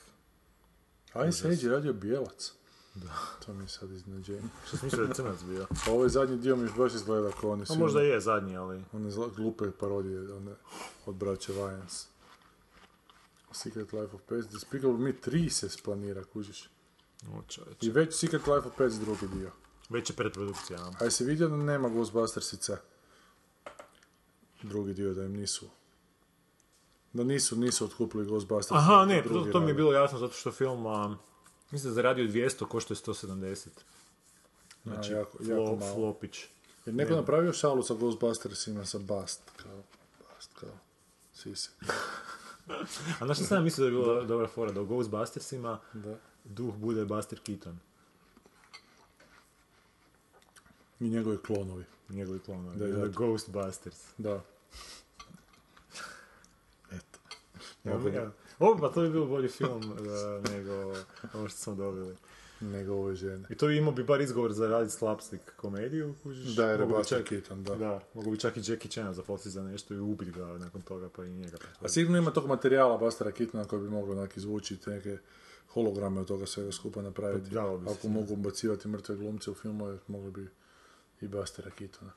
Ice 1.29 1.47
Age 1.47 1.61
je 1.61 1.69
radio 1.69 1.93
Bijelac. 1.93 2.60
Da. 2.95 3.13
To 3.45 3.53
mi 3.53 3.63
je 3.63 3.67
sad 3.67 3.91
iznenađenje. 3.91 4.41
Što 4.67 4.77
sam 4.77 4.85
mislio 4.85 5.03
da 5.03 5.09
je 5.09 5.15
crnac 5.15 5.43
bio. 5.43 5.67
Pa 5.85 5.91
ovaj 5.91 6.09
zadnji 6.09 6.37
dio 6.37 6.55
mi 6.55 6.69
baš 6.77 6.93
izgleda 6.93 7.31
kao 7.41 7.51
oni 7.51 7.63
A 7.63 7.65
svi. 7.65 7.77
možda 7.77 8.01
je 8.01 8.19
zadnji, 8.19 8.57
ali... 8.57 8.83
One 8.93 9.09
zla- 9.09 9.35
glupe 9.35 9.71
parodije 9.71 10.33
one, 10.33 10.51
od 11.05 11.15
braće 11.15 11.53
Wayans. 11.53 12.05
Secret 13.51 13.93
Life 13.93 14.15
of 14.15 14.21
Pets. 14.27 14.47
Despicable 14.47 14.97
Me 14.97 15.13
3 15.25 15.49
se 15.49 15.69
splanira, 15.69 16.23
kužiš. 16.23 16.69
O. 17.33 17.41
I 17.81 17.89
već 17.89 18.15
Secret 18.15 18.47
Life 18.47 18.67
of 18.67 18.73
Pets 18.77 18.95
drugi 18.95 19.27
dio. 19.33 19.51
Već 19.89 20.09
je 20.09 20.15
predprodukcija. 20.15 20.79
A 20.99 21.03
jesi 21.03 21.23
vidio 21.23 21.47
da 21.47 21.55
nema 21.55 21.89
Ghostbustersica? 21.89 22.77
Drugi 24.63 24.93
dio 24.93 25.13
da 25.13 25.23
im 25.23 25.33
nisu. 25.33 25.69
Da 27.13 27.23
nisu, 27.23 27.55
nisu 27.55 27.85
otkupili 27.85 28.25
Ghostbusters. 28.25 28.79
Aha, 28.79 29.05
ne, 29.05 29.23
to, 29.51 29.59
mi 29.59 29.67
je 29.67 29.73
bilo 29.73 29.93
jasno, 29.93 30.19
zato 30.19 30.33
što 30.33 30.51
film... 30.51 30.85
a, 30.87 31.17
mislim 31.71 31.89
da 31.89 31.95
zaradio 31.95 32.25
200, 32.25 32.67
košto 32.67 32.93
je 32.93 32.97
170. 32.97 33.67
Znači, 34.83 35.13
A, 35.13 35.17
jako- 35.17 35.37
jako 35.41 35.75
malo. 35.75 35.93
flopić. 35.95 36.45
Jer 36.85 36.95
neko 36.95 37.15
napravio 37.15 37.53
šalu 37.53 37.83
sa 37.83 37.93
Ghostbustersima 37.93 38.85
sa 38.85 38.99
Bast, 38.99 39.41
kao, 39.55 39.83
Bast, 40.25 40.51
kao, 40.53 40.69
sise. 41.33 41.69
A 43.19 43.25
znaš 43.25 43.37
što 43.37 43.45
sam 43.45 43.57
ja 43.57 43.61
mislio 43.61 43.83
da 43.83 43.91
je 43.91 44.03
bila 44.03 44.23
dobra 44.23 44.47
fora, 44.47 44.71
da 44.71 44.81
u 44.81 44.85
Ghostbustersima 44.85 45.79
Da. 45.93 46.15
duh 46.45 46.73
bude 46.75 47.05
Buster 47.05 47.39
Keaton. 47.39 47.79
I 50.99 51.03
njegovi 51.03 51.37
klonovi. 51.37 51.85
Njegovi 52.09 52.39
klonovi. 52.39 52.77
Da, 52.77 52.87
Da, 52.87 52.97
da. 52.97 53.07
Ghostbusters. 53.07 53.99
Da. 54.17 54.41
Eto. 56.91 57.19
Ja, 57.83 57.91
ja. 58.13 58.31
O, 58.61 58.77
pa 58.79 58.89
to 58.89 59.01
bi 59.01 59.09
bio 59.09 59.25
bolji 59.25 59.47
film 59.47 59.91
uh, 59.91 60.49
nego 60.51 60.73
ovo 61.33 61.47
što 61.47 61.57
smo 61.57 61.75
dobili. 61.75 62.15
Nego 62.61 62.93
ove 62.93 63.15
žene. 63.15 63.47
I 63.49 63.55
to 63.55 63.67
bi 63.67 63.77
imao 63.77 63.91
bi 63.91 64.03
bar 64.03 64.21
izgovor 64.21 64.53
za 64.53 64.67
raditi 64.67 64.93
slapstick 64.93 65.43
komediju, 65.55 66.15
kužiš? 66.23 66.55
Da, 66.55 66.65
jer 66.65 66.79
je 66.79 67.03
čak- 67.09 67.23
Keaton, 67.23 67.63
da. 67.63 67.75
Da, 67.75 67.99
mogu 68.13 68.31
bi 68.31 68.39
čak 68.39 68.57
i 68.57 68.71
Jackie 68.71 68.91
Chan 68.91 69.13
zaposliti 69.13 69.49
za 69.49 69.63
nešto 69.63 69.93
i 69.93 69.99
ubiti 69.99 70.31
ga 70.31 70.45
nakon 70.45 70.81
toga, 70.81 71.09
pa 71.09 71.25
i 71.25 71.29
njega. 71.29 71.57
A 71.81 71.87
sigurno 71.89 72.17
ima 72.17 72.31
tog 72.31 72.47
materijala 72.47 72.97
Bastera 72.97 73.31
Keatona 73.31 73.65
koji 73.65 73.81
bi 73.81 73.89
moglo 73.89 74.11
onak 74.11 74.37
izvući 74.37 74.77
te 74.77 74.89
neke 74.89 75.17
holograme 75.67 76.21
od 76.21 76.27
toga 76.27 76.45
svega 76.45 76.71
skupa 76.71 77.01
napraviti. 77.01 77.49
Pa 77.55 77.91
se, 77.91 77.97
Ako 77.99 78.07
mogu 78.07 78.33
ubacivati 78.33 78.87
mrtve 78.87 79.15
glumce 79.15 79.51
u 79.51 79.53
filmove, 79.53 79.97
mogli 80.07 80.31
bi 80.31 80.47
i 81.21 81.27
Bastera 81.27 81.69
Keatona. 81.69 82.11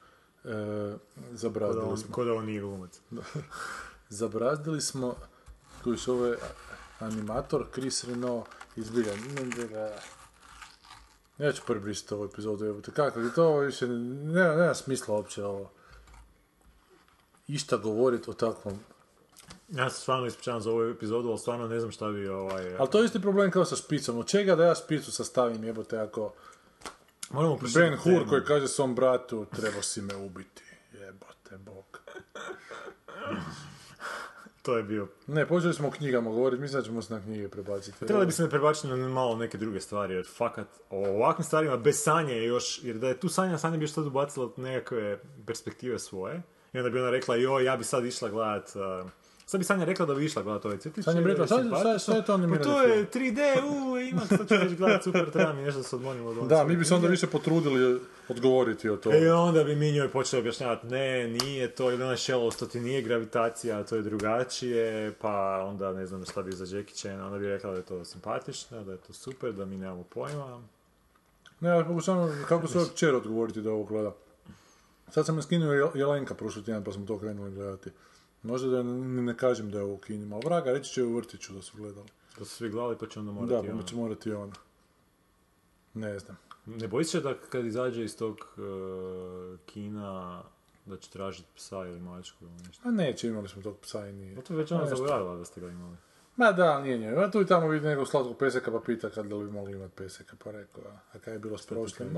E, 0.44 0.48
da, 0.48 0.98
zabrazdili 1.32 1.98
smo. 1.98 2.14
ko 2.14 2.24
da 2.24 2.32
on 2.32 2.46
nije 2.46 2.60
glumac. 2.60 3.00
Zabrazdili 4.08 4.80
smo, 4.80 5.14
koji 5.84 5.98
su 5.98 6.12
ovaj 6.12 6.34
animator, 6.98 7.66
Chris 7.72 8.04
Renault, 8.04 8.46
izbilja. 8.76 9.12
Ja 11.38 11.52
ću 11.52 11.62
prvi 11.66 11.80
brisati 11.80 12.14
ovu 12.14 12.24
epizodu, 12.24 12.64
jebote. 12.64 12.90
Kako 12.90 13.20
je 13.20 13.34
to 13.34 13.58
više, 13.58 13.86
nema, 13.86 14.54
nema 14.54 14.74
smisla 14.74 15.14
uopće 15.14 15.44
ovo. 15.44 15.70
Išta 17.48 17.76
govoriti 17.76 18.30
o 18.30 18.34
takvom. 18.34 18.78
Ja 19.68 19.90
se 19.90 20.00
stvarno 20.00 20.26
ispričavam 20.26 20.60
za 20.60 20.70
ovu 20.70 20.82
epizodu, 20.82 21.28
ali 21.28 21.38
stvarno 21.38 21.68
ne 21.68 21.80
znam 21.80 21.92
šta 21.92 22.08
bi 22.08 22.28
ovaj... 22.28 22.76
Ali 22.78 22.90
to 22.90 22.98
je 22.98 23.04
isti 23.04 23.22
problem 23.22 23.50
kao 23.50 23.64
sa 23.64 23.76
špicom. 23.76 24.18
Od 24.18 24.26
čega 24.26 24.56
da 24.56 24.64
ja 24.64 24.74
špicu 24.74 25.12
sastavim, 25.12 25.64
jebote, 25.64 25.98
ako 25.98 26.32
Moramo 27.30 27.58
Ben 27.74 27.96
Hur 27.96 28.28
koji 28.28 28.44
kaže 28.44 28.68
svom 28.68 28.94
bratu, 28.94 29.46
trebao 29.56 29.82
si 29.82 30.02
me 30.02 30.16
ubiti. 30.16 30.62
Jebote, 30.92 31.58
bog. 31.58 32.00
To 34.64 34.76
je 34.76 34.82
bio... 34.82 35.08
Ne, 35.26 35.46
počeli 35.48 35.74
smo 35.74 35.88
o 35.88 35.90
knjigama 35.90 36.30
govoriti, 36.30 36.62
mislim 36.62 36.80
da 36.80 36.86
ćemo 36.86 37.02
se 37.02 37.14
na 37.14 37.20
knjige 37.20 37.48
prebaciti. 37.48 37.98
Trebali 37.98 38.26
bi 38.26 38.32
se 38.32 38.42
ne 38.42 38.50
prebaciti 38.50 38.88
na 38.88 39.08
malo 39.08 39.36
neke 39.36 39.58
druge 39.58 39.80
stvari, 39.80 40.14
jer 40.14 40.26
fakat 40.36 40.66
o 40.90 41.08
ovakvim 41.08 41.44
stvarima 41.44 41.76
bez 41.76 42.02
Sanje 42.02 42.32
je 42.32 42.44
još, 42.46 42.84
jer 42.84 42.96
da 42.96 43.08
je 43.08 43.20
tu 43.20 43.28
Sanja, 43.28 43.58
Sanja 43.58 43.76
bi 43.76 43.84
još 43.84 43.92
sad 43.92 44.06
ubacila 44.06 44.50
nekakve 44.56 45.18
perspektive 45.46 45.98
svoje. 45.98 46.42
I 46.72 46.78
onda 46.78 46.90
bi 46.90 47.00
ona 47.00 47.10
rekla, 47.10 47.36
joj, 47.36 47.64
ja 47.64 47.76
bi 47.76 47.84
sad 47.84 48.04
išla 48.04 48.28
gledat... 48.28 48.70
uh, 48.76 49.10
sad 49.46 49.58
bi 49.58 49.64
Sanja 49.64 49.84
rekla 49.84 50.06
da 50.06 50.14
bi 50.14 50.24
išla 50.24 50.42
gledat 50.42 50.64
ovaj 50.64 50.78
crtić. 50.78 51.04
Sanja 51.04 51.20
bi 51.20 51.28
rekla, 51.28 51.46
šta- 51.46 51.98
šta 51.98 52.12
je 52.12 52.24
to 52.24 52.34
animirani 52.34 52.64
Pa 52.64 52.70
to 52.70 52.82
je 52.82 53.06
3D, 53.06 53.40
uuu, 53.64 53.98
ima, 53.98 54.20
sad 54.20 54.48
ću 54.48 54.54
već 54.54 54.74
gledat, 54.74 55.04
super, 55.04 55.30
treba 55.30 55.52
mi 55.52 55.62
nešto 55.62 55.78
da 55.78 55.84
se 55.84 55.96
odmonim 55.96 56.26
od 56.26 56.48
Da, 56.48 56.64
mi 56.64 56.76
bi 56.76 56.84
se 56.84 56.94
onda 56.94 57.08
više 57.08 57.26
potrudili 57.26 58.00
odgovoriti 58.28 58.88
o 58.88 58.96
tome. 58.96 59.16
E 59.18 59.32
onda 59.32 59.64
bi 59.64 59.76
mi 59.76 59.92
njoj 59.92 60.08
počeli 60.08 60.40
objašnjavati, 60.40 60.86
ne, 60.86 61.28
nije 61.28 61.70
to, 61.70 61.90
ili 61.90 62.02
ona 62.02 62.16
šelost, 62.16 62.58
to 62.58 62.66
ti 62.66 62.80
nije 62.80 63.02
gravitacija, 63.02 63.84
to 63.84 63.96
je 63.96 64.02
drugačije, 64.02 65.12
pa 65.12 65.30
onda 65.64 65.92
ne 65.92 66.06
znam 66.06 66.24
šta 66.24 66.42
bi 66.42 66.52
za 66.52 66.76
Jackie 66.76 66.94
Chan, 66.94 67.20
onda 67.20 67.38
bi 67.38 67.46
rekla 67.46 67.70
da 67.70 67.76
je 67.76 67.82
to 67.82 68.04
simpatično, 68.04 68.84
da 68.84 68.92
je 68.92 68.98
to 68.98 69.12
super, 69.12 69.52
da 69.52 69.64
mi 69.64 69.76
nemamo 69.76 70.02
pojma. 70.04 70.62
Ne, 71.60 71.68
ja 71.70 71.84
pokušavam 71.84 72.44
kako 72.48 72.66
kćer 72.86 73.14
odgovoriti 73.14 73.60
da 73.60 73.70
ovo 73.70 73.84
gleda. 73.84 74.12
Sad 75.08 75.26
sam 75.26 75.36
je 75.36 75.42
skinuo 75.42 75.72
Jel- 75.72 75.96
Jelenka 75.96 76.34
prošli 76.34 76.64
tjedan 76.64 76.84
pa 76.84 76.92
smo 76.92 77.06
to 77.06 77.18
krenuli 77.18 77.50
gledati. 77.52 77.90
Možda 78.44 78.68
da 78.68 78.82
ne, 78.82 79.22
ne 79.22 79.36
kažem 79.36 79.70
da 79.70 79.78
je 79.78 79.84
ovo 79.84 79.94
u 79.94 79.98
kinima, 79.98 80.36
ali 80.36 80.42
vraga, 80.46 80.72
reći 80.72 80.92
će 80.92 81.02
u 81.04 81.16
vrtiću 81.16 81.52
da 81.52 81.62
su 81.62 81.76
gledali. 81.76 82.08
Da 82.38 82.44
su 82.44 82.50
svi 82.50 82.68
gledali 82.68 82.96
pa 83.00 83.06
će 83.06 83.18
onda 83.20 83.32
Da, 83.32 83.34
morati 83.40 83.68
pa 83.68 83.74
ono. 83.74 83.82
će 83.82 83.96
morati 83.96 84.28
i 84.28 84.32
ona. 84.32 84.52
Ne 85.94 86.18
znam. 86.18 86.36
Ne 86.66 86.88
bojiš 86.88 87.08
se 87.08 87.20
da 87.20 87.34
kad 87.50 87.66
izađe 87.66 88.04
iz 88.04 88.16
tog 88.16 88.34
uh, 88.56 89.60
kina 89.66 90.42
da 90.86 90.96
će 90.96 91.10
tražiti 91.10 91.48
psa 91.56 91.76
ili 91.86 92.00
mačku 92.00 92.44
ili 92.44 92.54
nešto? 92.66 92.88
A 92.88 92.90
neće, 92.90 93.28
imali 93.28 93.48
smo 93.48 93.62
tog 93.62 93.78
psa 93.78 94.06
i 94.08 94.12
nije. 94.12 94.42
To 94.42 94.54
već 94.54 94.72
ona 94.72 94.80
Nešto. 94.80 94.96
zaboravila 94.96 95.36
da 95.36 95.44
ste 95.44 95.60
ga 95.60 95.68
imali. 95.68 95.96
Ma 96.36 96.52
da, 96.52 96.80
nije 96.80 96.98
njoj. 96.98 97.24
A 97.24 97.30
tu 97.30 97.40
i 97.40 97.46
tamo 97.46 97.68
vidi 97.68 97.86
nekog 97.86 98.08
slatkog 98.08 98.38
peseka 98.38 98.70
pa 98.72 98.80
pita 98.80 99.10
kad 99.10 99.32
li 99.32 99.44
bi 99.44 99.50
mogli 99.50 99.72
imati 99.72 99.92
peseka. 99.96 100.36
Pa 100.44 100.50
rekao, 100.50 100.84
a, 100.84 100.98
a 101.12 101.18
kaj 101.18 101.34
je 101.34 101.38
bilo 101.38 101.58
s 101.58 101.66
prošlim? 101.66 102.08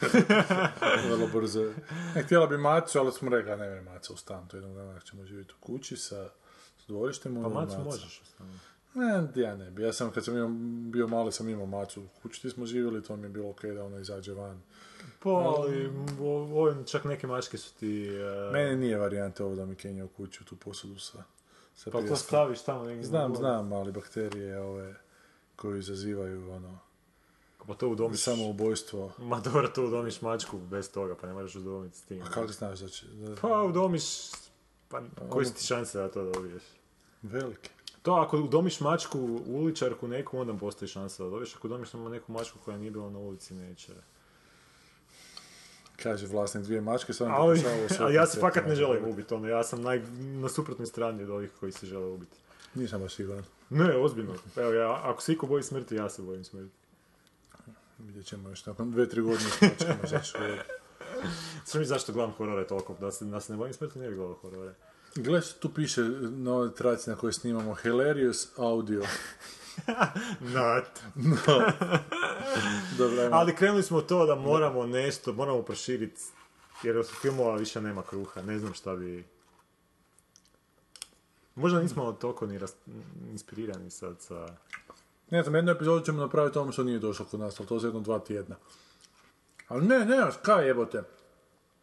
Vrlo 1.06 1.26
brzo. 1.34 1.72
Ne, 2.14 2.22
htjela 2.22 2.46
bi 2.46 2.58
macu, 2.58 2.98
ali 2.98 3.12
smo 3.12 3.30
rekli, 3.30 3.56
ne 3.56 3.68
vem 3.68 3.84
maca 3.84 4.12
u 4.12 4.16
stan. 4.16 4.48
To 4.48 4.56
jednog 4.56 4.74
dana 4.74 5.00
ćemo 5.00 5.24
živjeti 5.24 5.54
u 5.60 5.64
kući 5.64 5.96
sa, 5.96 6.28
s 6.78 6.86
dvorištem. 6.86 7.34
Pa 7.34 7.40
onda 7.40 7.60
macu 7.60 7.76
maca. 7.76 7.84
možeš 7.84 8.20
ostaviti. 8.22 8.58
Ne, 8.94 9.42
ja 9.42 9.56
ne 9.56 9.70
bi. 9.70 9.82
Ja 9.82 9.92
sam, 9.92 10.10
kad 10.10 10.24
sam 10.24 10.36
imao, 10.36 10.48
bio 10.92 11.08
mali, 11.08 11.32
sam 11.32 11.48
imao 11.48 11.66
macu 11.66 12.02
u 12.02 12.08
kući, 12.22 12.42
ti 12.42 12.50
smo 12.50 12.66
živjeli, 12.66 13.02
to 13.02 13.16
mi 13.16 13.22
je 13.22 13.28
bilo 13.28 13.50
okej 13.50 13.72
da 13.72 13.84
ona 13.84 13.98
izađe 13.98 14.32
van. 14.32 14.62
Pa, 15.22 15.30
ali 15.30 15.90
ovim 16.54 16.84
čak 16.84 17.04
neke 17.04 17.26
mačke 17.26 17.58
su 17.58 17.74
ti... 17.74 18.08
e, 18.08 18.52
Meni 18.52 18.76
nije 18.76 18.98
varijante 18.98 19.44
ovo 19.44 19.54
da 19.54 19.66
mi 19.66 19.74
Kenja 19.74 20.04
u 20.04 20.08
kući 20.08 20.42
u 20.42 20.46
tu 20.46 20.56
posudu 20.56 20.98
sa, 20.98 21.22
sa 21.74 21.90
Pa 21.90 22.02
to 22.02 22.16
staviš 22.16 22.62
tamo 22.62 22.84
negdje. 22.84 23.04
Znam, 23.04 23.30
na 23.30 23.38
znam, 23.38 23.72
ali 23.72 23.92
bakterije 23.92 24.60
ove 24.60 24.94
koje 25.56 25.78
izazivaju 25.78 26.52
ono, 26.52 26.78
Pa 27.66 27.74
to 27.74 27.88
udomiš... 27.88 28.20
samo 28.20 28.48
ubojstvo. 28.48 29.12
Ma 29.18 29.40
dobro, 29.40 29.68
to 29.68 29.84
udomiš 29.84 30.22
mačku 30.22 30.58
bez 30.58 30.90
toga, 30.90 31.14
pa 31.20 31.26
ne 31.26 31.32
moraš 31.32 31.54
udomiti 31.54 31.98
s 31.98 32.02
tim. 32.02 32.22
A 32.22 32.30
kako 32.30 32.52
znaš 32.52 32.78
da 32.78 32.88
će... 32.88 33.06
Da, 33.06 33.34
Pa 33.40 33.62
udomiš... 33.62 34.04
Pa 34.88 35.02
koji 35.30 35.46
su 35.46 35.54
ti 35.54 35.64
šanse 35.64 35.98
da 35.98 36.10
to 36.10 36.24
dobiješ? 36.32 36.62
velike. 37.22 37.70
To 38.02 38.12
ako 38.12 38.38
udomiš 38.38 38.80
mačku, 38.80 39.40
uličarku 39.46 40.08
neku, 40.08 40.38
onda 40.38 40.54
postoji 40.54 40.88
šansa 40.88 41.24
da 41.24 41.30
dobiješ. 41.30 41.56
Ako 41.56 41.68
udomiš 41.68 41.88
samo 41.88 42.08
neku 42.08 42.32
mačku 42.32 42.58
koja 42.64 42.76
nije 42.76 42.90
bila 42.90 43.10
na 43.10 43.18
ulici, 43.18 43.54
neće. 43.54 43.92
Kaže 46.02 46.26
vlasnik 46.26 46.64
dvije 46.64 46.80
mačke, 46.80 47.12
sam 47.12 47.30
Ali, 47.30 47.62
ali 48.00 48.14
ja 48.14 48.26
se 48.26 48.40
fakat 48.40 48.66
ne 48.66 48.74
želim 48.74 49.04
ubiti, 49.04 49.34
ono, 49.34 49.48
ja 49.48 49.64
sam 49.64 49.82
naj, 49.82 50.02
na 50.18 50.48
suprotnoj 50.48 50.86
strani 50.86 51.22
od 51.22 51.30
ovih 51.30 51.50
koji 51.60 51.72
se 51.72 51.86
žele 51.86 52.06
ubiti. 52.06 52.36
Nisam 52.74 53.00
baš 53.00 53.14
siguran. 53.14 53.44
Ne, 53.70 53.96
ozbiljno. 53.96 54.34
Evo, 54.56 54.72
ja, 54.72 55.00
ako 55.02 55.22
se 55.22 55.32
iko 55.32 55.46
boji 55.46 55.62
smrti, 55.62 55.94
ja 55.94 56.10
se 56.10 56.22
bojim 56.22 56.44
smrti. 56.44 56.74
Vidjet 58.06 58.26
ćemo 58.26 58.48
još 58.48 58.66
nakon 58.66 58.90
dve, 58.90 59.08
tri 59.08 59.20
godine 59.20 59.50
je. 59.60 59.76
Sve 61.64 61.80
mi 61.80 61.86
zašto 61.86 62.12
gledam 62.12 62.32
horore 62.32 62.66
toliko, 62.66 62.96
da 63.00 63.12
se, 63.12 63.24
da 63.24 63.40
se 63.40 63.52
ne 63.52 63.56
bojim 63.56 63.74
smrti, 63.74 63.98
ne 63.98 64.08
bi 64.08 64.16
gledao 64.16 64.34
horore. 64.34 64.74
Gle, 65.14 65.40
tu 65.60 65.68
piše 65.74 66.02
na 66.20 66.52
ovoj 66.52 66.74
traci 66.74 67.10
na 67.10 67.16
kojoj 67.16 67.32
snimamo 67.32 67.74
Hilarious 67.74 68.58
audio. 68.58 69.02
Not. 70.54 70.86
Dobro, 72.98 73.22
ajmo. 73.22 73.36
Ali 73.36 73.56
krenuli 73.56 73.82
smo 73.82 74.00
to 74.00 74.26
da 74.26 74.34
moramo 74.34 74.86
nešto, 74.86 75.32
moramo 75.32 75.62
proširiti, 75.62 76.20
jer 76.82 76.98
od 76.98 77.08
filmova 77.20 77.56
više 77.56 77.80
nema 77.80 78.02
kruha, 78.02 78.42
ne 78.42 78.58
znam 78.58 78.74
šta 78.74 78.96
bi... 78.96 79.24
Možda 81.54 81.80
nismo 81.80 82.12
toliko 82.12 82.46
ni 82.46 82.58
ras- 82.58 82.74
inspirirani 83.30 83.90
sad 83.90 84.20
sa... 84.20 84.46
Ne 85.30 85.42
znam, 85.42 85.54
jednu 85.54 85.72
epizodu 85.72 86.04
ćemo 86.04 86.20
napraviti 86.20 86.58
ono 86.58 86.72
što 86.72 86.84
nije 86.84 86.98
došlo 86.98 87.26
kod 87.30 87.40
nas, 87.40 87.60
ali 87.60 87.68
to 87.68 87.78
za 87.78 87.86
jedno 87.88 88.00
dva 88.00 88.18
tjedna. 88.18 88.56
Ali 89.68 89.86
ne, 89.86 90.04
ne, 90.04 90.16
kaj 90.42 90.66
jebote. 90.66 91.02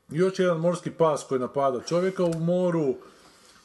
Još 0.09 0.39
jedan 0.39 0.59
morski 0.59 0.91
pas 0.91 1.23
koji 1.23 1.39
napada 1.39 1.79
čovjeka 1.81 2.23
u 2.23 2.33
moru, 2.39 2.95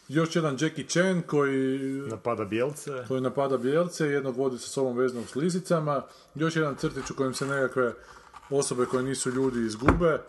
još 0.09 0.37
jedan 0.37 0.57
Jackie 0.61 0.87
Chan 0.87 1.23
koji, 1.27 1.79
Napada 2.09 2.45
bijelce. 2.45 2.91
koji 3.09 3.21
napada 3.21 3.57
bijelce, 3.57 4.07
jednog 4.07 4.37
vodi 4.37 4.59
sa 4.59 4.69
sobom 4.69 4.97
veznog 4.97 5.29
s 5.29 5.35
lizicama, 5.35 6.03
još 6.35 6.57
jedan 6.57 6.77
crtić 6.77 7.11
u 7.11 7.17
kojem 7.17 7.35
se 7.35 7.47
nekakve 7.47 7.93
osobe 8.51 8.87
koje 8.87 9.03
nisu 9.03 9.31
ljudi 9.31 9.67
izgube. 9.67 10.21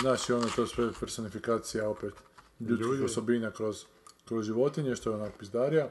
Znaš, 0.00 0.28
i 0.28 0.32
ono 0.32 0.46
to 0.56 0.66
sve 0.66 0.90
personifikacija 1.00 1.88
opet 1.88 2.14
ljudskih 2.60 2.86
Ljudi. 2.86 3.04
osobina 3.04 3.50
kroz, 3.50 3.84
kroz 4.28 4.46
životinje, 4.46 4.96
što 4.96 5.10
je 5.10 5.16
onak 5.16 5.32
pizdarija. 5.38 5.88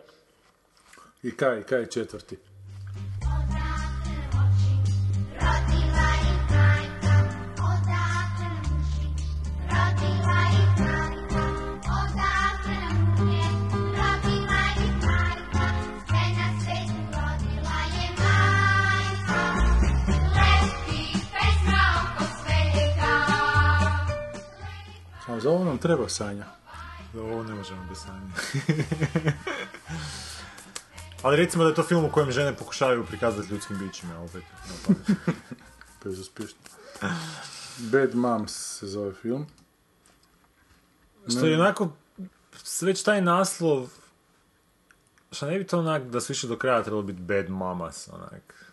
I 1.24 1.32
kaj, 1.32 1.64
kaj 1.64 1.86
četvrti? 1.86 2.38
Za 25.40 25.50
ovo 25.50 25.64
nam 25.64 25.78
treba 25.78 26.10
Sanja. 26.10 26.46
Da 27.14 27.22
ovo 27.22 27.44
ne 27.44 27.56
možemo 27.56 27.86
bez 27.90 27.98
sanje. 27.98 28.32
Ali 31.24 31.38
recimo 31.38 31.64
da 31.64 31.70
je 31.70 31.76
to 31.76 31.84
film 31.84 32.06
u 32.06 32.12
kojem 32.12 32.32
žene 32.32 32.56
pokušavaju 32.56 33.06
prikazati 33.06 33.54
ljudskim 33.54 33.80
bićima, 33.80 34.22
opet. 34.22 34.44
Bezuspješno. 36.04 36.60
Bad 37.78 38.16
Moms 38.16 38.52
se 38.52 38.88
zove 38.88 39.14
film. 39.14 39.46
Što 41.28 41.46
je 41.46 41.62
onako, 41.62 41.92
već 42.82 43.04
taj 43.04 43.22
naslov, 43.22 43.90
što 45.32 45.46
ne 45.46 45.58
bi 45.58 45.68
to 45.68 45.80
onak 45.80 46.04
da 46.04 46.22
su 46.22 46.32
išli 46.32 46.50
do 46.50 46.58
kraja 46.58 46.84
trebalo 46.84 47.04
biti 47.04 47.22
Bad 47.22 47.50
Mamas, 47.50 48.10
onak. 48.14 48.69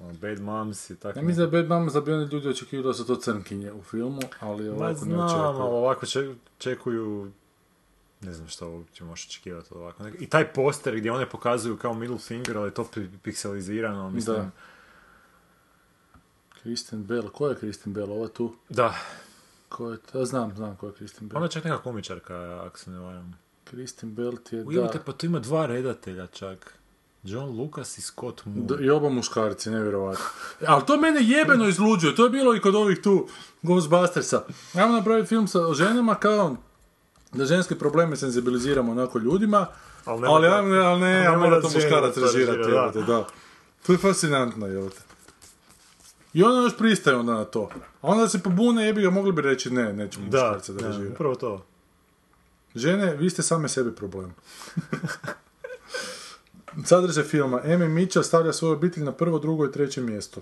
Ono, 0.00 0.12
Bad 0.12 0.40
Moms 0.40 0.90
je 0.90 0.96
tako... 0.96 1.18
Ja 1.18 1.22
mislim 1.22 1.50
da 1.50 1.56
je 1.56 1.62
Bad 1.62 1.70
Moms 1.70 1.92
da 1.92 2.00
bi 2.00 2.12
oni 2.12 2.24
ljudi 2.24 2.48
očekivali 2.48 2.86
da 2.86 2.94
su 2.94 3.06
to 3.06 3.16
crnkinje 3.16 3.72
u 3.72 3.82
filmu, 3.82 4.20
ali 4.40 4.64
Ma 4.64 4.70
ovako 4.70 4.88
ne 4.88 4.94
znam, 4.94 5.20
ali 5.20 5.24
očekuju. 5.24 5.66
ovako 5.66 6.06
če- 6.06 6.34
čekuju... 6.58 7.32
Ne 8.20 8.32
znam 8.32 8.48
što 8.48 8.70
uopće 8.70 9.04
možeš 9.04 9.26
očekivati 9.26 9.68
od 9.70 9.80
ovako. 9.80 10.08
I 10.10 10.26
taj 10.26 10.52
poster 10.52 10.96
gdje 10.96 11.12
one 11.12 11.28
pokazuju 11.28 11.76
kao 11.76 11.94
middle 11.94 12.18
finger, 12.18 12.56
ali 12.56 12.70
to 12.70 12.84
pi- 12.84 13.08
pikselizirano, 13.18 14.10
mislim... 14.10 14.36
Da. 14.36 14.50
Kristen 16.52 17.04
Bell, 17.04 17.28
ko 17.28 17.48
je 17.48 17.56
Kristen 17.56 17.92
Bell? 17.92 18.12
Ova 18.12 18.28
tu? 18.28 18.54
Da. 18.68 18.94
Ko 19.68 19.90
je 19.90 19.98
to? 19.98 20.18
Ja 20.18 20.24
znam, 20.24 20.56
znam 20.56 20.76
ko 20.76 20.86
je 20.86 20.92
Kristen 20.92 21.28
Bell. 21.28 21.36
Ona 21.36 21.46
je 21.46 21.50
čak 21.50 21.64
neka 21.64 21.78
komičarka, 21.78 22.34
ako 22.64 22.78
se 22.78 22.90
ne 22.90 22.98
varam. 22.98 23.38
Kristen 23.64 24.14
Bell 24.14 24.36
ti 24.38 24.56
je, 24.56 24.64
Ujebote, 24.64 24.98
da. 24.98 25.04
pa 25.04 25.12
tu 25.12 25.26
ima 25.26 25.38
dva 25.38 25.66
redatelja 25.66 26.26
čak. 26.26 26.74
John 27.24 27.50
Lucas 27.52 27.98
i 27.98 28.02
Scott 28.02 28.42
Moore. 28.44 28.76
D- 28.76 28.84
I 28.84 28.90
oba 28.90 29.08
muškarci, 29.08 29.70
nevjerovatno. 29.70 30.24
Ali 30.62 30.82
to 30.86 30.96
mene 30.96 31.20
jebeno 31.22 31.68
izluđuje, 31.68 32.14
to 32.14 32.24
je 32.24 32.30
bilo 32.30 32.54
i 32.54 32.60
kod 32.60 32.74
ovih 32.74 32.98
tu 33.00 33.28
Ghostbustersa. 33.62 34.42
Ajmo 34.74 34.92
napraviti 34.92 35.28
film 35.28 35.48
sa 35.48 35.60
o 35.60 35.74
ženama 35.74 36.14
kao 36.14 36.56
da 37.32 37.44
ženske 37.44 37.74
probleme 37.74 38.16
senzibiliziramo 38.16 38.92
onako 38.92 39.18
ljudima, 39.18 39.66
Ali 40.04 40.26
ali, 40.26 40.42
nema 40.42 40.56
ali, 40.56 40.70
da- 40.72 40.82
ali 40.82 41.00
ne, 41.00 41.26
ali 41.26 41.36
mora 41.38 41.56
da 41.56 41.62
to 41.62 41.70
muškarac 41.70 42.16
režirati, 42.16 42.58
režira, 42.58 42.90
da. 42.90 43.00
da. 43.02 43.26
To 43.82 43.92
je 43.92 43.98
fascinantno, 43.98 44.66
jebote. 44.66 45.00
I 46.32 46.42
ona 46.42 46.54
još 46.56 46.76
pristaje 46.78 47.16
onda 47.16 47.34
na 47.34 47.44
to. 47.44 47.68
A 48.00 48.08
onda 48.08 48.28
se 48.28 48.38
pobune, 48.38 48.86
jebi 48.86 49.02
ga, 49.02 49.10
mogli 49.10 49.32
bi 49.32 49.42
reći 49.42 49.70
ne, 49.70 49.92
nećemo 49.92 50.26
Da, 50.26 50.38
muškarca 50.38 50.72
da 50.72 50.80
da, 50.80 50.86
režira. 50.88 51.10
upravo 51.10 51.34
to. 51.34 51.64
Žene, 52.74 53.14
vi 53.14 53.30
ste 53.30 53.42
same 53.42 53.68
sebi 53.68 53.92
problem. 53.92 54.34
Sadržaj 56.84 57.24
filma. 57.24 57.60
Amy 57.64 57.88
Mitchell 57.88 58.22
stavlja 58.22 58.52
svoju 58.52 58.72
obitelj 58.72 59.04
na 59.04 59.12
prvo, 59.12 59.38
drugo 59.38 59.66
i 59.66 59.72
treće 59.72 60.00
mjesto. 60.00 60.40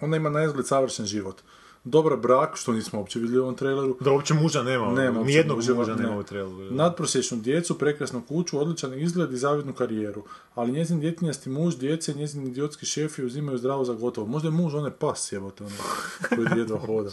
Ona 0.00 0.16
ima 0.16 0.30
na 0.30 0.44
izgled 0.44 0.66
savršen 0.66 1.06
život. 1.06 1.42
Dobar 1.90 2.16
brak, 2.16 2.56
što 2.56 2.72
nismo 2.72 2.98
uopće 2.98 3.18
vidjeli 3.18 3.40
u 3.40 3.42
ovom 3.42 3.54
traileru. 3.56 3.96
Da 4.00 4.10
uopće 4.10 4.34
muža 4.34 4.62
nema, 4.62 4.92
Nema 4.92 5.22
nijednog 5.22 5.56
muža, 5.56 5.74
muža, 5.74 5.94
ne. 5.94 6.02
nema 6.02 6.18
u 6.18 6.22
traileru. 6.22 6.74
Nadprosječnu 6.74 7.38
djecu, 7.38 7.78
prekrasnu 7.78 8.22
kuću, 8.28 8.60
odličan 8.60 9.00
izgled 9.00 9.32
i 9.32 9.36
zavidnu 9.36 9.72
karijeru. 9.72 10.24
Ali 10.54 10.72
njezin 10.72 11.00
djetinjasti 11.00 11.50
muž, 11.50 11.76
djece, 11.76 12.12
i 12.12 12.14
njezin 12.14 12.46
idiotski 12.46 12.86
šefi 12.86 13.24
uzimaju 13.24 13.58
zdravo 13.58 13.84
za 13.84 13.92
gotovo. 13.92 14.26
Možda 14.26 14.48
je 14.48 14.52
muž 14.52 14.74
onaj 14.74 14.90
pas, 14.90 15.32
jebote, 15.32 15.64
ono, 15.64 15.74
koji 16.28 16.58
jedva 16.58 16.78
hoda. 16.86 17.10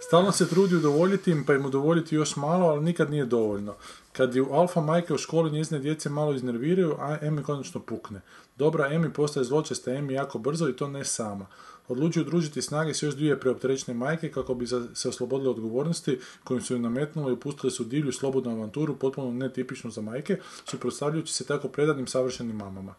Stalno 0.00 0.32
se 0.32 0.48
trudi 0.48 0.76
udovoljiti 0.76 1.30
im, 1.30 1.44
pa 1.46 1.54
im 1.54 1.66
udovoljiti 1.66 2.14
još 2.14 2.36
malo, 2.36 2.66
ali 2.66 2.84
nikad 2.84 3.10
nije 3.10 3.24
dovoljno. 3.24 3.74
Kad 4.12 4.34
ju 4.34 4.48
alfa 4.52 4.80
majke 4.80 5.14
u 5.14 5.18
školi 5.18 5.50
njezine 5.50 5.80
djece 5.80 6.08
malo 6.08 6.34
iznerviraju, 6.34 6.96
a 6.98 7.18
Emi 7.22 7.42
konačno 7.42 7.80
pukne. 7.80 8.20
Dobra 8.56 8.92
Emi 8.92 9.12
postaje 9.12 9.44
zločesta 9.44 9.92
Emi 9.92 10.14
jako 10.14 10.38
brzo 10.38 10.68
i 10.68 10.76
to 10.76 10.88
ne 10.88 11.04
sama. 11.04 11.46
Odlučuju 11.88 12.24
družiti 12.24 12.62
snage 12.62 12.94
s 12.94 13.02
još 13.02 13.14
dvije 13.14 13.40
preopterećene 13.40 13.98
majke 13.98 14.32
kako 14.32 14.54
bi 14.54 14.66
se 14.94 15.08
oslobodile 15.08 15.50
odgovornosti 15.50 16.18
kojim 16.44 16.62
su 16.62 16.74
ju 16.74 16.78
nametnule 16.78 17.30
i 17.30 17.34
upustile 17.34 17.70
su 17.70 17.84
divlju 17.84 18.12
slobodnu 18.12 18.50
avanturu 18.50 18.96
potpuno 18.96 19.32
netipičnu 19.32 19.90
za 19.90 20.00
majke, 20.00 20.38
suprotstavljajući 20.64 21.32
se 21.32 21.46
tako 21.46 21.68
predanim 21.68 22.06
savršenim 22.06 22.56
mamama. 22.56 22.94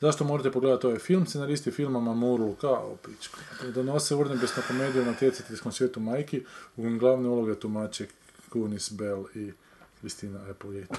Zašto 0.00 0.24
morate 0.24 0.52
pogledati 0.52 0.86
ovaj 0.86 0.98
film? 0.98 1.26
Scenaristi 1.26 1.70
filma 1.70 2.00
Mamuru, 2.00 2.54
kao 2.60 2.96
pičku. 3.06 3.38
Donose 3.74 4.14
urnebesnu 4.14 4.62
komediju 4.68 5.04
na 5.04 5.14
tjecateljskom 5.14 5.72
svijetu 5.72 6.00
majki, 6.00 6.42
u 6.76 6.82
kojem 6.82 6.98
glavne 6.98 7.28
uloge 7.28 7.54
tumače 7.54 8.06
Kunis, 8.48 8.92
Bell 8.92 9.24
i 9.34 9.52
Kristina 10.00 10.40
Applegate. 10.50 10.94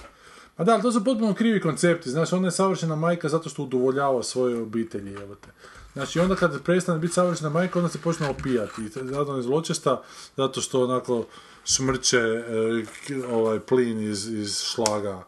A 0.56 0.64
da, 0.64 0.72
ali 0.72 0.82
to 0.82 0.92
su 0.92 1.04
potpuno 1.04 1.34
krivi 1.34 1.60
koncepti, 1.60 2.10
znaš, 2.10 2.32
ona 2.32 2.48
je 2.48 2.52
savršena 2.52 2.96
majka 2.96 3.28
zato 3.28 3.48
što 3.48 3.62
udovoljava 3.62 4.22
svojoj 4.22 4.62
obitelji, 4.62 5.12
evo 5.12 5.34
te. 5.34 5.48
Znači, 5.96 6.20
onda 6.20 6.34
kad 6.34 6.62
prestane 6.62 6.98
biti 6.98 7.14
savršena 7.14 7.50
majka, 7.50 7.78
onda 7.78 7.88
se 7.88 7.98
počne 7.98 8.28
opijati. 8.28 8.82
I 8.82 8.88
zato 8.88 9.36
je 9.36 9.42
zločesta, 9.42 10.02
zato 10.36 10.60
što 10.60 10.84
onako 10.84 11.24
šmrče 11.64 12.18
e, 12.18 12.44
ovaj 13.30 13.60
plin 13.60 14.00
iz, 14.10 14.28
iz 14.28 14.60
šlaga. 14.62 15.22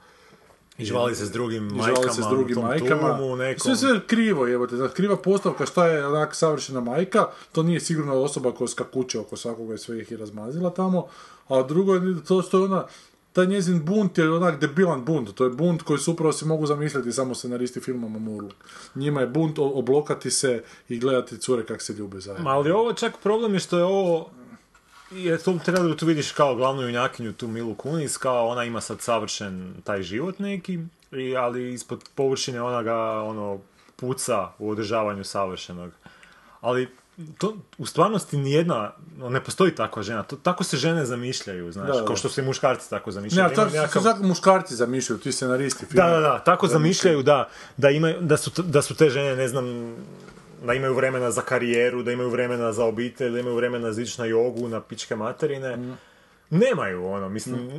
I 0.79 0.85
žvali 0.85 1.15
se 1.15 1.27
s 1.27 1.31
drugim 1.31 1.65
majkama, 1.65 1.97
žvali 1.97 2.15
se 2.15 2.23
s 2.23 2.27
drugim 2.27 2.59
u 2.59 2.61
tom 2.61 2.65
majkama. 2.65 3.17
tulumu 3.17 3.37
nekom. 3.37 3.61
Sve 3.61 3.77
sve 3.77 4.01
krivo, 4.07 4.49
evo 4.49 4.67
te, 4.67 4.77
znači, 4.77 4.95
kriva 4.95 5.17
postavka 5.17 5.67
šta 5.67 5.87
je 5.87 6.07
onak 6.07 6.35
savršena 6.35 6.81
majka, 6.81 7.27
to 7.53 7.63
nije 7.63 7.81
sigurno 7.81 8.15
osoba 8.15 8.53
koja 8.53 8.69
skakuće 8.69 9.21
oko 9.21 9.37
svakoga 9.37 9.75
i 9.75 9.79
sve 9.79 10.01
ih 10.01 10.11
je 10.11 10.17
razmazila 10.17 10.71
tamo, 10.71 11.07
a 11.49 11.63
drugo 11.63 11.95
je 11.95 12.25
to 12.29 12.43
što 12.43 12.59
je 12.59 12.65
ona, 12.65 12.85
taj 13.39 13.47
njezin 13.47 13.85
bunt 13.85 14.19
je 14.19 14.31
onak 14.33 14.61
debilan 14.61 15.05
bunt, 15.05 15.35
to 15.35 15.45
je 15.45 15.51
bunt 15.51 15.83
koji 15.83 15.99
su 15.99 16.13
upravo 16.13 16.33
si 16.33 16.45
mogu 16.45 16.67
zamisliti 16.67 17.13
samo 17.13 17.35
scenaristi 17.35 17.81
filma 17.81 18.09
Mamurluk. 18.09 18.55
Njima 18.95 19.21
je 19.21 19.27
bunt 19.27 19.59
oblokati 19.59 20.31
se 20.31 20.63
i 20.89 20.99
gledati 20.99 21.39
cure 21.39 21.67
kak 21.67 21.83
se 21.83 21.93
ljube 21.93 22.21
zajedno. 22.21 22.51
Ali 22.51 22.71
ovo 22.71 22.93
čak 22.93 23.15
problem 23.23 23.55
je 23.55 23.61
što 23.61 23.79
je 23.79 23.85
ovo 23.85 24.31
je 25.11 25.39
to 25.39 25.59
traileru 25.65 25.97
tu 25.97 26.07
vidiš 26.07 26.33
kao 26.33 26.55
glavnu 26.55 26.83
junakinju 26.83 27.33
tu 27.33 27.49
Milu 27.49 27.75
Kunis, 27.75 28.17
kao 28.17 28.49
ona 28.49 28.65
ima 28.65 28.81
sad 28.81 29.01
savršen 29.01 29.75
taj 29.85 30.03
život 30.03 30.39
neki, 30.39 30.79
i, 31.13 31.37
ali 31.37 31.73
ispod 31.73 32.05
površine 32.15 32.63
ona 32.63 32.83
ga 32.83 32.97
ono 33.23 33.61
puca 33.97 34.49
u 34.59 34.71
održavanju 34.71 35.25
savršenog. 35.25 35.93
Ali 36.61 36.89
to 37.39 37.57
u 37.79 37.87
stvarnosti 37.87 38.37
nijedna, 38.37 38.93
no, 39.17 39.29
ne 39.31 39.41
postoji 39.41 39.71
takva 39.73 40.03
žena, 40.03 40.23
to, 40.23 40.37
tako 40.37 40.65
se 40.65 40.77
žene 40.77 41.07
zamišljaju, 41.07 41.73
znaš, 41.73 41.87
Da, 41.87 41.93
da. 41.93 42.05
kao 42.05 42.17
što 42.17 42.29
se 42.29 42.41
i 42.41 42.45
muškarci 42.45 42.91
tako 42.91 43.11
zamišljaju. 43.11 43.39
Ne, 43.39 43.45
Imaju 43.45 43.57
tako 43.57 43.77
nekakav- 43.77 44.05
nekakav... 44.05 44.27
muškarci 44.27 44.75
zamišljaju, 44.75 45.19
ti 45.19 45.33
scenaristi 45.33 45.85
Da, 45.85 45.91
filma. 45.93 46.11
da, 46.11 46.21
da, 46.21 46.39
tako 46.41 46.67
zamišljaju 46.69 47.23
da, 47.23 47.49
da, 47.77 47.91
imaju, 47.91 48.21
da, 48.21 48.37
su, 48.37 48.63
da 48.63 48.83
su 48.83 48.95
te 48.95 49.11
žene, 49.11 49.37
ne 49.37 49.49
znam, 49.49 49.97
da 50.65 50.75
imaju 50.75 50.95
vremena 50.95 51.31
za 51.31 51.43
karijeru, 51.43 52.03
da 52.03 52.13
imaju 52.13 52.31
vremena 52.31 52.73
za 52.73 52.85
obitelj, 52.85 53.33
da 53.33 53.41
imaju 53.41 53.57
vremena 53.57 53.93
za 53.93 54.03
ići 54.03 54.21
na 54.21 54.27
jogu, 54.27 54.69
na 54.69 54.81
pičke 54.81 55.17
materine. 55.17 55.95
Nemaju, 56.51 57.07
ono, 57.07 57.29
mislim, 57.29 57.71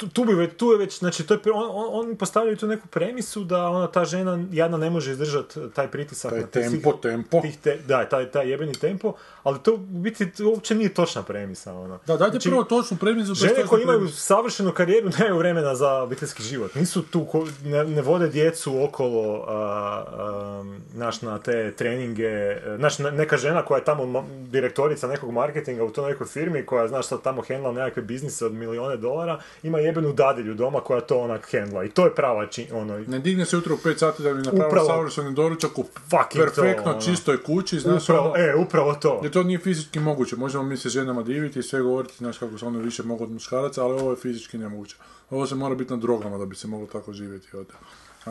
tu, 0.00 0.08
tu, 0.08 0.24
bi 0.24 0.34
već, 0.34 0.50
tu 0.56 0.66
je 0.66 0.78
već, 0.78 0.98
znači, 0.98 1.26
to 1.26 1.34
je, 1.34 1.40
on, 1.46 1.68
on, 1.70 2.00
oni 2.00 2.14
postavljaju 2.14 2.56
tu 2.56 2.66
neku 2.66 2.88
premisu 2.88 3.44
da 3.44 3.66
ona, 3.66 3.86
ta 3.86 4.04
žena 4.04 4.44
jadna 4.52 4.76
ne 4.76 4.90
može 4.90 5.10
izdržati 5.10 5.60
taj 5.74 5.88
pritisak. 5.88 6.30
Taj 6.30 6.40
na 6.40 6.46
te 6.46 6.60
tempo, 6.62 6.90
svih- 6.90 7.00
tempo. 7.02 7.40
Tih 7.40 7.58
te, 7.58 7.78
da, 7.78 8.04
taj, 8.04 8.26
taj 8.26 8.50
jebeni 8.50 8.72
tempo, 8.74 9.12
ali 9.42 9.58
to 9.58 9.74
u 9.74 9.78
biti 9.78 10.30
to 10.30 10.44
uopće 10.46 10.74
nije 10.74 10.94
točna 10.94 11.22
premisa, 11.22 11.74
ono. 11.74 11.98
Da, 11.98 12.16
dajte 12.16 12.30
Znači, 12.30 12.48
prvo 12.48 12.64
točnu 12.64 12.96
premisu. 12.96 13.30
je 13.30 13.34
Žene 13.34 13.66
koje 13.66 13.82
imaju 13.82 14.08
savršenu 14.08 14.72
karijeru 14.72 15.10
nemaju 15.18 15.38
vremena 15.38 15.74
za 15.74 15.92
obiteljski 15.92 16.42
život. 16.42 16.74
Nisu 16.74 17.02
tu, 17.02 17.20
ko- 17.22 17.48
ne, 17.64 17.84
ne 17.86 18.02
vode 18.02 18.28
djecu 18.28 18.84
okolo, 18.84 19.44
a, 19.44 19.52
a, 19.52 20.64
znaš, 20.92 21.22
na 21.22 21.38
te 21.38 21.72
treninge. 21.72 22.30
Znaš, 22.76 22.98
ne- 22.98 23.12
neka 23.12 23.36
žena 23.36 23.62
koja 23.62 23.78
je 23.78 23.84
tamo 23.84 24.04
ma- 24.04 24.20
direktorica 24.42 25.06
nekog 25.08 25.30
marketinga 25.32 25.84
u 25.84 25.90
toj 25.90 26.10
nekoj 26.10 26.26
firmi, 26.26 26.66
koja, 26.66 26.88
znaš, 26.88 27.06
sad 27.06 27.22
tamo 27.22 27.42
hendla 27.42 27.72
nekakve 27.72 28.02
biznise 28.02 28.46
od 28.46 28.52
milijone 28.52 28.96
dolara, 28.96 29.40
ima 29.62 29.80
jebenu 29.90 30.12
dadilju 30.12 30.54
doma 30.54 30.80
koja 30.80 31.00
to 31.00 31.18
onak 31.18 31.50
hendla. 31.50 31.84
I 31.84 31.88
to 31.88 32.04
je 32.04 32.14
prava 32.14 32.46
čin, 32.46 32.66
ono, 32.72 32.98
Ne 32.98 33.18
digne 33.18 33.44
se 33.46 33.56
jutro 33.56 33.74
u 33.74 33.78
5 33.78 33.98
sati 33.98 34.22
da 34.22 34.34
bi 34.34 34.38
napravio 34.42 34.66
Upravo. 34.66 34.86
savršeni 34.86 35.34
doručak 35.34 35.78
u 35.78 35.84
Fucking 35.94 36.44
perfektno 36.44 36.84
to, 36.84 36.90
ono. 36.90 37.00
čistoj 37.00 37.42
kući, 37.42 37.78
znaš, 37.80 38.02
upravo, 38.04 38.28
ono, 38.30 38.36
e, 38.44 38.54
upravo 38.54 38.94
to. 38.94 39.20
jer 39.22 39.32
to 39.32 39.42
nije 39.42 39.58
fizički 39.58 40.00
moguće. 40.00 40.36
Možemo 40.36 40.64
mi 40.64 40.76
se 40.76 40.88
ženama 40.88 41.22
diviti 41.22 41.58
i 41.58 41.62
sve 41.62 41.80
govoriti, 41.82 42.14
znaš, 42.18 42.38
kako 42.38 42.58
se 42.58 42.66
one 42.66 42.78
više 42.78 43.02
mogu 43.02 43.24
od 43.24 43.30
muškaraca, 43.30 43.84
ali 43.84 44.00
ovo 44.00 44.10
je 44.10 44.16
fizički 44.16 44.58
nemoguće. 44.58 44.96
Ovo 45.30 45.46
se 45.46 45.54
mora 45.54 45.74
biti 45.74 45.90
na 45.90 45.96
drogama 45.96 46.38
da 46.38 46.46
bi 46.46 46.56
se 46.56 46.68
moglo 46.68 46.86
tako 46.86 47.12
živjeti 47.12 47.56
ovdje. 47.56 47.74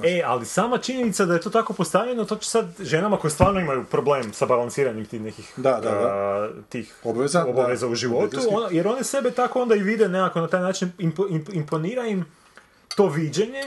E, 0.05 0.23
ali 0.23 0.45
sama 0.45 0.77
činjenica 0.77 1.25
da 1.25 1.33
je 1.33 1.41
to 1.41 1.49
tako 1.49 1.73
postavljeno, 1.73 2.25
to 2.25 2.35
će 2.35 2.49
sad 2.49 2.65
ženama 2.79 3.17
koje 3.17 3.31
stvarno 3.31 3.59
imaju 3.59 3.83
problem 3.83 4.33
sa 4.33 4.45
balansiranjem 4.45 5.05
tih 5.05 5.21
nekih 5.21 5.53
Da, 5.57 5.71
da, 5.73 5.79
da. 5.81 5.89
a, 5.89 6.49
tih 6.69 6.95
Obveza, 7.03 7.45
obaveza 7.45 7.85
da, 7.85 7.91
u 7.91 7.95
životu, 7.95 8.37
ona- 8.49 8.67
jer 8.71 8.87
one 8.87 9.03
sebe 9.03 9.31
tako 9.31 9.61
onda 9.61 9.75
i 9.75 9.79
vide 9.79 10.07
nekako 10.07 10.41
na 10.41 10.47
taj 10.47 10.61
način, 10.61 10.91
impo- 10.99 11.27
imp- 11.29 11.53
imponira 11.53 12.05
im 12.05 12.25
to 12.95 13.07
viđenje 13.07 13.63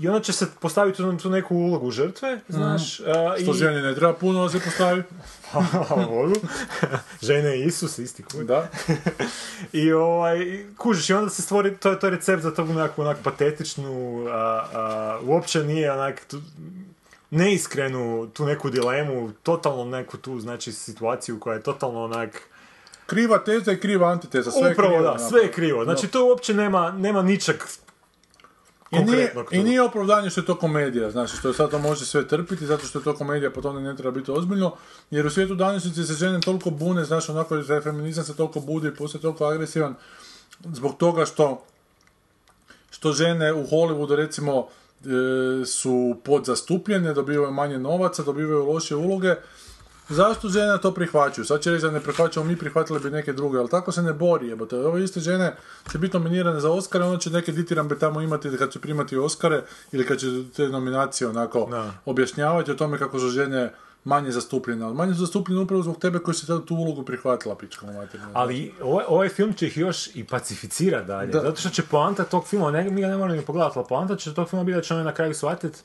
i 0.00 0.08
onda 0.08 0.20
će 0.20 0.32
se 0.32 0.46
postaviti 0.60 1.02
u 1.02 1.16
tu 1.16 1.30
neku 1.30 1.56
ulogu 1.56 1.90
žrtve, 1.90 2.40
znaš. 2.48 3.00
a, 3.00 3.34
Što 3.42 3.50
i- 3.50 3.54
ženi 3.54 3.82
ne 3.82 3.94
treba 3.94 4.12
puno 4.12 4.42
da 4.42 4.48
se 4.48 4.60
postavi. 4.60 5.02
Hvala 5.50 6.06
Bogu. 6.06 6.34
Žene 7.22 7.58
i 7.58 7.64
Isus, 7.64 7.98
isti 7.98 8.22
kut. 8.22 8.40
Da. 8.40 8.68
I 9.72 9.92
ovaj, 9.92 10.64
kužiš, 10.76 11.10
i 11.10 11.14
onda 11.14 11.30
se 11.30 11.42
stvori, 11.42 11.76
to 11.76 11.90
je 11.90 11.98
to 11.98 12.06
je 12.06 12.10
recept 12.10 12.42
za 12.42 12.54
tu 12.54 12.64
nekakvu 12.64 13.02
onak 13.02 13.16
patetičnu, 13.22 14.24
a, 14.28 14.32
a, 14.72 15.18
uopće 15.22 15.64
nije 15.64 15.92
onak, 15.92 16.24
tu, 16.24 16.42
neiskrenu, 17.30 18.30
tu 18.32 18.46
neku 18.46 18.70
dilemu, 18.70 19.32
totalno 19.32 19.84
neku 19.84 20.16
tu, 20.16 20.40
znači, 20.40 20.72
situaciju 20.72 21.40
koja 21.40 21.54
je 21.54 21.62
totalno 21.62 22.04
onak, 22.04 22.42
Kriva 23.06 23.38
teza 23.38 23.72
i 23.72 23.76
kriva 23.76 24.08
antiteza, 24.08 24.50
sve 24.50 24.70
upravo 24.70 24.92
je 24.92 24.98
krivo. 24.98 25.12
da, 25.12 25.18
sve 25.18 25.40
je 25.42 25.52
krivo. 25.52 25.84
Znači, 25.84 26.08
to 26.08 26.26
uopće 26.26 26.54
nema, 26.54 26.92
nema 26.92 27.22
ničeg 27.22 27.56
I 28.90 29.04
nije. 29.04 29.34
I 29.50 29.62
nije 29.62 29.82
opravdanje 29.82 30.30
što 30.30 30.40
je 30.40 30.46
to 30.46 30.58
komedija, 30.58 31.10
znači 31.10 31.36
što 31.36 31.52
sad 31.52 31.70
to 31.70 31.78
može 31.78 32.06
sve 32.06 32.28
trpiti, 32.28 32.66
zato 32.66 32.86
što 32.86 32.98
je 32.98 33.04
to 33.04 33.14
komedija, 33.14 33.50
pa 33.50 33.60
to 33.60 33.72
ne 33.72 33.96
treba 33.96 34.10
biti 34.10 34.30
ozbiljno, 34.30 34.74
jer 35.10 35.26
u 35.26 35.30
svijetu 35.30 35.54
današnjice 35.54 36.04
se 36.04 36.14
žene 36.14 36.40
toliko 36.40 36.70
bune, 36.70 37.04
znaš, 37.04 37.28
onako, 37.28 37.62
taj 37.62 37.80
feminizam 37.80 38.24
se 38.24 38.36
toliko 38.36 38.60
budi 38.60 38.88
i 38.88 38.94
postaje 38.94 39.22
toliko 39.22 39.44
agresivan, 39.44 39.94
zbog 40.72 40.96
toga 40.96 41.26
što 41.26 41.64
što 42.90 43.12
žene 43.12 43.52
u 43.52 43.66
Hollywoodu, 43.66 44.14
recimo, 44.14 44.66
e, 45.04 45.64
su 45.66 46.16
podzastupljene, 46.24 47.14
dobivaju 47.14 47.52
manje 47.52 47.78
novaca, 47.78 48.22
dobivaju 48.22 48.64
loše 48.64 48.96
uloge, 48.96 49.34
Zašto 50.10 50.48
žene 50.48 50.78
to 50.82 50.94
prihvaćaju? 50.94 51.44
Sad 51.44 51.60
će 51.60 51.70
reći 51.70 51.84
da 51.84 51.90
ne 51.90 52.00
prihvaćamo, 52.00 52.46
mi 52.46 52.56
prihvatili 52.56 53.00
bi 53.00 53.10
neke 53.10 53.32
druge, 53.32 53.58
ali 53.58 53.68
tako 53.68 53.92
se 53.92 54.02
ne 54.02 54.12
bori, 54.12 54.48
jebote. 54.48 54.76
Ove 54.76 55.04
iste 55.04 55.20
žene 55.20 55.56
će 55.92 55.98
biti 55.98 56.16
nominirane 56.16 56.60
za 56.60 56.70
Oscare, 56.70 57.04
onda 57.04 57.18
će 57.18 57.30
neke 57.30 57.52
ditirambe 57.52 57.98
tamo 57.98 58.20
imati 58.20 58.56
kad 58.58 58.70
će 58.72 58.78
primati 58.80 59.16
Oscare 59.16 59.62
ili 59.92 60.06
kad 60.06 60.18
će 60.18 60.26
te 60.56 60.68
nominacije 60.68 61.28
onako 61.28 61.68
Da. 61.70 61.90
objašnjavati 62.04 62.70
o 62.70 62.74
tome 62.74 62.98
kako 62.98 63.18
su 63.18 63.28
žene 63.28 63.72
manje 64.04 64.30
zastupljene, 64.30 64.84
ali 64.84 64.94
manje 64.94 65.14
su 65.14 65.20
zastupljene 65.20 65.60
upravo 65.62 65.82
zbog 65.82 65.98
tebe 65.98 66.18
koji 66.18 66.34
si 66.34 66.46
sad 66.46 66.64
tu 66.64 66.74
ulogu 66.74 67.02
prihvatila, 67.04 67.56
pička. 67.56 67.86
Ali 68.32 68.74
ovaj, 68.82 69.04
ovaj 69.08 69.28
film 69.28 69.52
će 69.52 69.66
ih 69.66 69.78
još 69.78 70.16
i 70.16 70.24
pacificira 70.24 71.02
dalje. 71.02 71.32
Da. 71.32 71.40
Zato 71.40 71.56
što 71.60 71.68
će 71.68 71.82
poanta 71.82 72.24
tog 72.24 72.46
filma, 72.48 72.70
ne, 72.70 72.90
mi 72.90 73.00
ga 73.00 73.06
ne 73.08 73.16
moramo 73.16 73.36
ni 73.36 73.44
pogledati, 73.46 73.78
ali 73.78 73.86
poanta 73.88 74.16
će 74.16 74.34
tog 74.34 74.48
filma 74.48 74.64
biti 74.64 74.76
da 74.76 74.82
će 74.82 74.94
oni 74.94 75.04
na 75.04 75.14
kraju 75.14 75.34
shvatiti 75.34 75.78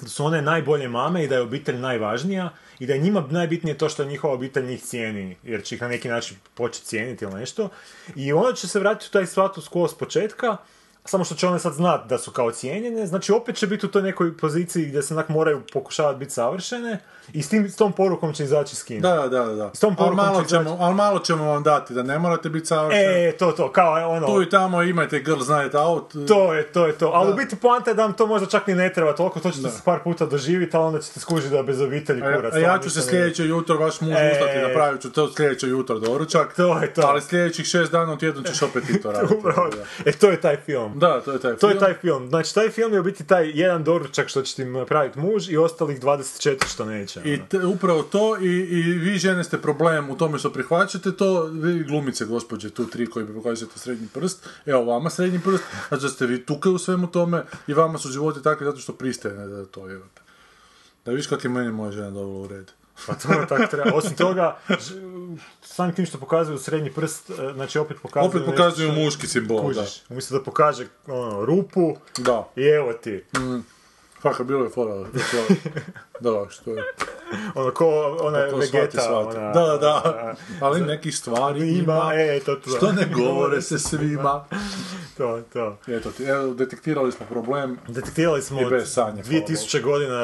da 0.00 0.08
su 0.08 0.24
one 0.24 0.42
najbolje 0.42 0.88
mame 0.88 1.24
i 1.24 1.28
da 1.28 1.34
je 1.34 1.40
obitelj 1.40 1.78
najvažnija 1.78 2.50
i 2.78 2.86
da 2.86 2.92
je 2.92 3.00
njima 3.00 3.26
najbitnije 3.30 3.78
to 3.78 3.88
što 3.88 4.04
njihova 4.04 4.34
obitelj 4.34 4.66
njih 4.66 4.82
cijeni, 4.82 5.36
jer 5.42 5.62
će 5.64 5.74
ih 5.74 5.82
na 5.82 5.88
neki 5.88 6.08
način 6.08 6.36
početi 6.54 6.86
cijeniti 6.86 7.24
ili 7.24 7.34
nešto. 7.34 7.68
I 8.16 8.32
onda 8.32 8.52
će 8.52 8.68
se 8.68 8.78
vratiti 8.78 9.06
u 9.08 9.12
taj 9.12 9.26
status 9.26 9.70
quo 9.70 9.88
s 9.88 9.94
početka, 9.94 10.56
samo 11.04 11.24
što 11.24 11.34
će 11.34 11.48
one 11.48 11.58
sad 11.58 11.72
znat 11.72 12.06
da 12.08 12.18
su 12.18 12.30
kao 12.30 12.50
cijenjene, 12.50 13.06
znači 13.06 13.32
opet 13.32 13.56
će 13.56 13.66
biti 13.66 13.86
u 13.86 13.90
toj 13.90 14.02
nekoj 14.02 14.36
poziciji 14.36 14.86
gdje 14.86 15.02
se 15.02 15.14
onak 15.14 15.28
moraju 15.28 15.62
pokušavati 15.72 16.18
biti 16.18 16.32
savršene 16.32 16.98
i 17.32 17.42
s, 17.42 17.48
tim, 17.48 17.68
s 17.70 17.76
tom 17.76 17.92
porukom 17.92 18.32
će 18.32 18.44
izaći 18.44 18.76
s 18.76 18.82
kina. 18.82 19.14
Da, 19.14 19.28
da, 19.28 19.44
da, 19.44 19.54
da. 19.54 19.70
S 19.74 19.80
tom 19.80 19.88
ali, 19.88 19.96
porukom 19.96 20.26
malo 20.26 20.42
će 20.42 20.48
ćemo, 20.48 20.76
ali 20.80 20.94
malo 20.94 21.18
ćemo 21.18 21.44
vam 21.44 21.62
dati, 21.62 21.94
da 21.94 22.02
ne 22.02 22.18
morate 22.18 22.48
biti 22.48 22.66
savršeni. 22.66 23.24
E, 23.28 23.32
to, 23.32 23.52
to, 23.52 23.72
kao 23.72 24.10
ono... 24.10 24.26
Tu 24.26 24.42
i 24.42 24.48
tamo 24.50 24.82
imajte 24.82 25.20
Girls 25.20 25.48
Night 25.48 25.74
Out. 25.74 26.14
To 26.28 26.54
je, 26.54 26.72
to 26.72 26.86
je 26.86 26.92
to. 26.92 27.10
Ali 27.14 27.32
u 27.32 27.34
biti 27.34 27.56
poanta 27.56 27.90
je 27.90 27.94
da 27.94 28.02
vam 28.02 28.12
to 28.12 28.26
možda 28.26 28.46
čak 28.46 28.66
ni 28.66 28.74
ne 28.74 28.92
treba 28.92 29.14
toliko, 29.14 29.40
to 29.40 29.50
ćete 29.50 29.68
se 29.68 29.82
par 29.84 30.00
puta 30.04 30.26
doživjeti, 30.26 30.76
ali 30.76 30.86
onda 30.86 31.00
ćete 31.00 31.20
skužiti 31.20 31.54
da 31.54 31.62
bez 31.62 31.80
obitelji 31.80 32.22
A, 32.22 32.36
kurac. 32.36 32.54
a 32.54 32.58
ja 32.58 32.78
ću 32.82 32.90
se 32.90 33.02
sljedeće 33.02 33.44
jutro, 33.44 33.78
vaš 33.78 34.00
muž 34.00 34.14
E. 34.18 34.30
ustati, 34.32 34.58
napravit 34.58 35.02
ću 35.02 35.12
to 35.12 35.32
sljedeće 35.32 35.66
jutro 35.66 35.98
doručak. 35.98 36.54
To 36.56 36.78
je 36.82 36.94
to. 36.94 37.02
Ali 37.04 37.22
sljedećih 37.22 37.66
šest 37.66 37.92
dana 37.92 38.12
u 38.12 38.16
tjednu 38.16 38.42
ćeš 38.42 38.62
opet 38.62 38.90
i 38.90 39.02
to 39.02 39.12
raditi. 39.56 39.78
E, 40.04 40.12
to 40.12 40.30
je 40.30 40.40
taj 40.40 40.56
film. 40.56 40.93
Da, 40.94 41.20
to 41.20 41.32
je 41.32 41.38
taj 41.38 41.56
To 41.56 41.66
je 41.68 41.72
film. 41.72 41.80
taj 41.80 41.94
film. 41.94 42.28
Znači, 42.28 42.54
taj 42.54 42.70
film 42.70 42.92
je 42.92 43.00
u 43.00 43.02
biti 43.02 43.24
taj 43.26 43.50
jedan 43.50 43.84
doručak 43.84 44.28
što 44.28 44.42
će 44.42 44.54
ti 44.54 44.64
napraviti 44.64 45.18
muž 45.18 45.48
i 45.48 45.56
ostalih 45.56 46.00
24 46.00 46.66
što 46.68 46.84
neće. 46.84 47.20
I 47.24 47.34
ono. 47.34 47.44
te- 47.48 47.66
upravo 47.66 48.02
to, 48.02 48.36
i, 48.40 48.46
i 48.46 48.82
vi 48.82 49.18
žene 49.18 49.44
ste 49.44 49.58
problem 49.58 50.10
u 50.10 50.16
tome 50.16 50.38
što 50.38 50.52
prihvaćate 50.52 51.12
to, 51.12 51.42
vi 51.44 51.84
glumice 51.84 52.24
gospođe, 52.24 52.70
tu 52.70 52.86
tri 52.86 53.06
koji 53.06 53.26
bi 53.26 53.34
pokazujete 53.34 53.78
srednji 53.78 54.08
prst, 54.14 54.46
evo 54.66 54.84
vama 54.84 55.10
srednji 55.10 55.40
prst, 55.44 55.62
znači 55.88 56.02
da 56.02 56.08
ste 56.08 56.26
vi 56.26 56.46
tuke 56.46 56.68
u 56.68 56.78
svemu 56.78 57.06
tome 57.06 57.42
i 57.66 57.74
vama 57.74 57.98
su 57.98 58.08
životi 58.08 58.42
takvi 58.42 58.64
zato 58.66 58.78
što 58.78 58.92
pristajete 58.92 59.40
na 59.40 59.64
to, 59.64 59.86
te. 60.14 60.22
Da 61.04 61.12
viš 61.12 61.26
kak 61.26 61.44
je 61.44 61.50
meni 61.50 61.72
moja 61.72 61.92
žena 61.92 62.10
dovela 62.10 62.40
u 62.40 62.48
red. 62.48 62.70
Pa 63.06 63.14
to 63.14 63.32
je 63.32 63.46
tako 63.46 63.66
treba. 63.66 63.90
Osim 63.94 64.16
toga, 64.16 64.56
samim 65.62 65.94
tim 65.94 66.06
što 66.06 66.18
pokazuju 66.18 66.58
srednji 66.58 66.92
prst, 66.92 67.30
e, 67.30 67.52
znači 67.54 67.78
opet 67.78 67.96
pokazuju... 68.02 68.28
Opet 68.28 68.40
nešto 68.40 68.52
pokazuju 68.52 68.90
što- 68.90 69.00
muški 69.00 69.26
simbol, 69.26 69.56
da. 69.58 69.62
Kužiš. 69.64 70.02
Umjesto 70.08 70.34
da 70.34 70.42
pokaže 70.42 70.86
ono, 71.06 71.44
rupu 71.44 71.96
Da. 72.18 72.48
i 72.56 72.62
evo 72.62 72.92
ti. 72.94 73.24
Faka, 74.22 74.44
bilo 74.44 74.64
je 74.64 74.70
fora. 74.70 74.94
da 76.24 76.30
to- 76.30 76.44
Da, 76.44 76.50
što 76.50 76.70
je. 76.70 76.82
Ono 77.54 77.70
ko 77.70 77.86
ona 78.20 78.38
je 78.38 78.50
shvati, 78.50 78.66
vegeta. 78.72 79.18
Ona, 79.18 79.52
Da, 79.52 79.78
da. 79.78 80.34
Ali 80.60 80.80
nekih 80.80 81.16
stvari 81.16 81.68
ima, 81.68 81.78
Ima, 81.94 82.10
e, 82.14 82.40
to, 82.40 82.54
to. 82.54 82.70
što 82.70 82.92
ne 82.92 83.06
govore 83.06 83.62
se 83.62 83.78
svima. 83.88 84.44
to, 85.16 85.40
to. 85.52 85.76
Eto, 85.88 86.10
ti, 86.10 86.24
evo, 86.24 86.54
detektirali 86.54 87.12
smo 87.12 87.26
problem. 87.26 87.78
Detektirali 87.88 88.42
smo 88.42 88.60
I 88.60 88.64
bez 88.64 88.94
hvala 88.94 89.12
2000 89.14 89.82
godina 89.82 90.14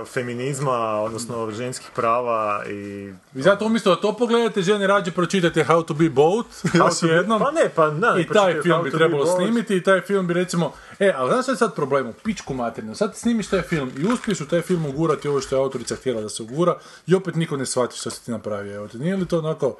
uh, 0.00 0.08
feminizma, 0.08 0.76
odnosno 1.00 1.50
ženskih 1.50 1.90
prava 1.94 2.64
i... 2.66 3.12
I 3.34 3.42
zato 3.42 3.66
umjesto 3.66 3.90
da 3.90 4.00
to 4.00 4.12
pogledate, 4.12 4.62
žene 4.62 4.86
rađe 4.86 5.10
pročitajte 5.10 5.64
How 5.64 5.84
to 5.84 5.94
be 5.94 6.08
both, 6.08 6.48
još 6.74 7.02
jednom. 7.04 7.40
Pa 7.40 7.50
ne, 7.50 7.68
pa 7.74 7.90
ne, 7.90 7.98
I 8.12 8.26
pročitaj 8.26 8.52
taj 8.52 8.62
film 8.62 8.84
bi 8.84 8.90
be 8.90 8.96
trebalo 8.96 9.24
both. 9.24 9.36
snimiti 9.36 9.76
i 9.76 9.82
taj 9.82 10.00
film 10.00 10.26
bi 10.26 10.34
recimo... 10.34 10.72
E, 10.98 11.12
ali 11.16 11.30
znaš 11.32 11.48
je 11.48 11.56
sad 11.56 11.74
problem? 11.74 12.06
U 12.08 12.12
pičku 12.14 12.54
materinu. 12.54 12.94
Sad 12.94 13.16
snimiš 13.16 13.48
taj 13.48 13.62
film 13.62 13.90
i 13.98 14.04
uspiješ 14.04 14.40
u 14.40 14.48
taj 14.48 14.60
film 14.60 14.86
ugurati 14.86 15.28
ovo 15.30 15.40
što 15.40 15.56
je 15.56 15.62
autorica 15.62 15.96
htjela 15.96 16.20
da 16.20 16.28
se 16.28 16.42
ugura 16.42 16.78
i 17.06 17.14
opet 17.14 17.34
niko 17.34 17.56
ne 17.56 17.66
shvati 17.66 17.96
što 17.96 18.10
si 18.10 18.24
ti 18.24 18.30
napravio. 18.30 18.74
Evo 18.74 18.88
nije 18.94 19.16
li 19.16 19.26
to 19.26 19.38
onako... 19.38 19.76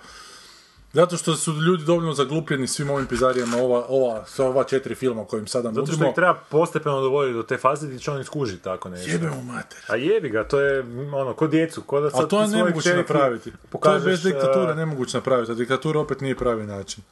Zato 0.92 1.16
što 1.16 1.36
su 1.36 1.52
ljudi 1.52 1.84
dovoljno 1.84 2.12
zaglupljeni 2.12 2.66
svim 2.66 2.90
ovim 2.90 3.06
pizarijama, 3.06 3.56
ova, 3.56 3.86
ova, 3.88 4.26
sa 4.26 4.44
ova 4.44 4.64
četiri 4.64 4.94
filma 4.94 5.24
kojim 5.24 5.46
sada 5.46 5.68
Zato 5.68 5.86
što 5.86 5.92
nudimo. 5.92 6.08
ih 6.08 6.14
treba 6.14 6.34
postepeno 6.48 7.00
dovoditi 7.00 7.36
do 7.36 7.42
te 7.42 7.56
faze 7.56 7.86
gdje 7.86 7.98
će 7.98 8.10
oni 8.10 8.24
skužiti 8.24 8.62
tako 8.62 8.88
nešto. 8.88 9.10
Jebe 9.10 9.30
mu 9.30 9.42
mater. 9.42 9.78
A 9.88 9.96
jebi 9.96 10.28
ga, 10.28 10.48
to 10.48 10.60
je 10.60 10.84
ono, 11.14 11.34
ko 11.34 11.46
djecu, 11.46 11.82
ko 11.82 12.00
da 12.00 12.10
sad 12.10 12.20
Ali 12.20 12.28
to 12.28 12.42
je 12.42 12.48
nemoguće 12.48 12.94
napraviti. 12.94 13.50
To 13.50 13.56
je 13.56 13.70
Pokažeš, 13.70 14.04
bez 14.04 14.22
diktature 14.22 14.70
uh, 14.70 14.76
nemoguće 14.76 15.16
napraviti, 15.16 15.52
a 15.52 15.54
diktatura 15.54 16.00
opet 16.00 16.20
nije 16.20 16.36
pravi 16.36 16.66
način. 16.66 17.04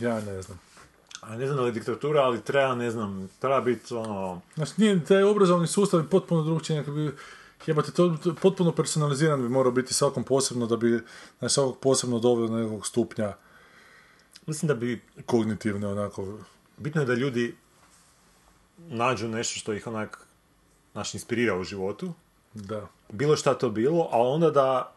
Ja 0.00 0.20
ne 0.20 0.42
znam. 0.42 0.65
A 1.26 1.36
ne 1.36 1.46
znam 1.46 1.56
da 1.56 1.62
li 1.62 1.68
je 1.68 1.72
diktatura, 1.72 2.22
ali 2.22 2.40
treba, 2.40 2.74
ne 2.74 2.90
znam, 2.90 3.28
treba 3.40 3.60
biti 3.60 3.94
ono... 3.94 4.40
Znači, 4.54 4.72
nije, 4.76 5.04
taj 5.04 5.22
obrazovni 5.22 5.66
sustav 5.66 6.00
je 6.00 6.10
potpuno 6.10 6.42
drugčiji, 6.42 6.76
nekako 6.76 6.96
bi, 6.96 7.12
jebate, 7.66 7.92
to, 7.92 8.16
to 8.24 8.34
potpuno 8.34 8.72
personaliziran 8.72 9.42
bi 9.42 9.48
morao 9.48 9.72
biti 9.72 9.94
svakom 9.94 10.24
posebno, 10.24 10.66
da 10.66 10.76
bi 10.76 11.00
na 11.40 11.48
svakog 11.48 11.78
posebno 11.80 12.18
doveo 12.18 12.48
do 12.48 12.56
nekog 12.56 12.86
stupnja 12.86 13.34
Mislim 14.46 14.68
da 14.68 14.74
bi, 14.74 15.02
kognitivne, 15.26 15.88
onako, 15.88 16.38
bitno 16.76 17.00
je 17.00 17.06
da 17.06 17.14
ljudi 17.14 17.56
nađu 18.78 19.28
nešto 19.28 19.58
što 19.58 19.72
ih 19.72 19.86
onak, 19.86 20.26
znaš, 20.92 21.14
inspirira 21.14 21.56
u 21.56 21.64
životu, 21.64 22.12
da. 22.54 22.86
bilo 23.12 23.36
šta 23.36 23.54
to 23.54 23.70
bilo, 23.70 24.08
a 24.12 24.22
onda 24.22 24.50
da 24.50 24.92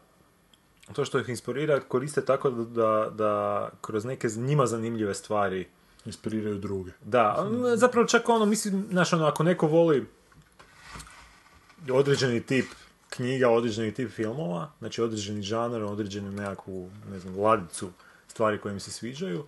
to 0.93 1.05
što 1.05 1.19
ih 1.19 1.29
inspirira 1.29 1.79
koriste 1.79 2.25
tako 2.25 2.49
da, 2.49 2.63
da, 2.63 3.09
da 3.09 3.69
kroz 3.81 4.05
neke 4.05 4.27
njima 4.27 4.65
zanimljive 4.65 5.13
stvari 5.13 5.67
Inspiriraju 6.05 6.57
druge. 6.57 6.91
Da, 7.05 7.47
zapravo 7.75 8.07
čak 8.07 8.29
ono, 8.29 8.45
mislim, 8.45 8.85
znaš, 8.89 9.13
ono, 9.13 9.25
ako 9.25 9.43
neko 9.43 9.67
voli 9.67 10.05
određeni 11.91 12.41
tip 12.41 12.65
knjiga, 13.09 13.49
određeni 13.49 13.93
tip 13.93 14.11
filmova, 14.11 14.71
znači 14.79 15.01
određeni 15.01 15.41
žanar, 15.41 15.83
određenu 15.83 16.31
nekakvu, 16.31 16.89
ne 17.11 17.19
znam, 17.19 17.39
ladicu 17.39 17.89
stvari 18.27 18.61
koje 18.61 18.73
mi 18.73 18.79
se 18.79 18.91
sviđaju, 18.91 19.45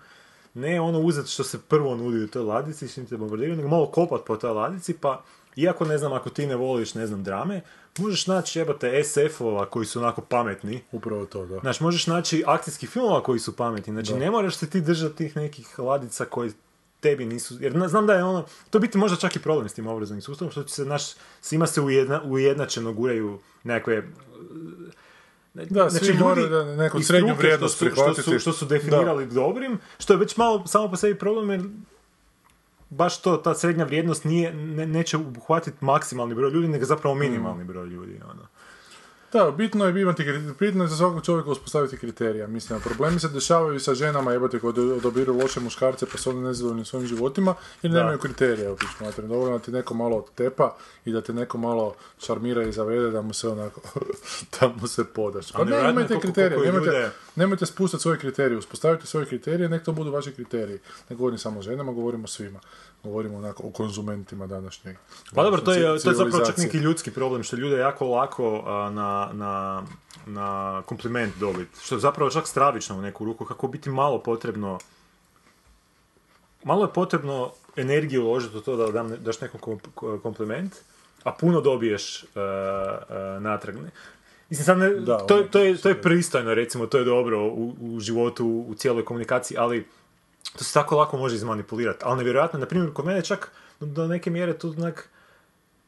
ne 0.53 0.81
ono 0.81 0.99
uzeti 0.99 1.29
što 1.29 1.43
se 1.43 1.59
prvo 1.67 1.95
nudi 1.95 2.23
u 2.23 2.27
toj 2.27 2.43
ladici, 2.43 2.87
što 2.87 3.03
te 3.03 3.17
bombardiraju, 3.17 3.55
nego 3.55 3.69
malo 3.69 3.85
kopat 3.85 4.21
po 4.25 4.37
toj 4.37 4.51
ladici, 4.51 4.93
pa 4.93 5.23
iako 5.55 5.85
ne 5.85 5.97
znam, 5.97 6.13
ako 6.13 6.29
ti 6.29 6.47
ne 6.47 6.55
voliš, 6.55 6.93
ne 6.93 7.07
znam, 7.07 7.23
drame, 7.23 7.61
možeš 7.97 8.27
naći 8.27 8.59
jebate 8.59 9.03
SF-ova 9.03 9.65
koji 9.65 9.85
su 9.85 9.99
onako 9.99 10.21
pametni, 10.21 10.83
Upravo 10.91 11.25
to, 11.25 11.45
da. 11.45 11.59
Znači, 11.59 11.83
možeš 11.83 12.07
naći 12.07 12.43
akcijskih 12.47 12.89
filmova 12.89 13.23
koji 13.23 13.39
su 13.39 13.55
pametni. 13.55 13.93
Znači, 13.93 14.11
Da. 14.11 14.19
ne 14.19 14.31
moraš 14.31 14.55
se 14.55 14.69
ti 14.69 14.81
držati 14.81 15.15
tih 15.15 15.37
nekih 15.37 15.79
ladica 15.79 16.25
koji 16.25 16.51
tebi 16.99 17.25
nisu... 17.25 17.55
Jer 17.59 17.75
na- 17.75 17.87
znam 17.87 18.07
da 18.07 18.13
je 18.13 18.23
ono... 18.23 18.45
To 18.69 18.79
biti 18.79 18.97
možda 18.97 19.17
čak 19.17 19.35
i 19.35 19.39
problem 19.39 19.69
s 19.69 19.73
tim 19.73 19.87
obrazovnim 19.87 20.21
sustavom, 20.21 20.51
što 20.51 20.63
će 20.63 20.73
se, 20.73 20.85
naš, 20.85 21.03
svima 21.41 21.67
se 21.67 21.81
ujedna, 21.81 22.21
ujednačeno 22.25 22.93
guraju 22.93 23.39
nekakve... 23.63 24.03
Da, 25.53 25.89
svi 25.89 26.13
moraju 26.13 26.47
da 26.49 26.75
neku 26.75 27.01
srednju 27.01 27.35
vrijednost 27.37 27.75
što 27.75 28.13
su, 28.13 28.21
što 28.21 28.39
što 28.39 28.53
su 28.53 28.65
definirali 28.65 29.25
dobrim, 29.25 29.79
što 29.99 30.13
je 30.13 30.17
već 30.17 30.37
malo 30.37 30.67
samo 30.67 30.89
po 30.89 30.95
sebi 30.95 31.19
problem, 31.19 31.49
jer 31.49 31.61
baš 32.91 33.21
to, 33.21 33.37
ta 33.37 33.53
srednja 33.53 33.83
vrijednost 33.85 34.23
nije, 34.23 34.53
ne, 34.53 34.85
neće 34.85 35.17
uhvatiti 35.17 35.85
maksimalni 35.85 36.35
broj 36.35 36.51
ljudi, 36.51 36.67
nego 36.67 36.85
zapravo 36.85 37.15
minimalni 37.15 37.63
broj 37.63 37.87
ljudi. 37.87 38.21
Ono. 38.31 38.47
Da, 39.33 39.51
bitno 39.51 39.85
je 39.85 40.01
imati, 40.01 40.23
bitno 40.59 40.83
je 40.83 40.87
za 40.87 40.95
svakog 40.95 41.25
čovjeka 41.25 41.49
uspostaviti 41.49 41.97
kriterija. 41.97 42.47
Mislim, 42.47 42.81
problemi 42.81 43.19
se 43.19 43.29
dešavaju 43.29 43.75
i 43.75 43.79
sa 43.79 43.93
ženama, 43.93 44.31
jebate, 44.31 44.59
koji 44.59 44.91
odabiru 44.91 45.37
loše 45.37 45.59
muškarce 45.59 46.05
pa 46.11 46.17
su 46.17 46.29
oni 46.29 46.41
nezadovoljni 46.41 46.85
svojim 46.85 47.07
životima, 47.07 47.55
jer 47.81 47.93
nemaju 47.93 48.19
kriterija 48.19 48.75
materinu. 49.01 49.33
Dovoljno 49.33 49.57
da 49.57 49.63
ti 49.63 49.71
neko 49.71 49.93
malo 49.93 50.25
tepa 50.35 50.75
i 51.05 51.11
da 51.11 51.21
te 51.21 51.33
neko 51.33 51.57
malo 51.57 51.95
šarmira 52.19 52.63
i 52.63 52.71
zavede 52.71 53.11
da 53.11 53.21
mu 53.21 53.33
se 53.33 53.47
onako, 53.47 53.81
da 54.59 54.73
mu 54.81 54.87
se 54.87 55.05
podaš. 55.05 55.51
Pa 55.51 55.63
ne, 55.63 55.89
imajte 55.89 56.19
kriterije, 56.19 56.59
nemojte, 56.71 57.11
nemojte 57.35 57.65
spustati 57.65 58.01
svoje 58.01 58.17
kriterije, 58.17 58.57
uspostavite 58.57 59.05
svoje 59.05 59.25
kriterije, 59.25 59.69
nek 59.69 59.83
to 59.83 59.91
budu 59.91 60.11
vaši 60.11 60.31
kriteriji. 60.31 60.79
Ne 61.09 61.15
govorim 61.15 61.37
samo 61.37 61.59
o 61.59 61.63
ženama, 61.63 61.91
govorimo 61.91 62.23
o 62.23 62.27
svima. 62.27 62.59
Govorimo 63.03 63.37
onako 63.37 63.67
o 63.67 63.71
konzumentima 63.71 64.47
današnjeg. 64.47 64.97
Pa 65.35 65.43
dobro, 65.43 65.61
to 65.61 65.73
je, 65.73 65.99
to 65.99 66.09
je 66.09 66.15
zapravo 66.15 66.45
čak 66.45 66.57
neki 66.57 66.77
ljudski 66.77 67.11
problem, 67.11 67.43
što 67.43 67.55
ljude 67.55 67.77
jako 67.77 68.07
lako 68.07 68.63
a, 68.65 68.89
na, 68.89 69.29
na, 69.33 69.83
na 70.25 70.81
kompliment 70.85 71.37
dobiti. 71.39 71.79
Što 71.83 71.95
je 71.95 71.99
zapravo 71.99 72.31
čak 72.31 72.47
stravično 72.47 72.97
u 72.97 73.01
neku 73.01 73.25
ruku, 73.25 73.45
kako 73.45 73.67
biti 73.67 73.89
malo 73.89 74.19
potrebno 74.19 74.79
malo 76.63 76.83
je 76.83 76.93
potrebno 76.93 77.51
energije 77.75 78.19
uložiti 78.19 78.57
u 78.57 78.61
to 78.61 78.75
da 78.75 78.91
dam, 78.91 79.15
daš 79.19 79.41
nekom 79.41 79.59
kom- 79.59 80.19
kompliment, 80.23 80.75
a 81.23 81.31
puno 81.31 81.61
dobiješ 81.61 82.23
uh, 82.23 82.29
uh, 82.29 83.43
natrag. 83.43 83.75
Mislim, 84.49 84.65
sad 84.65 84.77
ne, 84.77 84.89
Da, 84.89 85.17
to, 85.17 85.35
ono, 85.35 85.43
to, 85.43 85.59
je, 85.59 85.77
to 85.77 85.89
je 85.89 86.01
pristojno, 86.01 86.53
recimo, 86.53 86.87
to 86.87 86.97
je 86.97 87.03
dobro 87.03 87.43
u, 87.43 87.75
u 87.81 87.99
životu, 87.99 88.65
u 88.67 88.75
cijeloj 88.75 89.05
komunikaciji, 89.05 89.57
ali 89.57 89.87
to 90.57 90.63
se 90.63 90.73
tako 90.73 90.97
lako 90.97 91.17
može 91.17 91.35
izmanipulirati. 91.35 91.99
Ali 92.03 92.17
nevjerojatno, 92.17 92.59
na 92.59 92.65
primjer, 92.65 92.93
kod 92.93 93.05
mene 93.05 93.21
čak 93.21 93.51
do, 93.79 94.07
neke 94.07 94.29
mjere 94.29 94.53
tu 94.53 94.73
onak 94.77 95.09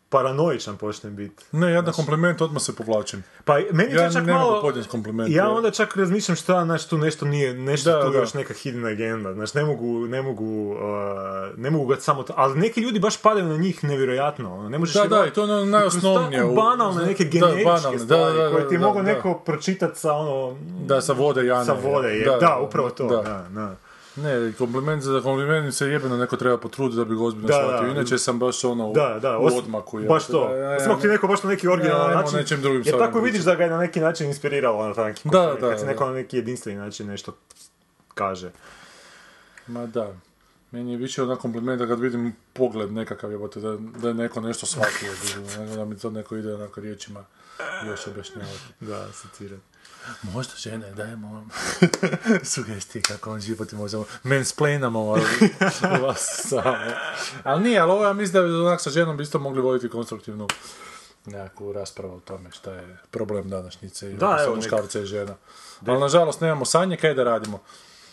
paranoičan 0.10 0.78
počnem 0.78 1.16
biti. 1.16 1.44
Ne, 1.52 1.72
ja 1.72 1.82
na 1.82 1.92
kompliment 1.92 2.42
odmah 2.42 2.62
se 2.62 2.76
povlačim. 2.76 3.24
Pa 3.46 3.58
meni 3.72 3.94
Ja 3.94 4.12
čak 4.12 4.26
ne 4.26 4.34
mogu 4.34 4.46
malo... 4.46 4.62
podnijeti 4.62 4.90
kompliment. 4.90 5.30
Ja 5.32 5.50
onda 5.50 5.72
čak 5.72 5.96
razmišljam 5.98 6.36
šta, 6.36 6.64
znači 6.66 6.90
tu 6.90 6.98
nešto 6.98 7.26
nije, 7.26 7.54
nešto 7.54 7.92
Da, 7.92 8.02
tu 8.02 8.10
da. 8.10 8.18
još 8.18 8.34
neka 8.34 8.54
hidden 8.54 8.86
agenda, 8.86 9.34
znači 9.34 9.58
ne 9.58 9.64
mogu, 9.64 10.08
ne 10.08 10.22
mogu, 10.22 10.72
uh, 10.72 10.78
ne 11.58 11.70
mogu 11.70 11.86
ga 11.86 11.96
samo 11.96 12.24
to, 12.24 12.34
ali 12.38 12.60
neki 12.60 12.82
ljudi 12.82 13.00
baš 13.00 13.18
padaju 13.18 13.46
na 13.46 13.58
njih 13.58 13.84
nevjerojatno, 13.84 14.54
ono, 14.54 14.70
ne 14.70 14.78
možeš... 14.78 14.96
Da, 14.96 15.00
da, 15.00 15.08
vjerovati- 15.08 15.30
i 15.30 15.34
to 15.34 15.42
je 15.42 15.52
ono 15.52 15.66
najosnovnije 15.68 16.40
tako 16.40 16.52
u- 16.52 16.56
banalne 16.56 17.06
neke 17.06 17.24
da, 17.24 17.30
generičke 17.30 17.64
banalne, 17.66 17.98
da, 17.98 18.06
stvari 18.06 18.38
da, 18.38 18.44
da, 18.44 18.52
koje 18.52 18.70
ti 18.70 18.78
da, 18.78 18.92
da. 18.92 19.02
neko 19.02 19.34
pročitati 19.36 20.00
sa 20.00 20.14
ono... 20.14 20.58
Da, 20.86 21.02
sa 21.02 21.14
vode 21.14 21.46
Jane. 21.46 21.66
Sa 21.66 21.74
vode, 21.76 22.08
je, 22.10 22.26
da, 22.40 22.60
upravo 22.60 22.90
to, 22.90 23.08
da. 23.08 23.16
da, 23.18 23.46
da. 23.52 23.76
Ne, 24.16 24.54
kompliment 24.54 25.04
za 25.04 25.22
kompliment 25.22 25.74
se 25.74 25.88
jebeno 25.88 26.18
neko 26.18 26.38
treba 26.38 26.58
potruditi 26.58 26.98
da 26.98 27.06
bi 27.06 27.16
ga 27.16 27.24
ozbiljno 27.24 27.48
Da, 27.48 27.54
shvatio. 27.56 27.82
da. 27.84 27.92
Inače 27.92 28.18
sam 28.18 28.40
baš 28.40 28.64
ono 28.64 28.88
u, 28.88 28.94
Da, 28.94 29.20
da, 29.22 29.38
u 29.38 29.44
os- 29.44 29.54
odmaku. 29.56 29.98
Baš 30.00 30.04
jebote. 30.24 30.28
to. 30.30 30.48
Da, 30.50 30.56
ja, 30.58 30.72
ja, 30.72 30.80
Smog 30.80 31.02
ti 31.02 31.08
ne- 31.08 31.14
neko 31.14 31.28
baš 31.28 31.44
na 31.44 31.50
neki 31.50 31.68
originalan 31.68 32.12
Ja, 32.12 32.16
način. 32.16 32.38
nečim 32.38 32.62
drugim 32.62 32.82
Jer 32.86 32.98
tako 32.98 33.20
vidiš 33.22 33.42
da 33.42 33.56
ga 33.56 33.64
je 33.64 33.70
na 33.70 33.78
neki 33.78 34.00
način 34.00 34.28
inspiriralo 34.28 34.84
na 34.88 35.04
neki 35.04 35.22
Da, 35.24 35.30
kompliment, 35.32 35.62
da, 35.62 35.70
kad 35.70 35.80
se 35.80 35.86
da. 35.86 35.92
neko 35.92 36.06
na 36.06 36.14
neki 36.14 36.38
jedinstveni 36.38 36.80
način 36.80 37.08
nešto 37.08 37.36
kaže. 38.10 38.52
Ma 39.68 39.86
da. 39.86 40.14
Meni 40.72 40.92
je 40.92 40.98
više 40.98 41.24
ona 41.24 41.36
komplimenta 41.36 41.88
kad 41.88 42.00
vidim 42.00 42.36
pogled 42.54 42.92
nekakav 42.92 43.32
jebote, 43.32 43.60
da, 43.60 43.78
da 43.98 44.08
je 44.08 44.14
neko 44.14 44.42
nešto 44.42 44.66
shvatio, 44.66 45.12
nego 45.60 45.76
da 45.76 45.86
mi 45.86 45.98
to 45.98 46.10
neko 46.10 46.36
ide 46.36 46.54
onako 46.54 46.82
riječima 46.82 47.26
još 47.88 48.08
objašnjavati. 48.08 48.60
Da, 48.80 49.02
asocirati. 49.02 49.62
Možda 50.22 50.54
žene, 50.58 50.92
dajemo 50.92 51.48
sugestije 52.54 53.02
kako 53.02 53.32
on 53.32 53.40
život 53.40 53.74
i 53.74 53.76
možemo 53.76 54.06
mansplainamo 54.24 55.06
vas 56.08 56.42
samo. 56.48 56.76
Ali 57.44 57.64
nije, 57.64 57.80
ali 57.80 57.92
ovo 57.92 58.06
ja 58.06 58.14
mislim 58.14 58.34
da 58.34 58.42
bi 58.48 58.56
onak 58.56 58.82
sa 58.82 58.90
ženom 58.90 59.18
bi 59.18 59.24
isto 59.24 59.40
mogli 59.40 59.62
voditi 59.62 59.90
konstruktivnu 59.90 60.48
nekakvu 61.26 61.74
raspravu 61.74 62.16
o 62.16 62.20
tome 62.20 62.52
šta 62.52 62.74
je 62.74 62.98
problem 63.12 63.50
današnjice 63.50 64.12
i 64.12 64.14
Da, 64.14 64.38
evo, 64.46 64.56
muškarca 64.56 65.00
i 65.00 65.06
žena. 65.06 65.36
Ali 65.88 66.00
nažalost 66.00 66.42
nemamo 66.42 66.66
sanje, 66.66 66.98
kaj 66.98 67.14
da 67.14 67.24
radimo? 67.24 67.60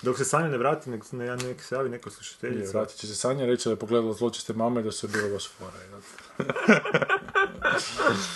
Dok 0.02 0.18
se 0.18 0.24
Sanja 0.24 0.48
ne 0.48 0.58
vrati, 0.58 0.90
nek, 0.90 1.12
ne, 1.12 1.36
nek 1.36 1.62
se 1.62 1.74
javi 1.74 1.90
neko 1.90 2.10
slušateljica. 2.10 2.78
vratit 2.78 2.96
će 2.96 3.06
se 3.06 3.14
Sanja 3.14 3.46
reći 3.46 3.68
da 3.68 3.70
je 3.70 3.76
pogledala 3.76 4.12
zločiste 4.12 4.52
mame 4.52 4.80
i 4.80 4.84
da 4.84 4.92
su 4.92 5.06
je 5.06 5.10
bilo 5.10 5.28
baš 5.28 5.48
fora. 5.48 5.72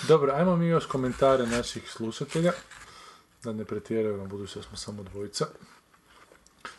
Dobro, 0.09 0.33
ajmo 0.33 0.57
mi 0.57 0.67
još 0.67 0.87
komentare 0.87 1.47
naših 1.47 1.91
slušatelja. 1.91 2.53
Da 3.45 3.53
ne 3.53 3.65
pretjerujemo, 3.65 4.27
budući 4.27 4.59
da 4.59 4.63
smo 4.63 4.77
samo 4.77 5.03
dvojica. 5.03 5.47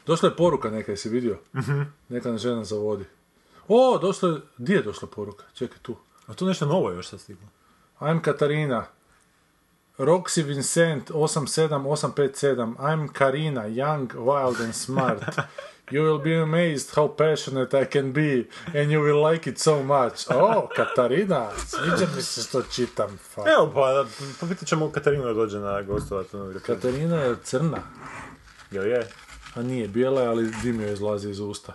Došla 0.06 0.30
je 0.30 0.36
poruka 0.36 0.70
neka, 0.70 0.92
jesi 0.92 1.10
vidio? 1.10 1.40
Neka 2.10 2.32
nas 2.32 2.42
žena 2.42 2.64
zavodi. 2.64 3.06
O, 3.68 3.98
došla 3.98 4.30
je, 4.30 4.36
di 4.58 4.74
je 4.74 4.82
došla 4.82 5.08
poruka? 5.08 5.44
Čekaj 5.54 5.78
tu. 5.82 5.96
A 6.28 6.34
tu 6.34 6.46
nešto 6.46 6.66
novo 6.66 6.92
još 6.92 7.08
sad 7.08 7.20
stiglo. 7.20 7.48
I'm 8.00 8.22
Katarina. 8.22 8.86
Roxy 9.98 10.44
Vincent 10.44 11.12
87857. 11.12 12.76
I'm 12.80 13.08
Karina, 13.08 13.68
young, 13.68 14.08
wild 14.08 14.64
and 14.64 14.76
smart. 14.76 15.24
You 15.92 16.02
will 16.04 16.24
be 16.24 16.42
amazed 16.42 16.96
how 16.96 17.08
passionate 17.08 17.82
I 17.82 17.86
can 17.86 18.12
be 18.14 18.48
and 18.68 18.92
you 18.92 19.02
will 19.02 19.32
like 19.32 19.50
it 19.50 19.60
so 19.60 19.84
much. 19.84 20.28
Oh, 20.30 20.70
Katarina, 20.76 21.52
sviđa 21.68 22.08
mi 22.16 22.22
se 22.22 22.42
što 22.42 22.62
čitam. 22.62 23.18
Fuck. 23.18 23.48
Evo, 23.48 23.72
pa, 23.74 24.06
pa 24.40 24.48
pitat 24.48 24.68
ćemo 24.68 24.92
Katarinu 24.92 25.24
da 25.24 25.34
dođe 25.34 25.60
na 25.60 25.82
gostovati. 25.82 26.36
Ono, 26.36 26.60
Katarina 26.66 27.16
je 27.16 27.36
crna. 27.44 27.78
Jel 28.72 28.88
je? 28.88 29.08
A 29.56 29.62
nije 29.62 29.88
bijela, 29.88 30.22
je, 30.22 30.28
ali 30.28 30.52
dim 30.64 30.82
joj 30.82 30.94
izlazi 30.94 31.30
iz 31.30 31.40
usta. 31.40 31.74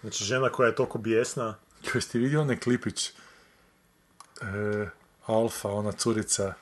Znači, 0.00 0.24
žena 0.24 0.48
koja 0.48 0.66
je 0.66 0.74
toliko 0.74 0.98
bijesna. 0.98 1.54
Joj, 1.94 2.00
ste 2.00 2.18
vidio 2.18 2.40
onaj 2.40 2.60
klipić? 2.60 3.12
E, 4.42 4.88
Alfa, 5.26 5.68
ona 5.68 5.92
curica. 5.92 6.54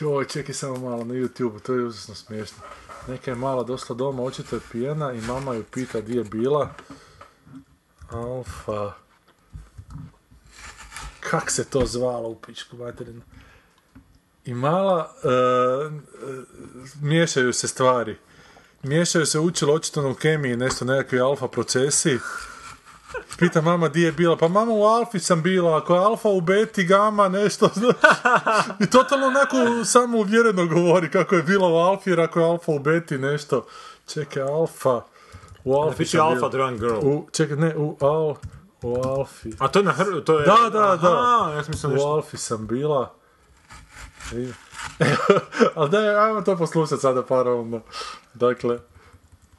Joj, 0.00 0.28
čekaj 0.28 0.54
samo 0.54 0.76
malo 0.76 1.04
na 1.04 1.14
YouTube, 1.14 1.60
to 1.60 1.74
je 1.74 1.84
užasno 1.84 2.14
smiješno. 2.14 2.58
Neka 3.08 3.30
je 3.30 3.34
mala 3.34 3.64
došla 3.64 3.96
doma, 3.96 4.22
očito 4.22 4.56
je 4.56 4.60
pijena 4.72 5.12
i 5.12 5.20
mama 5.20 5.54
ju 5.54 5.64
pita 5.64 6.00
di 6.00 6.16
je 6.16 6.24
bila. 6.24 6.74
Alfa. 8.10 8.92
Kak 11.20 11.50
se 11.50 11.64
to 11.64 11.86
zvalo 11.86 12.28
u 12.28 12.34
pičku 12.34 12.76
materinu? 12.76 13.22
I 14.44 14.54
mala, 14.54 15.14
e, 15.24 15.28
e, 15.28 15.90
miješaju 17.00 17.52
se 17.52 17.68
stvari. 17.68 18.16
Miješaju 18.82 19.26
se 19.26 19.38
učilo 19.38 19.74
očito 19.74 20.10
u 20.10 20.14
kemiji, 20.14 20.56
nešto, 20.56 20.84
nekakvi 20.84 21.20
alfa 21.20 21.48
procesi. 21.48 22.18
Pita 23.38 23.60
mama 23.60 23.88
di 23.88 24.02
je 24.02 24.12
bila, 24.12 24.36
pa 24.36 24.48
mama 24.48 24.72
u 24.72 24.82
alfi 24.84 25.18
sam 25.20 25.42
bila, 25.42 25.76
ako 25.76 25.94
je 25.94 26.00
alfa 26.00 26.28
u 26.28 26.40
beti, 26.40 26.84
gama, 26.84 27.28
nešto, 27.28 27.68
znaš. 27.74 27.94
I 28.80 28.90
totalno 28.90 29.26
onako 29.26 29.84
samo 29.84 30.18
uvjereno 30.18 30.66
govori 30.66 31.10
kako 31.10 31.34
je 31.34 31.42
bila 31.42 31.68
u 31.68 31.74
alfi, 31.76 32.10
jer 32.10 32.20
ako 32.20 32.40
je 32.40 32.46
alfa 32.46 32.72
u 32.72 32.78
beti, 32.78 33.18
nešto. 33.18 33.66
Čekaj, 34.06 34.42
alfa, 34.42 35.00
u 35.64 35.74
alfi 35.76 36.04
sam. 36.04 36.50
Drunk 36.50 36.80
Girl. 36.80 36.98
U, 37.02 37.28
čekaj, 37.32 37.56
ne, 37.56 37.76
u 37.76 37.96
al, 38.00 38.34
u 38.82 39.08
alfi. 39.08 39.50
A 39.58 39.68
to 39.68 39.78
je 39.78 39.84
na 39.84 39.92
hr... 39.92 40.24
To 40.24 40.38
je... 40.40 40.46
Da, 40.46 40.70
da, 40.70 40.96
da. 40.96 41.18
Aha, 41.18 41.52
ja 41.56 41.62
sam 41.64 41.70
mislio 41.72 41.90
U 41.90 41.92
nešto... 41.92 42.08
Alfi 42.08 42.36
sam 42.36 42.66
bila. 42.66 43.14
I- 44.34 44.52
Ali 45.74 45.90
daj, 45.90 46.16
ajmo 46.16 46.40
to 46.42 46.56
poslušati 46.56 47.00
sada 47.00 47.22
paralelno. 47.22 47.80
Dakle, 48.34 48.78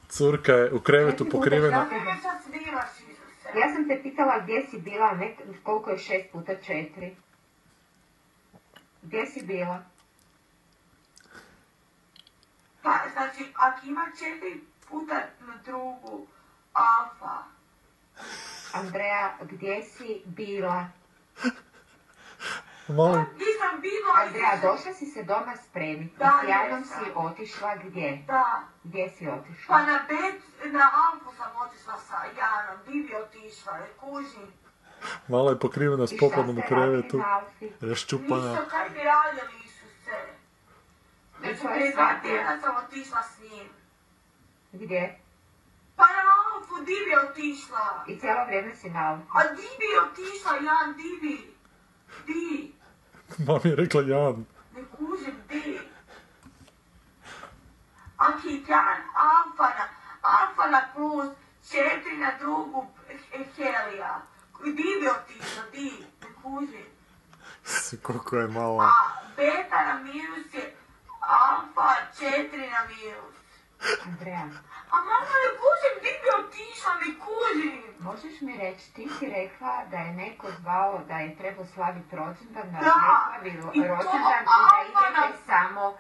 curka 0.09 0.53
je 0.53 0.73
u 0.73 0.79
krevetu 0.79 1.25
pokrivena. 1.31 1.85
Ja 3.55 3.73
sam 3.73 3.87
te 3.87 3.99
pitala 4.03 4.39
gdje 4.39 4.67
si 4.69 4.77
bila, 4.77 5.05
a 5.05 5.15
ne 5.15 5.35
koliko 5.63 5.89
je 5.89 5.97
šest 5.97 6.31
puta 6.31 6.55
četiri. 6.55 7.15
Gdje 9.01 9.25
si 9.25 9.45
bila? 9.45 9.83
Pa, 12.81 12.99
znači, 13.13 13.53
ako 13.55 13.87
ima 13.87 14.05
četiri 14.19 14.61
puta 14.89 15.21
na 15.39 15.57
drugu 15.65 16.27
alfa, 16.73 17.43
Andreja, 18.73 19.37
gdje 19.41 19.83
si 19.83 20.21
bila? 20.25 20.87
Molim. 22.95 23.25
nisam 23.43 23.73
bila... 23.81 24.09
Andreja, 24.25 24.53
došla 24.61 24.93
si 24.93 25.05
se 25.05 25.23
doma 25.23 25.55
spremiti. 25.65 26.17
Da, 26.17 26.31
S 26.45 26.49
Janom 26.49 26.79
jesam. 26.79 27.05
si 27.05 27.11
otišla 27.15 27.75
gdje? 27.83 28.23
Da. 28.27 28.45
Gdje 28.83 29.09
si 29.09 29.27
otišla? 29.27 29.67
Pa 29.67 29.81
na 29.85 29.97
bet, 30.09 30.41
na 30.73 30.85
alfu 31.05 31.29
sam 31.37 31.51
otišla 31.65 31.95
sa 32.07 32.17
Janom, 32.39 32.77
di 32.87 32.97
bi 33.07 33.15
otišla, 33.15 33.73
ne 33.77 33.87
kužim. 33.99 34.47
Malo 35.27 35.49
je 35.49 35.59
pokrivena 35.59 36.07
s 36.07 36.11
I 36.11 36.17
šta 36.17 36.25
popladom 36.25 36.57
u 36.57 36.61
ste 36.61 36.75
radili 36.75 37.09
krevetu. 37.09 37.17
Raščupana. 37.81 38.49
Ništa, 38.51 38.65
kaj 38.69 38.89
bi 38.89 38.99
radili, 39.03 39.53
Isuse? 39.65 40.17
Znači, 41.39 41.59
koje 41.61 41.73
prije 41.73 41.91
dva 41.93 42.09
tjedna 42.21 42.61
sam 42.61 42.75
otišla 42.85 43.21
s 43.23 43.39
njim. 43.41 43.67
Gdje? 44.71 45.19
Pa 45.95 46.03
na 46.03 46.23
alfu, 46.45 46.75
di 46.85 46.97
bi 47.05 47.13
otišla? 47.29 48.03
I 48.07 48.19
cijelo 48.19 48.45
vrijeme 48.45 48.75
si 48.75 48.89
na 48.89 49.09
Alfi. 49.09 49.27
A 49.37 49.53
di 49.55 49.67
bi 49.79 49.89
otišla, 50.05 50.51
Jan, 50.65 50.93
di 50.97 51.11
bi? 51.21 51.35
Di? 52.27 52.73
Mam 53.47 53.59
je 53.63 53.75
rekla 53.75 54.01
Jan. 54.01 54.45
Ne 54.75 54.81
kužim, 54.97 55.35
di? 55.49 55.79
Aki 58.17 58.65
Jan, 58.67 59.01
alfa 59.15 59.67
na, 59.77 59.85
alfa 60.21 60.69
na 60.69 60.81
plus, 60.95 61.27
četiri 61.71 62.17
na 62.17 62.31
drugu 62.39 62.87
he- 63.07 63.45
helija. 63.57 64.21
Di 64.63 64.71
bi 64.71 65.07
otišla, 65.07 65.63
di? 65.71 65.91
Ne 66.21 66.27
kužim. 66.43 66.85
Koliko 68.01 68.37
je 68.37 68.47
malo... 68.47 68.79
A 68.81 68.91
beta 69.37 69.85
na 69.85 70.03
minus 70.03 70.53
je 70.53 70.75
alfa 71.19 71.95
četiri 72.19 72.69
na 72.69 72.81
minus. 72.87 73.35
Andreja, 74.05 74.45
A 74.89 74.97
mama 74.97 75.35
ne 75.43 75.49
kužim, 75.61 75.95
di 76.03 76.11
bi 76.21 76.27
otišla, 76.39 76.93
ne 76.93 77.09
kužim. 77.25 77.83
možeš 77.99 78.41
mi 78.41 78.57
reći, 78.57 78.93
ti 78.93 79.09
si 79.19 79.25
rekla 79.29 79.85
da 79.91 79.97
je 79.97 80.13
neko 80.13 80.47
zvao 80.59 81.01
da 81.07 81.17
je 81.17 81.37
trebao 81.37 81.65
slaviti 81.65 82.15
rođendan, 82.15 82.71
da 82.71 82.79
Da, 82.79 82.85
ne 83.43 83.51
slavi 83.61 83.87
rođendan 83.87 84.43
i 84.43 84.93
da 84.93 85.09
idete 85.09 85.37
samo... 85.45 85.97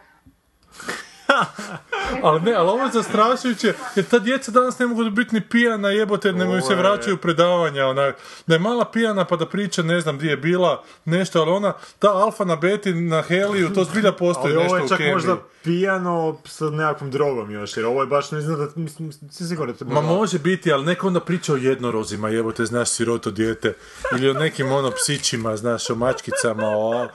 Ali 2.23 2.41
ne, 2.41 2.53
ali 2.53 2.69
ovo 2.69 2.83
je 2.83 2.91
zastrašujuće, 2.91 3.73
jer 3.95 4.05
ta 4.05 4.19
djeca 4.19 4.51
danas 4.51 4.79
ne 4.79 4.87
mogu 4.87 5.09
biti 5.09 5.35
ni 5.35 5.41
pijana 5.41 5.89
jebote, 5.89 6.31
nego 6.31 6.55
im 6.55 6.61
se 6.61 6.75
vraćaju 6.75 7.17
predavanja, 7.17 7.85
onak, 7.85 8.15
da 8.47 8.55
je 8.55 8.59
mala 8.59 8.85
pijana 8.85 9.25
pa 9.25 9.35
da 9.35 9.45
priča, 9.45 9.83
ne 9.83 10.01
znam 10.01 10.17
di 10.17 10.27
je 10.27 10.37
bila, 10.37 10.83
nešto, 11.05 11.41
ali 11.41 11.51
ona, 11.51 11.73
ta 11.99 12.13
alfa 12.13 12.45
na 12.45 12.55
beti, 12.55 12.93
na 12.93 13.21
heliju, 13.21 13.73
to 13.73 13.83
zbilja 13.83 14.11
postoji 14.11 14.53
Ali 14.53 14.63
nešto 14.63 14.75
ovo 14.75 14.83
je 14.83 14.89
čak 14.89 14.99
možda 15.13 15.37
pijano 15.63 16.37
sa 16.45 16.69
nekakvom 16.69 17.11
drogom 17.11 17.51
još, 17.51 17.77
jer 17.77 17.85
ovo 17.85 18.01
je 18.01 18.07
baš, 18.07 18.31
ne 18.31 18.41
znam 18.41 18.57
da, 18.57 18.67
mislim, 18.75 19.11
si 19.31 19.47
sigurno 19.47 19.73
da 19.73 19.79
te 19.79 19.85
Ma 19.85 20.01
može 20.01 20.39
biti, 20.39 20.73
ali 20.73 20.85
neko 20.85 21.07
onda 21.07 21.19
priča 21.19 21.53
o 21.53 21.57
jednorozima, 21.57 22.29
jebote, 22.29 22.65
znaš, 22.65 22.89
siroto 22.89 23.31
dijete. 23.31 23.73
Ili 24.17 24.29
o 24.29 24.33
nekim 24.33 24.71
ono 24.71 24.91
psićima, 24.91 25.57
znaš, 25.57 25.89
o 25.89 25.95
mačkicama, 25.95 26.67
o... 26.67 27.07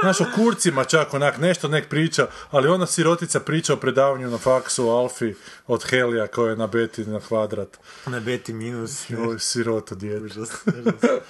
Znaš, 0.00 0.20
o 0.20 0.34
kurcima 0.34 0.84
čak, 0.84 1.14
onak, 1.14 1.38
nešto 1.38 1.68
nek 1.68 1.88
priča, 1.88 2.26
ali 2.50 2.68
ona 2.68 2.86
sirotica 2.86 3.40
priča 3.40 3.72
o 3.72 3.76
predavanju 3.76 4.30
na 4.30 4.38
faksu 4.38 4.88
o 4.88 4.92
Alfi 4.92 5.34
od 5.66 5.84
Helija 5.84 6.26
koja 6.26 6.50
je 6.50 6.56
na 6.56 6.66
beti 6.66 7.04
na 7.04 7.20
kvadrat. 7.20 7.78
Na 8.06 8.20
beti 8.20 8.52
minus. 8.52 9.10
Joj, 9.10 9.38
siroto 9.38 9.94
užas. 10.24 10.50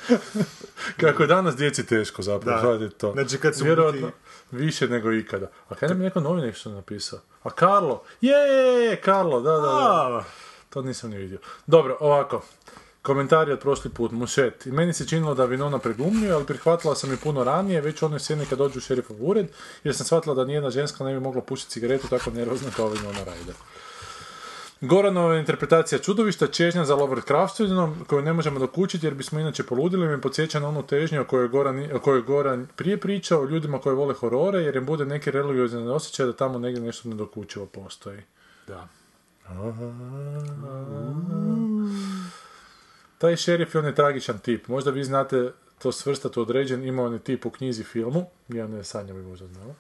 Kako 1.01 1.23
je 1.23 1.27
danas 1.27 1.57
djeci 1.57 1.87
teško 1.87 2.23
zapravo, 2.23 2.77
Da. 2.77 2.89
to. 2.91 3.13
Znači, 3.13 3.39
kad 3.39 3.57
su 3.57 3.65
Vjerojatno 3.65 4.07
biti- 4.07 4.19
više 4.53 4.89
nego 4.89 5.13
ikada. 5.13 5.51
A 5.69 5.75
kaj 5.75 5.89
nam 5.89 5.99
je 5.99 6.05
neko 6.05 6.21
novi 6.21 6.43
nešto 6.43 6.71
napisao? 6.71 7.21
A 7.43 7.51
Karlo? 7.51 8.03
Je, 8.21 8.33
je, 8.33 8.85
je, 8.85 8.97
Karlo, 8.97 9.41
da, 9.41 9.53
da, 9.53 9.59
da. 9.59 9.69
A, 9.69 10.25
To 10.71 10.83
nisam 10.83 11.11
ni 11.11 11.17
vidio. 11.17 11.39
Dobro, 11.67 11.97
ovako. 12.01 12.43
Komentari 13.09 13.53
od 13.53 13.61
prošli 13.61 13.91
put, 13.91 14.13
mušet. 14.13 14.67
I 14.67 14.73
meni 14.73 14.93
se 14.93 15.07
činilo 15.07 15.35
da 15.35 15.45
Vinona 15.45 15.79
preglumljuje, 15.79 16.33
ali 16.33 16.45
prihvatila 16.45 16.95
sam 16.95 17.11
je 17.11 17.17
puno 17.17 17.45
ranije, 17.45 17.81
već 17.81 18.03
u 18.03 18.07
onoj 18.07 18.21
sceni 18.21 18.47
kad 18.47 18.59
dođu 18.59 18.79
u 18.79 18.81
šerifov 18.81 19.17
ured, 19.21 19.47
jer 19.85 19.97
sam 19.97 20.07
shvatila 20.07 20.35
da 20.35 20.45
nijedna 20.45 20.71
ženska 20.71 21.05
ne 21.05 21.13
bi 21.13 21.21
mogla 21.21 21.43
pušiti 21.43 21.71
cigaretu 21.71 22.09
tako 22.09 22.31
nervozno 22.31 22.71
kao 22.77 22.89
Vinona 22.89 23.19
Ryder. 23.25 23.55
Goranova 24.81 25.37
interpretacija 25.37 25.99
čudovišta, 25.99 26.47
čežnja 26.47 26.85
za 26.85 26.95
Lovecraftinom, 26.95 28.05
koju 28.07 28.23
ne 28.23 28.33
možemo 28.33 28.59
dokučiti 28.59 29.07
jer 29.07 29.15
bismo 29.15 29.41
inače 29.41 29.63
poludili, 29.63 30.09
me 30.09 30.21
podsjeća 30.21 30.61
na 30.61 30.69
onu 30.69 30.83
težnju 30.83 31.21
o 31.21 31.25
kojoj 31.25 31.45
je 31.45 31.49
Goran, 31.49 31.89
o 31.95 31.99
kojoj 31.99 32.23
Goran 32.23 32.67
prije 32.77 33.01
pričao, 33.01 33.41
o 33.41 33.49
ljudima 33.49 33.79
koji 33.79 33.97
vole 33.97 34.15
horore, 34.15 34.59
jer 34.59 34.77
im 34.77 34.87
bude 34.87 35.05
neki 35.05 35.31
religiozni 35.31 35.89
osjećaj 35.89 36.27
da 36.27 36.33
tamo 36.33 36.59
negdje 36.59 36.83
nešto 36.83 37.09
nedokučivo 37.09 37.67
postoji. 37.67 38.23
Da. 38.67 38.89
Taj 43.19 43.37
šerif 43.37 43.75
je 43.75 43.79
on 43.79 43.87
je 43.87 43.95
tragičan 43.95 44.39
tip. 44.39 44.69
Možda 44.69 44.91
vi 44.91 45.05
znate 45.05 45.53
to 45.79 45.93
svrstati 45.93 46.39
u 46.39 46.43
određen, 46.43 46.85
ima 46.85 47.03
on 47.03 47.13
je 47.13 47.19
tip 47.19 47.47
u 47.47 47.51
knjizi 47.51 47.85
filmu, 47.85 48.27
ja 48.49 48.67
ne 48.67 48.85
Sanja 48.85 49.15
bi 49.15 49.23
možda 49.23 49.47
znala. 49.47 49.75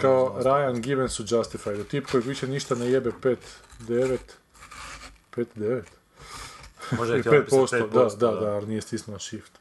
Kao 0.00 0.36
Ryan 0.42 0.80
Givens 0.80 1.20
u 1.20 1.24
Justified, 1.28 1.86
tip 1.86 2.06
koji 2.06 2.22
više 2.22 2.46
ništa 2.46 2.74
ne 2.74 2.90
jebe 2.90 3.10
5-9, 3.80 4.18
5-9? 5.36 5.82
Možda 6.90 7.14
je 7.14 7.18
I 7.20 7.22
htjela 7.22 7.36
5%, 7.36 7.56
napisati 7.56 7.82
da, 7.82 8.00
5%, 8.00 8.16
da, 8.18 8.30
da. 8.30 8.40
da, 8.40 8.52
ali 8.52 8.66
nije 8.66 8.80
stisnuo 8.80 9.18
shift. 9.18 9.52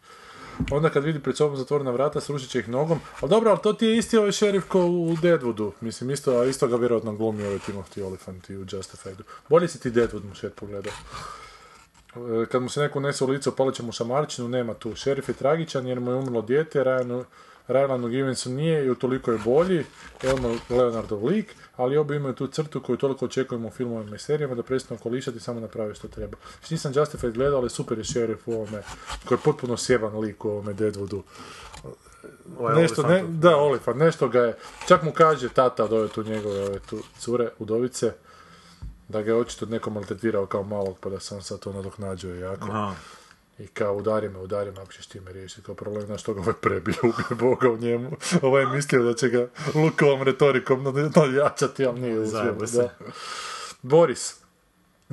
Onda 0.71 0.89
kad 0.89 1.03
vidi 1.03 1.19
pred 1.19 1.37
sobom 1.37 1.57
zatvorena 1.57 1.91
vrata, 1.91 2.21
srušit 2.21 2.49
će 2.49 2.59
ih 2.59 2.69
nogom. 2.69 2.99
Ali 3.21 3.29
dobro, 3.29 3.49
ali 3.49 3.59
to 3.63 3.73
ti 3.73 3.85
je 3.85 3.97
isti 3.97 4.17
ovaj 4.17 4.31
šerif 4.31 4.67
ko 4.67 4.85
u 4.85 5.15
Deadwoodu. 5.15 5.71
Mislim, 5.81 6.11
isto, 6.11 6.39
a 6.39 6.45
isto 6.45 6.67
ga 6.67 6.75
vjerojatno 6.75 7.15
glumi 7.15 7.43
ovaj 7.43 7.59
Timothy 7.59 8.03
Olyphant 8.03 8.51
i 8.51 8.57
u 8.57 8.65
Justifiedu. 8.71 9.23
Bolje 9.49 9.67
si 9.67 9.79
ti 9.79 9.91
Deadwood 9.91 10.23
mu 10.23 10.35
šet 10.35 10.55
pogledao. 10.55 10.93
E, 12.15 12.45
Kad 12.45 12.61
mu 12.61 12.69
se 12.69 12.81
neko 12.81 12.99
unese 12.99 13.23
u 13.23 13.27
lice, 13.27 13.49
opalit 13.49 13.75
će 13.75 13.83
mu 13.83 13.91
šamarčinu, 13.91 14.47
nema 14.47 14.73
tu. 14.73 14.95
Šerif 14.95 15.29
je 15.29 15.33
tragičan 15.33 15.87
jer 15.87 15.99
mu 15.99 16.11
je 16.11 16.17
umrlo 16.17 16.41
dijete, 16.41 16.79
Ryanu, 16.79 17.23
Rylanu 17.67 18.09
Givensu 18.09 18.49
nije 18.49 18.85
i 18.85 18.89
utoliko 18.89 19.31
je 19.31 19.37
bolji, 19.45 19.85
Elmo 20.23 20.55
Leonardov 20.69 21.25
lik, 21.25 21.55
ali 21.75 21.97
obi 21.97 22.15
imaju 22.15 22.33
tu 22.33 22.47
crtu 22.47 22.81
koju 22.81 22.97
toliko 22.97 23.25
očekujemo 23.25 23.67
u 23.67 23.71
filmovima 23.71 24.15
i 24.15 24.19
serijama 24.19 24.55
da 24.55 24.63
prestanu 24.63 24.99
kolišati 24.99 25.37
i 25.37 25.41
samo 25.41 25.59
napravi 25.59 25.95
što 25.95 26.07
treba. 26.07 26.37
Znači, 26.59 26.73
nisam 26.73 26.91
Justified 26.95 27.33
gledao, 27.33 27.59
ali 27.59 27.69
super 27.69 27.97
je 27.97 28.03
šerif 28.03 28.47
u 28.47 28.53
ovome, 28.53 28.83
koji 29.25 29.37
je 29.37 29.43
potpuno 29.43 29.77
sjeban 29.77 30.19
lik 30.19 30.45
u 30.45 30.49
ovome 30.49 30.73
Deadwoodu. 30.73 31.21
Ovaj 32.59 32.81
nešto, 32.81 33.03
ne, 33.07 33.23
da, 33.27 33.57
Olifant, 33.57 33.97
nešto 33.97 34.27
ga 34.27 34.39
je, 34.39 34.57
čak 34.87 35.03
mu 35.03 35.11
kaže 35.11 35.49
tata 35.49 35.83
od 35.83 35.93
ove 35.93 36.07
tu 36.07 36.23
njegove 36.23 36.61
ove 36.61 36.79
tu 36.79 36.99
cure, 37.19 37.49
udovice, 37.59 38.13
da 39.07 39.21
ga 39.21 39.31
je 39.31 39.37
očito 39.37 39.65
neko 39.65 39.89
maltretirao 39.89 40.45
kao 40.45 40.63
malog, 40.63 40.97
pa 40.99 41.09
da 41.09 41.19
sam 41.19 41.41
sad 41.41 41.59
to 41.59 41.73
nadoknađuje 41.73 42.39
jako. 42.39 42.67
Aha. 42.71 42.93
I 43.59 43.67
kao 43.67 43.95
udari 43.95 44.29
me, 44.29 44.39
udari 44.39 44.71
me, 44.71 44.81
ako 44.81 44.91
ćeš 44.93 45.07
ti 45.07 45.19
me 45.19 45.31
riješiti. 45.31 45.61
Kao 45.61 45.75
problem, 45.75 46.05
znaš 46.05 46.21
što 46.21 46.33
ga 46.33 46.41
ovaj 46.41 46.53
prebio, 46.53 46.93
ubije 47.03 47.35
Boga 47.39 47.69
u 47.69 47.77
njemu. 47.77 48.11
Ovaj 48.41 48.63
je 48.63 48.67
mislio 48.67 49.03
da 49.03 49.13
će 49.13 49.29
ga 49.29 49.47
lukovom 49.75 50.21
retorikom 50.23 50.83
nad- 50.83 50.95
nadjačati, 51.15 51.85
ali 51.85 51.99
nije 52.01 52.19
uspio. 52.19 52.39
Zajebo 52.39 52.65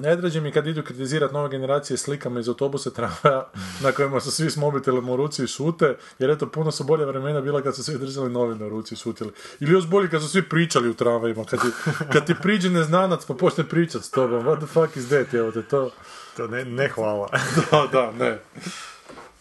Boris, 0.01 0.11
Najdraže 0.11 0.41
mi 0.41 0.53
kad 0.53 0.67
idu 0.67 0.83
kritizirati 0.83 1.35
nove 1.35 1.49
generacije 1.49 1.97
slikama 1.97 2.41
iz 2.41 2.49
autobusa 2.49 2.91
tramvaja 2.97 3.51
na 3.83 3.93
kojima 3.93 4.21
su 4.21 4.31
svi 4.31 4.51
s 4.51 4.57
mobitelom 4.57 5.09
u 5.09 5.17
ruci 5.17 5.45
i 5.45 5.47
šute, 5.47 5.97
jer 6.19 6.31
eto, 6.31 6.47
puno 6.47 6.71
su 6.71 6.85
bolje 6.85 7.05
vremena 7.05 7.41
bila 7.41 7.63
kad 7.63 7.77
su 7.77 7.85
svi 7.85 7.99
držali 7.99 8.31
novine 8.31 8.67
u 8.67 8.69
ruci 8.69 8.95
i 8.95 8.97
šutili. 8.97 9.33
Ili 9.61 9.73
još 9.73 9.87
bolje 9.87 10.11
kad 10.11 10.23
su 10.23 10.29
svi 10.29 10.43
pričali 10.43 10.89
u 10.89 10.95
tramvajima, 10.95 11.45
kad 11.45 11.61
ti, 11.61 11.69
kad 12.13 12.27
ti 12.27 12.35
priđe 12.43 12.71
neznanac 12.71 13.25
pa 13.25 13.35
počne 13.35 13.65
pričat 13.65 14.03
s 14.03 14.11
tobom, 14.11 14.45
what 14.45 14.57
the 14.57 14.67
fuck 14.67 14.97
is 14.97 15.09
that, 15.09 15.35
evo 15.35 15.53
te 15.53 15.63
to... 15.63 15.91
To 16.37 16.47
ne, 16.47 16.65
ne 16.65 16.89
hvala. 16.89 17.29
Da, 17.71 17.89
da, 17.93 18.13
ne. 18.13 18.39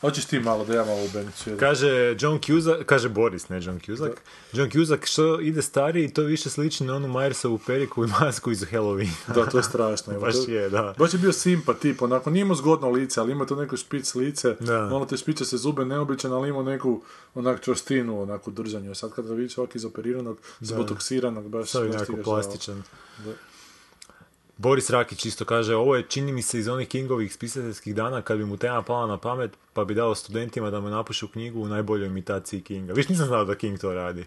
Hoćeš 0.01 0.25
ti 0.25 0.39
malo 0.39 0.65
da 0.65 0.73
ja 0.73 0.85
malo 0.85 1.03
u 1.03 1.09
Benicu 1.13 1.49
jedem. 1.49 1.59
Kaže 1.59 2.15
John 2.19 2.39
Cusack, 2.39 2.85
kaže 2.85 3.09
Boris, 3.09 3.49
ne 3.49 3.61
John 3.63 3.79
Cusack. 3.79 4.13
John 4.53 4.69
Cusack 4.71 5.05
što 5.05 5.39
ide 5.39 5.61
stariji, 5.61 6.09
to 6.09 6.21
više 6.21 6.49
sliči 6.49 6.83
na 6.83 6.95
onu 6.95 7.07
Myersovu 7.07 7.59
periku 7.67 8.03
i 8.03 8.09
masku 8.09 8.51
iz 8.51 8.63
Halloween. 8.63 9.09
Da, 9.27 9.45
to 9.45 9.57
je 9.57 9.63
strašno. 9.63 10.19
Baš 10.21 10.35
to- 10.35 10.51
je, 10.51 10.69
da. 10.69 10.93
Baš 10.97 11.13
je 11.13 11.19
bio 11.19 11.31
simpa 11.33 11.73
tip, 11.73 12.01
onako, 12.01 12.29
nije 12.29 12.41
imao 12.41 12.55
zgodno 12.55 12.89
lice, 12.89 13.19
ali 13.19 13.31
ima 13.31 13.45
to 13.45 13.55
neko 13.55 13.77
špic 13.77 14.15
lice, 14.15 14.55
Da. 14.59 14.83
ono 14.85 15.05
te 15.05 15.17
špiče 15.17 15.45
se 15.45 15.57
zube 15.57 15.85
neobičan, 15.85 16.33
ali 16.33 16.49
ima 16.49 16.63
neku 16.63 17.01
onak 17.35 17.61
čvrstinu, 17.61 18.21
onako 18.21 18.51
držanju. 18.51 18.95
Sad 18.95 19.11
kada 19.11 19.33
vidiš 19.33 19.57
ovak 19.57 19.75
izoperiranog, 19.75 20.37
zbotoksiranog, 20.59 21.49
baš... 21.49 21.69
Sad 21.69 21.83
je 21.83 21.89
ga 21.89 21.97
žao. 21.97 22.23
plastičan. 22.23 22.83
Da. 23.25 23.31
Boris 24.59 24.89
Rakić 24.89 25.25
isto 25.25 25.45
kaže, 25.45 25.75
ovo 25.75 25.95
je 25.95 26.03
čini 26.03 26.31
mi 26.31 26.41
se 26.41 26.59
iz 26.59 26.67
onih 26.67 26.87
Kingovih 26.87 27.33
spisateljskih 27.33 27.95
dana 27.95 28.21
kad 28.21 28.37
bi 28.37 28.45
mu 28.45 28.57
tema 28.57 28.81
pala 28.81 29.07
na 29.07 29.17
pamet, 29.17 29.51
pa 29.73 29.85
bi 29.85 29.93
dao 29.93 30.15
studentima 30.15 30.69
da 30.69 30.79
mu 30.79 30.89
napišu 30.89 31.27
knjigu 31.27 31.61
u 31.61 31.67
najboljoj 31.67 32.07
imitaciji 32.07 32.61
Kinga. 32.61 32.93
Viš 32.93 33.09
nisam 33.09 33.27
znao 33.27 33.45
da 33.45 33.55
King 33.55 33.79
to 33.79 33.93
radi. 33.93 34.25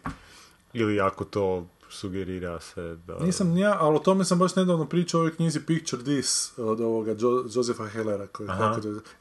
Ili 0.73 1.01
ako 1.01 1.25
to 1.25 1.67
sugerira 1.91 2.61
se 2.61 2.97
da... 3.07 3.19
Nisam 3.19 3.49
ni 3.49 3.61
ja, 3.61 3.77
ali 3.81 3.97
o 3.97 3.99
tome 3.99 4.25
sam 4.25 4.39
baš 4.39 4.57
nedavno 4.57 4.85
pričao 4.85 5.19
o 5.19 5.23
ovoj 5.23 5.37
knjizi 5.37 5.61
Picture 5.67 6.03
This 6.03 6.59
od 6.59 6.81
ovoga 6.81 7.15
Jo- 7.19 7.45
Josefa 7.55 7.87
Hellera, 7.87 8.27
koji 8.27 8.49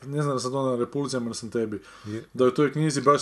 ne 0.06 0.22
znam 0.22 0.36
da 0.36 0.40
sam 0.40 0.52
to 0.52 0.70
na 0.72 0.76
repulzijama 0.76 1.26
ili 1.26 1.36
sam 1.36 1.50
tebi, 1.50 1.82
da 2.34 2.44
je 2.44 2.48
u 2.48 2.54
toj 2.54 2.72
knjizi 2.72 3.02
baš 3.02 3.22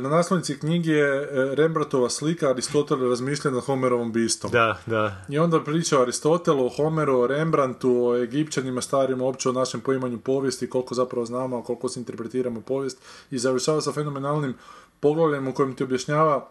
na 0.00 0.08
naslovnici 0.08 0.58
knjige 0.58 0.92
je 0.92 1.22
e, 1.22 1.54
Rembrandtova 1.54 2.10
slika 2.10 2.48
Aristotel 2.48 3.08
razmišlja 3.08 3.50
nad 3.50 3.64
Homerovom 3.64 4.12
bistom. 4.12 4.50
Da, 4.50 4.78
da. 4.86 5.24
I 5.28 5.38
onda 5.38 5.60
priča 5.60 5.98
o 5.98 6.02
Aristotelu, 6.02 6.66
o 6.66 6.68
Homeru, 6.68 7.18
o 7.18 7.26
Rembrandtu, 7.26 8.06
o 8.06 8.16
Egipćanima 8.16 8.80
starima, 8.80 9.24
uopće 9.24 9.48
o 9.48 9.52
našem 9.52 9.80
poimanju 9.80 10.18
povijesti, 10.18 10.70
koliko 10.70 10.94
zapravo 10.94 11.26
znamo, 11.26 11.62
koliko 11.62 11.88
se 11.88 12.00
interpretiramo 12.00 12.60
povijest 12.60 12.98
i 13.30 13.38
završava 13.38 13.80
sa 13.80 13.92
fenomenalnim 13.92 14.54
poglavljem 15.00 15.48
u 15.48 15.54
kojem 15.54 15.74
ti 15.74 15.84
objašnjava 15.84 16.48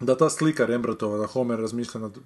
da 0.00 0.16
ta 0.16 0.30
slika 0.30 0.66
Rembrandtova, 0.66 1.18
da 1.18 1.26
Homer 1.26 1.60
razmišlja 1.60 2.00
nad, 2.00 2.18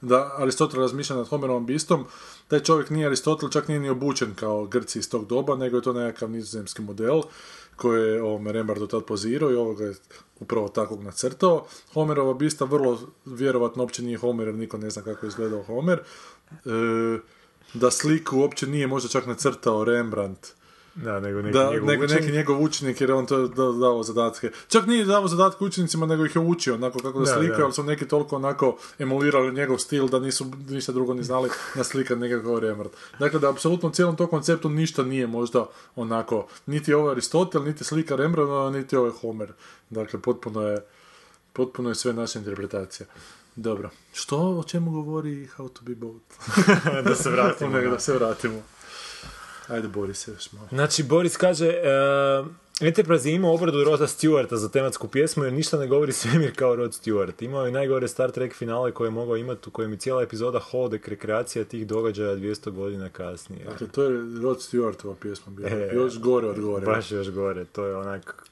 da 0.00 0.34
Aristotel 0.38 0.80
razmišlja 0.80 1.16
nad 1.16 1.28
Homerovom 1.28 1.66
bistom, 1.66 2.04
taj 2.48 2.60
čovjek 2.60 2.90
nije 2.90 3.06
Aristotel, 3.06 3.48
čak 3.48 3.68
nije 3.68 3.80
ni 3.80 3.88
obučen 3.88 4.34
kao 4.34 4.66
Grci 4.66 4.98
iz 4.98 5.10
tog 5.10 5.26
doba, 5.26 5.56
nego 5.56 5.76
je 5.76 5.82
to 5.82 5.92
nekakav 5.92 6.30
nizozemski 6.30 6.82
model 6.82 7.22
koje 7.80 8.14
je 8.14 8.22
ovome 8.22 8.52
Rembrandtu 8.52 8.86
tad 8.86 9.04
pozirao 9.04 9.50
i 9.50 9.54
ovoga 9.54 9.84
je 9.84 9.94
upravo 10.40 10.68
takvog 10.68 11.02
nacrtao. 11.02 11.66
Homerova 11.94 12.34
bista 12.34 12.64
vrlo 12.64 12.98
vjerovatno 13.24 13.82
uopće 13.82 14.02
nije 14.02 14.18
Homer, 14.18 14.46
jer 14.46 14.54
niko 14.54 14.78
ne 14.78 14.90
zna 14.90 15.02
kako 15.02 15.26
je 15.26 15.28
izgledao 15.28 15.62
Homer. 15.62 15.98
E, 15.98 16.58
da 17.74 17.90
sliku 17.90 18.38
uopće 18.38 18.66
nije 18.66 18.86
možda 18.86 19.08
čak 19.08 19.26
nacrtao 19.26 19.84
Rembrandt, 19.84 20.46
Da, 20.94 21.20
nego 21.20 21.42
neki 21.42 21.52
da, 21.52 21.70
njegov 21.70 21.88
nego 21.88 22.04
učenik. 22.04 22.20
neki 22.20 22.32
njegov 22.32 22.62
učenik 22.62 23.00
jer 23.00 23.10
je 23.10 23.14
on 23.14 23.26
to 23.26 23.38
da- 23.40 23.72
dao 23.72 24.02
zadatke. 24.02 24.50
Čak 24.68 24.86
nije 24.86 25.04
dao 25.04 25.28
zadatke 25.28 25.64
učenicima, 25.64 26.06
nego 26.06 26.24
ih 26.24 26.36
je 26.36 26.40
učio 26.40 26.74
onako 26.74 26.98
kako 26.98 27.18
da, 27.18 27.24
Da, 27.24 27.32
slikaju, 27.32 27.58
da. 27.58 27.64
ali 27.64 27.72
su 27.72 27.82
neki 27.82 28.08
toliko 28.08 28.36
onako 28.36 28.76
emulirali 28.98 29.52
njegov 29.52 29.78
stil 29.78 30.08
da 30.08 30.18
nisu 30.18 30.46
ništa 30.68 30.92
drugo 30.92 31.14
ni 31.14 31.22
znali 31.24 31.48
naslikati 31.74 32.20
nego 32.20 32.42
kao 32.42 32.60
Rembrandt. 32.60 32.96
Dakle, 33.18 33.40
da 33.40 33.50
apsolutno 33.50 33.90
cijelom 33.90 34.16
tom 34.16 34.26
konceptu 34.26 34.68
ništa 34.68 35.02
nije 35.02 35.26
možda 35.26 35.66
onako, 35.96 36.46
niti 36.66 36.94
ovo 36.94 37.10
Aristotel, 37.10 37.64
niti 37.64 37.84
slika 37.84 38.16
Rembrandta, 38.16 38.70
niti 38.70 38.96
ovo 38.96 39.10
Homer. 39.12 39.52
Dakle, 39.90 40.20
potpuno 40.20 40.62
je, 40.62 40.84
potpuno 41.52 41.88
je 41.88 41.94
sve 41.94 42.12
naša 42.12 42.38
interpretacija. 42.38 43.06
Dobro. 43.56 43.90
Što, 44.12 44.38
o 44.38 44.64
čemu 44.64 44.90
govori 44.92 45.48
How 45.48 45.68
to 45.68 45.80
be 45.82 45.94
both? 45.94 46.24
da 47.04 47.14
se 47.14 47.30
vratimo. 47.30 47.70
Na- 47.76 47.80
da 47.80 47.98
se 47.98 48.12
vratimo. 48.12 48.62
Ajde, 49.70 49.88
bori 49.88 50.14
se 50.14 50.30
još 50.30 50.52
malo. 50.52 50.68
Znači, 50.70 51.02
Boris 51.02 51.36
kaže, 51.36 51.68
uh, 51.68 52.46
Enterprise 52.80 53.28
je 53.28 53.34
imao 53.34 53.54
obradu 53.54 53.84
Roda 53.84 54.06
Stewarta 54.06 54.54
za 54.54 54.68
tematsku 54.68 55.08
pjesmu 55.08 55.44
jer 55.44 55.52
ništa 55.52 55.78
ne 55.78 55.86
govori 55.86 56.12
svemir 56.20 56.56
kao 56.56 56.76
Rod 56.76 56.90
Stewart. 56.90 57.44
Imao 57.44 57.66
je 57.66 57.72
najgore 57.72 58.08
Star 58.08 58.30
Trek 58.30 58.54
finale 58.54 58.92
koje 58.92 59.06
je 59.06 59.10
mogao 59.10 59.36
imati 59.36 59.68
u 59.68 59.72
kojem 59.72 59.92
je 59.92 59.98
cijela 59.98 60.22
epizoda 60.22 60.58
hodek 60.58 61.08
rekreacija 61.08 61.64
tih 61.64 61.86
događaja 61.86 62.36
200 62.36 62.70
godina 62.70 63.08
kasnije. 63.08 63.64
Dakle, 63.64 63.88
to 63.88 64.02
je 64.02 64.10
Rod 64.42 64.58
Stewartova 64.58 65.14
pjesma 65.20 65.52
bila. 65.52 65.68
E, 65.68 65.90
još 65.94 66.18
gore 66.18 66.48
od 66.48 66.60
gore. 66.60 66.86
Baš 66.86 67.10
još 67.10 67.30
gore, 67.30 67.64
to 67.64 67.84
je 67.84 67.96
onak... 67.96 68.46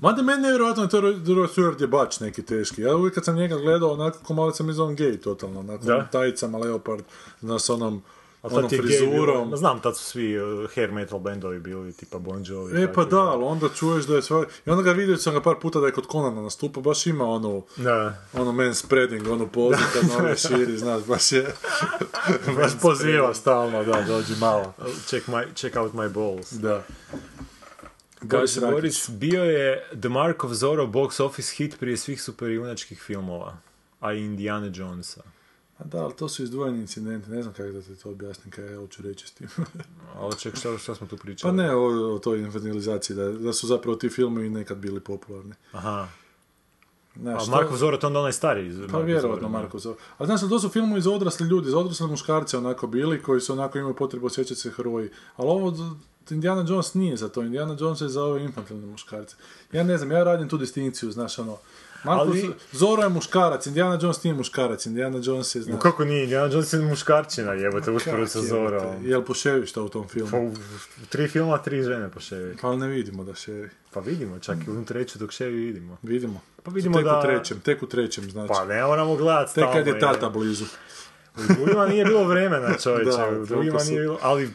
Mada 0.00 0.22
meni 0.22 0.48
je 0.48 0.58
to 0.90 1.00
Rod 1.00 1.16
Stewart 1.24 1.80
je 1.80 1.86
bač 1.86 2.20
neki 2.20 2.42
teški. 2.42 2.82
Ja 2.82 2.96
uvijek 2.96 3.14
kad 3.14 3.24
sam 3.24 3.36
njega 3.36 3.56
gledao, 3.56 3.92
onako 3.92 4.18
ko 4.24 4.34
malo 4.34 4.52
sam 4.52 4.70
izvan 4.70 4.96
gay 4.96 5.20
totalno. 5.20 5.60
Onako, 5.60 5.84
tajicama, 6.12 6.58
leopard, 6.58 7.04
na 7.40 7.58
s 7.58 7.70
onom, 7.70 8.02
A 8.42 8.48
tad 8.48 8.58
onom 8.58 8.70
je 8.72 8.78
gay 8.78 8.98
frizurom. 8.98 9.50
Ma 9.50 9.56
znam, 9.56 9.80
tad 9.80 9.96
su 9.96 10.04
svi 10.04 10.38
uh, 10.38 10.74
hair 10.74 10.92
metal 10.92 11.18
bendovi 11.18 11.58
bili, 11.58 11.92
tipa 11.92 12.18
Bon 12.18 12.42
Jovi. 12.46 12.82
E 12.82 12.92
pa 12.92 13.04
da, 13.04 13.10
da. 13.10 13.20
ali 13.20 13.44
onda 13.44 13.68
čuješ 13.68 14.04
da 14.04 14.16
je 14.16 14.22
sve... 14.22 14.44
I 14.66 14.70
onda 14.70 14.82
ga 14.82 14.92
vidio 14.92 15.16
sam 15.16 15.34
ga 15.34 15.42
par 15.42 15.56
puta 15.62 15.80
da 15.80 15.86
je 15.86 15.92
kod 15.92 16.06
Conana 16.12 16.42
nastupa, 16.42 16.80
baš 16.80 17.06
ima 17.06 17.24
onu, 17.24 17.62
Da. 17.76 18.22
ono 18.32 18.52
man 18.52 18.74
spreading, 18.74 19.28
onu 19.28 19.48
pozu 19.48 19.82
kad 19.92 20.04
noge 20.08 20.36
širi, 20.36 20.78
znaš, 20.78 21.02
baš 21.04 21.32
je... 21.32 21.54
baš 22.56 22.72
poziva 22.82 23.34
stalno, 23.34 23.84
da, 23.84 24.02
dođi 24.02 24.34
malo. 24.40 24.74
Check, 25.06 25.28
my, 25.28 25.54
check 25.54 25.76
out 25.76 25.92
my 25.92 26.08
balls. 26.08 26.52
Da. 26.52 26.84
Boris 28.22 28.56
Rakić. 28.56 28.74
Boris, 28.74 29.10
bio 29.10 29.44
je 29.44 29.88
The 30.00 30.08
Mark 30.08 30.44
of 30.44 30.52
Zorro 30.52 30.86
box 30.86 31.22
office 31.22 31.54
hit 31.56 31.78
prije 31.80 31.96
svih 31.96 32.22
superjunačkih 32.22 33.02
filmova, 33.02 33.56
a 34.00 34.12
i 34.12 34.20
Indiana 34.20 34.70
Jonesa. 34.74 35.22
A 35.80 35.84
da, 35.84 36.04
ali 36.04 36.14
to 36.14 36.28
su 36.28 36.42
izdvojeni 36.42 36.80
incidenti, 36.80 37.30
ne 37.30 37.42
znam 37.42 37.54
kako 37.54 37.70
da 37.70 37.82
ti 37.82 37.96
to 37.96 38.10
objasnim 38.10 38.50
kaj 38.50 38.72
ja 38.72 38.78
hoću 38.78 39.02
reći 39.02 39.26
s 39.26 39.30
tim. 39.30 39.48
Ali 40.20 40.38
ček, 40.38 40.56
šta, 40.56 40.78
šta 40.78 40.94
smo 40.94 41.06
tu 41.06 41.16
pričali? 41.16 41.50
pa 41.50 41.62
ne 41.62 41.74
o, 41.74 42.14
o 42.14 42.18
toj 42.18 42.38
infantilizaciji, 42.38 43.16
da, 43.16 43.32
da 43.32 43.52
su 43.52 43.66
zapravo 43.66 43.96
ti 43.96 44.08
filmovi 44.08 44.50
nekad 44.50 44.78
bili 44.78 45.00
popularni. 45.00 45.54
Aha. 45.72 46.08
Znaš, 47.16 47.48
A 47.48 47.50
Marko 47.50 47.76
Zorro, 47.76 47.96
to 47.96 48.06
onda 48.06 48.18
onaj 48.18 48.32
stariji. 48.32 48.72
Pa 48.92 48.98
vjerovatno 48.98 49.48
Marko 49.48 49.78
Zorro. 49.78 49.98
A 50.18 50.26
znaš, 50.26 50.40
to 50.40 50.58
su 50.58 50.68
filmovi 50.68 51.00
za 51.00 51.10
odrasli 51.10 51.46
ljudi, 51.46 51.70
za 51.70 51.78
odrasle 51.78 52.06
muškarce 52.06 52.58
onako 52.58 52.86
bili, 52.86 53.22
koji 53.22 53.40
su 53.40 53.52
onako 53.52 53.78
imaju 53.78 53.96
potrebu 53.96 54.26
osjećati 54.26 54.60
se 54.60 54.70
heroji. 54.70 55.10
Ali 55.36 55.48
ovo, 55.48 55.74
Indiana 56.30 56.64
Jones 56.68 56.94
nije 56.94 57.16
za 57.16 57.28
to, 57.28 57.42
Indiana 57.42 57.76
Jones 57.80 58.00
je 58.00 58.08
za 58.08 58.24
ove 58.24 58.44
infantilne 58.44 58.86
muškarce. 58.86 59.36
Ja 59.72 59.82
ne 59.82 59.98
znam, 59.98 60.12
ja 60.12 60.24
radim 60.24 60.48
tu 60.48 60.58
distinkciju, 60.58 61.10
znaš, 61.10 61.38
ono, 61.38 61.56
Marko 62.04 62.22
Ali- 62.22 62.50
Zorro 62.72 63.02
je 63.02 63.08
muškarac, 63.08 63.66
Indiana 63.66 63.98
Jones 64.02 64.22
nije 64.22 64.34
muškarac, 64.34 64.86
Indiana 64.86 65.18
Jones 65.22 65.54
je, 65.54 65.62
znaš... 65.62 65.74
No, 65.74 65.80
kako 65.80 66.04
nije? 66.04 66.22
Indiana 66.22 66.46
Jones 66.46 66.72
je 66.72 66.78
muškarčina, 66.80 67.52
jebote, 67.52 67.90
uspored 67.90 68.30
sa 68.30 68.38
jebote, 68.38 68.86
Jel 69.02 69.22
poševišta 69.22 69.82
u 69.82 69.88
tom 69.88 70.08
filmu? 70.08 70.30
Pa 70.30 70.36
u, 70.36 70.46
u 71.02 71.06
tri 71.08 71.28
filma, 71.28 71.58
tri 71.58 71.82
žene 71.82 72.10
po 72.10 72.20
ševi. 72.20 72.56
Ali 72.62 72.76
ne 72.76 72.88
vidimo 72.88 73.24
da 73.24 73.34
ševi. 73.34 73.70
Pa 73.92 74.00
vidimo, 74.00 74.38
čak 74.38 74.56
i 74.66 74.70
u 74.70 74.84
treću 74.84 75.18
dok 75.18 75.30
ševi 75.30 75.56
vidimo. 75.56 75.96
Vidimo. 76.02 76.40
Pa 76.62 76.70
vidimo 76.70 76.96
tek 76.96 77.04
da- 77.04 77.18
u 77.18 77.22
trećem, 77.22 77.60
tek 77.60 77.82
u 77.82 77.86
trećem, 77.86 78.30
znači. 78.30 78.48
Pa 78.48 78.64
ne 78.64 78.82
moramo 78.84 79.16
gledat 79.16 79.54
tek 79.54 79.64
kad 79.72 79.86
je 79.86 79.98
tata 79.98 80.28
blizu. 80.28 80.64
U 81.36 81.54
drugima 81.54 81.86
nije 81.86 82.04
bilo 82.04 82.24
vremena, 82.24 82.74
čovječe. 82.74 83.10
Da, 83.30 83.40
u 83.40 83.46
drugima 83.46 83.78
su- 83.80 83.90
nije 83.90 84.00
bilo, 84.00 84.18
ali 84.22 84.50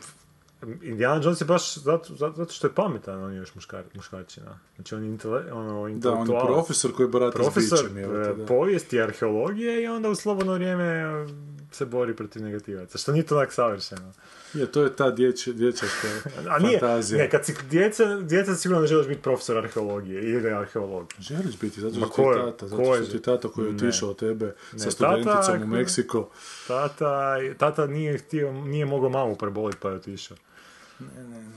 Indiana 0.82 1.16
Jones 1.16 1.42
je 1.42 1.46
baš 1.46 1.76
zato, 1.76 2.16
zato, 2.16 2.46
što 2.46 2.68
je 2.68 2.74
pametan, 2.74 3.24
on 3.24 3.32
je 3.32 3.38
još 3.38 3.56
muškar, 3.56 3.84
muškarčina. 3.94 4.60
Znači 4.76 4.96
on 4.96 5.04
je 5.04 5.10
intele, 5.10 5.52
ono, 5.52 5.90
Da, 5.92 6.12
on 6.12 6.30
je 6.30 6.40
profesor 6.46 6.92
koji 6.94 7.10
barata 7.10 7.32
s 7.34 7.36
Profesor 7.36 7.80
bićem, 7.80 7.98
jel 7.98 8.10
te, 8.26 8.42
e, 8.44 8.46
povijesti, 8.48 9.02
arheologije 9.02 9.84
i 9.84 9.88
onda 9.88 10.10
u 10.10 10.16
slobodno 10.16 10.54
vrijeme 10.54 10.84
e, 10.86 11.28
se 11.72 11.86
bori 11.86 12.16
protiv 12.16 12.42
negativaca. 12.42 12.98
Što 12.98 13.12
nije 13.12 13.24
to 13.24 13.38
onak 13.38 13.54
savršeno. 13.54 14.12
Je, 14.54 14.66
to 14.66 14.84
je 14.84 14.96
ta 14.96 15.12
dječja, 15.12 15.54
dječačka 15.54 16.08
A 16.50 16.60
nije, 16.60 16.80
fantazija. 16.80 17.18
ne, 17.18 17.30
kad 17.30 17.46
si 17.46 17.56
djeca, 17.64 18.16
djeca 18.18 18.56
sigurno 18.56 18.82
ne 18.82 18.88
želiš 18.88 19.08
biti 19.08 19.22
profesor 19.22 19.58
arheologije 19.58 20.24
ili 20.24 20.52
arheolog. 20.52 21.14
Želiš 21.20 21.60
biti, 21.60 21.82
zato 21.82 21.96
što 21.96 22.06
ti 22.06 22.12
ko 22.12 22.22
je 22.24 22.38
je- 22.38 22.46
tata, 22.46 22.68
zato 22.68 22.96
što 22.96 23.06
ti 23.08 23.22
tata 23.22 23.48
koji 23.48 23.66
je 23.66 23.76
otišao 23.76 24.10
od 24.10 24.20
tebe 24.20 24.46
Ne, 24.46 24.80
sa 24.80 24.86
tata, 24.86 24.92
studenticom 24.92 25.34
u 25.52 25.58
ako- 25.58 25.66
Meksiko. 25.68 26.30
Tata, 26.68 27.36
tata 27.58 27.88
nije 27.88 28.18
htio, 28.18 28.52
nije 28.54 28.86
mogao 28.86 29.10
mamu 29.10 29.36
preboliti 29.36 29.80
pa 29.82 29.90
je 29.90 29.96
otišao. 29.96 30.38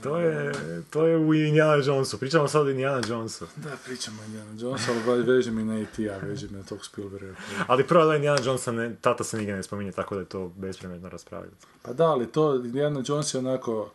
To 0.03 0.17
je, 0.17 0.51
to 0.89 1.07
je 1.07 1.17
u 1.17 1.33
Indiana 1.33 1.73
Jonesu. 1.85 2.17
Pričamo 2.17 2.47
sad 2.47 2.67
o 2.67 2.69
Indiana 2.69 3.01
Jonesu. 3.07 3.45
Da, 3.55 3.69
pričamo 3.85 4.21
o 4.21 4.25
Indiana 4.25 4.51
Jones, 4.59 4.81
ali 5.07 5.23
veže 5.23 5.51
mi 5.51 5.63
na 5.63 5.79
E.T.-a, 5.79 6.17
veže 6.17 6.47
mi 6.47 6.57
na 6.57 6.63
tog 6.63 6.85
Spielberga. 6.85 7.35
Ali 7.67 7.87
prvo 7.87 8.05
da 8.05 8.15
Indiana 8.15 8.39
Jonesa 8.45 8.71
ne, 8.71 8.95
tata 9.01 9.23
se 9.23 9.37
nigdje 9.37 9.55
ne 9.55 9.63
spominje, 9.63 9.91
tako 9.91 10.15
da 10.15 10.21
je 10.21 10.27
to 10.27 10.51
bespredmetno 10.57 11.09
raspravljati. 11.09 11.65
Pa 11.81 11.93
da, 11.93 12.05
ali 12.05 12.27
to, 12.27 12.55
Indiana 12.55 13.03
Jones 13.05 13.33
je 13.33 13.37
onako, 13.37 13.91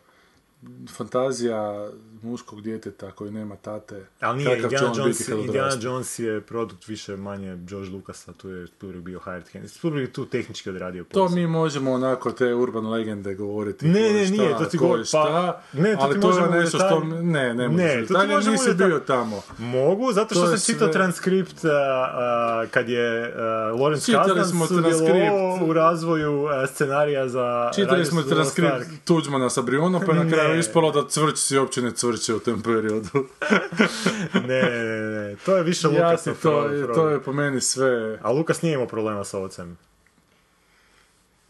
fantazija 0.97 1.89
muškog 2.25 2.61
djeteta 2.61 3.11
koji 3.11 3.31
nema 3.31 3.55
tate. 3.55 4.05
Ali 4.19 4.37
nije, 4.37 4.55
Indiana 4.55 4.87
on 4.87 4.97
Jones, 4.97 5.29
Indiana. 5.29 5.71
Jones 5.81 6.19
je 6.19 6.41
produkt 6.41 6.87
više 6.87 7.15
manje 7.15 7.57
George 7.57 7.89
Lucasa, 7.89 8.33
tu 8.33 8.49
je 8.49 8.67
Spielberg 8.67 9.03
bio 9.03 9.19
hired 9.19 9.43
hand. 9.53 9.69
Spielberg 9.69 10.03
je 10.03 10.13
tu 10.13 10.25
tehnički 10.25 10.69
odradio 10.69 11.03
To 11.03 11.09
posao. 11.15 11.35
mi 11.35 11.47
možemo 11.47 11.91
onako 11.93 12.31
te 12.31 12.53
urban 12.55 12.87
legende 12.87 13.33
govoriti. 13.35 13.85
Ne, 13.87 14.01
je 14.01 14.13
ne, 14.15 14.25
nije, 14.27 14.49
šta, 14.49 14.57
to 14.57 14.65
ti 14.65 14.77
je 14.77 14.79
govori- 14.79 15.05
šta, 15.05 15.23
pa, 15.73 15.79
ne, 15.79 15.93
to 15.93 15.99
ali 16.01 16.13
ti 16.15 16.21
to 16.21 16.27
je 16.27 16.33
možemo 16.33 16.47
u 16.49 16.53
nešto 16.53 16.77
što... 16.77 16.99
Ne, 16.99 17.21
ne, 17.45 17.53
Ne, 17.55 17.69
ne, 17.69 18.01
to 18.01 18.07
ti 18.07 18.13
to 18.15 18.27
možemo 18.27 18.51
nisi 18.51 18.73
bio 18.75 18.99
tamo. 18.99 19.41
Mogu, 19.57 20.13
zato 20.13 20.27
To 20.29 20.35
što 20.35 20.51
je 20.51 20.57
sam 20.57 20.73
čitao 20.73 20.87
transkript 20.87 21.55
kad 22.71 22.89
je 22.89 23.33
Lawrence 23.73 24.05
Čitali 24.05 24.35
Kasdan 24.35 24.67
sudjelovao 24.67 24.99
transkript. 24.99 25.69
u 25.69 25.73
razvoju 25.73 26.45
scenarija 26.67 27.27
za 27.27 27.71
Čitali 27.75 28.05
smo 28.05 28.21
transkript. 28.23 28.69
Tuđmana 29.05 29.49
sa 29.49 29.61
Brionom, 29.61 30.01
pa 30.05 30.13
je 30.13 30.23
na 30.23 30.31
kraju 30.31 30.59
ispalo 30.59 30.91
da 30.91 31.07
cvrčci 31.07 31.57
uopće 31.57 31.81
ne 31.81 31.91
cvrče 32.17 32.33
u 32.33 32.39
tom 32.41 32.61
periodu. 32.61 33.09
ne, 34.47 34.61
ne, 34.61 34.99
ne, 35.01 35.35
to 35.35 35.57
je 35.57 35.63
više 35.63 35.87
Ja 35.87 35.91
Lukas. 36.03 36.23
ti 36.23 36.31
to, 36.33 36.65
je- 36.65 36.93
to 36.93 37.09
je 37.09 37.19
po 37.19 37.33
meni 37.33 37.61
sve... 37.61 38.19
A 38.21 38.31
Lukas 38.31 38.61
nije 38.61 38.73
imao 38.73 38.87
problema 38.87 39.23
sa 39.23 39.39
ocem. 39.39 39.77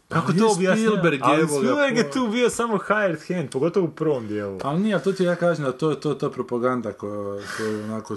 Kako 0.08 0.32
to 0.32 0.48
objašnjava? 0.48 0.76
Spielberg, 0.88 1.20
Ali 1.22 1.48
Spielberg 1.48 1.96
je 1.96 2.10
tu 2.10 2.28
bio 2.28 2.50
samo 2.50 2.78
hired 2.78 3.18
hand, 3.28 3.50
pogotovo 3.50 3.86
u 3.86 3.90
prvom 3.90 4.28
dijelu. 4.28 4.58
Ali 4.62 4.80
nije, 4.80 5.02
to 5.02 5.12
ti 5.12 5.24
ja 5.24 5.36
kažem 5.36 5.64
da 5.64 5.72
to 5.72 5.90
je 5.90 6.00
to, 6.00 6.14
to 6.14 6.30
propaganda 6.30 6.92
koja, 6.92 7.38
koju 7.56 7.84
onako 7.84 8.16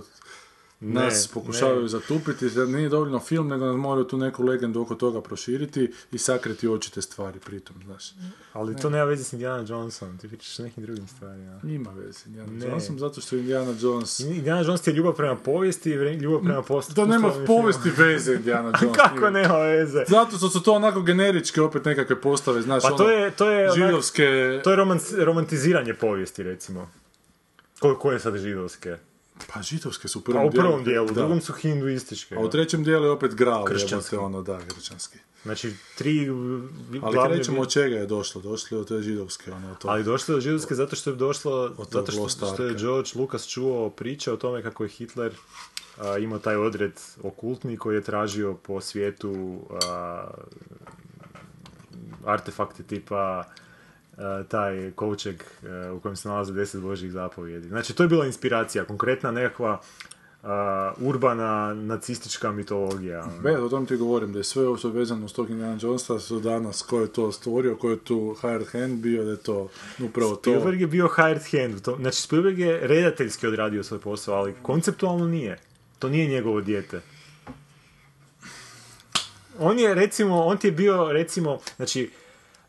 Ne, 0.82 1.02
nas 1.02 1.28
pokušavaju 1.28 1.82
ne. 1.82 1.88
zatupiti, 1.88 2.50
da 2.50 2.66
nije 2.66 2.90
dovoljno 2.90 3.20
film, 3.20 3.48
nego 3.48 3.66
nas 3.66 3.78
moraju 3.78 4.04
tu 4.04 4.18
neku 4.18 4.44
legendu 4.44 4.82
oko 4.82 4.96
toga 4.96 5.22
proširiti 5.22 5.92
i 6.12 6.18
sakriti 6.18 6.68
očite 6.68 7.02
stvari 7.02 7.40
pritom, 7.40 7.76
znaš. 7.86 8.14
Ali 8.54 8.76
to 8.76 8.90
nema 8.90 9.04
veze 9.04 9.24
s 9.24 9.34
Indiana 9.34 9.66
Jonesom, 9.66 10.18
ti 10.18 10.28
pričaš 10.28 10.60
o 10.60 10.64
nekim 10.64 10.84
drugim 10.84 11.08
stvarima. 11.08 11.60
Ima 11.66 11.92
veze 11.92 12.20
Indiana 12.26 12.52
Ne. 12.52 12.66
Jonesom, 12.66 13.00
zato 13.00 13.22
što 13.22 13.36
Indiana 13.36 13.74
Jones... 13.80 14.20
Indiana 14.20 14.62
Jones 14.62 14.82
ti 14.82 14.90
je 14.90 14.94
ljubav 14.94 15.14
prema 15.14 15.36
povijesti 15.36 15.90
i 15.90 15.94
ljubav 15.94 16.42
prema 16.42 16.62
post. 16.62 16.96
To 16.96 17.06
nema 17.06 17.32
povijesti 17.48 17.84
filmama. 17.86 18.06
veze 18.06 18.34
Indiana 18.34 18.72
Jones. 18.82 18.98
Kako 18.98 19.30
nema 19.30 19.58
veze? 19.58 20.04
Zato 20.08 20.38
što 20.38 20.50
su 20.50 20.62
to 20.62 20.74
onako 20.74 21.02
generičke 21.02 21.62
opet 21.62 21.86
nekakve 21.86 22.22
postave, 22.22 22.62
znaš, 22.62 22.84
Pa 22.84 22.90
to 22.90 22.96
ono, 22.96 23.14
je, 23.14 23.32
to 23.32 23.52
je, 23.52 23.68
onak- 23.68 23.76
židovske... 23.78 24.24
to 24.64 24.72
je 24.72 24.78
roman- 24.78 25.24
romantiziranje 25.24 25.94
povijesti, 25.94 26.44
recimo. 26.44 26.90
Ko, 27.80 27.96
koje 27.96 28.16
je 28.16 28.20
sad 28.20 28.38
židovske? 28.38 28.98
Pa 29.48 29.62
židovske 29.62 30.08
su 30.08 30.20
u 30.20 30.22
prvom 30.22 30.46
u 30.46 30.52
prvom 30.52 30.84
dijelu, 30.84 30.84
dijelu. 30.84 31.08
u 31.08 31.14
drugom 31.14 31.42
su 31.42 31.54
hinduističke. 31.54 32.36
A 32.36 32.40
u 32.40 32.50
trećem 32.50 32.84
dijelu 32.84 33.06
je 33.06 33.12
opet 33.12 33.36
gral, 33.36 33.66
Kršćanski. 33.66 34.16
ono, 34.16 34.42
da, 34.42 34.60
kršćanski. 34.68 35.18
Znači, 35.44 35.74
tri 35.98 36.30
Ali 36.30 37.14
glavne- 37.14 37.36
krećemo 37.36 37.62
od 37.62 37.72
čega 37.72 37.96
je 37.96 38.06
došlo, 38.06 38.42
došlo 38.42 38.78
je 38.78 38.82
od 38.82 38.88
te 38.88 39.02
židovske, 39.02 39.52
ono, 39.52 39.76
to. 39.76 39.88
Ali 39.88 40.04
došlo 40.04 40.32
je 40.32 40.36
do 40.36 40.42
židovske 40.42 40.76
zato 40.76 40.96
što 40.96 41.10
je 41.10 41.16
došlo, 41.16 41.76
zato 41.92 42.12
što, 42.12 42.30
što 42.30 42.64
je. 42.64 42.74
George 42.74 43.10
Lucas 43.16 43.48
čuo 43.48 43.90
priče 43.90 44.32
o 44.32 44.38
tome 44.38 44.64
kako 44.64 44.84
je 44.84 44.90
Hitler 44.90 45.32
a, 45.98 46.18
imao 46.18 46.40
taj 46.40 46.56
odred 46.56 46.92
okultni 47.24 47.78
koji 47.78 47.96
je 47.96 48.02
tražio 48.04 48.54
po 48.54 48.82
svijetu 48.82 49.60
a, 49.84 50.28
artefakte 52.26 52.84
tipa 52.84 53.44
taj 54.44 54.92
kovčeg 54.92 55.44
a, 55.64 55.94
u 55.94 56.00
kojem 56.00 56.16
se 56.16 56.30
nalaze 56.30 56.54
deset 56.54 56.82
božjih 56.82 57.12
zapovjedi. 57.12 57.68
Znači, 57.68 57.94
to 57.94 58.04
je 58.04 58.10
bila 58.10 58.26
inspiracija, 58.26 58.86
konkretna 58.86 59.32
nekakva 59.32 59.82
a, 60.44 60.94
urbana 60.98 61.74
nacistička 61.74 62.52
mitologija. 62.52 63.28
Be, 63.44 63.58
o 63.58 63.70
tom 63.70 63.86
ti 63.86 63.96
govorim, 63.96 64.34
da 64.34 64.40
je 64.40 64.44
sve 64.44 64.68
ovo 64.68 64.78
što 64.78 64.90
vezano 64.90 65.28
s 65.28 65.34
tog 65.34 65.50
Indiana 65.50 65.78
Jonesa 65.82 66.20
su 66.20 66.40
danas 66.40 66.82
ko 66.82 67.02
je 67.02 67.08
to 67.08 67.32
stvorio, 67.32 67.76
ko 67.76 67.90
je 67.90 68.00
tu 68.00 68.36
hired 68.42 68.68
hand 68.68 69.00
bio, 69.00 69.24
da 69.24 69.32
je 69.32 69.38
to 69.38 69.70
upravo 70.00 70.32
to. 70.32 70.42
Spielberg 70.42 70.82
je 70.82 70.88
bio 70.88 71.08
hired 71.08 71.42
hand. 71.52 71.76
u 71.76 71.82
tom- 71.82 72.02
Znači, 72.02 72.22
Spielberg 72.22 72.60
je 72.60 72.88
redateljski 72.88 73.48
odradio 73.48 73.84
svoj 73.84 74.00
posao, 74.00 74.36
ali 74.36 74.54
konceptualno 74.62 75.26
nije. 75.28 75.60
To 76.00 76.10
nije 76.10 76.28
njegovo 76.28 76.62
dijete. 76.62 77.02
On 79.60 79.80
je, 79.80 79.94
recimo, 79.94 80.40
on 80.40 80.58
ti 80.58 80.68
je 80.68 80.72
bio, 80.72 81.12
recimo, 81.12 81.60
znači, 81.76 82.10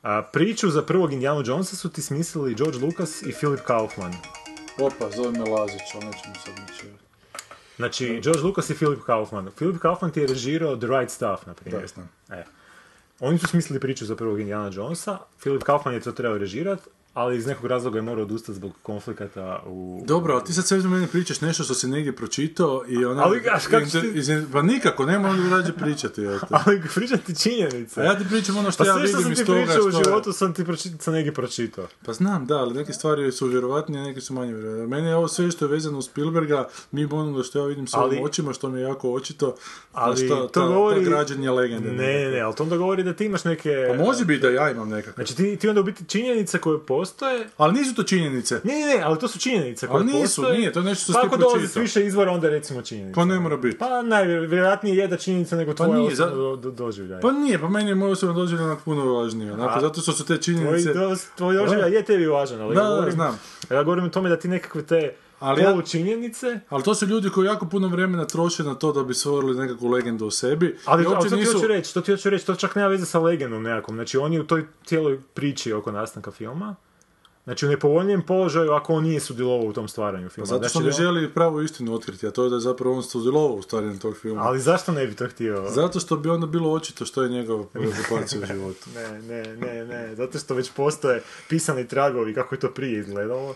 a, 0.02 0.22
priču 0.32 0.70
za 0.70 0.82
prvog 0.82 1.12
Indiana 1.12 1.42
Jonesa 1.46 1.76
su 1.76 1.90
ti 1.90 2.02
smislili 2.02 2.54
George 2.54 2.78
Lucas 2.78 3.22
i 3.22 3.32
Philip 3.32 3.60
Kaufman. 3.60 4.12
Opa, 4.78 5.10
zove 5.16 5.30
me 5.30 5.50
Lazić, 5.50 5.80
ali 5.94 6.04
nećemo 6.04 6.34
sad 6.44 6.54
nići. 6.68 6.84
Znači, 7.76 8.20
George 8.22 8.42
Lucas 8.42 8.70
i 8.70 8.74
Philip 8.74 9.02
Kaufman. 9.06 9.50
Philip 9.56 9.78
Kaufman 9.78 10.10
ti 10.10 10.20
je 10.20 10.26
režirao 10.26 10.76
The 10.76 10.86
Right 10.86 11.10
Stuff, 11.10 11.46
na 11.46 11.54
primjer. 11.54 11.84
E. 12.30 12.44
Oni 13.20 13.38
su 13.38 13.46
smislili 13.46 13.80
priču 13.80 14.06
za 14.06 14.16
prvog 14.16 14.40
Indiana 14.40 14.70
Jonesa, 14.72 15.18
Philip 15.40 15.62
Kaufman 15.62 15.94
je 15.94 16.00
to 16.00 16.12
trebao 16.12 16.38
režirat, 16.38 16.80
ali 17.14 17.36
iz 17.36 17.46
nekog 17.46 17.66
razloga 17.66 17.98
je 17.98 18.02
morao 18.02 18.22
odustati 18.22 18.54
zbog 18.54 18.72
konflikata 18.82 19.62
u... 19.66 20.02
Dobro, 20.04 20.34
ali 20.34 20.44
ti 20.44 20.52
sad 20.52 20.66
sve 20.66 20.78
u 20.78 20.82
meni 20.82 21.06
pričaš 21.06 21.40
nešto 21.40 21.64
što 21.64 21.74
si 21.74 21.88
negdje 21.88 22.16
pročitao 22.16 22.84
i 22.88 23.04
ona... 23.04 23.22
Ali, 23.22 23.38
a 23.40 23.58
kako 23.60 23.76
inter- 23.76 24.00
ti- 24.02 24.18
iz- 24.18 24.28
Pa 24.52 24.62
nikako, 24.62 25.04
nema 25.04 25.28
onda 25.28 25.56
rađe 25.56 25.72
pričati. 25.74 26.22
eto. 26.22 26.46
Ali 26.58 26.82
pričam 26.94 27.18
ti 27.18 27.34
činjenice. 27.36 28.00
A 28.00 28.04
ja 28.04 28.18
ti 28.18 28.24
pričam 28.28 28.56
ono 28.56 28.70
što 28.70 28.84
pa 28.84 28.88
ja 28.88 28.94
sve 28.94 29.02
što 29.02 29.16
vidim 29.18 29.22
sam 29.24 29.32
iz 29.32 29.38
ti 29.38 29.44
toga 29.44 29.60
pričao 29.62 29.78
u 29.78 29.90
što 29.90 30.04
životu 30.04 30.32
sam 30.32 30.54
ti 30.54 30.64
proči- 30.64 30.98
sam 30.98 31.14
negdje 31.14 31.34
pročitao. 31.34 31.86
Pa 32.06 32.12
znam, 32.12 32.46
da, 32.46 32.56
ali 32.56 32.74
neke 32.74 32.92
stvari 32.92 33.32
su 33.32 33.46
vjerovatnije, 33.46 34.02
neke 34.04 34.20
su 34.20 34.34
manje 34.34 34.54
vjerovatne. 34.54 34.86
Meni 34.86 35.08
je 35.08 35.16
ovo 35.16 35.28
sve 35.28 35.50
što 35.50 35.64
je 35.64 35.68
vezano 35.68 35.98
uz 35.98 36.04
Spielberga, 36.04 36.68
mimo 36.90 37.16
onoga 37.16 37.42
što 37.42 37.58
ja 37.58 37.64
vidim 37.64 37.86
s 37.86 37.94
ovim 37.94 38.06
Ali- 38.12 38.24
očima, 38.24 38.52
što 38.52 38.68
mi 38.68 38.80
je 38.80 38.84
jako 38.84 39.12
očito, 39.12 39.54
Ali 39.92 40.28
ta, 40.28 40.34
to 40.36 40.46
ta, 40.48 40.66
govori... 40.66 41.04
ta 41.04 41.10
građenje 41.10 41.50
legende. 41.50 41.92
Ne, 41.92 41.96
ne, 42.14 42.30
ne, 42.30 42.40
ali 42.40 42.54
to 42.54 42.62
onda 42.62 42.76
govori 42.76 43.02
da 43.02 43.12
ti 43.12 43.24
imaš 43.24 43.44
neke... 43.44 43.70
Pa 43.88 44.04
može 44.04 44.24
biti 44.24 44.40
da 44.40 44.48
ja 44.50 44.70
imam 44.70 44.88
nekakve. 44.88 45.24
Znači 45.24 45.36
ti, 45.36 45.56
ti 45.56 45.68
onda 45.68 45.80
u 45.80 45.84
biti 45.84 46.04
činjenice 46.04 46.58
koje 46.58 46.78
postoje... 47.00 47.48
Ali 47.56 47.72
nisu 47.72 47.94
to 47.94 48.02
činjenice. 48.02 48.60
Ne, 48.64 48.74
ne, 48.74 48.86
ne, 48.86 49.02
ali 49.02 49.18
to 49.18 49.28
su 49.28 49.38
činjenice 49.38 49.86
koje 49.86 49.96
Ali 49.96 50.04
nisu, 50.06 50.22
postoje. 50.36 50.58
nije, 50.58 50.72
to 50.72 50.78
je 50.78 50.84
nešto 50.84 51.04
što 51.04 51.12
Pa 51.12 51.26
ako 51.26 51.36
dolazi 51.36 51.68
s 51.68 51.76
više 51.76 52.06
izvora, 52.06 52.32
onda 52.32 52.48
recimo 52.48 52.82
činjenice. 52.82 53.14
Pa 53.14 53.24
ne 53.24 53.40
mora 53.40 53.56
biti. 53.56 53.78
Pa 53.78 54.02
najvjerojatnije 54.02 54.96
je 54.96 55.08
da 55.08 55.16
činjenica 55.16 55.56
nego 55.56 55.70
Pa 55.70 55.76
tvoja 55.76 55.98
nije, 55.98 56.14
za- 56.14 56.24
osobna 56.24 56.42
do, 56.42 56.56
do, 56.58 56.70
doživljaj. 56.72 57.20
Pa 57.20 57.32
nije, 57.32 57.58
pa 57.58 57.68
meni 57.68 57.88
je 57.88 57.94
moj 57.94 58.10
osobno 58.10 58.34
doživljaj 58.34 58.76
puno 58.84 59.04
važnije. 59.06 59.52
Onako, 59.52 59.78
A- 59.78 59.80
zato 59.80 60.00
što 60.00 60.12
su 60.12 60.24
te 60.24 60.26
Tvoj, 60.28 60.38
činjenice... 60.38 60.92
tvoj 61.36 61.54
doživljaj 61.56 61.92
je 61.92 62.04
tebi 62.04 62.26
važan, 62.26 62.60
ali 62.60 62.74
Da, 62.74 62.80
ja 62.80 62.84
da, 62.84 62.90
govorim, 62.90 63.12
znam. 63.12 63.40
ja 63.70 63.82
govorim 63.82 64.04
o 64.04 64.08
tome 64.08 64.28
da 64.28 64.36
ti 64.36 64.48
nekakve 64.48 64.82
te 64.82 65.14
Ali 65.40 65.62
ja- 65.62 65.70
polučinjenice... 65.70 66.60
Ali 66.68 66.82
to 66.82 66.94
su 66.94 67.06
ljudi 67.06 67.30
koji 67.30 67.46
jako 67.46 67.66
puno 67.66 67.88
vremena 67.88 68.24
troše 68.24 68.62
na 68.62 68.74
to 68.74 68.92
da 68.92 69.02
bi 69.02 69.14
stvorili 69.14 69.56
nekakvu 69.56 69.88
legendu 69.88 70.26
o 70.26 70.30
sebi. 70.30 70.76
Ali, 70.84 71.04
to 71.04 71.16
ti 71.18 71.34
nisu... 71.34 71.52
hoću 71.52 71.66
reći, 71.66 71.94
to 71.94 72.00
ti 72.00 72.10
hoću 72.10 72.30
reći, 72.30 72.46
to 72.46 72.54
čak 72.54 72.74
nema 72.74 72.88
veze 72.88 73.06
sa 73.06 73.18
legendom 73.20 73.62
nekakvom. 73.62 73.96
Znači, 73.96 74.18
on 74.18 74.32
je 74.32 74.40
u 74.40 74.44
toj 74.44 74.64
cijeloj 74.84 75.20
priči 75.34 75.72
oko 75.72 75.92
nastanka 75.92 76.30
filma, 76.30 76.74
znači 77.50 77.66
u 77.66 77.70
nepovoljnijem 77.70 78.22
položaju 78.22 78.72
ako 78.72 78.94
on 78.94 79.04
nije 79.04 79.20
sudjelovao 79.20 79.66
u 79.66 79.72
tom 79.72 79.88
stvaranju 79.88 80.28
filma. 80.28 80.46
Zato 80.46 80.68
što 80.68 80.78
znači, 80.78 80.86
ne 80.86 81.04
želi 81.04 81.30
pravu 81.30 81.62
istinu 81.62 81.94
otkriti, 81.94 82.26
a 82.26 82.30
to 82.30 82.44
je 82.44 82.50
da 82.50 82.56
je 82.56 82.60
zapravo 82.60 82.96
on 82.96 83.02
sudjelovao 83.02 83.52
u 83.52 83.62
stvaranju 83.62 83.98
tog 83.98 84.16
filma. 84.16 84.42
Ali 84.42 84.60
zašto 84.60 84.92
ne 84.92 85.06
bi 85.06 85.16
to 85.16 85.28
htio? 85.28 85.64
Zato 85.68 86.00
što 86.00 86.16
bi 86.16 86.28
onda 86.28 86.46
bilo 86.46 86.72
očito 86.72 87.04
što 87.04 87.22
je 87.22 87.28
njegov 87.28 87.64
preokupacija 87.64 88.42
u 88.42 88.46
životu. 88.46 88.90
Ne, 88.94 89.22
ne, 89.22 89.56
ne, 89.56 89.84
ne, 89.84 90.14
zato 90.14 90.38
što 90.38 90.54
već 90.54 90.70
postoje 90.70 91.22
pisani 91.48 91.88
tragovi 91.88 92.34
kako 92.34 92.54
je 92.54 92.58
to 92.60 92.70
prije 92.70 93.00
izgledalo. 93.00 93.54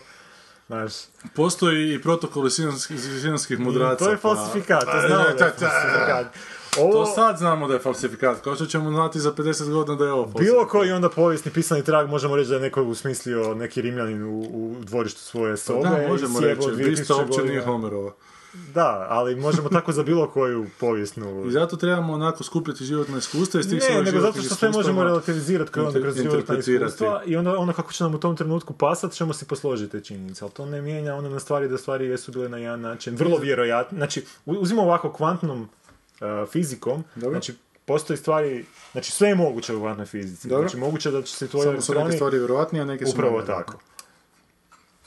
Znaš, 0.67 0.93
Postoji 1.35 1.93
i 1.93 2.01
protokoli 2.01 2.51
sinanskih, 2.51 3.59
mudraca. 3.59 4.05
to 4.05 4.11
je 4.11 4.17
pa- 4.17 4.21
falsifikat, 4.21 4.79
to 4.79 4.91
Pa, 4.91 5.07
znamo 5.07 5.23
da 5.23 5.29
je 5.29 5.37
ta- 5.37 6.31
falsifikat. 6.75 6.91
To 6.91 6.97
Ovo, 6.97 7.05
sad 7.07 7.37
znamo 7.37 7.67
da 7.67 7.73
je 7.73 7.79
falsifikat, 7.79 8.39
kao 8.39 8.55
što 8.55 8.65
ćemo 8.65 8.91
znati 8.91 9.19
za 9.19 9.31
50 9.31 9.69
godina 9.69 9.97
da 9.97 10.05
je 10.05 10.11
ovo 10.11 10.23
falsifikat. 10.23 10.45
bilo 10.45 10.67
koji 10.67 10.91
onda 10.91 11.09
povijesni 11.09 11.51
pisani 11.51 11.83
trag 11.83 12.09
možemo 12.09 12.35
reći 12.35 12.49
da 12.49 12.55
je 12.55 12.61
neko 12.61 12.83
usmislio 12.83 13.55
neki 13.55 13.81
rimljanin 13.81 14.23
u, 14.23 14.39
u 14.41 14.75
dvorištu 14.79 15.19
svoje 15.21 15.57
sobe. 15.57 15.83
Pa 15.83 15.89
Da, 15.89 16.03
i 16.03 16.07
možemo 16.07 16.39
reći, 16.39 16.61
2000 16.61 16.89
Vista 16.89 17.15
uopće 17.15 17.41
nije 17.41 17.61
Homerova. 17.61 18.11
Da, 18.73 19.07
ali 19.09 19.35
možemo 19.35 19.69
tako 19.69 19.91
za 19.91 20.03
bilo 20.03 20.27
koju 20.27 20.65
povijesnu... 20.79 21.45
I 21.47 21.51
zato 21.51 21.75
trebamo 21.75 22.13
onako 22.13 22.43
skupljati 22.43 22.85
životna 22.85 23.17
iskustva 23.17 23.59
iz 23.59 23.69
tih 23.69 23.81
Ne, 23.89 24.01
nego 24.01 24.19
zato 24.19 24.41
što 24.41 24.55
sve 24.55 24.69
možemo 24.71 25.03
relativizirati 25.03 25.71
kroz, 25.71 25.87
onda 25.87 25.99
inter- 25.99 26.03
kroz 26.03 26.15
životna 26.15 26.57
iskustva 26.57 27.21
i 27.25 27.35
onda 27.37 27.57
ono 27.57 27.73
kako 27.73 27.93
će 27.93 28.03
nam 28.03 28.15
u 28.15 28.19
tom 28.19 28.35
trenutku 28.35 28.73
pasat 28.73 29.11
ćemo 29.11 29.33
si 29.33 29.45
posložiti 29.45 29.91
te 29.91 30.01
činjenice, 30.01 30.45
ali 30.45 30.51
to 30.51 30.65
ne 30.65 30.81
mijenja 30.81 31.15
ono 31.15 31.29
na 31.29 31.39
stvari 31.39 31.67
da 31.67 31.77
stvari 31.77 32.05
jesu 32.05 32.31
bile 32.31 32.49
na 32.49 32.57
jedan 32.57 32.81
način, 32.81 33.15
vrlo 33.15 33.37
vjerojatno, 33.37 33.97
znači 33.97 34.25
u- 34.45 34.51
uzmimo 34.53 34.81
ovako 34.83 35.11
kvantnom 35.11 35.69
fizikom, 36.51 37.03
Dobro. 37.15 37.39
znači 37.39 37.53
postoji 37.85 38.17
stvari, 38.17 38.65
znači 38.91 39.11
sve 39.11 39.29
je 39.29 39.35
moguće 39.35 39.75
u 39.75 39.79
kvantnoj 39.79 40.05
fizici, 40.05 40.47
Dobro. 40.47 40.67
znači 40.67 40.77
moguće 40.77 41.11
da 41.11 41.21
će 41.21 41.35
se 41.35 41.47
tvoji 41.47 41.63
Samo 41.63 41.81
su 41.81 41.93
neke 41.93 42.11
stvari 42.11 42.37
vjerojatnije, 42.37 42.81
a 42.81 42.85
neke 42.85 43.05
su 43.05 43.11
upravo 43.11 43.35
manje 43.35 43.47
tako. 43.47 43.73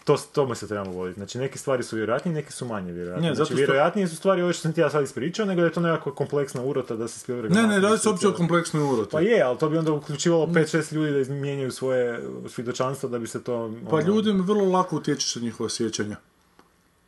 To, 0.05 0.17
tome 0.33 0.55
se 0.55 0.69
trebamo 0.69 0.93
voditi. 0.93 1.21
Znači, 1.21 1.39
neke 1.39 1.59
stvari 1.59 1.83
su 1.83 1.97
vjerojatnije, 1.97 2.35
neke 2.35 2.53
su 2.53 2.67
manje 2.67 2.93
vjerojatne. 2.93 3.29
Ne, 3.29 3.35
znači, 3.35 3.55
vjerojatnije 3.55 4.09
su 4.09 4.17
stvari 4.17 4.43
ove 4.43 4.53
što 4.53 4.63
sam 4.63 4.73
ti 4.73 4.81
ja 4.81 4.91
sad 4.91 5.05
ispričao, 5.05 5.47
nego 5.47 5.63
je 5.63 5.73
to 5.73 5.81
nekakva 5.81 6.15
kompleksna 6.15 6.63
urota 6.63 6.97
da 6.97 7.09
se 7.09 7.19
Spielberg... 7.19 7.55
Ne, 7.55 7.67
ne, 7.67 7.81
radi 7.81 7.99
se 7.99 8.09
uopće 8.09 8.29
o 8.29 8.33
kompleksnoj 8.33 8.83
uroti. 8.93 9.11
Pa 9.11 9.21
je, 9.21 9.43
ali 9.43 9.59
to 9.59 9.69
bi 9.69 9.79
onda 9.79 9.93
uključivalo 9.93 10.47
5-6 10.47 10.95
ljudi 10.95 11.13
da 11.13 11.19
izmijenjaju 11.19 11.71
svoje 11.71 12.21
svjedočanstva 12.49 13.09
da 13.09 13.19
bi 13.19 13.27
se 13.27 13.45
to... 13.45 13.73
Pa 13.91 13.97
ono- 13.97 14.07
ljudima 14.07 14.45
vrlo 14.45 14.65
lako 14.65 14.97
utječeš 14.97 15.37
na 15.37 15.43
njihova 15.43 15.71
sjećanja. 15.71 16.17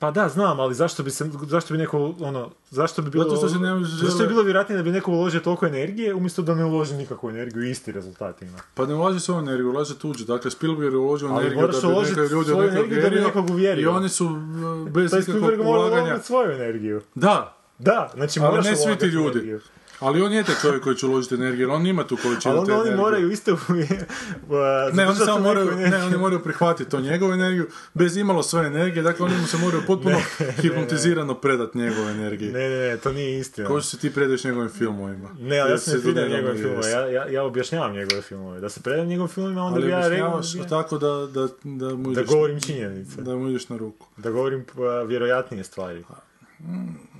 Pa 0.00 0.10
da, 0.10 0.28
znam, 0.28 0.60
ali 0.60 0.74
zašto 0.74 1.02
bi 1.02 1.10
se, 1.10 1.30
zašto 1.42 1.74
bi 1.74 1.78
neko, 1.78 2.14
ono, 2.20 2.50
zašto 2.70 3.02
bi 3.02 3.10
bilo, 3.10 3.24
Zato 3.24 3.36
što 3.36 3.48
se 3.48 3.58
ne 3.58 3.84
zašto 3.84 4.06
bi 4.06 4.12
žele- 4.12 4.28
bilo 4.28 4.42
vjerojatnije 4.42 4.76
da 4.76 4.82
bi 4.82 4.90
neko 4.90 5.10
uložio 5.12 5.40
toliko 5.40 5.66
energije, 5.66 6.14
umjesto 6.14 6.42
da 6.42 6.54
ne 6.54 6.64
uloži 6.64 6.94
nikakvu 6.94 7.30
energiju, 7.30 7.62
isti 7.62 7.92
rezultat 7.92 8.42
ima. 8.42 8.58
Pa 8.74 8.86
ne 8.86 8.94
ulaže 8.94 9.20
svoju 9.20 9.38
energiju, 9.38 9.70
ulaže 9.70 9.98
tuđu. 9.98 10.24
Dakle, 10.24 10.50
Spielberg 10.50 10.92
je 10.92 10.98
uložio 10.98 11.28
Ali 11.28 11.46
energiju 11.46 11.60
da 11.62 11.88
bi 11.88 11.96
neke 12.00 12.20
ljude 12.22 12.38
u 12.40 12.44
svoju 12.44 12.70
nekog 12.70 12.92
energiju 12.92 13.02
da 13.02 13.10
bi 13.10 13.20
nekog 13.20 13.50
uvjerio. 13.50 13.82
I 13.82 13.86
oni 13.86 14.08
su 14.08 14.26
uh, 14.26 14.88
bez 14.90 15.06
ikakvog 15.06 15.22
Spielberg 15.24 15.58
mora 15.58 15.80
ulaganja... 15.80 16.02
uložiti 16.02 16.26
svoju 16.26 16.50
energiju. 16.52 17.00
Da, 17.14 17.56
Da, 17.78 18.10
znači 18.14 18.40
ali 18.40 18.48
moraš 18.50 18.64
ne 18.64 18.76
svi 18.76 18.82
ti 18.84 18.88
ulagati 18.88 19.06
ljudi. 19.06 19.38
energiju. 19.38 19.60
Ali 20.00 20.22
on 20.22 20.32
je 20.32 20.44
taj 20.44 20.54
čovjek 20.62 20.82
koji 20.82 20.96
će 20.96 21.06
uložiti 21.06 21.34
energiju, 21.34 21.60
jer 21.60 21.70
on 21.70 21.86
ima 21.86 22.04
tu 22.06 22.16
količinu 22.22 22.54
Ali 22.56 22.66
te 22.66 22.72
oni 22.72 22.80
energije. 22.80 22.96
moraju 22.96 23.30
isto 23.30 23.56
Ne, 24.92 25.06
oni 25.06 25.16
samo 25.16 25.38
moraju, 25.38 25.76
ne, 25.76 26.04
oni 26.04 26.16
moraju 26.16 26.42
prihvatiti 26.42 26.90
to 26.90 27.00
njegovu 27.00 27.32
energiju, 27.32 27.66
bez 27.94 28.16
imalo 28.16 28.42
svoje 28.42 28.66
energije, 28.66 29.02
dakle 29.02 29.26
oni 29.26 29.36
mu 29.38 29.46
se 29.46 29.56
moraju 29.56 29.82
potpuno 29.86 30.16
hipnotizirano 30.62 31.34
predati 31.34 31.78
njegove 31.78 32.10
energije. 32.10 32.52
Ne, 32.52 32.68
ne, 32.68 32.88
ne, 32.88 32.96
to 32.96 33.12
nije 33.12 33.38
istina. 33.38 33.68
Što 33.68 33.82
se 33.82 33.98
ti 33.98 34.14
predaš 34.14 34.44
njegovim 34.44 34.70
filmovima. 34.70 35.28
Ne, 35.38 35.58
ali 35.58 35.70
ja 35.70 35.78
se 35.78 35.98
ne 35.98 36.04
nedavno 36.04 36.36
njegove 36.36 36.54
filmove, 36.54 36.76
jesi. 36.76 36.90
ja, 36.90 37.06
ja, 37.06 37.26
ja 37.26 37.42
objašnjavam 37.44 37.92
njegove 37.92 38.22
filmove. 38.22 38.60
Da 38.60 38.68
se 38.68 38.80
predajem 38.80 39.08
njegovim 39.08 39.28
filmovima, 39.28 39.62
onda 39.62 39.76
Ali 39.76 39.84
bi 39.86 39.90
ja 39.92 40.08
rekao... 40.08 40.40
tako 40.68 40.98
da, 40.98 41.26
da, 41.26 41.48
da 41.64 41.94
mu 41.94 42.12
Da 42.12 42.20
ideš, 42.20 42.32
govorim 42.32 42.60
činjenice. 42.60 43.22
da 43.22 43.36
mu 43.36 43.48
ideš 43.48 43.68
na 43.68 43.76
ruku. 43.76 44.06
Da 44.16 44.30
govorim 44.30 44.60
uh, 44.60 45.08
vjerojatnije 45.08 45.64
stvari. 45.64 46.04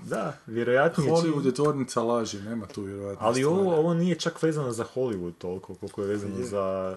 Da, 0.04 0.36
vjerojatnije 0.46 1.10
Hollywood 1.10 1.46
je 1.46 1.54
tvornica 1.54 2.02
laži, 2.02 2.40
nema 2.40 2.66
tu 2.66 2.82
vjerojatno 2.82 3.26
Ali 3.26 3.44
ovo, 3.44 3.76
ovo 3.76 3.94
nije 3.94 4.18
čak 4.18 4.42
vezano 4.42 4.72
za 4.72 4.84
Hollywood 4.94 5.32
toliko, 5.38 5.74
koliko 5.74 6.02
je 6.02 6.08
vezano 6.08 6.38
Je. 6.38 6.44
za 6.44 6.96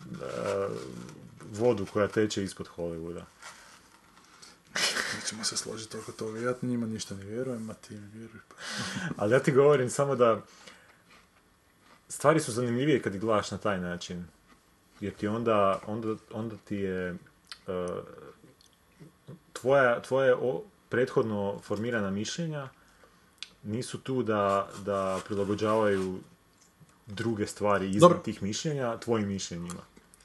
uh, 0.00 0.06
vodu 1.52 1.86
koja 1.92 2.08
teče 2.08 2.44
ispod 2.44 2.68
Hollywooda. 2.76 3.22
Nećemo 5.16 5.44
se 5.44 5.56
složiti 5.56 5.96
oko 5.98 6.12
toga, 6.12 6.38
ja 6.40 6.54
njima 6.62 6.86
ništa 6.86 7.14
ne 7.14 7.24
vjerujem, 7.24 7.70
a 7.70 7.74
ti 7.74 7.94
mi 7.94 8.08
vjeruj. 8.18 8.40
Pa. 8.48 8.54
Ali 9.22 9.32
ja 9.32 9.38
ti 9.38 9.52
govorim 9.52 9.90
samo 9.90 10.16
da 10.16 10.42
stvari 12.08 12.40
su 12.40 12.52
zanimljivije 12.52 13.02
kad 13.02 13.14
ih 13.14 13.20
gledaš 13.20 13.50
na 13.50 13.58
taj 13.58 13.80
način. 13.80 14.24
Jer 15.00 15.14
ti 15.14 15.26
onda, 15.26 15.80
onda, 15.86 16.14
onda 16.32 16.56
ti 16.64 16.76
je 16.76 17.12
uh, 17.12 17.16
tvoja, 19.52 20.02
tvoje 20.02 20.34
o- 20.34 20.62
prethodno 20.88 21.58
formirana 21.62 22.10
mišljenja 22.10 22.68
nisu 23.62 23.98
tu 23.98 24.22
da, 24.22 24.68
da 24.84 25.20
prilagođavaju 25.24 26.18
druge 27.06 27.46
stvari 27.46 27.86
izvan 27.86 28.00
Dobro. 28.00 28.18
tih 28.18 28.42
mišljenja 28.42 28.96
tvojim 28.96 29.28
mišljenjima. 29.28 29.80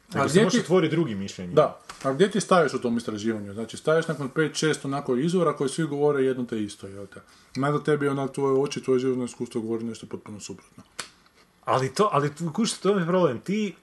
A 0.10 0.18
Nego 0.18 0.30
se 0.30 0.40
gdje 0.40 0.50
ti- 0.52 0.66
tvori 0.66 0.90
drugi 0.90 1.16
mišljenja. 1.16 1.54
Da, 1.54 1.80
a 2.04 2.14
gdje 2.14 2.32
ti 2.32 2.42
staješ 2.42 2.74
u 2.74 2.82
tom 2.82 2.98
istraživanju? 2.98 3.54
Znači, 3.54 3.78
staješ 3.78 4.08
nakon 4.08 4.30
5-6 4.30 4.86
onako 4.86 5.16
izvora 5.16 5.54
koji 5.54 5.70
svi 5.70 5.84
govore 5.84 6.24
jedno 6.24 6.46
te 6.46 6.64
isto, 6.64 6.88
jel 6.88 7.08
te? 7.08 7.20
Mada 7.56 7.84
tebi 7.84 8.08
onak 8.08 8.32
tvoje 8.32 8.54
oči, 8.54 8.84
tvoje 8.84 9.00
životno 9.00 9.26
iskustvo 9.26 9.62
govori 9.62 9.84
nešto 9.84 10.06
potpuno 10.06 10.40
suprotno. 10.40 10.84
Ali 11.66 11.94
to, 11.94 12.10
ali 12.12 12.32
kuš, 12.54 12.74
to 12.74 12.98
je 13.00 13.06
problem. 13.06 13.40
Ti 13.40 13.76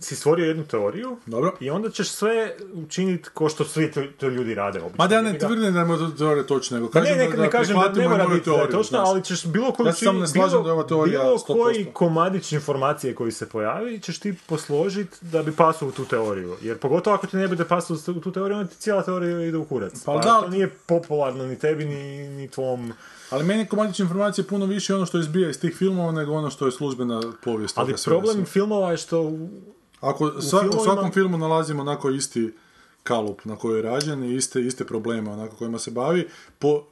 si 0.00 0.16
stvorio 0.16 0.46
jednu 0.46 0.64
teoriju 0.66 1.16
Dobro. 1.26 1.52
i 1.60 1.70
onda 1.70 1.90
ćeš 1.90 2.10
sve 2.10 2.54
učiniti 2.72 3.28
ko 3.34 3.48
što 3.48 3.64
svi 3.64 3.92
to, 3.92 4.02
to 4.18 4.28
ljudi 4.28 4.54
rade 4.54 4.80
obično. 4.80 5.04
Ma 5.04 5.08
da 5.08 5.14
ja 5.14 5.22
ne 5.22 5.38
tvrdim 5.38 5.72
da 5.72 5.78
je 5.78 5.84
moja 5.84 6.10
teorija 6.18 6.46
točna, 6.46 6.76
nego 6.76 6.90
Pa 6.90 7.00
ne, 7.00 7.06
kažem 7.06 7.18
ne, 7.18 7.24
da, 7.28 7.36
ne 7.36 7.42
da 7.42 7.50
kažem 7.50 7.76
da 7.76 8.00
ne 8.00 8.08
mora 8.08 8.26
biti 8.26 8.44
teoriju, 8.44 8.66
točno, 8.66 8.98
znaš. 8.98 9.08
ali 9.08 9.24
ćeš 9.24 9.46
bilo 9.46 9.72
koji, 9.72 9.86
Ja 9.86 9.92
se 9.92 10.04
samo 10.04 10.20
ne 10.20 10.26
slažem 10.26 10.62
da 10.64 10.72
ova 10.72 10.82
teorija 10.86 11.22
bilo 11.22 11.38
100%. 11.38 11.62
koji 11.62 11.86
komadić 11.92 12.52
informacije 12.52 13.14
koji 13.14 13.32
se 13.32 13.48
pojavi 13.48 14.00
ćeš 14.00 14.18
ti 14.18 14.34
posložiti 14.46 15.16
da 15.20 15.42
bi 15.42 15.52
pasao 15.52 15.88
u 15.88 15.92
tu 15.92 16.04
teoriju. 16.04 16.56
Jer 16.62 16.78
pogotovo 16.78 17.16
ako 17.16 17.26
ti 17.26 17.36
ne 17.36 17.48
bude 17.48 17.64
pasao 17.64 17.96
u 18.06 18.20
tu 18.20 18.32
teoriju, 18.32 18.56
onda 18.58 18.70
ti 18.70 18.76
cijela 18.76 19.02
teorija 19.02 19.40
ide 19.40 19.56
u 19.56 19.64
kurac. 19.64 19.92
Pa 20.04 20.12
Pa, 20.12 20.18
da. 20.18 20.40
to 20.40 20.48
nije 20.48 20.70
popularno 20.86 21.46
ni 21.46 21.58
tebi, 21.58 21.84
ni, 21.84 22.28
ni 22.28 22.48
tvom... 22.48 22.92
Ali 23.30 23.44
meni 23.44 23.66
komadične 23.66 24.02
informacije 24.02 24.44
puno 24.46 24.66
više 24.66 24.94
ono 24.94 25.06
što 25.06 25.18
izbija 25.18 25.50
iz 25.50 25.60
tih 25.60 25.76
filmova 25.76 26.12
nego 26.12 26.32
ono 26.32 26.50
što 26.50 26.66
je 26.66 26.72
službena 26.72 27.22
povijest. 27.44 27.78
Ali 27.78 27.94
problem 28.04 28.44
filmova 28.44 28.90
je 28.90 28.96
što 28.96 29.32
u- 30.02 30.06
Ako 30.06 30.24
sva- 30.26 30.36
u 30.58 30.62
filmovima- 30.62 30.84
svakom 30.84 31.12
filmu 31.12 31.38
nalazimo 31.38 31.82
onako 31.82 32.10
isti 32.10 32.52
kalup 33.02 33.44
na 33.44 33.56
koji 33.56 33.76
je 33.76 33.82
rađen 33.82 34.24
i 34.24 34.34
iste, 34.34 34.60
iste 34.62 34.84
probleme 34.84 35.30
onako 35.30 35.56
kojima 35.56 35.78
se 35.78 35.90
bavi, 35.90 36.28
po, 36.58 36.82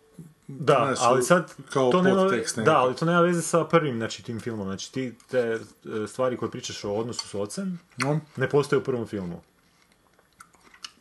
Da, 0.48 0.74
ali 0.98 1.22
sad 1.22 1.54
kao 1.70 1.90
to 1.92 2.02
nema, 2.02 2.22
da, 2.56 2.76
ali 2.76 2.94
to 2.96 3.04
nema 3.04 3.20
veze 3.20 3.42
sa 3.42 3.64
prvim 3.64 3.96
znači, 3.96 4.22
tim 4.22 4.40
filmom. 4.40 4.66
Znači 4.66 4.92
ti 4.92 5.14
te 5.26 5.38
e, 5.38 5.58
stvari 6.06 6.36
koje 6.36 6.50
pričaš 6.50 6.84
o 6.84 6.92
odnosu 6.92 7.28
s 7.28 7.34
ocem 7.34 7.78
No, 7.96 8.20
ne 8.36 8.48
postoje 8.48 8.80
u 8.80 8.84
prvom 8.84 9.06
filmu. 9.06 9.40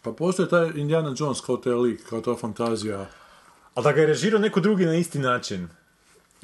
pa 0.01 0.11
postoji 0.11 0.49
taj 0.49 0.71
Indiana 0.75 1.13
Jones 1.17 1.41
kao 1.41 1.57
taj 1.57 1.73
lik, 1.73 2.09
kao 2.09 2.21
ta 2.21 2.35
fantazija. 2.35 3.09
Ali 3.73 3.83
da 3.83 3.91
ga 3.91 4.01
je 4.01 4.07
režirao 4.07 4.39
neko 4.39 4.59
drugi 4.59 4.85
na 4.85 4.95
isti 4.95 5.19
način. 5.19 5.67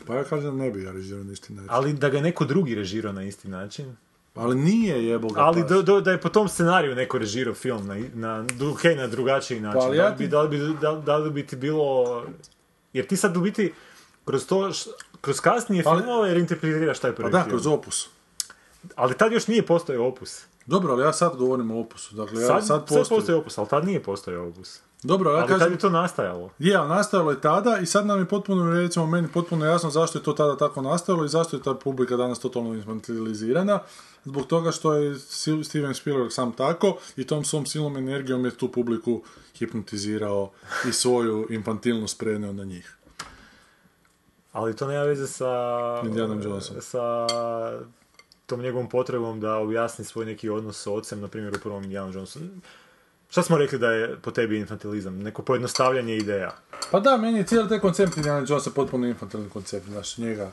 Pa 0.07 0.15
ja 0.15 0.23
kažem 0.23 0.57
da 0.57 0.64
ne 0.64 0.72
bi 0.72 0.84
ja 0.84 0.91
režirao 0.91 1.23
na 1.23 1.31
isti 1.34 1.53
način. 1.53 1.69
Ali 1.72 1.94
da 1.94 2.10
ga 2.10 2.18
je 2.18 2.23
neko 2.23 2.45
drugi 2.45 2.76
režirao 2.76 3.14
na 3.14 3.23
isti 3.23 3.48
način. 3.48 3.95
Ali 4.35 4.55
nije 4.55 5.07
jebo 5.07 5.27
ga 5.27 5.41
Ali 5.41 5.64
do, 5.64 5.81
do- 5.81 6.01
da 6.01 6.11
je 6.11 6.22
po 6.22 6.30
tom 6.30 6.47
scenariju 6.47 6.95
neko 6.95 7.18
režirao 7.18 7.53
film 7.53 7.88
na, 7.88 7.95
na, 8.14 8.45
ok, 8.68 8.84
na 8.85 9.07
drugačiji 9.07 9.60
način. 9.60 9.81
ali 9.81 9.97
da, 9.97 10.03
ja 10.03 10.10
li 10.10 10.14
bi, 10.14 10.18
ti- 10.18 10.27
da, 10.27 10.41
li 10.41 10.49
bi, 10.49 10.77
da, 10.81 10.91
da 10.93 11.18
li 11.18 11.31
bi 11.31 11.47
ti 11.47 11.55
bilo... 11.55 12.23
Jer 12.93 13.07
ti 13.07 13.18
sad 13.18 13.38
u 13.38 13.41
biti 13.41 13.73
kroz 14.26 14.45
to, 14.45 14.69
š- 14.69 14.89
kroz 15.22 15.39
kasnije 15.39 15.84
Ali- 15.85 16.01
filmove 16.01 16.34
reinterpretiraš 16.34 16.99
taj 16.99 17.11
prvi 17.11 17.23
Pa 17.23 17.38
da, 17.38 17.43
film. 17.43 17.49
kroz 17.49 17.68
opus. 17.68 18.10
Ali 18.95 19.18
tad 19.18 19.31
još 19.31 19.47
nije 19.47 19.65
postojao 19.65 20.07
opus. 20.07 20.41
Dobro, 20.65 20.93
ali 20.93 21.03
ja 21.03 21.14
sad 21.14 21.35
govorim 21.35 21.72
o 21.72 21.80
opusu. 21.80 22.15
Dakle, 22.15 22.41
ja 22.41 22.47
Sad, 22.47 22.57
sad, 22.57 22.68
sad 22.68 22.80
postoji. 22.81 23.05
postoji 23.11 23.38
opus, 23.38 23.57
ali 23.57 23.68
tad 23.68 23.85
nije 23.85 24.03
postojao 24.03 24.47
opus. 24.47 24.80
Dobro, 25.03 25.31
ja 25.31 25.38
ali 25.38 25.47
kažem... 25.47 25.71
je 25.71 25.77
to 25.77 25.89
nastajalo. 25.89 26.49
Je, 26.59 26.77
nastajalo 26.77 27.31
je 27.31 27.41
tada 27.41 27.77
i 27.77 27.85
sad 27.85 28.05
nam 28.05 28.19
je 28.19 28.25
potpuno, 28.25 28.81
recimo 28.81 29.07
meni 29.07 29.27
potpuno 29.27 29.65
jasno 29.65 29.89
zašto 29.89 30.17
je 30.17 30.23
to 30.23 30.34
tada 30.34 30.57
tako 30.57 30.81
nastajalo 30.81 31.25
i 31.25 31.30
zašto 31.30 31.55
je 31.55 31.63
ta 31.63 31.73
publika 31.73 32.17
danas 32.17 32.39
totalno 32.39 32.73
infantilizirana. 32.73 33.80
Zbog 34.25 34.47
toga 34.47 34.71
što 34.71 34.93
je 34.93 35.19
Steven 35.63 35.93
Spielberg 35.93 36.31
sam 36.31 36.51
tako 36.51 36.97
i 37.15 37.27
tom 37.27 37.45
svom 37.45 37.65
silnom 37.65 37.97
energijom 37.97 38.45
je 38.45 38.51
tu 38.51 38.71
publiku 38.71 39.21
hipnotizirao 39.55 40.51
i 40.89 40.91
svoju 40.91 41.47
infantilnost 41.49 42.19
prenio 42.19 42.53
na 42.53 42.63
njih. 42.63 42.97
Ali 44.51 44.75
to 44.75 44.88
nema 44.88 45.03
veze 45.03 45.27
sa... 45.27 45.49
Indianom 46.05 46.41
Jonesom. 46.41 46.75
Sa 46.81 47.27
tom 48.45 48.61
njegovom 48.61 48.89
potrebom 48.89 49.39
da 49.39 49.57
objasni 49.57 50.05
svoj 50.05 50.25
neki 50.25 50.49
odnos 50.49 50.81
s 50.81 50.88
ocem, 50.88 51.21
na 51.21 51.27
primjer 51.27 51.55
u 51.55 51.59
prvom 51.59 51.84
Indiana 51.84 52.11
Jonesu. 52.13 52.39
Šta 53.34 53.43
smo 53.43 53.57
rekli 53.57 53.80
da 53.80 53.91
je 53.91 54.15
po 54.18 54.31
tebi 54.31 54.57
infantilizam? 54.57 55.18
Neko 55.18 55.41
pojednostavljanje 55.41 56.18
ideja. 56.18 56.55
Pa 56.91 56.99
da, 56.99 57.18
meni 57.18 57.38
je 57.38 57.43
cijeli 57.43 57.69
taj 57.69 57.80
koncept 57.80 58.18
Indiana 58.18 58.38
Jonesa 58.39 58.69
potpuno 58.72 59.07
infantilni 59.07 59.49
koncept, 59.49 59.85
znaš, 59.88 60.18
njega. 60.18 60.51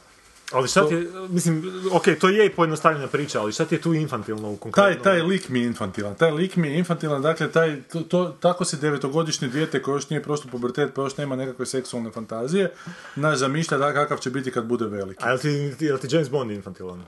Ali 0.53 0.69
šta 0.69 0.81
To- 0.81 0.89
ti 0.89 0.95
je, 0.95 1.09
mislim, 1.29 1.63
ok, 1.93 2.05
to 2.21 2.29
je 2.29 2.47
i 2.47 2.51
pojednostavljena 2.51 3.07
priča, 3.07 3.41
ali 3.41 3.53
šta 3.53 3.65
ti 3.65 3.75
je 3.75 3.81
tu 3.81 3.95
infantilno 3.95 4.51
u 4.51 4.57
konkretnom? 4.57 4.95
Taj, 4.95 5.03
taj 5.05 5.23
lik 5.23 5.49
mi 5.49 5.61
je 5.61 5.67
infantilan, 5.67 6.15
taj 6.15 6.31
lik 6.31 6.57
mi 6.57 6.69
je 6.69 6.79
infantilan, 6.79 7.23
dakle, 7.23 7.53
taj, 7.53 7.83
to, 7.83 8.01
to- 8.01 8.37
tako 8.41 8.65
se 8.65 8.77
devetogodišnje 8.77 9.49
dijete 9.49 9.83
koje 9.83 9.95
još 9.95 10.11
nije 10.11 10.23
prošlo 10.23 10.51
pubertet, 10.51 10.95
pa 10.95 11.03
još 11.03 11.17
nema 11.17 11.37
nekakve 11.37 11.67
seksualne 11.67 12.11
fantazije, 12.11 12.73
naš 13.17 13.39
zamišlja 13.39 13.79
da 13.79 13.93
kakav 13.95 14.19
će 14.19 14.31
biti 14.31 14.51
kad 14.51 14.65
bude 14.65 14.85
veliki. 14.87 15.25
A 15.25 15.29
jel 15.29 15.39
ti, 15.39 15.49
jel 15.81 15.99
ti 15.99 16.09
James 16.11 16.31
Bond 16.31 16.51
infantilan? 16.51 17.03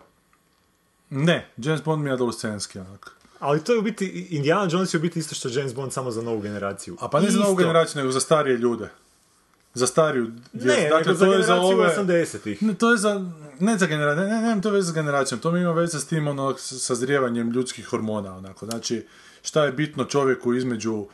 Ne, 1.11 1.49
James 1.57 1.82
Bond 1.82 2.03
mi 2.03 2.09
je 2.09 2.15
adolescenski, 2.15 2.78
onak. 2.78 3.11
Ali 3.43 3.64
to 3.64 3.73
je 3.73 3.78
u 3.78 3.82
biti, 3.82 4.27
Indiana 4.31 4.69
Jones 4.70 4.94
je 4.94 4.98
u 4.98 5.01
biti 5.01 5.19
isto 5.19 5.35
što 5.35 5.48
James 5.48 5.74
Bond 5.74 5.93
samo 5.93 6.10
za 6.10 6.23
novu 6.23 6.40
generaciju. 6.40 6.97
A 7.01 7.09
pa 7.09 7.20
ne 7.20 7.31
za 7.31 7.39
novu 7.39 7.52
Isto. 7.52 7.62
generaciju, 7.62 8.01
nego 8.01 8.12
za 8.12 8.20
starije 8.20 8.56
ljude. 8.56 8.89
Za 9.74 9.86
stariju 9.86 10.31
djecu. 10.52 10.81
Ne, 10.81 10.90
nego 10.98 11.14
za 11.14 11.27
generaciju 11.27 12.05
80-ih. 12.05 12.62
Ne, 12.62 12.74
to 12.74 12.90
je 12.90 12.98
za, 12.98 13.31
ne 13.59 13.78
za 13.78 13.86
generaciju, 13.86 14.24
ne, 14.24 14.35
ne, 14.35 14.43
nema 14.43 14.60
to 14.60 14.70
veze 14.70 14.90
s 14.90 14.94
generacijom, 14.94 15.40
to 15.40 15.51
mi 15.51 15.60
ima 15.60 15.73
veze 15.73 16.01
s 16.01 16.06
tim, 16.06 16.28
ono, 16.28 16.55
sazrijevanjem 16.59 17.51
ljudskih 17.51 17.86
hormona, 17.86 18.36
onako, 18.36 18.66
znači, 18.66 19.06
šta 19.43 19.64
je 19.64 19.73
bitno 19.73 20.05
čovjeku 20.05 20.55
između 20.55 21.06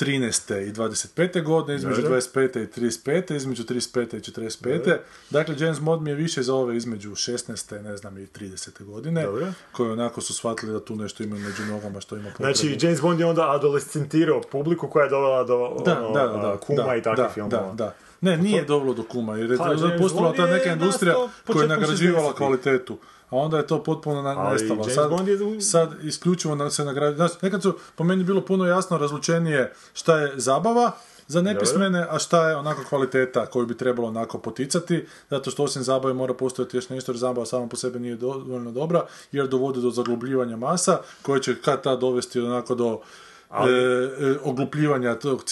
13. 0.00 0.68
i 0.68 0.72
25. 0.72 1.42
godine, 1.42 1.76
između 1.76 2.02
Dobro. 2.02 2.16
25. 2.16 2.62
i 2.62 2.80
35. 2.80 3.36
između 3.36 3.64
35. 3.64 4.16
i 4.16 4.20
45. 4.20 4.96
Dakle, 5.30 5.54
James 5.58 5.80
Bond 5.80 6.02
mi 6.02 6.10
je 6.10 6.16
više 6.16 6.42
za 6.42 6.54
ove 6.54 6.76
između 6.76 7.10
16. 7.10 7.82
ne 7.82 7.96
znam 7.96 8.18
i 8.18 8.26
30. 8.26 8.84
godine, 8.84 9.24
Dobro. 9.24 9.52
koji 9.72 9.90
onako 9.90 10.20
su 10.20 10.34
shvatili 10.34 10.72
da 10.72 10.84
tu 10.84 10.96
nešto 10.96 11.22
ima 11.22 11.36
među 11.36 11.62
nogama 11.68 12.00
što 12.00 12.16
ima 12.16 12.30
potrebu. 12.30 12.54
Znači, 12.54 12.86
James 12.86 13.00
Bond 13.00 13.20
je 13.20 13.26
onda 13.26 13.50
adolescentirao 13.50 14.40
publiku 14.40 14.88
koja 14.88 15.04
je 15.04 15.10
dovela 15.10 15.44
do 15.44 15.82
da, 15.84 16.06
ono, 16.06 16.14
da, 16.14 16.26
da, 16.26 16.56
kuma 16.56 16.82
da, 16.82 16.96
i 16.96 17.02
takvih 17.02 17.26
da, 17.26 17.32
filmova. 17.32 17.72
Da, 17.72 17.84
da. 17.84 17.94
Ne, 18.20 18.36
nije 18.36 18.64
dovelo 18.64 18.94
do 18.94 19.02
kuma, 19.02 19.36
jer 19.36 19.50
je 19.50 19.58
Pa, 19.58 19.68
James 19.68 20.00
postala 20.00 20.32
ta 20.32 20.42
je 20.42 20.52
neka 20.52 20.72
industrija 20.72 21.14
koja 21.46 21.62
je 21.62 21.68
nagrađivala 21.68 22.28
60-ih. 22.28 22.36
kvalitetu. 22.36 22.98
A 23.30 23.36
onda 23.36 23.56
je 23.56 23.66
to 23.66 23.82
potpuno 23.82 24.22
na, 24.22 24.50
nestalo. 24.50 24.84
Sad, 24.84 25.10
je 25.28 25.60
sad 25.60 26.04
isključivo 26.04 26.54
na, 26.54 26.70
se 26.70 26.84
nagrađuje. 26.84 27.16
Znači, 27.16 27.34
nekad 27.42 27.62
su 27.62 27.78
po 27.96 28.04
meni 28.04 28.24
bilo 28.24 28.40
puno 28.40 28.66
jasno 28.66 28.98
razlučenije 28.98 29.72
šta 29.92 30.18
je 30.18 30.32
zabava 30.36 30.92
za 31.30 31.42
nepismene, 31.42 32.06
a 32.10 32.18
šta 32.18 32.48
je 32.48 32.56
onako 32.56 32.84
kvaliteta 32.88 33.46
koju 33.46 33.66
bi 33.66 33.76
trebalo 33.76 34.08
onako 34.08 34.38
poticati, 34.38 35.06
zato 35.30 35.50
što 35.50 35.64
osim 35.64 35.82
zabave 35.82 36.14
mora 36.14 36.34
postojati 36.34 36.76
još 36.76 36.88
nešto, 36.88 37.12
jer 37.12 37.18
zabava 37.18 37.46
sama 37.46 37.68
po 37.68 37.76
sebi 37.76 37.98
nije 37.98 38.16
dovoljno 38.16 38.70
dobra, 38.70 39.06
jer 39.32 39.48
dovodi 39.48 39.80
do 39.80 39.90
zaglubljivanja 39.90 40.56
masa, 40.56 40.98
koje 41.22 41.42
će 41.42 41.60
kad 41.60 41.82
tad 41.82 42.00
dovesti 42.00 42.40
onako 42.40 42.74
do 42.74 43.00
Ali- 43.50 43.72
e, 43.72 43.76
e, 43.76 44.38
oglupljivanja 44.42 45.14
tog 45.14 45.44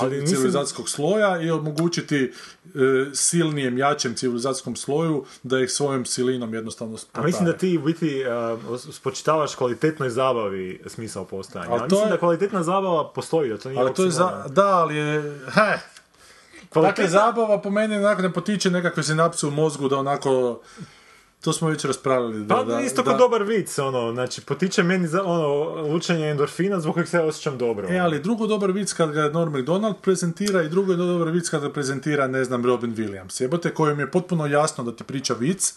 Ali 0.00 0.10
mislim- 0.12 0.26
civilizacijskog 0.28 0.88
sloja 0.88 1.40
i 1.40 1.50
omogućiti 1.50 2.32
e, 2.66 2.70
silnijem, 3.14 3.78
jačem 3.78 4.14
civilizacijskom 4.14 4.76
sloju 4.76 5.24
da 5.42 5.60
ih 5.60 5.70
svojom 5.70 6.04
silinom 6.04 6.54
jednostavno 6.54 6.94
A 6.94 6.98
spotare. 6.98 7.26
mislim 7.26 7.46
da 7.46 7.52
ti 7.52 7.78
u 7.78 7.80
biti 7.80 8.22
uh, 8.64 8.80
spočitavaš 8.90 9.54
kvalitetnoj 9.54 10.10
zabavi 10.10 10.80
smisao 10.86 11.24
postojanja. 11.24 11.70
Ali 11.70 11.76
A 11.76 11.80
to 11.80 11.84
mislim 11.86 12.02
je- 12.02 12.10
da 12.10 12.18
kvalitetna 12.18 12.62
zabava 12.62 13.10
postoji, 13.10 13.50
da 13.50 13.58
to 13.58 13.68
nije 13.68 13.80
Ali 13.80 13.94
to 13.94 14.04
je 14.04 14.10
za, 14.10 14.44
da, 14.48 14.66
ali 14.68 14.96
je, 14.96 15.38
he, 15.46 15.78
Dakle, 16.72 17.08
zabava 17.08 17.60
po 17.60 17.70
meni 17.70 17.96
onako 17.96 18.22
ne 18.22 18.32
potiče 18.32 18.70
nekakve 18.70 19.02
sinapse 19.02 19.46
u 19.46 19.50
mozgu 19.50 19.88
da 19.88 19.96
onako, 19.96 20.60
to 21.40 21.52
smo 21.52 21.68
već 21.68 21.84
raspravili. 21.84 22.44
Da, 22.44 22.54
Pa 22.54 22.64
da, 22.64 22.80
isto 22.80 23.04
kao 23.04 23.16
dobar 23.18 23.42
vic, 23.42 23.78
ono, 23.78 24.12
znači, 24.12 24.40
potiče 24.40 24.82
meni 24.82 25.08
za, 25.08 25.24
ono, 25.24 25.48
lučenje 25.82 26.30
endorfina 26.30 26.80
zbog 26.80 26.94
kojeg 26.94 27.08
se 27.08 27.16
ja 27.16 27.24
osjećam 27.24 27.58
dobro. 27.58 27.88
E, 27.90 27.98
ali 27.98 28.20
drugo 28.20 28.46
dobar 28.46 28.72
vic 28.72 28.92
kad 28.92 29.12
ga 29.12 29.28
Norm 29.28 29.52
MacDonald 29.52 29.96
prezentira 30.02 30.62
i 30.62 30.68
drugo 30.68 30.92
je 30.92 30.96
dobar 30.96 31.28
vic 31.28 31.48
kad 31.48 31.62
ga 31.62 31.70
prezentira, 31.70 32.26
ne 32.26 32.44
znam, 32.44 32.66
Robin 32.66 32.96
Williams. 32.96 33.42
Jebote, 33.42 33.74
kojem 33.74 34.00
je 34.00 34.10
potpuno 34.10 34.46
jasno 34.46 34.84
da 34.84 34.96
ti 34.96 35.04
priča 35.04 35.34
vic, 35.34 35.74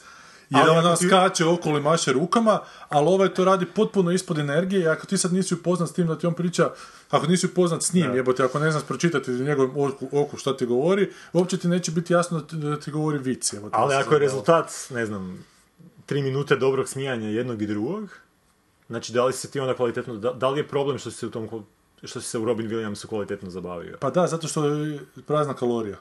jer 0.50 0.62
Ali 0.62 0.70
ona 0.70 0.96
ti- 0.96 1.08
skače 1.08 1.46
okolo 1.46 1.78
i 1.78 1.82
maše 1.82 2.14
rukama, 2.14 2.60
ali 2.90 3.08
ovaj 3.08 3.30
to 3.30 3.46
radi 3.46 3.66
potpuno 3.66 4.12
ispod 4.12 4.40
energije 4.40 4.82
i 4.82 4.88
ako 4.88 5.06
ti 5.06 5.18
sad 5.18 5.34
nisi 5.34 5.54
upoznat 5.54 5.90
s 5.90 5.94
tim 5.94 6.08
da 6.08 6.18
ti 6.18 6.28
on 6.28 6.34
priča, 6.34 6.70
ako 7.10 7.28
nisi 7.28 7.46
upoznat 7.46 7.84
s 7.84 7.94
njim, 7.94 8.16
jebote, 8.16 8.44
ako 8.44 8.60
ne 8.60 8.72
znaš 8.72 8.84
pročitati 8.84 9.32
u 9.32 9.36
njegovom 9.36 9.72
oku, 9.78 10.08
oku 10.12 10.38
šta 10.38 10.58
ti 10.58 10.66
govori, 10.66 11.10
uopće 11.34 11.58
ti 11.58 11.68
neće 11.68 11.92
biti 11.92 12.14
jasno 12.14 12.40
da 12.40 12.48
ti, 12.48 12.56
da 12.56 12.80
ti 12.80 12.92
govori 12.92 13.18
vic. 13.18 13.54
Jebote, 13.54 13.76
Ali 13.78 13.96
ako 13.96 14.14
je 14.14 14.20
rezultat, 14.20 14.72
ne 14.90 15.06
znam, 15.06 15.46
tri 16.06 16.22
minute 16.22 16.56
dobrog 16.56 16.90
smijanja 16.90 17.28
jednog 17.28 17.62
i 17.62 17.68
drugog, 17.68 18.18
znači 18.88 19.14
da 19.14 19.26
li 19.26 19.34
se 19.34 19.52
ti 19.52 19.60
onda 19.60 19.74
kvalitetno, 19.74 20.16
da, 20.16 20.34
da 20.34 20.50
li 20.50 20.60
je 20.60 20.68
problem 20.68 20.98
što 20.98 21.12
si 21.12 21.18
se 21.18 21.28
u 21.28 21.32
tom, 21.32 21.66
što 22.04 22.22
si 22.22 22.28
se 22.28 22.40
u 22.40 22.46
Robin 22.46 22.70
Williamsu 22.70 23.08
kvalitetno 23.08 23.50
zabavio? 23.50 23.98
Pa 24.00 24.10
da, 24.10 24.28
zato 24.28 24.48
što 24.48 24.66
je 24.66 25.00
prazna 25.28 25.54
kalorija. 25.54 25.98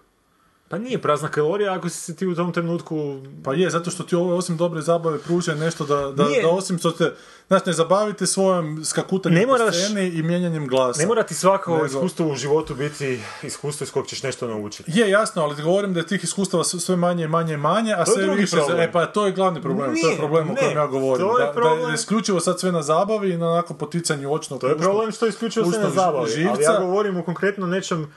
Pa 0.72 0.78
nije 0.78 0.98
prazna 0.98 1.28
kalorija 1.28 1.74
ako 1.74 1.88
si 1.88 1.96
se 1.96 2.16
ti 2.16 2.26
u 2.26 2.34
tom 2.34 2.52
trenutku... 2.52 2.96
Pa 3.44 3.54
je, 3.54 3.70
zato 3.70 3.90
što 3.90 4.02
ti 4.02 4.14
ovo 4.14 4.36
osim 4.36 4.56
dobre 4.56 4.80
zabave 4.82 5.18
pruža 5.18 5.54
nešto 5.54 5.84
da, 5.86 6.12
da, 6.12 6.24
Nije. 6.24 6.42
da 6.42 6.48
osim 6.48 6.78
što 6.78 6.90
te, 6.90 7.12
znaš, 7.48 7.64
ne 7.66 7.72
zabavite 7.72 8.26
svojom 8.26 8.84
skakutanjem 8.84 9.38
Ne 9.38 9.46
po 9.46 9.52
moraš- 9.52 9.74
sceni 9.76 10.08
i 10.08 10.22
mijenjanjem 10.22 10.66
glasa. 10.66 11.00
Ne 11.00 11.06
mora 11.06 11.22
ti 11.22 11.34
svako 11.34 11.72
Nego- 11.72 11.86
iskustvo 11.86 12.26
u 12.26 12.34
životu 12.34 12.74
biti 12.74 13.20
iskustvo 13.42 13.84
iz 13.84 13.90
kojeg 13.90 14.06
ćeš 14.06 14.22
nešto 14.22 14.48
naučiti. 14.48 14.90
Je, 14.90 15.10
jasno, 15.10 15.42
ali 15.42 15.62
govorim 15.62 15.94
da 15.94 16.00
je 16.00 16.06
tih 16.06 16.24
iskustava 16.24 16.64
sve 16.64 16.96
manje 16.96 17.24
i 17.24 17.28
manje 17.28 17.54
i 17.54 17.58
manje, 17.58 17.92
a 17.92 18.04
To 18.04 18.10
sve 18.10 18.26
više... 18.26 18.56
problem. 18.56 18.80
E 18.80 18.92
pa 18.92 19.06
to 19.06 19.26
je 19.26 19.32
glavni 19.32 19.62
problem, 19.62 19.90
to 19.90 19.98
je 19.98 20.04
Nije, 20.04 20.16
problem 20.18 20.50
o 20.50 20.54
kojem 20.54 20.76
ja 20.76 20.86
govorim. 20.86 21.26
to 21.26 21.38
je 21.38 21.46
da, 21.46 21.52
da 21.82 21.88
je 21.88 21.94
isključivo 21.94 22.40
sad 22.40 22.60
sve 22.60 22.72
na 22.72 22.82
zabavi 22.82 23.30
i 23.30 23.36
na 23.36 23.50
onako 23.50 23.74
poticanju 23.74 24.32
očnog 24.32 24.60
To 24.60 24.68
je 24.68 24.78
problem 24.78 25.12
što 25.12 25.26
je 25.26 25.30
isključivo 25.30 25.70
sve 25.72 25.80
na 25.80 25.90
zabavi, 25.90 26.46
ali 26.46 26.62
ja 26.62 26.80
govorim 26.80 27.16
o 27.16 27.22
konkretno 27.22 27.66
nečem 27.66 28.12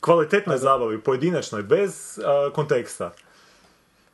kvalitetnoj 0.00 0.58
zabavi, 0.58 1.00
pojedinačnoj, 1.00 1.62
bez 1.62 1.92
a, 2.18 2.50
konteksta. 2.50 3.12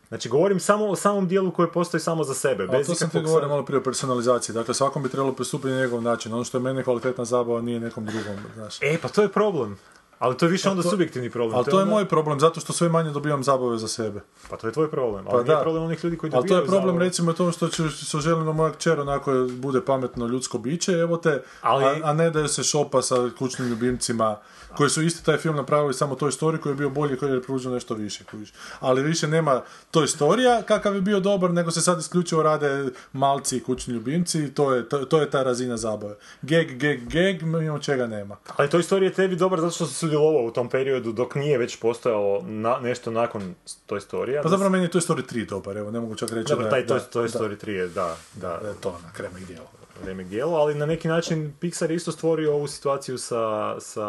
Znači, 0.08 0.28
govorim 0.28 0.60
samo 0.60 0.86
o 0.86 0.96
samom 0.96 1.28
dijelu 1.28 1.50
koje 1.50 1.70
postoji 1.70 2.00
samo 2.00 2.24
za 2.24 2.34
sebe, 2.34 2.66
bez 2.66 2.86
to 2.86 2.94
sam 2.94 3.10
ti 3.10 3.20
govorio 3.20 3.48
malo 3.48 3.64
prije 3.64 3.78
o 3.78 3.82
personalizaciji. 3.82 4.54
Dakle, 4.54 4.74
svakom 4.74 5.02
bi 5.02 5.08
trebalo 5.08 5.32
pristupiti 5.32 5.68
na 5.68 5.78
njegov 5.78 6.02
način. 6.02 6.32
Ono 6.32 6.44
što 6.44 6.58
je 6.58 6.62
meni 6.62 6.82
kvalitetna 6.82 7.24
zabava 7.24 7.60
nije 7.60 7.80
nekom 7.80 8.06
drugom, 8.06 8.36
znaš. 8.54 8.82
E, 8.82 8.98
pa 8.98 9.08
to 9.08 9.22
je 9.22 9.28
problem. 9.28 9.78
Ali 10.18 10.36
to 10.36 10.46
je 10.46 10.50
više 10.50 10.64
Pa 10.64 10.70
onda 10.70 10.82
to- 10.82 10.90
subjektivni 10.90 11.30
problem. 11.30 11.54
Ali 11.54 11.64
to 11.64 11.70
je 11.70 11.82
onda- 11.82 11.90
moj 11.90 12.04
problem, 12.04 12.40
zato 12.40 12.60
što 12.60 12.72
sve 12.72 12.88
manje 12.88 13.10
dobivam 13.10 13.44
zabave 13.44 13.78
za 13.78 13.88
sebe. 13.88 14.20
Pa 14.50 14.56
to 14.56 14.66
je 14.66 14.72
tvoj 14.72 14.90
problem. 14.90 15.24
Pa 15.24 15.30
Ali 15.30 15.44
nije 15.44 15.56
da. 15.56 15.62
problem 15.62 15.82
onih 15.84 16.04
ljudi 16.04 16.18
koji 16.18 16.32
Ali 16.34 16.48
to 16.48 16.54
je 16.54 16.60
problem 16.60 16.82
zabavu. 16.82 16.98
recimo 16.98 17.32
to 17.32 17.52
što, 17.52 17.68
ću, 17.68 17.88
što 17.88 18.20
želim 18.20 18.44
da 18.44 18.52
moja 18.52 18.72
kćer 18.72 19.00
onako 19.00 19.32
bude 19.50 19.80
pametno 19.80 20.26
ljudsko 20.26 20.58
biće, 20.58 20.92
evo 20.92 21.16
te, 21.16 21.42
Ali- 21.62 21.84
a, 21.84 21.96
a 22.02 22.12
ne 22.12 22.30
da 22.30 22.38
joj 22.38 22.48
se 22.48 22.62
šopa 22.62 23.02
sa 23.02 23.30
kućnim 23.38 23.68
ljubimcima 23.68 24.36
koji 24.76 24.90
su 24.90 25.02
isti 25.02 25.24
taj 25.24 25.36
film 25.36 25.56
napravili 25.56 25.94
samo 25.94 26.14
toj 26.14 26.30
story 26.30 26.60
koji 26.60 26.70
je 26.70 26.76
bio 26.76 26.90
bolji 26.90 27.16
koji 27.16 27.32
je 27.32 27.42
pružio 27.42 27.70
nešto 27.70 27.94
više. 27.94 28.24
kužiš. 28.24 28.52
Ali 28.80 29.02
više 29.02 29.28
nema 29.28 29.62
toj 29.90 30.06
storija 30.06 30.62
kakav 30.62 30.94
je 30.94 31.00
bio 31.00 31.20
dobar, 31.20 31.50
nego 31.50 31.70
se 31.70 31.80
sad 31.80 31.98
isključivo 31.98 32.42
rade 32.42 32.84
malci 33.12 33.56
i 33.56 33.62
kućni 33.62 33.94
ljubimci 33.94 34.44
i 34.44 34.54
to 34.54 34.74
je, 34.74 34.88
to, 34.88 35.04
to 35.04 35.20
je 35.20 35.30
ta 35.30 35.42
razina 35.42 35.76
zabave. 35.76 36.14
Geg, 36.42 36.76
geg, 36.76 37.08
geg, 37.08 37.42
mimo 37.42 37.78
čega 37.78 38.06
nema. 38.06 38.36
Ali 38.56 38.70
to 38.70 38.78
istorija 38.78 39.08
je 39.08 39.14
tebi 39.14 39.36
dobar 39.36 39.60
zato 39.60 39.74
što 39.74 39.86
si 39.86 39.94
sudjelovao 39.94 40.42
u 40.42 40.50
tom 40.50 40.68
periodu 40.68 41.12
dok 41.12 41.34
nije 41.34 41.58
već 41.58 41.76
postojalo 41.76 42.42
na, 42.42 42.78
nešto 42.82 43.10
nakon 43.10 43.54
toj 43.86 44.00
storija. 44.00 44.42
Pa 44.42 44.48
zapravo 44.48 44.70
meni 44.70 44.84
je 44.84 44.90
to 44.90 45.00
Story 45.00 45.34
3 45.34 45.48
dobar, 45.48 45.76
evo, 45.76 45.90
ne 45.90 46.00
mogu 46.00 46.14
čak 46.14 46.30
reći 46.32 46.48
Dobro, 46.48 46.64
da, 46.64 46.70
taj 46.70 46.84
da, 46.84 46.94
Toy 46.94 47.32
da, 47.32 47.38
Story 47.38 47.64
3 47.64 47.68
je, 47.68 47.88
da, 47.88 48.16
da, 48.34 48.58
da 48.62 48.68
je 48.68 48.74
to 48.80 48.98
na 49.02 49.12
kremek 49.12 49.46
dijelo. 49.46 49.66
remek 50.04 50.26
dijelo, 50.26 50.56
ali 50.56 50.74
na 50.74 50.86
neki 50.86 51.08
način 51.08 51.52
Pixar 51.60 51.90
je 51.90 51.96
isto 51.96 52.12
stvorio 52.12 52.54
ovu 52.54 52.66
situaciju 52.66 53.18
sa, 53.18 53.76
sa 53.80 54.06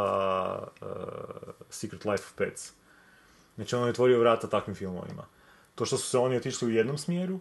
Secret 1.69 2.06
Life 2.06 2.23
of 2.23 2.34
Pets. 2.36 2.72
Znači 3.56 3.76
on 3.76 3.84
je 3.84 3.90
otvorio 3.90 4.19
vrata 4.19 4.48
takvim 4.48 4.76
filmovima. 4.76 5.26
To 5.76 5.86
što 5.86 5.98
su 5.98 6.10
se 6.10 6.18
oni 6.18 6.38
otišli 6.38 6.68
u 6.68 6.72
jednom 6.72 6.98
smjeru, 6.98 7.40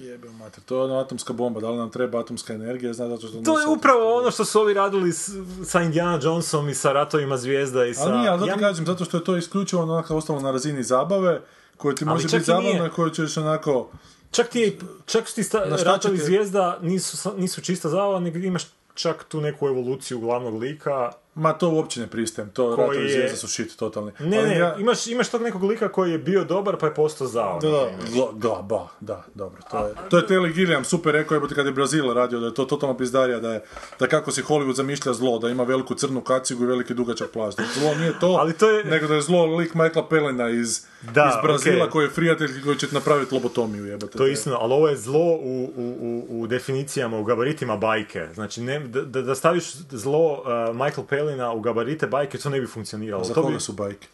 Jebe 0.00 0.28
mater, 0.28 0.64
to 0.64 0.76
je 0.76 0.82
ona 0.82 1.00
atomska 1.00 1.32
bomba, 1.32 1.60
da 1.60 1.70
li 1.70 1.76
nam 1.76 1.90
treba 1.90 2.20
atomska 2.20 2.54
energija, 2.54 2.92
zna 2.92 3.08
zato 3.08 3.28
što... 3.28 3.42
To 3.42 3.60
je 3.60 3.66
upravo 3.66 4.18
ono 4.18 4.30
što 4.30 4.44
su 4.44 4.60
ovi 4.60 4.74
radili 4.74 5.12
s, 5.12 5.30
sa 5.64 5.82
Indiana 5.82 6.18
Jonesom 6.22 6.68
i 6.68 6.74
sa 6.74 6.92
ratovima 6.92 7.36
zvijezda 7.36 7.84
i 7.84 7.94
sa... 7.94 8.02
Ali 8.02 8.18
nije, 8.18 8.28
ali 8.28 8.38
zato 8.38 8.50
Ja- 8.50 8.54
ti 8.54 8.60
kažem, 8.60 8.86
zato 8.86 9.04
što 9.04 9.16
je 9.16 9.24
to 9.24 9.36
isključivo 9.36 9.82
onako 9.82 10.16
ostalo 10.16 10.40
na 10.40 10.50
razini 10.50 10.82
zabave, 10.82 11.40
koje 11.76 11.94
ti 11.94 12.04
Ali 12.04 12.14
može 12.14 12.24
biti 12.24 12.44
zabavna, 12.44 12.90
koju 12.90 13.10
ćeš 13.10 13.36
onako... 13.36 13.90
Čak 14.30 14.48
ti, 14.48 14.60
je- 14.60 14.78
čak 15.06 15.24
ti 15.34 15.42
sta, 15.42 15.64
ratovi 15.64 16.18
zvijezda 16.18 16.78
nisu, 16.82 17.32
nisu 17.36 17.60
čista 17.60 17.88
zabava, 17.88 18.20
nego 18.20 18.38
imaš 18.38 18.62
čak 18.94 19.24
tu 19.24 19.40
neku 19.40 19.68
evoluciju 19.68 20.20
glavnog 20.20 20.54
lika. 20.54 21.12
Ma 21.36 21.52
to 21.52 21.68
uopće 21.70 22.00
ne 22.00 22.06
pristajem, 22.06 22.50
to 22.50 22.64
Koji 22.66 22.86
ratovi 22.88 23.04
je- 23.04 23.12
zvijezda 23.12 23.36
su 23.36 23.48
shit 23.48 23.76
totalni. 23.76 24.12
Ne, 24.20 24.38
Ali 24.38 24.48
ne, 24.48 24.58
ja- 24.58 24.76
imaš, 24.76 25.06
imaš 25.06 25.28
tog 25.28 25.42
nekog 25.42 25.62
lika 25.64 25.88
koji 25.88 26.12
je 26.12 26.18
bio 26.18 26.44
dobar 26.44 26.76
pa 26.76 26.86
je 26.86 26.94
postao 26.94 27.26
zao. 27.26 27.58
Da, 27.60 27.68
da, 27.70 27.88
gla, 28.32 28.62
ba, 28.62 28.88
da, 29.00 29.24
dobro, 29.34 29.62
to 29.70 29.86
je, 29.86 29.94
to 30.10 30.16
je 30.16 30.26
Telly 30.26 30.52
Gilliam 30.52 30.84
super 30.84 31.12
rekao, 31.12 31.34
jebote 31.34 31.54
kad 31.54 31.66
je 31.66 31.72
Brazil 31.72 32.12
radio, 32.12 32.40
da 32.40 32.46
je 32.46 32.54
to 32.54 32.64
totalno 32.64 32.96
pizdarija, 32.96 33.40
da 33.40 33.52
je, 33.52 33.64
da 33.98 34.06
kako 34.06 34.30
si 34.30 34.42
Hollywood 34.42 34.74
zamišlja 34.74 35.12
zlo, 35.12 35.38
da 35.38 35.48
ima 35.48 35.62
veliku 35.62 35.94
crnu 35.94 36.20
kacigu 36.20 36.64
i 36.64 36.68
veliki 36.68 36.94
dugačak. 36.94 37.30
Da 37.34 37.50
Zlo 37.74 37.94
nije 37.94 38.12
to, 38.20 38.26
Ali 38.30 38.52
to 38.52 38.70
je- 38.70 38.84
nego 38.84 39.06
da 39.06 39.14
je 39.14 39.22
zlo 39.22 39.46
lik 39.46 39.74
Michaela 39.74 40.08
Pelena 40.08 40.48
iz, 40.50 40.84
Da, 41.04 41.24
iz 41.28 41.42
Brazila 41.42 41.76
okej. 41.76 41.90
koji 41.90 42.04
je 42.04 42.10
prijatelj 42.10 42.62
koji 42.62 42.76
će 42.76 42.88
ti 42.88 42.94
napraviti 42.94 43.34
lobotomiju, 43.34 43.84
jebote. 43.86 44.18
To 44.18 44.26
je 44.26 44.32
istina, 44.32 44.56
ali 44.60 44.72
ovo 44.72 44.88
je 44.88 44.96
zlo 44.96 45.20
u, 45.32 45.72
u, 45.76 45.96
u, 46.00 46.40
u 46.40 46.46
definicijama, 46.46 47.18
u 47.18 47.24
gabaritima 47.24 47.76
bajke. 47.76 48.26
Znači, 48.34 48.60
ne, 48.62 48.78
da, 48.80 49.22
da 49.22 49.34
staviš 49.34 49.64
zlo 49.90 50.32
uh, 50.32 50.46
Michael 50.76 51.04
Palina 51.24 51.52
u 51.52 51.60
gabarite 51.60 52.06
bajke, 52.06 52.38
to 52.38 52.50
ne 52.50 52.60
bi 52.60 52.66
funkcioniralo. 52.66 53.24
Za 53.24 53.34
to 53.34 53.42
bi, 53.42 53.60
su 53.60 53.72
bajke? 53.72 54.06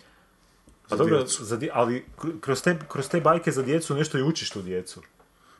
pa 0.88 0.96
dobro, 0.96 1.26
za 1.26 1.58
ali 1.72 2.04
kr- 2.18 2.40
kroz 2.40 2.62
te, 2.62 2.78
kroz 2.88 3.08
te 3.08 3.20
bajke 3.20 3.50
za 3.52 3.62
djecu 3.62 3.94
nešto 3.94 4.18
i 4.18 4.22
učiš 4.22 4.50
tu 4.50 4.62
djecu. 4.62 5.00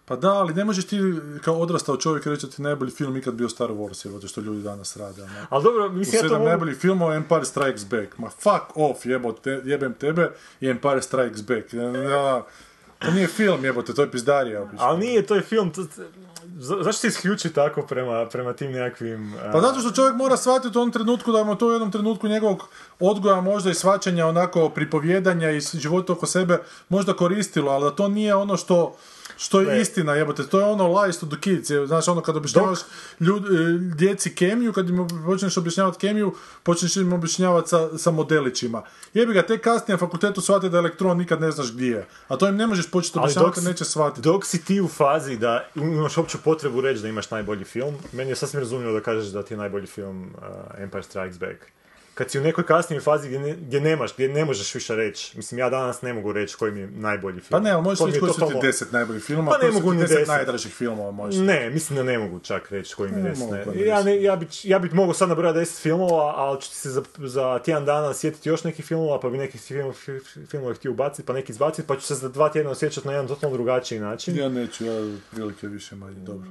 Pa 0.04 0.16
da, 0.16 0.32
ali 0.32 0.54
ne 0.54 0.64
možeš 0.64 0.86
ti 0.86 0.98
kao 1.44 1.54
odrastao 1.60 1.96
čovjek 1.96 2.26
reći 2.26 2.46
da 2.46 2.52
ti 2.52 2.62
najbolji 2.62 2.90
film 2.90 3.16
ikad 3.16 3.34
bio 3.34 3.48
Star 3.48 3.68
Wars, 3.70 4.06
jebote, 4.06 4.28
što 4.28 4.40
ljudi 4.40 4.62
danas 4.62 4.96
rade. 4.96 5.22
ono. 5.22 5.32
Ali 5.50 5.64
dobro, 5.64 5.86
U 5.86 5.92
mislim 5.92 6.16
ja 6.16 6.22
to 6.22 6.28
sedam 6.28 6.38
mogu... 6.38 6.48
najboljih 6.48 6.76
filmova 6.76 7.14
Empire 7.14 7.44
Strikes 7.44 7.84
Back. 7.86 8.18
Ma 8.18 8.28
fuck 8.30 8.64
off, 8.76 9.06
jebote, 9.06 9.60
jebem 9.64 9.94
tebe 9.94 10.30
i 10.60 10.68
Empire 10.68 11.02
Strikes 11.02 11.42
Back. 11.42 11.72
Ja, 12.10 12.42
to 12.98 13.10
nije 13.10 13.26
film, 13.26 13.64
jebote, 13.64 13.94
to 13.94 14.02
je 14.02 14.10
pizdarija. 14.10 14.62
obično. 14.62 14.86
Ali 14.86 14.98
nije, 14.98 15.26
to 15.26 15.34
je 15.34 15.42
film, 15.42 15.72
to, 15.72 15.82
za- 16.60 16.76
zašto 16.76 16.92
se 16.92 17.08
isključi 17.08 17.52
tako 17.52 17.82
prema, 17.82 18.26
prema 18.26 18.52
tim 18.52 18.72
nekakvim... 18.72 19.34
uh, 19.34 19.40
Pa 19.52 19.60
zato 19.60 19.80
što 19.80 19.90
čovjek 19.92 20.14
mora 20.16 20.36
shvatiti 20.36 20.78
u 20.78 20.80
onom 20.80 20.92
trenutku 20.92 21.32
da 21.32 21.44
mu 21.44 21.56
to 21.56 21.66
u 21.66 21.72
jednom 21.72 21.92
trenutku 21.92 22.28
njegovog 22.28 22.68
odgoja 23.00 23.40
možda 23.40 23.70
i 23.70 23.74
shvaćanja 23.74 24.26
onako 24.26 24.68
pripovjedanja 24.68 25.50
i 25.50 25.60
života 25.60 26.12
oko 26.12 26.26
sebe 26.26 26.58
možda 26.88 27.12
koristilo, 27.14 27.72
ali 27.72 27.84
da 27.84 27.90
to 27.90 28.08
nije 28.08 28.34
ono 28.34 28.56
što 28.56 28.96
što 29.40 29.60
je 29.60 29.66
Ne. 29.66 29.80
istina, 29.80 30.14
jebote, 30.14 30.46
to 30.46 30.58
je 30.58 30.64
ono 30.64 31.00
lies 31.00 31.18
to 31.18 31.26
the 31.26 31.40
kids, 31.40 31.70
je, 31.70 31.86
znaš, 31.86 32.08
ono 32.08 32.20
kad 32.20 32.36
objašnjavaš 32.36 32.78
ljud, 33.20 33.44
e, 33.44 33.48
djeci 33.94 34.34
kemiju, 34.34 34.72
kad 34.72 34.88
im 34.88 35.08
počneš 35.26 35.56
objašnjavati 35.56 35.98
kemiju, 35.98 36.34
počneš 36.62 36.96
im 36.96 37.12
objašnjavati 37.12 37.68
sa, 37.68 37.98
sa 37.98 38.10
modelićima. 38.10 38.82
Jebi 39.14 39.32
ga, 39.32 39.42
tek 39.42 39.64
kasnije 39.64 39.94
na 39.94 39.98
fakultetu 39.98 40.40
shvate 40.40 40.68
da 40.68 40.78
elektron 40.78 41.18
nikad 41.18 41.40
ne 41.40 41.50
znaš 41.50 41.72
gdje 41.72 41.90
je. 41.90 42.06
A 42.28 42.36
to 42.36 42.48
im 42.48 42.56
ne 42.56 42.66
možeš 42.66 42.90
početi 42.90 43.18
objašnjavati 43.18 43.60
neće 43.60 43.84
shvatiti. 43.84 44.20
Dok 44.20 44.46
si 44.46 44.64
ti 44.64 44.80
u 44.80 44.88
fazi 44.88 45.36
da 45.36 45.68
imaš 45.74 46.18
opću 46.18 46.38
potrebu 46.44 46.80
reći 46.80 47.02
da 47.02 47.08
imaš 47.08 47.30
najbolji 47.30 47.64
film, 47.64 47.94
meni 48.12 48.30
je 48.30 48.36
sasvim 48.36 48.60
razumljivo 48.60 48.92
da 48.92 49.00
kažeš 49.00 49.32
da 49.32 49.42
ti 49.42 49.54
je 49.54 49.58
najbolji 49.58 49.86
film 49.86 50.22
uh, 50.22 50.82
Empire 50.82 51.02
Strikes 51.02 51.38
Back. 51.38 51.79
Kad 52.20 52.30
si 52.30 52.38
u 52.38 52.42
nekoj 52.42 52.66
kasnijoj 52.66 53.00
fazi 53.00 53.28
gdje, 53.28 53.38
ne, 53.38 53.52
gdje 53.52 53.80
nemaš, 53.80 54.14
gdje 54.14 54.28
ne 54.28 54.44
možeš 54.44 54.74
više 54.74 54.96
reći, 54.96 55.36
mislim 55.36 55.58
ja 55.58 55.70
danas 55.70 56.02
ne 56.02 56.14
mogu 56.14 56.32
reći 56.32 56.56
koji 56.56 56.72
mi 56.72 56.80
je 56.80 56.86
najbolji 56.86 57.40
film. 57.40 57.48
Pa 57.50 57.60
ne, 57.60 57.70
ali 57.70 57.82
možeš 57.82 58.06
reći 58.06 58.20
koji 58.20 58.32
su 58.32 58.40
ti 58.40 58.54
deset 58.62 58.92
najboljih 58.92 59.22
filmova, 59.22 59.58
Pa 59.58 59.66
ne 59.66 59.72
mogu 59.72 59.92
ni 59.92 60.00
deset 60.00 60.28
najdražih 60.28 60.72
filmova, 60.72 61.10
možeš. 61.10 61.40
Ne, 61.40 61.70
mislim 61.70 61.96
da 61.96 62.02
ne 62.02 62.18
mogu 62.18 62.38
čak 62.38 62.70
reći 62.70 62.94
koji 62.94 63.10
mi 63.12 63.16
je 63.18 63.22
deset. 63.22 63.50
ne. 63.50 63.64
pa 63.64 63.70
ne 63.70 63.80
Ja, 63.80 64.02
ne, 64.02 64.22
ja, 64.22 64.36
bi, 64.36 64.46
ja 64.62 64.78
bi 64.78 64.90
mogao 64.92 65.14
sad 65.14 65.28
nabrojati 65.28 65.58
deset 65.58 65.82
filmova, 65.82 66.34
ali 66.36 66.60
ću 66.60 66.70
ti 66.70 66.76
se 66.76 66.90
za, 66.90 67.02
za 67.18 67.58
tjedan 67.58 67.84
dana 67.84 68.14
sjetiti 68.14 68.48
još 68.48 68.64
nekih 68.64 68.84
filmova, 68.84 69.20
pa 69.20 69.28
bi 69.30 69.38
nekih 69.38 69.60
film, 69.60 69.92
fi- 69.92 70.46
filmova 70.46 70.74
htio 70.74 70.90
ubaciti, 70.90 71.26
pa 71.26 71.32
neki 71.32 71.52
izbaciti, 71.52 71.88
pa 71.88 71.96
ću 71.96 72.02
se 72.02 72.14
za 72.14 72.28
dva 72.28 72.48
tjedna 72.48 72.70
osjećati 72.70 73.06
na 73.06 73.12
jedan 73.12 73.28
totalno 73.28 73.56
drugačiji 73.56 74.00
način. 74.00 74.36
Ja 74.36 74.48
neću, 74.48 74.84
ja 74.84 74.92
prilike 75.30 75.66
više 75.66 75.96
manje, 75.96 76.20
dobro. 76.20 76.48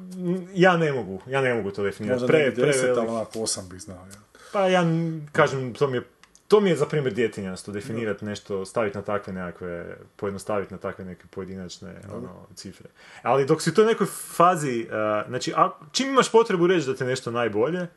Ja 0.53 0.77
ne 0.77 0.91
mogu, 0.93 1.21
ja 1.27 1.41
ne 1.41 1.53
mogu 1.53 1.71
to 1.71 1.83
definirati. 1.83 2.21
Možda 2.21 2.27
Pre, 2.27 2.39
ne 2.39 2.51
bi 2.51 2.61
deset, 2.61 2.97
ali 2.97 3.07
onako 3.07 3.41
osam 3.41 3.69
bih 3.69 3.81
znao. 3.81 4.05
Ja. 4.05 4.28
Pa 4.51 4.67
ja 4.67 4.83
kažem, 5.31 5.73
to 5.73 5.87
mi 5.87 5.97
je, 5.97 6.03
to 6.47 6.61
mi 6.61 6.69
je 6.69 6.75
za 6.75 6.85
primjer 6.85 7.13
djetinjasto, 7.13 7.71
definirati 7.71 8.25
nešto, 8.25 8.65
staviti 8.65 8.97
na 8.97 9.03
takve 9.03 9.33
nekakve, 9.33 9.97
pojednostaviti 10.15 10.73
na 10.73 10.79
takve 10.79 11.05
neke 11.05 11.23
pojedinačne 11.29 12.01
ono, 12.13 12.47
cifre. 12.55 12.89
Ali 13.21 13.45
dok 13.45 13.61
si 13.61 13.69
u 13.69 13.73
toj 13.73 13.85
nekoj 13.85 14.07
fazi, 14.07 14.87
uh, 14.89 15.27
znači, 15.27 15.53
a, 15.55 15.69
čim 15.91 16.09
imaš 16.09 16.31
potrebu 16.31 16.67
reći 16.67 16.87
da 16.87 16.95
te 16.95 17.05
nešto 17.05 17.31
najbolje, 17.31 17.87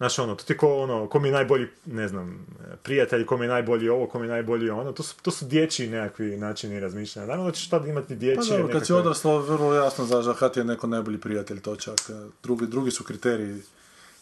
Znaš, 0.00 0.18
ono, 0.18 0.34
to 0.34 0.44
ti 0.44 0.56
ko, 0.56 0.76
ono, 0.82 1.08
ko 1.08 1.20
mi 1.20 1.28
je 1.28 1.32
najbolji, 1.32 1.68
ne 1.86 2.08
znam, 2.08 2.46
prijatelj, 2.82 3.26
ko 3.26 3.36
mi 3.36 3.44
je 3.44 3.48
najbolji 3.48 3.88
ovo, 3.88 4.06
ko 4.06 4.18
mi 4.18 4.24
je 4.26 4.30
najbolji 4.30 4.70
ono, 4.70 4.92
to 4.92 5.02
su, 5.02 5.14
to 5.22 5.30
su 5.30 5.44
dječji 5.44 5.88
nekakvi 5.88 6.36
načini 6.36 6.80
razmišljanja. 6.80 7.26
Naravno 7.26 7.50
da 7.50 7.56
ćeš 7.56 7.68
tad 7.68 7.86
imati 7.86 8.08
Pa 8.08 8.14
dječje 8.14 8.58
dobro, 8.58 8.72
kad 8.72 8.86
si 8.86 8.92
nekakve- 8.92 8.96
odraslo, 8.96 9.38
vrlo 9.38 9.74
jasno 9.74 10.04
znaš 10.04 10.24
da 10.24 10.48
ti 10.48 10.60
je 10.60 10.64
neko 10.64 10.86
najbolji 10.86 11.18
prijatelj, 11.20 11.60
to 11.60 11.76
čak. 11.76 11.98
e, 12.10 12.12
Drugi, 12.42 12.66
drugi 12.66 12.90
su 12.90 13.04
kriteriji. 13.04 13.62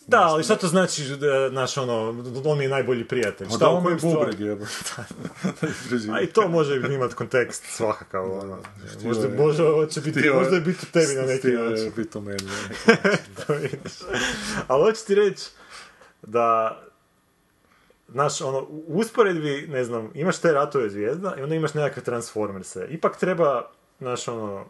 Da, 0.09 0.20
ali 0.20 0.44
šta 0.44 0.56
to 0.56 0.66
znači, 0.66 1.05
da, 1.06 1.48
znaš, 1.48 1.76
ono, 1.76 2.14
on 2.44 2.59
mi 2.59 2.64
je 2.64 2.70
najbolji 2.70 3.05
prijatelj? 3.05 3.47
Pa 3.47 3.51
Šta, 3.51 3.59
da, 3.59 3.68
on 3.68 3.86
je 3.86 3.97
bubreg, 3.97 4.40
jebote. 4.40 4.72
A 6.14 6.20
i 6.20 6.26
to 6.26 6.48
može 6.48 6.76
imati 6.76 7.14
kontekst 7.14 7.64
svakakav, 7.66 8.32
ono. 8.32 8.59
Možda, 9.05 9.22
je- 9.22 9.35
možda 9.36 9.64
hoće 9.64 10.01
biti, 10.01 10.20
je- 10.20 10.32
možda 10.32 10.55
je 10.55 10.60
biti 10.60 10.86
tebi 10.86 11.14
na 11.14 11.22
neki 11.22 11.48
je 11.48 11.59
način. 11.59 11.93
biti 11.97 12.18
u 12.18 12.20
meni 12.20 12.39
to 13.36 13.52
vidiš. 13.52 13.93
Ali 14.68 14.82
hoću 14.82 15.06
ti 15.06 15.14
reći 15.14 15.44
da 16.22 16.78
Znaš, 18.10 18.40
ono, 18.40 18.59
u 18.60 18.85
usporedbi, 18.89 19.66
ne 19.68 19.85
znam, 19.85 20.10
imaš 20.14 20.39
te 20.39 20.52
ratove 20.52 20.90
zvijezda 20.90 21.35
i 21.39 21.43
onda 21.43 21.55
imaš 21.55 21.74
nekakve 21.74 22.02
Transformerse. 22.02 22.86
Ipak 22.90 23.16
treba, 23.18 23.70
znaš, 23.98 24.28
ono, 24.28 24.64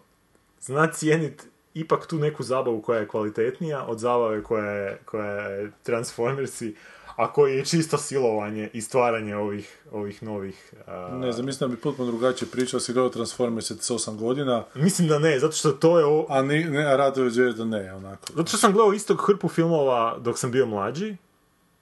znat 0.60 0.94
cijenit 0.94 1.43
ipak 1.74 2.07
tu 2.07 2.19
neku 2.19 2.43
zabavu 2.43 2.82
koja 2.82 3.01
je 3.01 3.09
kvalitetnija 3.09 3.85
od 3.86 3.99
zabave 3.99 4.43
koja 4.43 4.70
je, 4.70 4.99
koja 5.05 5.32
je 5.32 5.73
Transformersi, 5.82 6.74
a 7.16 7.32
koji 7.32 7.57
je 7.57 7.65
čisto 7.65 7.99
silovanje 7.99 8.70
i 8.73 8.81
stvaranje 8.81 9.36
ovih, 9.36 9.78
ovih 9.93 10.23
novih... 10.23 10.74
a, 10.86 11.19
Ne 11.20 11.32
znam, 11.32 11.47
mislim 11.47 11.70
da 11.70 11.77
bi 11.77 11.82
potpuno 11.82 12.11
drugačije 12.11 12.49
pričao, 12.51 12.81
si 12.81 12.93
gledao 12.93 13.11
Transformers 13.11 13.70
s 13.70 13.90
8 13.90 14.16
godina, 14.16 14.65
Mislim 14.74 15.09
da 15.09 15.19
ne, 15.19 15.39
zato 15.39 15.53
što 15.53 15.73
to 15.73 15.99
je... 15.99 16.05
O... 16.05 16.27
a, 16.28 16.43
ni, 16.43 16.65
ne, 16.65 16.85
a 16.85 17.12
zvijezda 17.31 17.65
ne, 17.65 17.95
onako. 17.95 18.27
Zato 18.35 18.49
što 18.49 18.57
sam 18.57 18.73
gledao 18.73 18.93
istog 18.93 19.23
hrpu 19.27 19.49
filmova 19.49 20.19
dok 20.19 20.39
sam 20.39 20.51
bio 20.51 20.66
mlađi, 20.66 21.16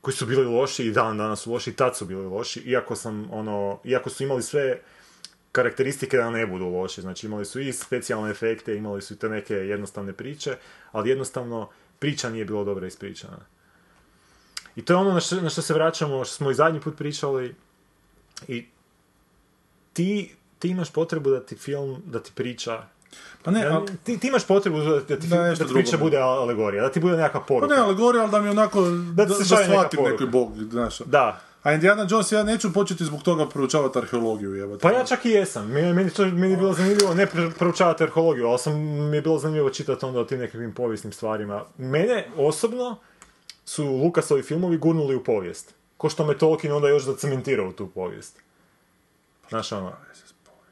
koji 0.01 0.15
su 0.15 0.27
bili 0.27 0.45
loši 0.45 0.87
i 0.87 0.93
dan 0.93 1.19
danas 1.19 1.41
su 1.41 1.53
loši, 1.53 1.71
i 1.71 1.75
tad 1.75 1.97
su 1.97 2.05
bili 2.05 2.27
loši, 2.27 2.61
iako 2.61 2.97
sam, 2.97 3.29
ono, 3.33 3.79
iako 3.85 4.11
su 4.11 4.23
imali 4.23 4.43
sve 4.43 4.81
karakteristike 5.57 6.17
da 6.17 6.31
ne 6.31 6.47
budu 6.47 6.69
loši, 6.69 7.01
znači 7.01 7.27
imali 7.27 7.45
su 7.45 7.61
i 7.61 7.73
specijalne 7.73 8.31
efekte, 8.31 8.77
imali 8.77 9.03
su 9.03 9.15
i 9.15 9.17
te 9.17 9.29
neke 9.29 9.55
jednostavne 9.55 10.13
priče, 10.13 10.57
ali 10.93 11.11
jednostavno 11.11 11.69
priča 11.99 12.31
nije 12.31 12.45
bila 12.45 12.65
dobro 12.65 12.87
ispričana. 12.87 13.39
I 14.77 14.85
to 14.85 14.93
je 14.93 14.97
ono 14.97 15.13
na 15.13 15.21
što, 15.21 15.41
na 15.41 15.51
što 15.51 15.63
se 15.63 15.75
vraćamo, 15.75 16.25
što 16.25 16.35
smo 16.35 16.51
i 16.51 16.55
zadnji 16.55 16.81
put 16.81 16.97
pričali, 16.97 17.55
i 18.49 18.67
ti, 19.93 20.37
ti 20.59 20.69
imaš 20.69 20.93
potrebu 20.93 21.31
da 21.31 21.41
ti 21.41 21.57
film, 21.57 22.03
da 22.07 22.23
ti 22.23 22.33
priča 22.35 22.85
Pa 23.43 23.51
ne, 23.51 23.67
ali, 23.67 23.87
ti, 24.05 24.19
ti 24.19 24.29
imaš 24.29 24.47
potrebu 24.47 24.81
da, 24.81 25.01
da 25.01 25.19
ti, 25.19 25.27
Da, 25.27 25.37
da 25.37 25.55
ti 25.55 25.75
priča 25.75 25.97
bude 25.97 26.19
alegorija, 26.19 26.83
da 26.83 26.91
ti 26.91 27.01
bude 27.01 27.17
nekakva 27.17 27.41
pa 27.41 27.47
poruka. 27.47 27.75
ne, 27.75 27.81
ali 27.81 27.95
govori, 27.95 28.19
ali 28.19 28.31
da 28.31 28.41
mi 28.41 28.49
onako, 28.49 28.81
da, 29.15 29.27
ti 29.27 29.33
da, 29.39 29.45
shvatim 29.45 29.97
poruka. 29.97 30.11
neki 30.11 30.27
bog, 30.27 30.53
znaš. 30.71 30.99
Da. 30.99 31.41
A 31.67 31.73
Indiana 31.73 32.07
Jones, 32.11 32.33
ja 32.33 32.43
neću 32.43 32.73
početi 32.73 33.05
zbog 33.05 33.23
toga 33.23 33.49
proučavati 33.49 33.99
arheologiju, 33.99 34.55
jebote. 34.55 34.83
Pa 34.83 34.93
ja 34.93 35.05
čak 35.05 35.25
i 35.25 35.31
jesam. 35.31 35.71
Meni, 35.71 35.93
meni, 35.93 36.11
to, 36.11 36.25
meni 36.25 36.51
je 36.51 36.57
bilo 36.57 36.73
zanimljivo 36.73 37.15
ne 37.15 37.27
pr- 37.27 37.53
proučavati 37.59 38.03
arheologiju, 38.03 38.47
ali 38.47 38.59
sam, 38.59 38.75
mi 39.11 39.17
je 39.17 39.23
bilo 39.23 39.39
zanimljivo 39.39 39.71
čitati 39.71 40.05
onda 40.05 40.21
o 40.21 40.25
tim 40.25 40.39
nekakvim 40.39 40.75
povijesnim 40.75 41.13
stvarima. 41.13 41.65
Mene 41.79 42.29
osobno 42.37 42.97
su 43.65 43.85
Lukasovi 43.85 44.43
filmovi 44.43 44.79
gurnuli 44.79 45.17
u 45.17 45.25
povijest. 45.25 45.75
Ko 45.97 46.09
što 46.09 46.27
me 46.27 46.39
Tolkien 46.39 46.73
onda 46.73 46.89
još 46.89 47.05
zacementirao 47.05 47.69
u 47.69 47.73
tu 47.73 47.87
povijest. 47.87 48.43
Znaš 49.49 49.73
ono... 49.73 49.93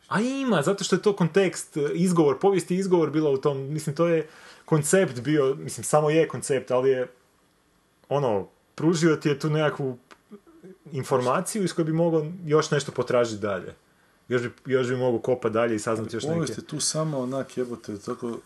A 0.08 0.20
ima, 0.20 0.62
zato 0.62 0.84
što 0.84 0.96
je 0.96 1.02
to 1.02 1.16
kontekst, 1.16 1.76
izgovor, 1.94 2.38
povijest 2.38 2.70
je 2.70 2.76
izgovor 2.76 3.10
bila 3.10 3.30
u 3.30 3.36
tom, 3.36 3.58
mislim, 3.72 3.96
to 3.96 4.06
je 4.06 4.28
koncept 4.64 5.20
bio, 5.20 5.54
mislim, 5.54 5.84
samo 5.84 6.10
je 6.10 6.28
koncept, 6.28 6.70
ali 6.70 6.90
je, 6.90 7.06
ono, 8.08 8.48
pružio 8.74 9.16
ti 9.16 9.28
je 9.28 9.38
tu 9.38 9.50
nekakvu 9.50 9.98
informaciju 10.92 11.64
iz 11.64 11.72
koje 11.72 11.84
bi 11.84 11.92
mogao 11.92 12.26
još 12.44 12.70
nešto 12.70 12.92
potražiti 12.92 13.42
dalje. 13.42 13.74
Još 14.28 14.42
bi, 14.42 14.50
još 14.66 14.88
bi 14.88 14.96
mogao 14.96 15.20
kopati 15.20 15.52
dalje 15.52 15.74
i 15.74 15.78
saznati 15.78 16.16
još 16.16 16.24
Povijest 16.24 16.48
neke... 16.48 16.60
je 16.60 16.66
tu 16.66 16.80
samo 16.80 17.18
onak, 17.18 17.56
jebote, 17.56 17.98
tako 17.98 18.38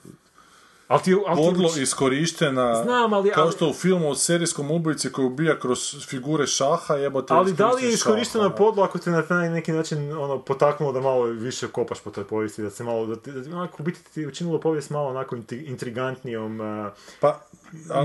Ali 0.89 1.03
ti, 1.03 1.15
ali 1.27 1.37
ti 1.37 1.43
podlo 1.45 1.69
uči- 1.69 1.83
iskorištena, 1.83 2.83
Znam, 2.83 3.13
ali- 3.13 3.31
kao 3.31 3.43
ali- 3.43 3.53
što 3.53 3.69
u 3.69 3.75
filmu 3.75 4.11
o 4.11 4.15
serijskom 4.15 4.71
ubici 4.71 5.13
koji 5.13 5.27
ubija 5.27 5.59
kroz 5.59 5.79
figure 6.07 6.47
šaha, 6.47 6.95
jebote, 6.95 7.35
Ali 7.35 7.53
da 7.53 7.71
li 7.71 7.83
je 7.83 7.91
iskorišteno 7.91 8.45
šaha, 8.45 8.57
podlo 8.57 8.83
ako 8.85 8.99
te 8.99 9.11
na 9.11 9.23
taj 9.23 9.51
neki 9.51 9.73
način 9.73 10.13
ono, 10.13 10.39
potaknulo 10.39 10.93
da 10.93 11.01
malo 11.01 11.23
više 11.25 11.69
kopaš 11.69 12.01
po 12.01 12.11
toj 12.11 12.25
povijesti, 12.25 12.63
da 12.63 12.71
se 12.71 12.85
malo, 12.85 13.07
da 13.07 13.17
ti, 13.17 13.33
da 13.33 13.43
ti- 13.43 13.51
onako, 13.51 13.83
biti 13.83 14.01
ti 14.05 14.27
učinilo 14.27 14.61
povijest 14.61 14.91
malo 14.91 15.09
onako 15.09 15.37
intri- 15.37 15.67
intrigantnijom, 15.67 16.61
uh, 16.61 16.93
Pa, 17.21 17.41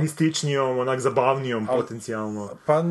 mističnijom, 0.02 0.80
onak 0.80 1.00
zabavnijom 1.00 1.68
Al- 1.68 1.76
potencijalno. 1.76 2.50
pa, 2.66 2.84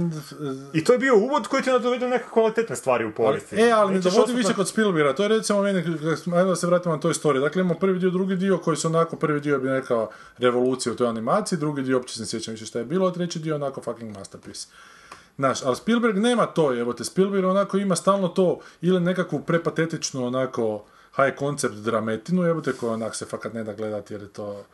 I 0.72 0.84
to 0.84 0.92
je 0.92 0.98
bio 0.98 1.16
uvod 1.16 1.46
koji 1.46 1.62
ti 1.62 1.70
je 1.70 1.78
dovede 1.78 2.08
neke 2.08 2.24
kvalitetne 2.32 2.76
stvari 2.76 3.04
u 3.04 3.12
povijesti. 3.12 3.56
E, 3.56 3.70
ali 3.70 3.94
ne 3.94 4.00
dovodi 4.00 4.32
više 4.32 4.48
na- 4.48 4.54
kod 4.54 4.68
Spielberga, 4.68 5.14
to 5.14 5.22
je 5.22 5.28
recimo 5.28 5.62
meni, 5.62 5.78
ajde 6.34 6.44
da 6.44 6.56
se 6.56 6.66
vratimo 6.66 6.94
na 6.94 7.00
toj 7.00 7.10
istoriji. 7.10 7.40
Dakle, 7.40 7.60
imamo 7.60 7.78
prvi 7.78 7.98
dio, 7.98 8.10
drugi 8.10 8.36
dio 8.36 8.58
koji 8.58 8.76
su 8.76 8.88
onako, 8.88 9.16
prvi 9.16 9.40
dio 9.40 9.58
bi 9.58 9.68
neka 9.68 10.06
revolucija 10.38 10.92
u 10.92 10.96
toj 10.96 11.08
animaciji, 11.08 11.58
drugi 11.58 11.82
dio 11.82 11.96
uopće 11.96 12.14
se 12.14 12.20
ne 12.20 12.26
sjećam 12.26 12.52
više 12.52 12.66
šta 12.66 12.78
je 12.78 12.84
bilo, 12.84 13.08
a 13.08 13.12
treći 13.12 13.38
dio 13.38 13.54
onako 13.54 13.80
fucking 13.80 14.16
masterpiece. 14.18 14.66
Znaš, 15.36 15.62
ali 15.62 15.76
Spielberg 15.76 16.16
nema 16.18 16.46
to, 16.46 16.78
evo 16.80 16.92
te, 16.92 17.04
Spielberg 17.04 17.44
onako 17.44 17.76
ima 17.78 17.96
stalno 17.96 18.28
to, 18.28 18.58
ili 18.80 19.00
nekakvu 19.00 19.40
prepatetičnu 19.40 20.26
onako 20.26 20.84
high 21.16 21.38
concept 21.38 21.74
drametinu, 21.74 22.42
evo 22.42 22.60
te, 22.60 22.72
koja 22.72 22.92
onak 22.92 23.16
se 23.16 23.24
fakat 23.24 23.52
ne 23.52 23.64
da 23.64 23.72
gledati 23.72 24.14
jer 24.14 24.22
je 24.22 24.28
to 24.28 24.64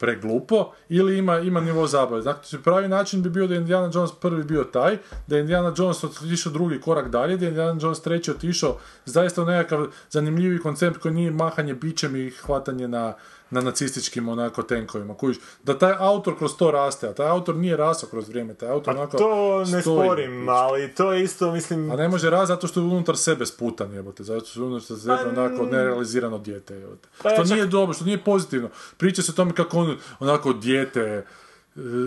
preglupo, 0.00 0.72
ili 0.88 1.18
ima, 1.18 1.38
ima 1.38 1.60
nivo 1.60 1.86
zabave. 1.86 2.22
Znači, 2.22 2.58
pravi 2.64 2.88
način 2.88 3.22
bi 3.22 3.30
bio 3.30 3.46
da 3.46 3.54
je 3.54 3.60
Indiana 3.60 3.90
Jones 3.94 4.10
prvi 4.20 4.44
bio 4.44 4.64
taj, 4.64 4.98
da 5.26 5.36
je 5.36 5.40
Indiana 5.40 5.74
Jones 5.76 6.04
otišao 6.04 6.52
drugi 6.52 6.80
korak 6.80 7.08
dalje, 7.08 7.36
da 7.36 7.44
je 7.44 7.48
Indiana 7.48 7.78
Jones 7.82 8.02
treći 8.02 8.30
otišao 8.30 8.78
zaista 9.04 9.42
u 9.42 9.44
nekakav 9.44 9.86
zanimljivi 10.10 10.58
koncept 10.58 10.96
koji 10.96 11.14
nije 11.14 11.30
mahanje 11.30 11.74
bićem 11.74 12.16
i 12.16 12.30
hvatanje 12.30 12.88
na, 12.88 13.14
na 13.50 13.60
nacističkim 13.60 14.28
onako 14.28 14.62
tenkovima. 14.62 15.14
Kužiš, 15.14 15.36
da 15.62 15.78
taj 15.78 15.94
autor 15.98 16.38
kroz 16.38 16.56
to 16.56 16.70
raste, 16.70 17.08
a 17.08 17.12
taj 17.12 17.28
autor 17.28 17.56
nije 17.56 17.76
rasao 17.76 18.08
kroz 18.08 18.28
vrijeme, 18.28 18.54
taj 18.54 18.68
autor 18.68 18.96
onako 18.96 19.18
to 19.18 19.58
ne 19.58 19.82
stoji. 19.82 20.06
sporim, 20.06 20.48
ali 20.48 20.94
to 20.94 21.12
je 21.12 21.22
isto, 21.22 21.52
mislim... 21.52 21.90
A 21.90 21.96
ne 21.96 22.08
može 22.08 22.30
rast 22.30 22.48
zato 22.48 22.66
što 22.66 22.80
je 22.80 22.86
unutar 22.86 23.16
sebe 23.16 23.46
sputan, 23.46 23.92
jebote, 23.94 24.22
zato 24.22 24.46
što 24.46 24.60
je 24.60 24.66
unutar 24.66 24.98
sebe 24.98 25.16
Pa, 25.24 25.40
onako 25.40 25.66
nerealizirano 25.66 26.38
dijete, 26.38 26.74
jebote. 26.74 27.08
Pa 27.22 27.28
ja 27.28 27.34
što 27.34 27.44
čak- 27.44 27.54
nije 27.54 27.66
dobro, 27.66 27.94
što 27.94 28.04
nije 28.04 28.24
pozitivno. 28.24 28.68
Priča 28.96 29.22
se 29.22 29.32
o 29.32 29.34
tome 29.34 29.54
kako 29.54 29.78
on 29.78 29.96
onako 30.20 30.52
dijete, 30.52 31.00
e, 31.00 31.24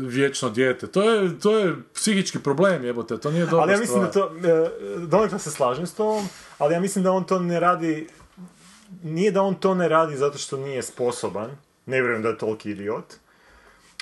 vječno 0.01 0.49
dijete. 0.49 0.87
To 0.87 1.11
je, 1.11 1.39
to 1.39 1.57
je 1.59 1.75
psihički 1.93 2.39
problem, 2.39 2.85
jebote, 2.85 3.17
to 3.17 3.31
nije 3.31 3.45
dobro 3.45 3.59
Ali 3.59 3.71
ja 3.71 3.79
mislim 3.79 4.01
da 4.01 4.11
to, 4.11 4.31
e, 4.43 4.69
donekle 5.07 5.39
se 5.39 5.51
slažem 5.51 5.87
s 5.87 5.93
tobom, 5.93 6.27
ali 6.57 6.73
ja 6.73 6.79
mislim 6.79 7.03
da 7.03 7.11
on 7.11 7.23
to 7.23 7.39
ne 7.39 7.59
radi, 7.59 8.07
nije 9.03 9.31
da 9.31 9.41
on 9.41 9.55
to 9.55 9.75
ne 9.75 9.89
radi 9.89 10.15
zato 10.15 10.37
što 10.37 10.57
nije 10.57 10.83
sposoban, 10.83 11.51
ne 11.85 12.01
vjerujem 12.01 12.21
da 12.21 12.29
je 12.29 12.37
toliki 12.37 12.71
idiot, 12.71 13.13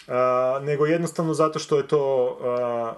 a, 0.07 0.59
nego 0.63 0.85
jednostavno 0.85 1.34
zato 1.34 1.59
što 1.59 1.77
je 1.77 1.88
to, 1.88 2.38
a, 2.41 2.93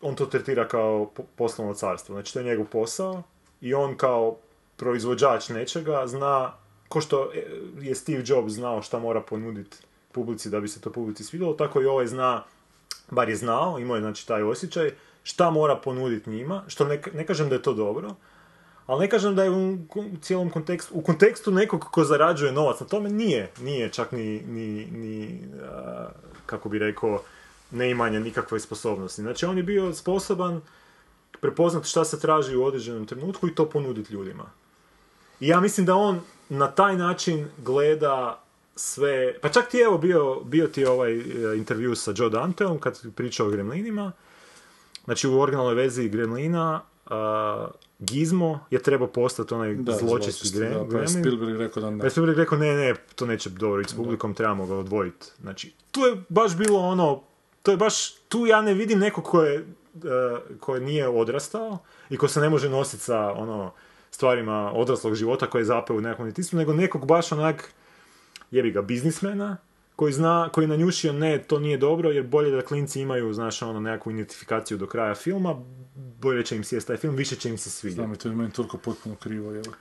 on 0.00 0.14
to 0.14 0.26
tretira 0.26 0.68
kao 0.68 1.10
po- 1.14 1.24
poslovno 1.36 1.74
carstvo, 1.74 2.14
znači 2.14 2.32
to 2.32 2.38
je 2.38 2.44
njegov 2.44 2.66
posao 2.66 3.22
i 3.60 3.74
on 3.74 3.96
kao 3.96 4.36
proizvođač 4.76 5.48
nečega 5.48 6.06
zna, 6.06 6.52
ko 6.88 7.00
što 7.00 7.30
e, 7.34 7.42
je 7.80 7.94
Steve 7.94 8.22
Jobs 8.26 8.52
znao 8.52 8.82
šta 8.82 8.98
mora 8.98 9.20
ponuditi 9.20 9.76
publici 10.12 10.50
da 10.50 10.60
bi 10.60 10.68
se 10.68 10.80
to 10.80 10.92
publici 10.92 11.24
svidjelo, 11.24 11.54
tako 11.54 11.82
i 11.82 11.86
ovaj 11.86 12.06
zna 12.06 12.44
bar 13.10 13.28
je 13.28 13.36
znao, 13.36 13.78
imao 13.78 13.96
je 13.96 14.00
znači 14.00 14.26
taj 14.28 14.42
osjećaj, 14.42 14.90
šta 15.22 15.50
mora 15.50 15.76
ponuditi 15.76 16.30
njima, 16.30 16.62
što 16.66 16.84
ne, 16.84 17.02
ne 17.14 17.26
kažem 17.26 17.48
da 17.48 17.54
je 17.54 17.62
to 17.62 17.74
dobro, 17.74 18.14
ali 18.86 19.00
ne 19.00 19.10
kažem 19.10 19.34
da 19.34 19.44
je 19.44 19.50
u, 19.50 19.78
cijelom 20.20 20.50
kontekstu, 20.50 20.94
u 20.94 21.02
kontekstu 21.02 21.50
nekog 21.50 21.84
ko 21.84 22.04
zarađuje 22.04 22.52
novac 22.52 22.80
na 22.80 22.86
tome, 22.86 23.10
nije, 23.10 23.50
nije 23.60 23.92
čak 23.92 24.12
ni, 24.12 24.42
ni, 24.46 24.86
ni 24.86 25.40
a, 25.62 26.08
kako 26.46 26.68
bi 26.68 26.78
rekao, 26.78 27.22
neimanje 27.70 28.20
nikakve 28.20 28.60
sposobnosti. 28.60 29.22
Znači 29.22 29.46
on 29.46 29.56
je 29.56 29.62
bio 29.62 29.94
sposoban 29.94 30.60
prepoznati 31.40 31.88
šta 31.88 32.04
se 32.04 32.20
traži 32.20 32.56
u 32.56 32.64
određenom 32.64 33.06
trenutku 33.06 33.48
i 33.48 33.54
to 33.54 33.68
ponuditi 33.68 34.12
ljudima. 34.12 34.44
I 35.40 35.48
ja 35.48 35.60
mislim 35.60 35.86
da 35.86 35.94
on 35.94 36.20
na 36.48 36.70
taj 36.70 36.96
način 36.96 37.48
gleda 37.58 38.42
sve, 38.76 39.40
pa 39.40 39.48
čak 39.48 39.68
ti 39.68 39.76
je 39.76 39.84
evo 39.84 39.98
bio, 39.98 40.40
bio 40.44 40.66
ti 40.66 40.84
ovaj 40.84 41.12
e, 41.12 41.22
intervju 41.56 41.94
sa 41.94 42.12
Joe 42.16 42.30
Danteom 42.30 42.78
kad 42.78 43.14
pričao 43.14 43.46
o 43.46 43.50
Gremlinima. 43.50 44.12
Znači 45.04 45.28
u 45.28 45.40
originalnoj 45.40 45.74
verziji 45.74 46.08
Gremlina 46.08 46.80
Gizmo 47.98 48.60
je 48.70 48.82
trebao 48.82 49.08
postati 49.08 49.54
onaj 49.54 49.74
Da, 49.74 49.92
zločesti 49.92 50.06
zločesti, 50.06 50.58
Grem, 50.58 50.72
da, 50.72 50.78
pa 50.78 50.82
je 50.82 50.88
Gremlin. 50.88 51.08
Spielberg 51.08 51.60
rekao 51.60 51.82
da 51.82 51.90
ne. 51.90 51.98
Pa 51.98 52.06
je 52.06 52.10
Spielberg 52.10 52.38
rekao, 52.38 52.58
ne, 52.58 52.74
ne, 52.74 52.94
to 53.14 53.26
neće 53.26 53.50
dobro 53.50 53.80
ići 53.80 53.90
s 53.90 53.96
publikom, 53.96 54.34
trebamo 54.34 54.66
ga 54.66 54.74
odvojiti. 54.74 55.26
Znači, 55.40 55.72
tu 55.90 56.00
je 56.00 56.16
baš 56.28 56.56
bilo 56.56 56.78
ono, 56.78 57.22
to 57.62 57.70
je 57.70 57.76
baš, 57.76 58.14
tu 58.14 58.46
ja 58.46 58.62
ne 58.62 58.74
vidim 58.74 58.98
nekog 58.98 59.24
ko 59.24 59.42
je 59.42 59.66
koji 60.60 60.80
nije 60.80 61.08
odrastao 61.08 61.78
i 62.10 62.16
ko 62.16 62.28
se 62.28 62.40
ne 62.40 62.48
može 62.48 62.68
nositi 62.68 63.02
sa 63.02 63.32
ono 63.32 63.72
stvarima 64.10 64.72
odraslog 64.74 65.14
života 65.14 65.46
koje 65.46 65.60
je 65.60 65.64
zapeo 65.64 65.96
u 65.96 66.00
nekom 66.00 66.24
djetinjstvu, 66.24 66.56
nego 66.56 66.72
nekog 66.72 67.06
baš 67.06 67.32
onak 67.32 67.72
jebi 68.50 68.70
ga, 68.70 68.82
biznismena, 68.82 69.56
koji 69.96 70.12
zna, 70.12 70.48
koji 70.52 70.64
je 70.64 70.68
nanjušio 70.68 71.12
ne, 71.12 71.42
to 71.42 71.58
nije 71.58 71.78
dobro, 71.78 72.10
jer 72.10 72.26
bolje 72.26 72.50
da 72.50 72.62
klinci 72.62 73.00
imaju, 73.00 73.32
znaš, 73.32 73.62
ono, 73.62 73.80
nekakvu 73.80 74.12
identifikaciju 74.12 74.78
do 74.78 74.86
kraja 74.86 75.14
filma, 75.14 75.54
bolje 76.20 76.44
će 76.44 76.56
im 76.56 76.64
sjesti 76.64 76.88
taj 76.88 76.96
film, 76.96 77.16
više 77.16 77.36
će 77.36 77.48
im 77.48 77.58
se 77.58 77.70
svidjeti. 77.70 78.02
Znam, 78.02 78.16
to 78.16 78.28
je 78.28 78.34
meni 78.34 78.50
toliko 78.50 78.78
potpuno 78.78 79.14
krivo, 79.14 79.54
evo. 79.54 79.72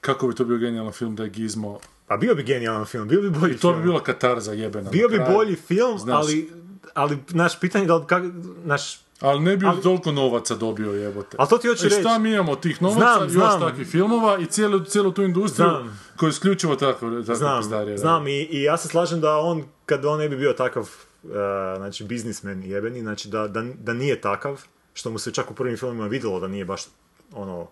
Kako 0.00 0.28
bi 0.28 0.34
to 0.34 0.44
bio 0.44 0.58
genijalan 0.58 0.92
film 0.92 1.16
da 1.16 1.22
je 1.22 1.30
Gizmo... 1.30 1.78
A 2.08 2.16
bio 2.16 2.34
bi 2.34 2.42
genijalan 2.42 2.84
film, 2.84 3.08
bio 3.08 3.22
bi 3.22 3.30
bolji 3.30 3.54
I 3.54 3.56
to 3.56 3.60
film. 3.60 3.76
bi 3.76 3.82
bila 3.82 4.02
katarza 4.02 4.52
jebena. 4.52 4.90
Bio 4.90 5.08
bi 5.08 5.20
bolji 5.34 5.56
film, 5.56 5.98
Znaš. 5.98 6.16
ali, 6.16 6.50
ali, 6.94 7.18
naš 7.30 7.60
pitanje 7.60 7.84
je 7.84 7.86
da 7.86 7.96
li, 7.96 8.06
kak, 8.06 8.22
naš, 8.64 9.00
Ali 9.22 9.40
ne 9.40 9.56
bi 9.56 9.66
Ali- 9.66 9.82
toliko 9.82 10.12
novaca 10.12 10.54
dobio 10.54 10.92
jebote. 10.92 11.36
Ali 11.40 11.48
to 11.48 11.58
ti 11.58 11.68
hoću 11.68 11.86
šta 11.86 11.96
reći. 11.96 12.20
mi 12.20 12.32
imamo 12.32 12.56
tih 12.56 12.82
novaca, 12.82 13.00
Znam, 13.00 13.22
još 13.22 13.32
znam. 13.32 13.60
takvih 13.60 13.88
filmova 13.88 14.38
i 14.38 14.46
cijelu, 14.46 14.84
cijelu 14.84 15.12
tu 15.12 15.22
industriju 15.22 15.68
Znam. 15.68 16.00
koja 16.16 16.28
je 16.28 16.30
isključivo 16.30 16.76
tako, 16.76 17.10
tako 17.10 17.34
znam, 17.34 17.62
znam 17.96 18.26
i, 18.28 18.32
i 18.50 18.62
ja 18.62 18.76
se 18.76 18.88
slažem 18.88 19.20
da 19.20 19.36
on, 19.38 19.64
kad 19.86 20.04
on 20.04 20.18
ne 20.18 20.28
bi 20.28 20.36
bio 20.36 20.52
takav, 20.52 20.82
uh, 21.22 21.30
znači, 21.76 22.04
biznismen 22.04 22.62
jebeni, 22.62 23.00
znači, 23.00 23.28
da, 23.28 23.48
da, 23.48 23.62
da 23.78 23.92
nije 23.94 24.20
takav, 24.20 24.62
što 24.94 25.10
mu 25.10 25.18
se 25.18 25.32
čak 25.32 25.50
u 25.50 25.54
prvim 25.54 25.76
filmima 25.76 26.06
vidjelo 26.06 26.40
da 26.40 26.48
nije 26.48 26.64
baš, 26.64 26.82
ono, 27.34 27.66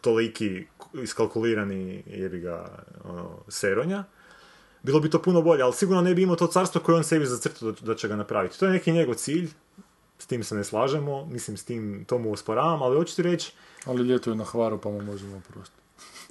toliki 0.00 0.66
iskalkulirani 1.02 2.02
jebi 2.06 2.40
ga, 2.40 2.66
ono, 3.04 3.30
seronja, 3.48 4.04
bilo 4.82 5.00
bi 5.00 5.10
to 5.10 5.22
puno 5.22 5.42
bolje, 5.42 5.62
ali 5.62 5.72
sigurno 5.72 6.02
ne 6.02 6.14
bi 6.14 6.22
imao 6.22 6.36
to 6.36 6.46
carstvo 6.46 6.80
koje 6.80 6.96
on 6.96 7.04
sebi 7.04 7.26
zacrtao 7.26 7.72
da, 7.72 7.80
da 7.86 7.94
će 7.94 8.08
ga 8.08 8.16
napraviti. 8.16 8.58
To 8.58 8.66
je 8.66 8.72
neki 8.72 8.92
njegov 8.92 9.14
cilj, 9.14 9.50
s 10.18 10.26
tim 10.26 10.44
se 10.44 10.54
ne 10.54 10.64
slažemo, 10.64 11.24
mislim, 11.26 11.56
s 11.56 11.64
tim 11.64 12.04
to 12.04 12.18
mu 12.18 12.30
usporavam, 12.30 12.82
ali 12.82 12.96
hoću 12.96 13.16
ti 13.16 13.22
reći, 13.22 13.52
Ali 13.86 14.02
ljetuje 14.02 14.36
na 14.36 14.44
hvaru 14.44 14.78
pa 14.78 14.88
mu 14.88 15.02
možemo 15.02 15.36
oprostiti. 15.38 15.78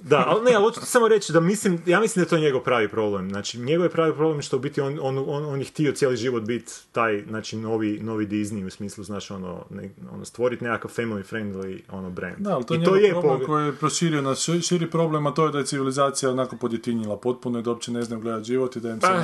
da, 0.00 0.24
ali 0.28 0.44
ne, 0.44 0.54
ali 0.54 0.64
hoću 0.64 0.80
samo 0.82 1.08
reći 1.08 1.32
da 1.32 1.40
mislim, 1.40 1.82
ja 1.86 2.00
mislim 2.00 2.20
da 2.20 2.26
je 2.26 2.30
to 2.30 2.38
njegov 2.38 2.60
pravi 2.60 2.88
problem. 2.88 3.30
Znači, 3.30 3.58
njegov 3.58 3.84
je 3.86 3.90
pravi 3.90 4.12
problem 4.14 4.42
što 4.42 4.56
u 4.56 4.60
biti 4.60 4.80
on, 4.80 4.98
on, 5.02 5.18
on, 5.18 5.44
on 5.44 5.58
je 5.58 5.64
htio 5.64 5.92
cijeli 5.92 6.16
život 6.16 6.42
biti 6.42 6.72
taj, 6.92 7.22
znači, 7.22 7.56
novi, 7.56 7.98
novi 8.00 8.26
Disney 8.26 8.66
u 8.66 8.70
smislu, 8.70 9.04
znaš, 9.04 9.30
ono, 9.30 9.64
ne, 9.70 9.90
ono 10.12 10.24
stvoriti 10.24 10.64
nekakav 10.64 10.90
family 10.92 11.24
friendly, 11.24 11.80
ono, 11.90 12.10
brand. 12.10 12.36
Da, 12.38 12.54
ali 12.54 12.66
to 12.66 12.74
je 12.74 12.80
I 12.80 12.84
to 12.84 12.96
je 12.96 13.10
problem 13.10 13.32
pog- 13.32 13.46
koji 13.46 13.66
je 13.66 13.72
proširio 13.72 14.22
na 14.22 14.30
ši- 14.32 14.62
širi 14.62 14.90
problem, 14.90 15.26
a 15.26 15.34
to 15.34 15.46
je 15.46 15.52
da 15.52 15.58
je 15.58 15.66
civilizacija 15.66 16.30
onako 16.30 16.56
podjetinjila 16.56 17.16
potpuno 17.16 17.58
i 17.58 17.62
da 17.62 17.70
uopće 17.70 17.92
ne 17.92 18.02
znaju 18.02 18.22
gledati 18.22 18.44
život 18.44 18.76
i 18.76 18.80
da 18.80 18.90
im 18.90 19.00
se 19.00 19.06
Ah. 19.06 19.22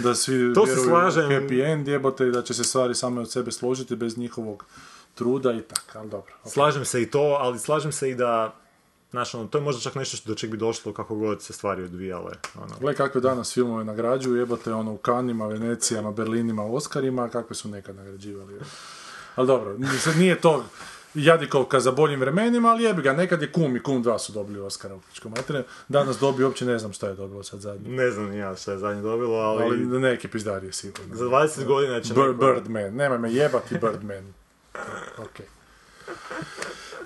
Da 0.00 0.14
svi 0.14 0.54
To 0.54 0.66
se 0.66 0.72
vjeruju 0.72 0.88
slažem. 0.88 1.30
happy 1.30 1.72
end 1.72 1.88
jebote 1.88 2.26
i 2.26 2.30
da 2.30 2.42
će 2.42 2.54
se 2.54 2.64
stvari 2.64 2.94
same 2.94 3.20
od 3.20 3.30
sebe 3.30 3.52
složiti 3.52 3.96
bez 3.96 4.18
njihovog 4.18 4.64
truda 5.14 5.52
i 5.52 5.62
tako, 5.62 5.98
ali 5.98 6.10
dobro. 6.10 6.32
ok. 6.44 6.52
Slažem 6.52 6.84
se 6.84 7.02
i 7.02 7.10
to, 7.10 7.20
ali 7.40 7.58
slažem 7.58 7.92
se 7.92 8.10
i 8.10 8.14
da, 8.14 8.54
znaš, 9.10 9.34
ono, 9.34 9.46
to 9.46 9.58
je 9.58 9.64
možda 9.64 9.82
čak 9.82 9.94
nešto 9.94 10.16
što 10.16 10.28
do 10.28 10.34
čeg 10.34 10.50
bi 10.50 10.56
došlo 10.56 10.92
kako 10.92 11.14
god 11.14 11.42
se 11.42 11.52
stvari 11.52 11.82
odvijale. 11.84 12.32
Ono. 12.62 12.74
Gle 12.80 12.94
kakve 12.94 13.20
danas 13.20 13.54
filmove 13.54 13.84
nagrađuju, 13.84 14.36
jebote 14.36 14.72
ono 14.72 14.92
u 14.92 14.96
Kanima, 14.96 15.46
Venecijama, 15.46 16.12
Berlinima, 16.12 16.64
Oscarima, 16.64 17.28
kakve 17.28 17.56
su 17.56 17.68
nekad 17.68 17.96
nagrađivali. 17.96 18.60
Ali 19.36 19.46
dobro, 19.46 19.76
nije 20.16 20.40
to 20.40 20.64
jadikovka 21.14 21.80
za 21.80 21.92
boljim 21.92 22.20
vremenima, 22.20 22.68
ali 22.68 22.84
jebi 22.84 23.02
ga, 23.02 23.12
nekad 23.12 23.42
je 23.42 23.52
Kum 23.52 23.76
i 23.76 23.82
Kum 23.82 24.04
2 24.04 24.18
su 24.18 24.32
dobili 24.32 24.60
Oscara 24.60 24.94
u 24.94 25.00
materinu. 25.26 25.64
Danas 25.88 26.18
dobi, 26.18 26.44
uopće 26.44 26.64
ne 26.64 26.78
znam 26.78 26.92
šta 26.92 27.08
je 27.08 27.14
dobilo 27.14 27.42
sad 27.42 27.60
zadnje. 27.60 27.88
Ne 27.88 28.10
znam 28.10 28.32
ja 28.32 28.56
šta 28.56 28.72
je 28.72 28.78
zadnje 28.78 29.02
dobilo, 29.02 29.34
ali, 29.34 29.64
Ali 29.64 30.00
neki 30.00 30.28
pizdari 30.28 30.66
je 30.66 30.72
sigurno. 30.72 31.16
za 31.16 31.24
20 31.24 31.64
godina 31.64 32.00
će 32.00 32.14
neko- 32.14 32.32
Birdman, 32.34 32.94
nemoj 32.94 33.18
me 33.18 33.32
jebati 33.32 33.74
Birdman. 33.76 34.32
Ok. 35.18 35.40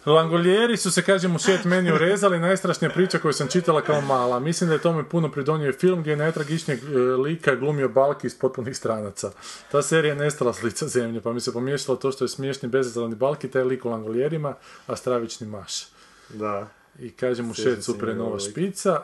Langoljeri 0.06 0.76
su 0.76 0.90
se, 0.90 1.02
kažem, 1.02 1.34
u 1.34 1.38
svijet 1.38 1.64
meni 1.64 1.92
urezali, 1.92 2.38
najstrašnija 2.38 2.90
priča 2.90 3.18
koju 3.18 3.32
sam 3.32 3.48
čitala 3.48 3.82
kao 3.82 4.00
mala. 4.00 4.40
Mislim 4.40 4.68
da 4.68 4.74
je 4.74 4.82
tome 4.82 5.08
puno 5.08 5.30
pridonio 5.30 5.72
film 5.72 6.00
gdje 6.00 6.10
je 6.10 6.16
najtragičnijeg 6.16 6.80
e, 6.84 6.98
lika 6.98 7.54
glumio 7.54 7.88
Balki 7.88 8.26
iz 8.26 8.38
potpunih 8.38 8.76
stranaca. 8.76 9.30
Ta 9.72 9.82
serija 9.82 10.12
je 10.12 10.20
nestala 10.20 10.52
s 10.52 10.62
lica 10.62 10.88
zemlje, 10.88 11.20
pa 11.20 11.32
mi 11.32 11.40
se 11.40 11.52
pomiješalo 11.52 11.96
to 11.96 12.12
što 12.12 12.24
je 12.24 12.28
smiješni 12.28 12.68
bezazleni 12.68 13.14
Balki, 13.14 13.48
taj 13.48 13.62
lik 13.62 13.84
u 13.84 13.90
Langoljerima, 13.90 14.54
a 14.86 14.96
stravični 14.96 15.46
Maš. 15.46 15.86
Da. 16.28 16.68
I 16.98 17.10
kažem 17.10 17.50
u 17.50 17.54
šet 17.54 17.76
se 17.76 17.82
super 17.82 18.08
je 18.08 18.14
nova 18.14 18.26
njegovog 18.26 18.40
lika. 18.40 18.50
špica. 18.50 19.00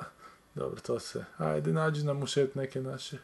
Dobro, 0.55 0.81
to 0.81 1.01
se... 1.01 1.25
Ajde, 1.39 1.73
nađi 1.73 2.05
nam 2.05 2.23
u 2.23 2.27
šet 2.27 2.55
neke 2.55 2.81
naše 2.81 3.17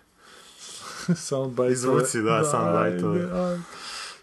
soundbite. 1.27 1.73
Izvuci, 1.73 2.23
da, 2.23 2.45
soundbite-ove. 2.45 3.61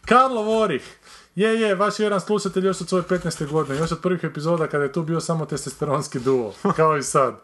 Karlo 0.05 0.41
Vorih. 0.41 0.97
Je, 1.35 1.61
je, 1.61 1.75
vaš 1.75 1.99
jedan 1.99 2.21
slušatelj 2.21 2.65
još 2.65 2.81
od 2.81 2.89
svoje 2.89 3.03
15. 3.03 3.51
godine, 3.51 3.77
još 3.77 3.91
od 3.91 4.01
prvih 4.01 4.23
epizoda 4.23 4.67
kada 4.67 4.83
je 4.83 4.91
tu 4.91 5.03
bio 5.03 5.19
samo 5.19 5.45
testosteronski 5.45 6.19
duo, 6.19 6.53
kao 6.77 6.97
i 6.97 7.03
sad. 7.03 7.35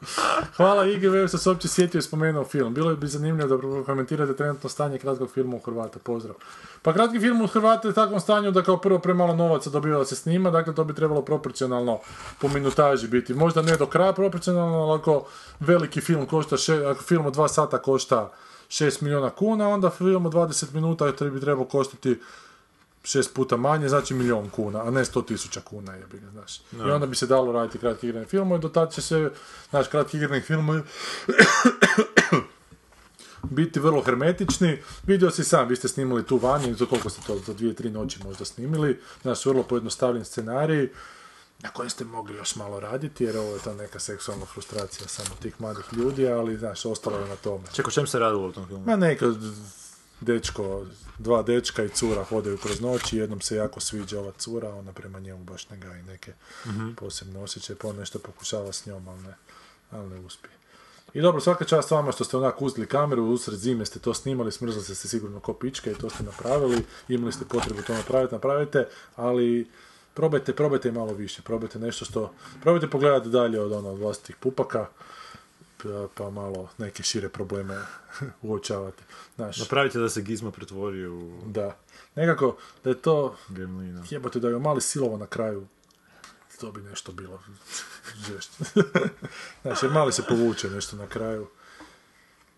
Hvala 0.57 0.85
IGV 0.85 1.27
što 1.27 1.37
se 1.37 1.49
uopće 1.49 1.67
sjetio 1.67 1.99
i 1.99 2.01
spomenuo 2.01 2.45
film. 2.45 2.73
Bilo 2.73 2.95
bi 2.95 3.07
zanimljivo 3.07 3.57
da 3.57 3.83
komentirate 3.85 4.35
trenutno 4.35 4.69
stanje 4.69 4.97
kratkog 4.97 5.31
filma 5.31 5.55
u 5.55 5.59
Hrvata. 5.59 5.99
Pozdrav. 5.99 6.35
Pa 6.81 6.93
kratki 6.93 7.19
film 7.19 7.41
u 7.41 7.47
Hrvata 7.47 7.87
je 7.87 7.91
u 7.91 7.93
takvom 7.93 8.19
stanju 8.19 8.51
da 8.51 8.63
kao 8.63 8.77
prvo 8.77 8.99
premalo 8.99 9.35
novaca 9.35 9.69
dobiva 9.69 9.97
da 9.97 10.05
se 10.05 10.15
snima, 10.15 10.51
dakle 10.51 10.75
to 10.75 10.83
bi 10.83 10.93
trebalo 10.93 11.21
proporcionalno 11.21 11.99
po 12.41 12.47
minutaži 12.47 13.07
biti. 13.07 13.33
Možda 13.33 13.61
ne 13.61 13.77
do 13.77 13.85
kraja 13.85 14.13
proporcionalno, 14.13 14.77
ali 14.77 14.99
ako 14.99 15.25
veliki 15.59 16.01
film 16.01 16.25
košta, 16.25 16.57
še, 16.57 16.85
ako 16.85 17.03
film 17.03 17.25
od 17.25 17.33
dva 17.33 17.47
sata 17.47 17.77
košta 17.77 18.31
6 18.69 19.03
milijuna 19.03 19.29
kuna, 19.29 19.69
onda 19.69 19.89
film 19.89 20.25
od 20.25 20.33
20 20.33 20.73
minuta 20.73 21.11
bi 21.21 21.41
trebao 21.41 21.65
koštati 21.65 22.19
šest 23.03 23.33
puta 23.33 23.57
manje, 23.57 23.89
znači 23.89 24.13
milijon 24.13 24.49
kuna, 24.49 24.87
a 24.87 24.91
ne 24.91 25.05
sto 25.05 25.21
tisuća 25.21 25.61
kuna, 25.61 25.95
jebi 25.95 26.19
ga, 26.19 26.31
znaš. 26.31 26.59
I 26.71 26.91
onda 26.91 27.05
bi 27.05 27.15
se 27.15 27.27
dalo 27.27 27.51
raditi 27.51 27.77
kratki 27.77 28.07
igrani 28.07 28.25
filmove, 28.25 28.61
do 28.61 28.69
tad 28.69 28.93
će 28.93 29.01
se, 29.01 29.31
znaš, 29.69 29.87
kratki 29.87 30.17
igrani 30.17 30.41
filmovi 30.41 30.81
biti 33.43 33.79
vrlo 33.79 34.01
hermetični. 34.01 34.81
Vidio 35.07 35.31
si 35.31 35.43
sam, 35.43 35.67
vi 35.67 35.75
ste 35.75 35.87
snimali 35.87 36.25
tu 36.25 36.37
vani, 36.37 36.73
za 36.73 36.85
koliko 36.85 37.09
ste 37.09 37.21
to, 37.27 37.39
za 37.39 37.53
dvije, 37.53 37.73
tri 37.73 37.89
noći 37.89 38.23
možda 38.23 38.45
snimili, 38.45 38.99
znaš, 39.21 39.45
vrlo 39.45 39.63
pojednostavljen 39.63 40.25
scenarij, 40.25 40.89
na 41.63 41.69
kojem 41.69 41.89
ste 41.89 42.05
mogli 42.05 42.35
još 42.35 42.55
malo 42.55 42.79
raditi, 42.79 43.23
jer 43.23 43.37
ovo 43.37 43.53
je 43.53 43.59
ta 43.59 43.73
neka 43.73 43.99
seksualna 43.99 44.45
frustracija 44.45 45.07
samo 45.07 45.29
tih 45.41 45.61
mladih 45.61 45.85
ljudi, 45.91 46.27
ali, 46.27 46.57
znaš, 46.57 46.85
ostalo 46.85 47.17
je 47.17 47.27
na 47.27 47.35
tome. 47.35 47.63
Čekaj, 47.73 47.89
o 47.89 47.91
čem 47.91 48.07
se 48.07 48.19
radilo 48.19 48.47
u 48.47 48.51
tom 48.51 48.67
filmu? 48.67 48.85
Ma 48.85 48.95
neka 48.95 49.25
dečko, 50.21 50.85
dva 51.17 51.43
dečka 51.43 51.83
i 51.83 51.89
cura 51.89 52.23
hodaju 52.23 52.57
kroz 52.57 52.81
noć 52.81 53.13
i 53.13 53.17
jednom 53.17 53.41
se 53.41 53.55
jako 53.55 53.79
sviđa 53.79 54.19
ova 54.19 54.31
cura, 54.31 54.69
ona 54.69 54.93
prema 54.93 55.19
njemu 55.19 55.43
baš 55.43 55.69
ne 55.69 55.77
gaji 55.77 56.03
neke 56.03 56.33
posebne 56.97 57.39
osjećaje, 57.39 57.77
pa 57.81 57.87
on 57.87 57.95
nešto 57.95 58.19
pokušava 58.19 58.73
s 58.73 58.85
njom, 58.85 59.07
ali 59.07 59.21
ne, 59.21 59.33
ali 59.91 60.09
ne 60.09 60.19
uspije. 60.19 60.59
I 61.13 61.21
dobro, 61.21 61.41
svaka 61.41 61.65
čast 61.65 61.91
vama 61.91 62.11
što 62.11 62.23
ste 62.23 62.37
onako 62.37 62.65
uzeli 62.65 62.87
kameru, 62.87 63.23
usred 63.23 63.59
zime 63.59 63.85
ste 63.85 63.99
to 63.99 64.13
snimali, 64.13 64.51
smrzli 64.51 64.83
ste 64.83 64.95
se 64.95 65.07
sigurno 65.07 65.39
ko 65.39 65.53
pička 65.53 65.91
i 65.91 65.95
to 65.95 66.09
ste 66.09 66.23
napravili, 66.23 66.83
imali 67.07 67.31
ste 67.31 67.45
potrebu 67.45 67.81
to 67.81 67.93
napraviti, 67.93 68.33
napravite, 68.33 68.87
ali 69.15 69.67
probajte, 70.13 70.55
probajte 70.55 70.91
malo 70.91 71.13
više, 71.13 71.41
probajte 71.41 71.79
nešto 71.79 72.05
što, 72.05 72.33
probajte 72.61 72.89
pogledati 72.89 73.29
dalje 73.29 73.61
od 73.61 73.71
ono, 73.71 73.89
od 73.89 73.99
vlastitih 73.99 74.35
pupaka, 74.35 74.87
pa, 75.79 75.89
pa 76.15 76.29
malo 76.31 76.69
neke 76.77 77.03
šire 77.03 77.29
probleme 77.29 77.77
uočavate. 78.41 79.03
Znaš, 79.35 79.57
Napravite 79.59 79.99
da 79.99 80.09
se 80.09 80.21
Gizmo 80.21 80.51
pretvori 80.51 81.07
u 81.07 81.31
da. 81.45 81.77
Nekako, 82.15 82.55
da 82.83 82.89
je 82.89 82.95
to, 82.95 83.35
gremlina. 83.49 84.03
jebote, 84.09 84.39
da 84.39 84.47
je 84.47 84.59
mali 84.59 84.81
silovo 84.81 85.17
na 85.17 85.27
kraju, 85.27 85.67
to 86.59 86.71
bi 86.71 86.81
nešto 86.81 87.11
bilo 87.11 87.39
žešće. 88.27 88.51
znači, 89.61 89.87
mali 89.87 90.13
se 90.13 90.23
povuče 90.23 90.69
nešto 90.69 90.95
na 90.95 91.07
kraju. 91.07 91.47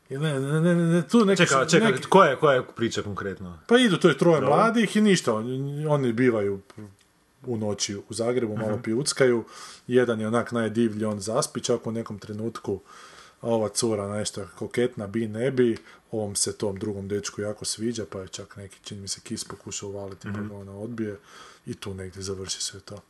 I 0.10 0.18
ne, 0.18 0.39
ne, 0.39 0.61
ne, 0.61 0.76
ne, 0.76 1.02
tu 1.03 1.26
neki, 1.26 1.38
Čekaj, 1.38 1.64
su- 1.64 1.69
čekaj, 1.69 1.91
neki- 1.91 2.03
koja 2.03 2.30
je, 2.30 2.35
koja 2.35 2.56
je 2.56 2.64
priča 2.68 3.02
konkretno? 3.02 3.60
pa 3.68 3.77
idu, 3.77 3.98
to 3.98 4.10
je 4.10 4.18
troje 4.18 4.41
Dobro. 4.41 4.56
mladih 4.56 4.95
i 4.95 5.02
ništa, 5.02 5.34
oni, 5.88 6.14
bivaju 6.14 6.61
u 7.43 7.57
noći 7.57 7.95
u 7.99 8.03
Zagrebu, 8.10 8.57
malo 8.57 8.72
Mhm. 8.72 8.81
pijuckaju, 8.81 9.43
jedan 9.88 10.19
je 10.22 10.27
onak 10.27 10.52
najdivlji, 10.52 11.06
on 11.06 11.19
zaspi 11.19 11.61
čak 11.61 11.88
u 11.88 11.91
nekom 11.91 12.19
trenutku, 12.19 12.80
ova 13.41 13.69
cura 13.69 14.07
nešto 14.18 14.47
koketna, 14.59 15.07
bi, 15.07 15.27
ne 15.27 15.51
bi, 15.51 15.77
ovom 16.11 16.35
se 16.35 16.57
tom 16.57 16.80
drugom 16.80 17.07
dečku 17.07 17.41
jako 17.41 17.65
sviđa, 17.65 18.05
pa 18.09 18.19
je 18.19 18.27
čak 18.27 18.55
neki, 18.55 18.77
čini 18.84 19.01
mi 19.01 19.07
se, 19.07 19.22
kis 19.23 19.43
pokušao 19.43 19.89
uvaliti, 19.89 20.27
pa 20.34 20.39
Mhm. 20.39 20.47
ga 20.49 20.55
ona 20.55 20.72
odbije 20.77 21.19
i 21.65 21.73
tu 21.73 21.93
negdje 21.93 22.22
završi 22.22 22.61
sve 22.61 22.80
to. 22.80 23.01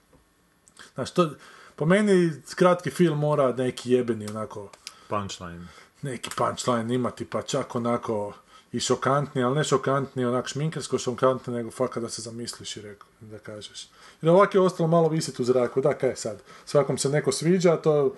Znaš, 0.94 1.12
to, 1.12 1.30
po 1.76 1.86
meni 1.86 2.32
kratki 2.56 2.90
film 2.92 3.20
mora 3.20 3.54
neki 3.54 3.92
jebeni 3.92 4.28
onako 4.30 4.70
Punchline. 5.08 5.68
neki 6.02 6.30
punchline 6.38 6.96
imati, 6.96 7.26
pa 7.26 7.42
čak 7.42 7.76
onako 7.76 8.34
i 8.72 8.80
šokantni, 8.80 9.44
ali 9.44 9.56
ne 9.56 9.64
šokantni, 9.64 10.26
onak 10.26 10.48
šminkersko 10.48 10.98
šokantni, 10.98 11.54
nego 11.54 11.72
fakat 11.72 12.04
da 12.04 12.10
se 12.10 12.22
zamisliš 12.22 12.78
i 12.78 12.82
reko, 12.82 13.06
da 13.20 13.40
kažeš. 13.40 13.88
Jer 14.22 14.30
ovako 14.30 14.58
je 14.58 14.62
ostalo 14.62 14.88
malo 14.88 15.10
visiti 15.10 15.42
u 15.42 15.46
zraku, 15.46 15.82
da, 15.82 15.94
kaj 15.94 16.16
sad, 16.16 16.42
svakom 16.66 16.98
se 16.98 17.10
neko 17.10 17.32
sviđa, 17.32 17.78
to, 17.78 18.16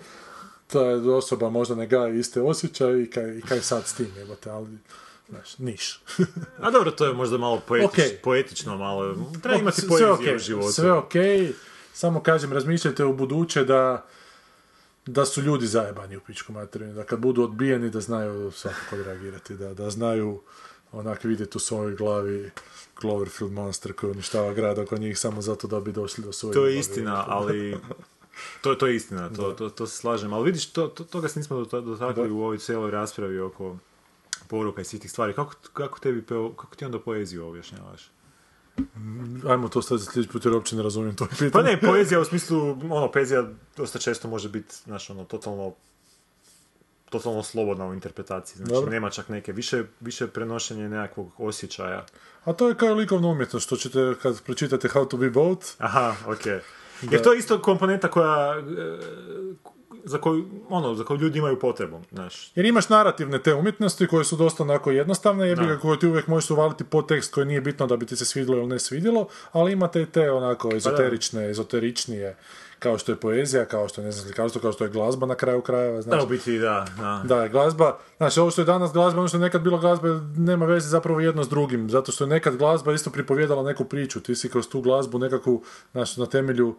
je 0.72 1.14
osoba 1.14 1.50
možda 1.50 1.74
ne 1.74 1.86
gaje 1.86 2.18
iste 2.18 2.42
osjećaje 2.42 3.02
i 3.02 3.10
kaj, 3.10 3.38
i 3.38 3.40
kaj 3.40 3.60
sad 3.60 3.86
s 3.86 3.94
tim, 3.94 4.12
jebote, 4.16 4.50
ali 4.50 4.78
znaš, 5.28 5.58
niš. 5.58 6.02
A 6.62 6.70
dobro, 6.70 6.90
to 6.90 7.06
je 7.06 7.12
možda 7.12 7.38
malo 7.38 7.62
poetič, 7.68 7.88
Okej. 7.88 8.18
poetično, 8.22 8.78
malo... 8.78 9.16
Treba 9.42 9.58
imati 9.58 9.80
Sve 9.80 9.88
poezije 9.88 10.10
okej, 10.10 10.36
u 10.36 10.38
životu. 10.38 10.72
Sve 10.72 10.92
okej, 10.92 11.52
samo 11.92 12.22
kažem, 12.22 12.52
razmišljajte 12.52 13.04
u 13.04 13.16
buduće 13.16 13.64
da 13.64 14.06
da 15.06 15.24
su 15.24 15.42
ljudi 15.42 15.66
zajebani 15.66 16.16
u 16.16 16.20
pičku 16.20 16.52
materinu, 16.52 16.94
da 16.94 17.04
kad 17.04 17.18
budu 17.18 17.42
odbijeni 17.42 17.90
da 17.90 18.00
znaju 18.00 18.50
svakako 18.50 18.96
reagirati, 18.96 19.54
da, 19.54 19.74
da 19.74 19.90
znaju 19.90 20.40
onak 20.92 21.24
vidjeti 21.24 21.56
u 21.58 21.60
svojoj 21.60 21.94
glavi 21.94 22.50
Cloverfield 23.00 23.52
monster 23.52 23.92
koji 23.92 24.10
uništava 24.10 24.52
grad 24.52 24.78
oko 24.78 24.96
njih 24.96 25.18
samo 25.18 25.42
zato 25.42 25.66
da 25.66 25.80
bi 25.80 25.92
došli 25.92 26.24
do 26.24 26.32
svoje 26.32 26.54
To 26.54 26.66
je 26.66 26.78
istina, 26.78 27.24
ali... 27.26 27.78
To, 28.60 28.74
to 28.74 28.86
je 28.86 28.96
istina, 28.96 29.30
to, 29.36 29.52
to, 29.52 29.70
to 29.70 29.86
se 29.86 29.96
slažem. 29.96 30.32
Ali 30.32 30.44
vidiš, 30.44 30.66
to, 30.66 30.88
to, 30.88 31.04
toga 31.04 31.28
se 31.28 31.38
nismo 31.40 31.56
dota- 31.56 31.84
dotakli 31.84 32.30
u 32.30 32.42
ovoj 32.42 32.58
cijeloj 32.58 32.90
raspravi 32.90 33.40
oko 33.40 33.76
poruka 34.48 34.80
i 34.80 34.84
svih 34.84 35.00
tih 35.00 35.10
stvari. 35.10 35.34
Kako, 35.34 35.54
kako, 35.72 35.98
tebi, 35.98 36.24
kako 36.56 36.76
ti 36.76 36.84
onda 36.84 36.98
poeziju 36.98 37.46
objašnjavaš? 37.46 38.10
Ajmo 39.48 39.68
to 39.68 39.82
staviti 39.82 40.06
sljedeći 40.12 40.32
put 40.32 40.44
jer 40.44 40.54
uopće 40.54 40.76
ne 40.76 40.82
razumijem 40.82 41.16
to 41.16 41.26
pitanje. 41.26 41.50
Pa 41.50 41.62
ne, 41.62 41.80
poezija 41.80 42.20
u 42.20 42.24
smislu, 42.24 42.70
ono, 42.70 43.12
poezija 43.12 43.44
dosta 43.76 43.98
često 43.98 44.28
može 44.28 44.48
biti, 44.48 44.74
znaš, 44.84 45.10
ono, 45.10 45.24
totalno 45.24 45.74
totalno 47.10 47.42
slobodna 47.42 47.86
u 47.86 47.94
interpretaciji. 47.94 48.56
Znači, 48.56 48.72
Dobro. 48.72 48.90
nema 48.90 49.10
čak 49.10 49.28
neke, 49.28 49.52
više, 49.52 49.84
više 50.00 50.26
prenošenje 50.26 50.88
nekakvog 50.88 51.32
osjećaja. 51.38 52.06
A 52.44 52.52
to 52.52 52.68
je 52.68 52.74
kao 52.74 52.94
likovna 52.94 53.28
umjetnost, 53.28 53.66
što 53.66 53.76
ćete 53.76 54.14
kad 54.22 54.42
pročitate 54.42 54.88
How 54.88 55.08
to 55.08 55.16
be 55.16 55.30
both, 55.30 55.66
Aha, 55.78 56.16
okej. 56.26 56.60
Jer 57.10 57.22
to 57.22 57.32
je 57.32 57.38
isto 57.38 57.62
komponenta 57.62 58.08
koja, 58.08 58.58
e, 58.58 58.62
za 60.04 60.18
koju, 60.18 60.44
ono, 60.68 60.94
za 60.94 61.04
koju 61.04 61.18
ljudi 61.18 61.38
imaju 61.38 61.58
potrebu, 61.58 62.00
znaš. 62.12 62.52
Jer 62.54 62.66
imaš 62.66 62.88
narativne 62.88 63.42
te 63.42 63.54
umjetnosti 63.54 64.06
koje 64.06 64.24
su 64.24 64.36
dosta 64.36 64.62
onako 64.62 64.90
jednostavne, 64.90 65.48
jer 65.48 65.58
Da. 65.58 65.64
ga 65.64 65.78
koje 65.78 65.98
ti 65.98 66.06
uvijek 66.06 66.26
možeš 66.26 66.50
uvaliti 66.50 66.84
podtekst 66.84 67.34
koji 67.34 67.46
nije 67.46 67.60
bitno 67.60 67.86
da 67.86 67.96
bi 67.96 68.06
ti 68.06 68.16
se 68.16 68.24
svidjelo 68.24 68.58
ili 68.58 68.66
ne 68.66 68.78
svidjelo, 68.78 69.26
ali 69.52 69.72
imate 69.72 70.02
i 70.02 70.06
te 70.06 70.30
onako 70.30 70.70
ezoterične, 70.76 71.50
ezoteričnije, 71.50 72.36
kao 72.84 72.98
što 72.98 73.12
je 73.12 73.16
poezija, 73.16 73.64
kao 73.64 73.88
što 73.88 74.00
je 74.00 74.04
ne 74.04 74.12
znam, 74.12 74.24
slikarstvo, 74.24 74.60
kao 74.60 74.72
što 74.72 74.84
je 74.84 74.90
glazba 74.90 75.26
na 75.26 75.34
kraju 75.34 75.62
krajeva, 75.62 75.96
Da, 75.96 76.02
znači. 76.02 76.24
u 76.24 76.28
biti, 76.28 76.58
da, 76.58 76.84
da. 76.98 77.22
Da, 77.24 77.48
glazba, 77.48 77.98
znači 78.16 78.40
ovo 78.40 78.50
što 78.50 78.60
je 78.62 78.64
danas 78.64 78.92
glazba, 78.92 79.20
ono 79.20 79.28
što 79.28 79.36
je 79.36 79.40
nekad 79.40 79.62
bila 79.62 79.78
glazba, 79.78 80.08
nema 80.36 80.66
veze 80.66 80.88
zapravo 80.88 81.20
jedno 81.20 81.44
s 81.44 81.48
drugim, 81.48 81.90
zato 81.90 82.12
što 82.12 82.24
je 82.24 82.28
nekad 82.28 82.56
glazba 82.56 82.92
isto 82.92 83.10
pripovjedala 83.10 83.62
neku 83.62 83.84
priču, 83.84 84.20
ti 84.20 84.34
si 84.34 84.48
kroz 84.48 84.68
tu 84.68 84.80
glazbu 84.80 85.18
nekakvu, 85.18 85.62
znači 85.92 86.20
na 86.20 86.26
temelju 86.26 86.76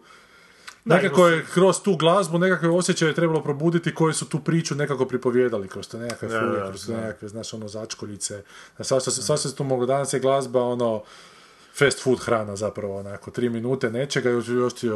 Da, 0.86 0.94
Nekako 0.94 1.26
je 1.26 1.44
kroz 1.54 1.80
tu 1.82 1.96
glazbu, 1.96 2.38
nekakve 2.38 2.68
osjećaje 2.68 3.14
trebalo 3.14 3.42
probuditi 3.42 3.94
koji 3.94 4.14
su 4.14 4.28
tu 4.28 4.38
priču 4.40 4.74
nekako 4.74 5.06
pripovjedali 5.06 5.68
kroz 5.68 5.88
te 5.88 5.98
nekakve 5.98 6.28
Da, 6.28 6.40
da, 6.40 6.68
kroz 6.68 6.86
te 6.86 6.92
da. 6.92 7.00
nekakve, 7.00 7.28
znaš, 7.28 7.54
ono, 7.54 7.68
začkoljice. 7.68 8.42
Svašta 8.80 9.10
se, 9.10 9.22
svašta 9.22 9.48
se 9.48 9.56
tu 9.56 9.64
moglo, 9.64 9.86
danas 9.86 10.12
je 10.12 10.20
glazba, 10.20 10.62
ono, 10.62 11.02
fast 11.78 12.02
food 12.02 12.18
hrana 12.20 12.56
zapravo, 12.56 12.96
onako, 12.96 13.30
tri 13.30 13.48
minute 13.48 13.90
nečega, 13.90 14.30
još, 14.30 14.48
još 14.48 14.74
ti 14.74 14.90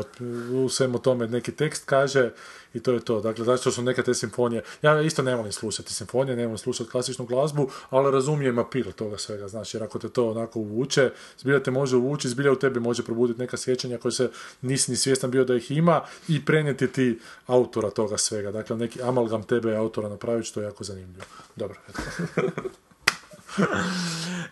u 0.52 0.69
svemu 0.69 0.98
tome 0.98 1.27
neki 1.27 1.52
tekst 1.52 1.85
kaže 1.85 2.31
i 2.74 2.81
to 2.81 2.93
je 2.93 3.01
to. 3.01 3.20
Dakle, 3.20 3.44
zašto 3.44 3.70
su 3.70 3.82
neke 3.82 4.02
te 4.02 4.15
simfonije, 4.15 4.62
ja 4.82 5.01
isto 5.01 5.23
ne 5.23 5.35
volim 5.35 5.52
slušati 5.52 5.94
simfonije, 5.94 6.36
ne 6.36 6.43
volim 6.43 6.59
slušati 6.59 6.90
klasičnu 6.90 7.27
glazbu, 7.27 7.70
ali 7.90 8.11
razumijem 8.11 8.59
apil 8.59 8.93
toga 8.93 9.19
svega, 9.19 9.48
znači, 9.48 9.77
jer 9.77 9.85
ako 9.85 9.98
te 9.98 10.09
to 10.09 10.31
onako 10.31 10.59
uvuče, 10.59 11.11
zbilja 11.39 11.62
te 11.62 11.70
može 11.70 11.97
uvući, 11.97 12.28
zbilja 12.28 12.52
u 12.52 12.57
tebi 12.57 12.81
može 12.81 13.05
probuditi 13.05 13.40
neka 13.40 13.57
sjećanja 13.57 13.98
koje 13.98 14.12
se 14.12 14.31
nisi 14.62 14.90
ni 14.90 14.97
svjestan 14.97 15.31
bio 15.31 15.44
da 15.44 15.57
ih 15.57 15.70
ima 15.70 16.01
i 16.28 16.44
prenijeti 16.44 16.93
ti 16.93 17.19
autora 17.47 17.90
toga 17.90 18.19
svega. 18.19 18.52
Dakle, 18.52 18.77
neki 18.77 19.02
amalgam 19.02 19.43
tebe 19.43 19.77
autora 19.77 20.09
napraviti, 20.09 20.48
što 20.48 20.61
je 20.61 20.65
jako 20.65 20.85
zanimljivo. 20.85 21.24
Dobro, 21.57 21.77
eto. 21.89 22.01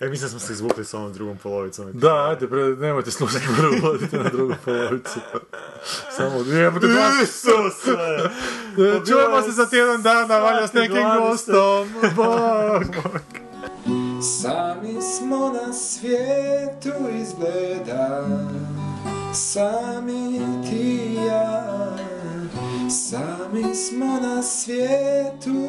E, 0.01 0.09
mislim 0.09 0.27
da 0.27 0.29
smo 0.29 0.39
se 0.39 0.53
izvukli 0.53 0.85
s 0.85 0.95
ovom 0.95 1.13
drugom 1.13 1.37
polovicom. 1.37 1.87
Da, 1.93 2.29
ajde, 2.29 2.49
pre, 2.49 2.63
nemojte 2.63 3.11
slušati 3.11 3.45
prvo, 3.57 3.91
odite 3.91 4.19
na 4.19 4.31
drugu 4.31 4.55
polovicu. 4.65 5.21
Samo, 6.17 6.41
jebote, 6.41 6.87
dva... 6.87 7.11
Isuse! 7.23 7.91
E, 8.79 9.07
Čujemo 9.07 9.43
se 9.43 9.51
za 9.51 9.67
tjedan 9.71 10.03
dana, 10.03 10.39
valja 10.39 10.67
s 10.67 10.73
nekim 10.73 11.05
gostom. 11.19 11.89
Bog! 12.17 12.83
Sami 14.23 15.03
smo 15.03 15.53
na 15.53 15.73
svijetu 15.73 16.93
izgleda 17.23 18.27
Sami 19.35 20.41
ti 20.71 20.77
i 20.77 21.15
ja 21.15 21.97
Sami 22.91 23.75
smo 23.75 24.21
na 24.21 24.43
svijetu 24.43 25.69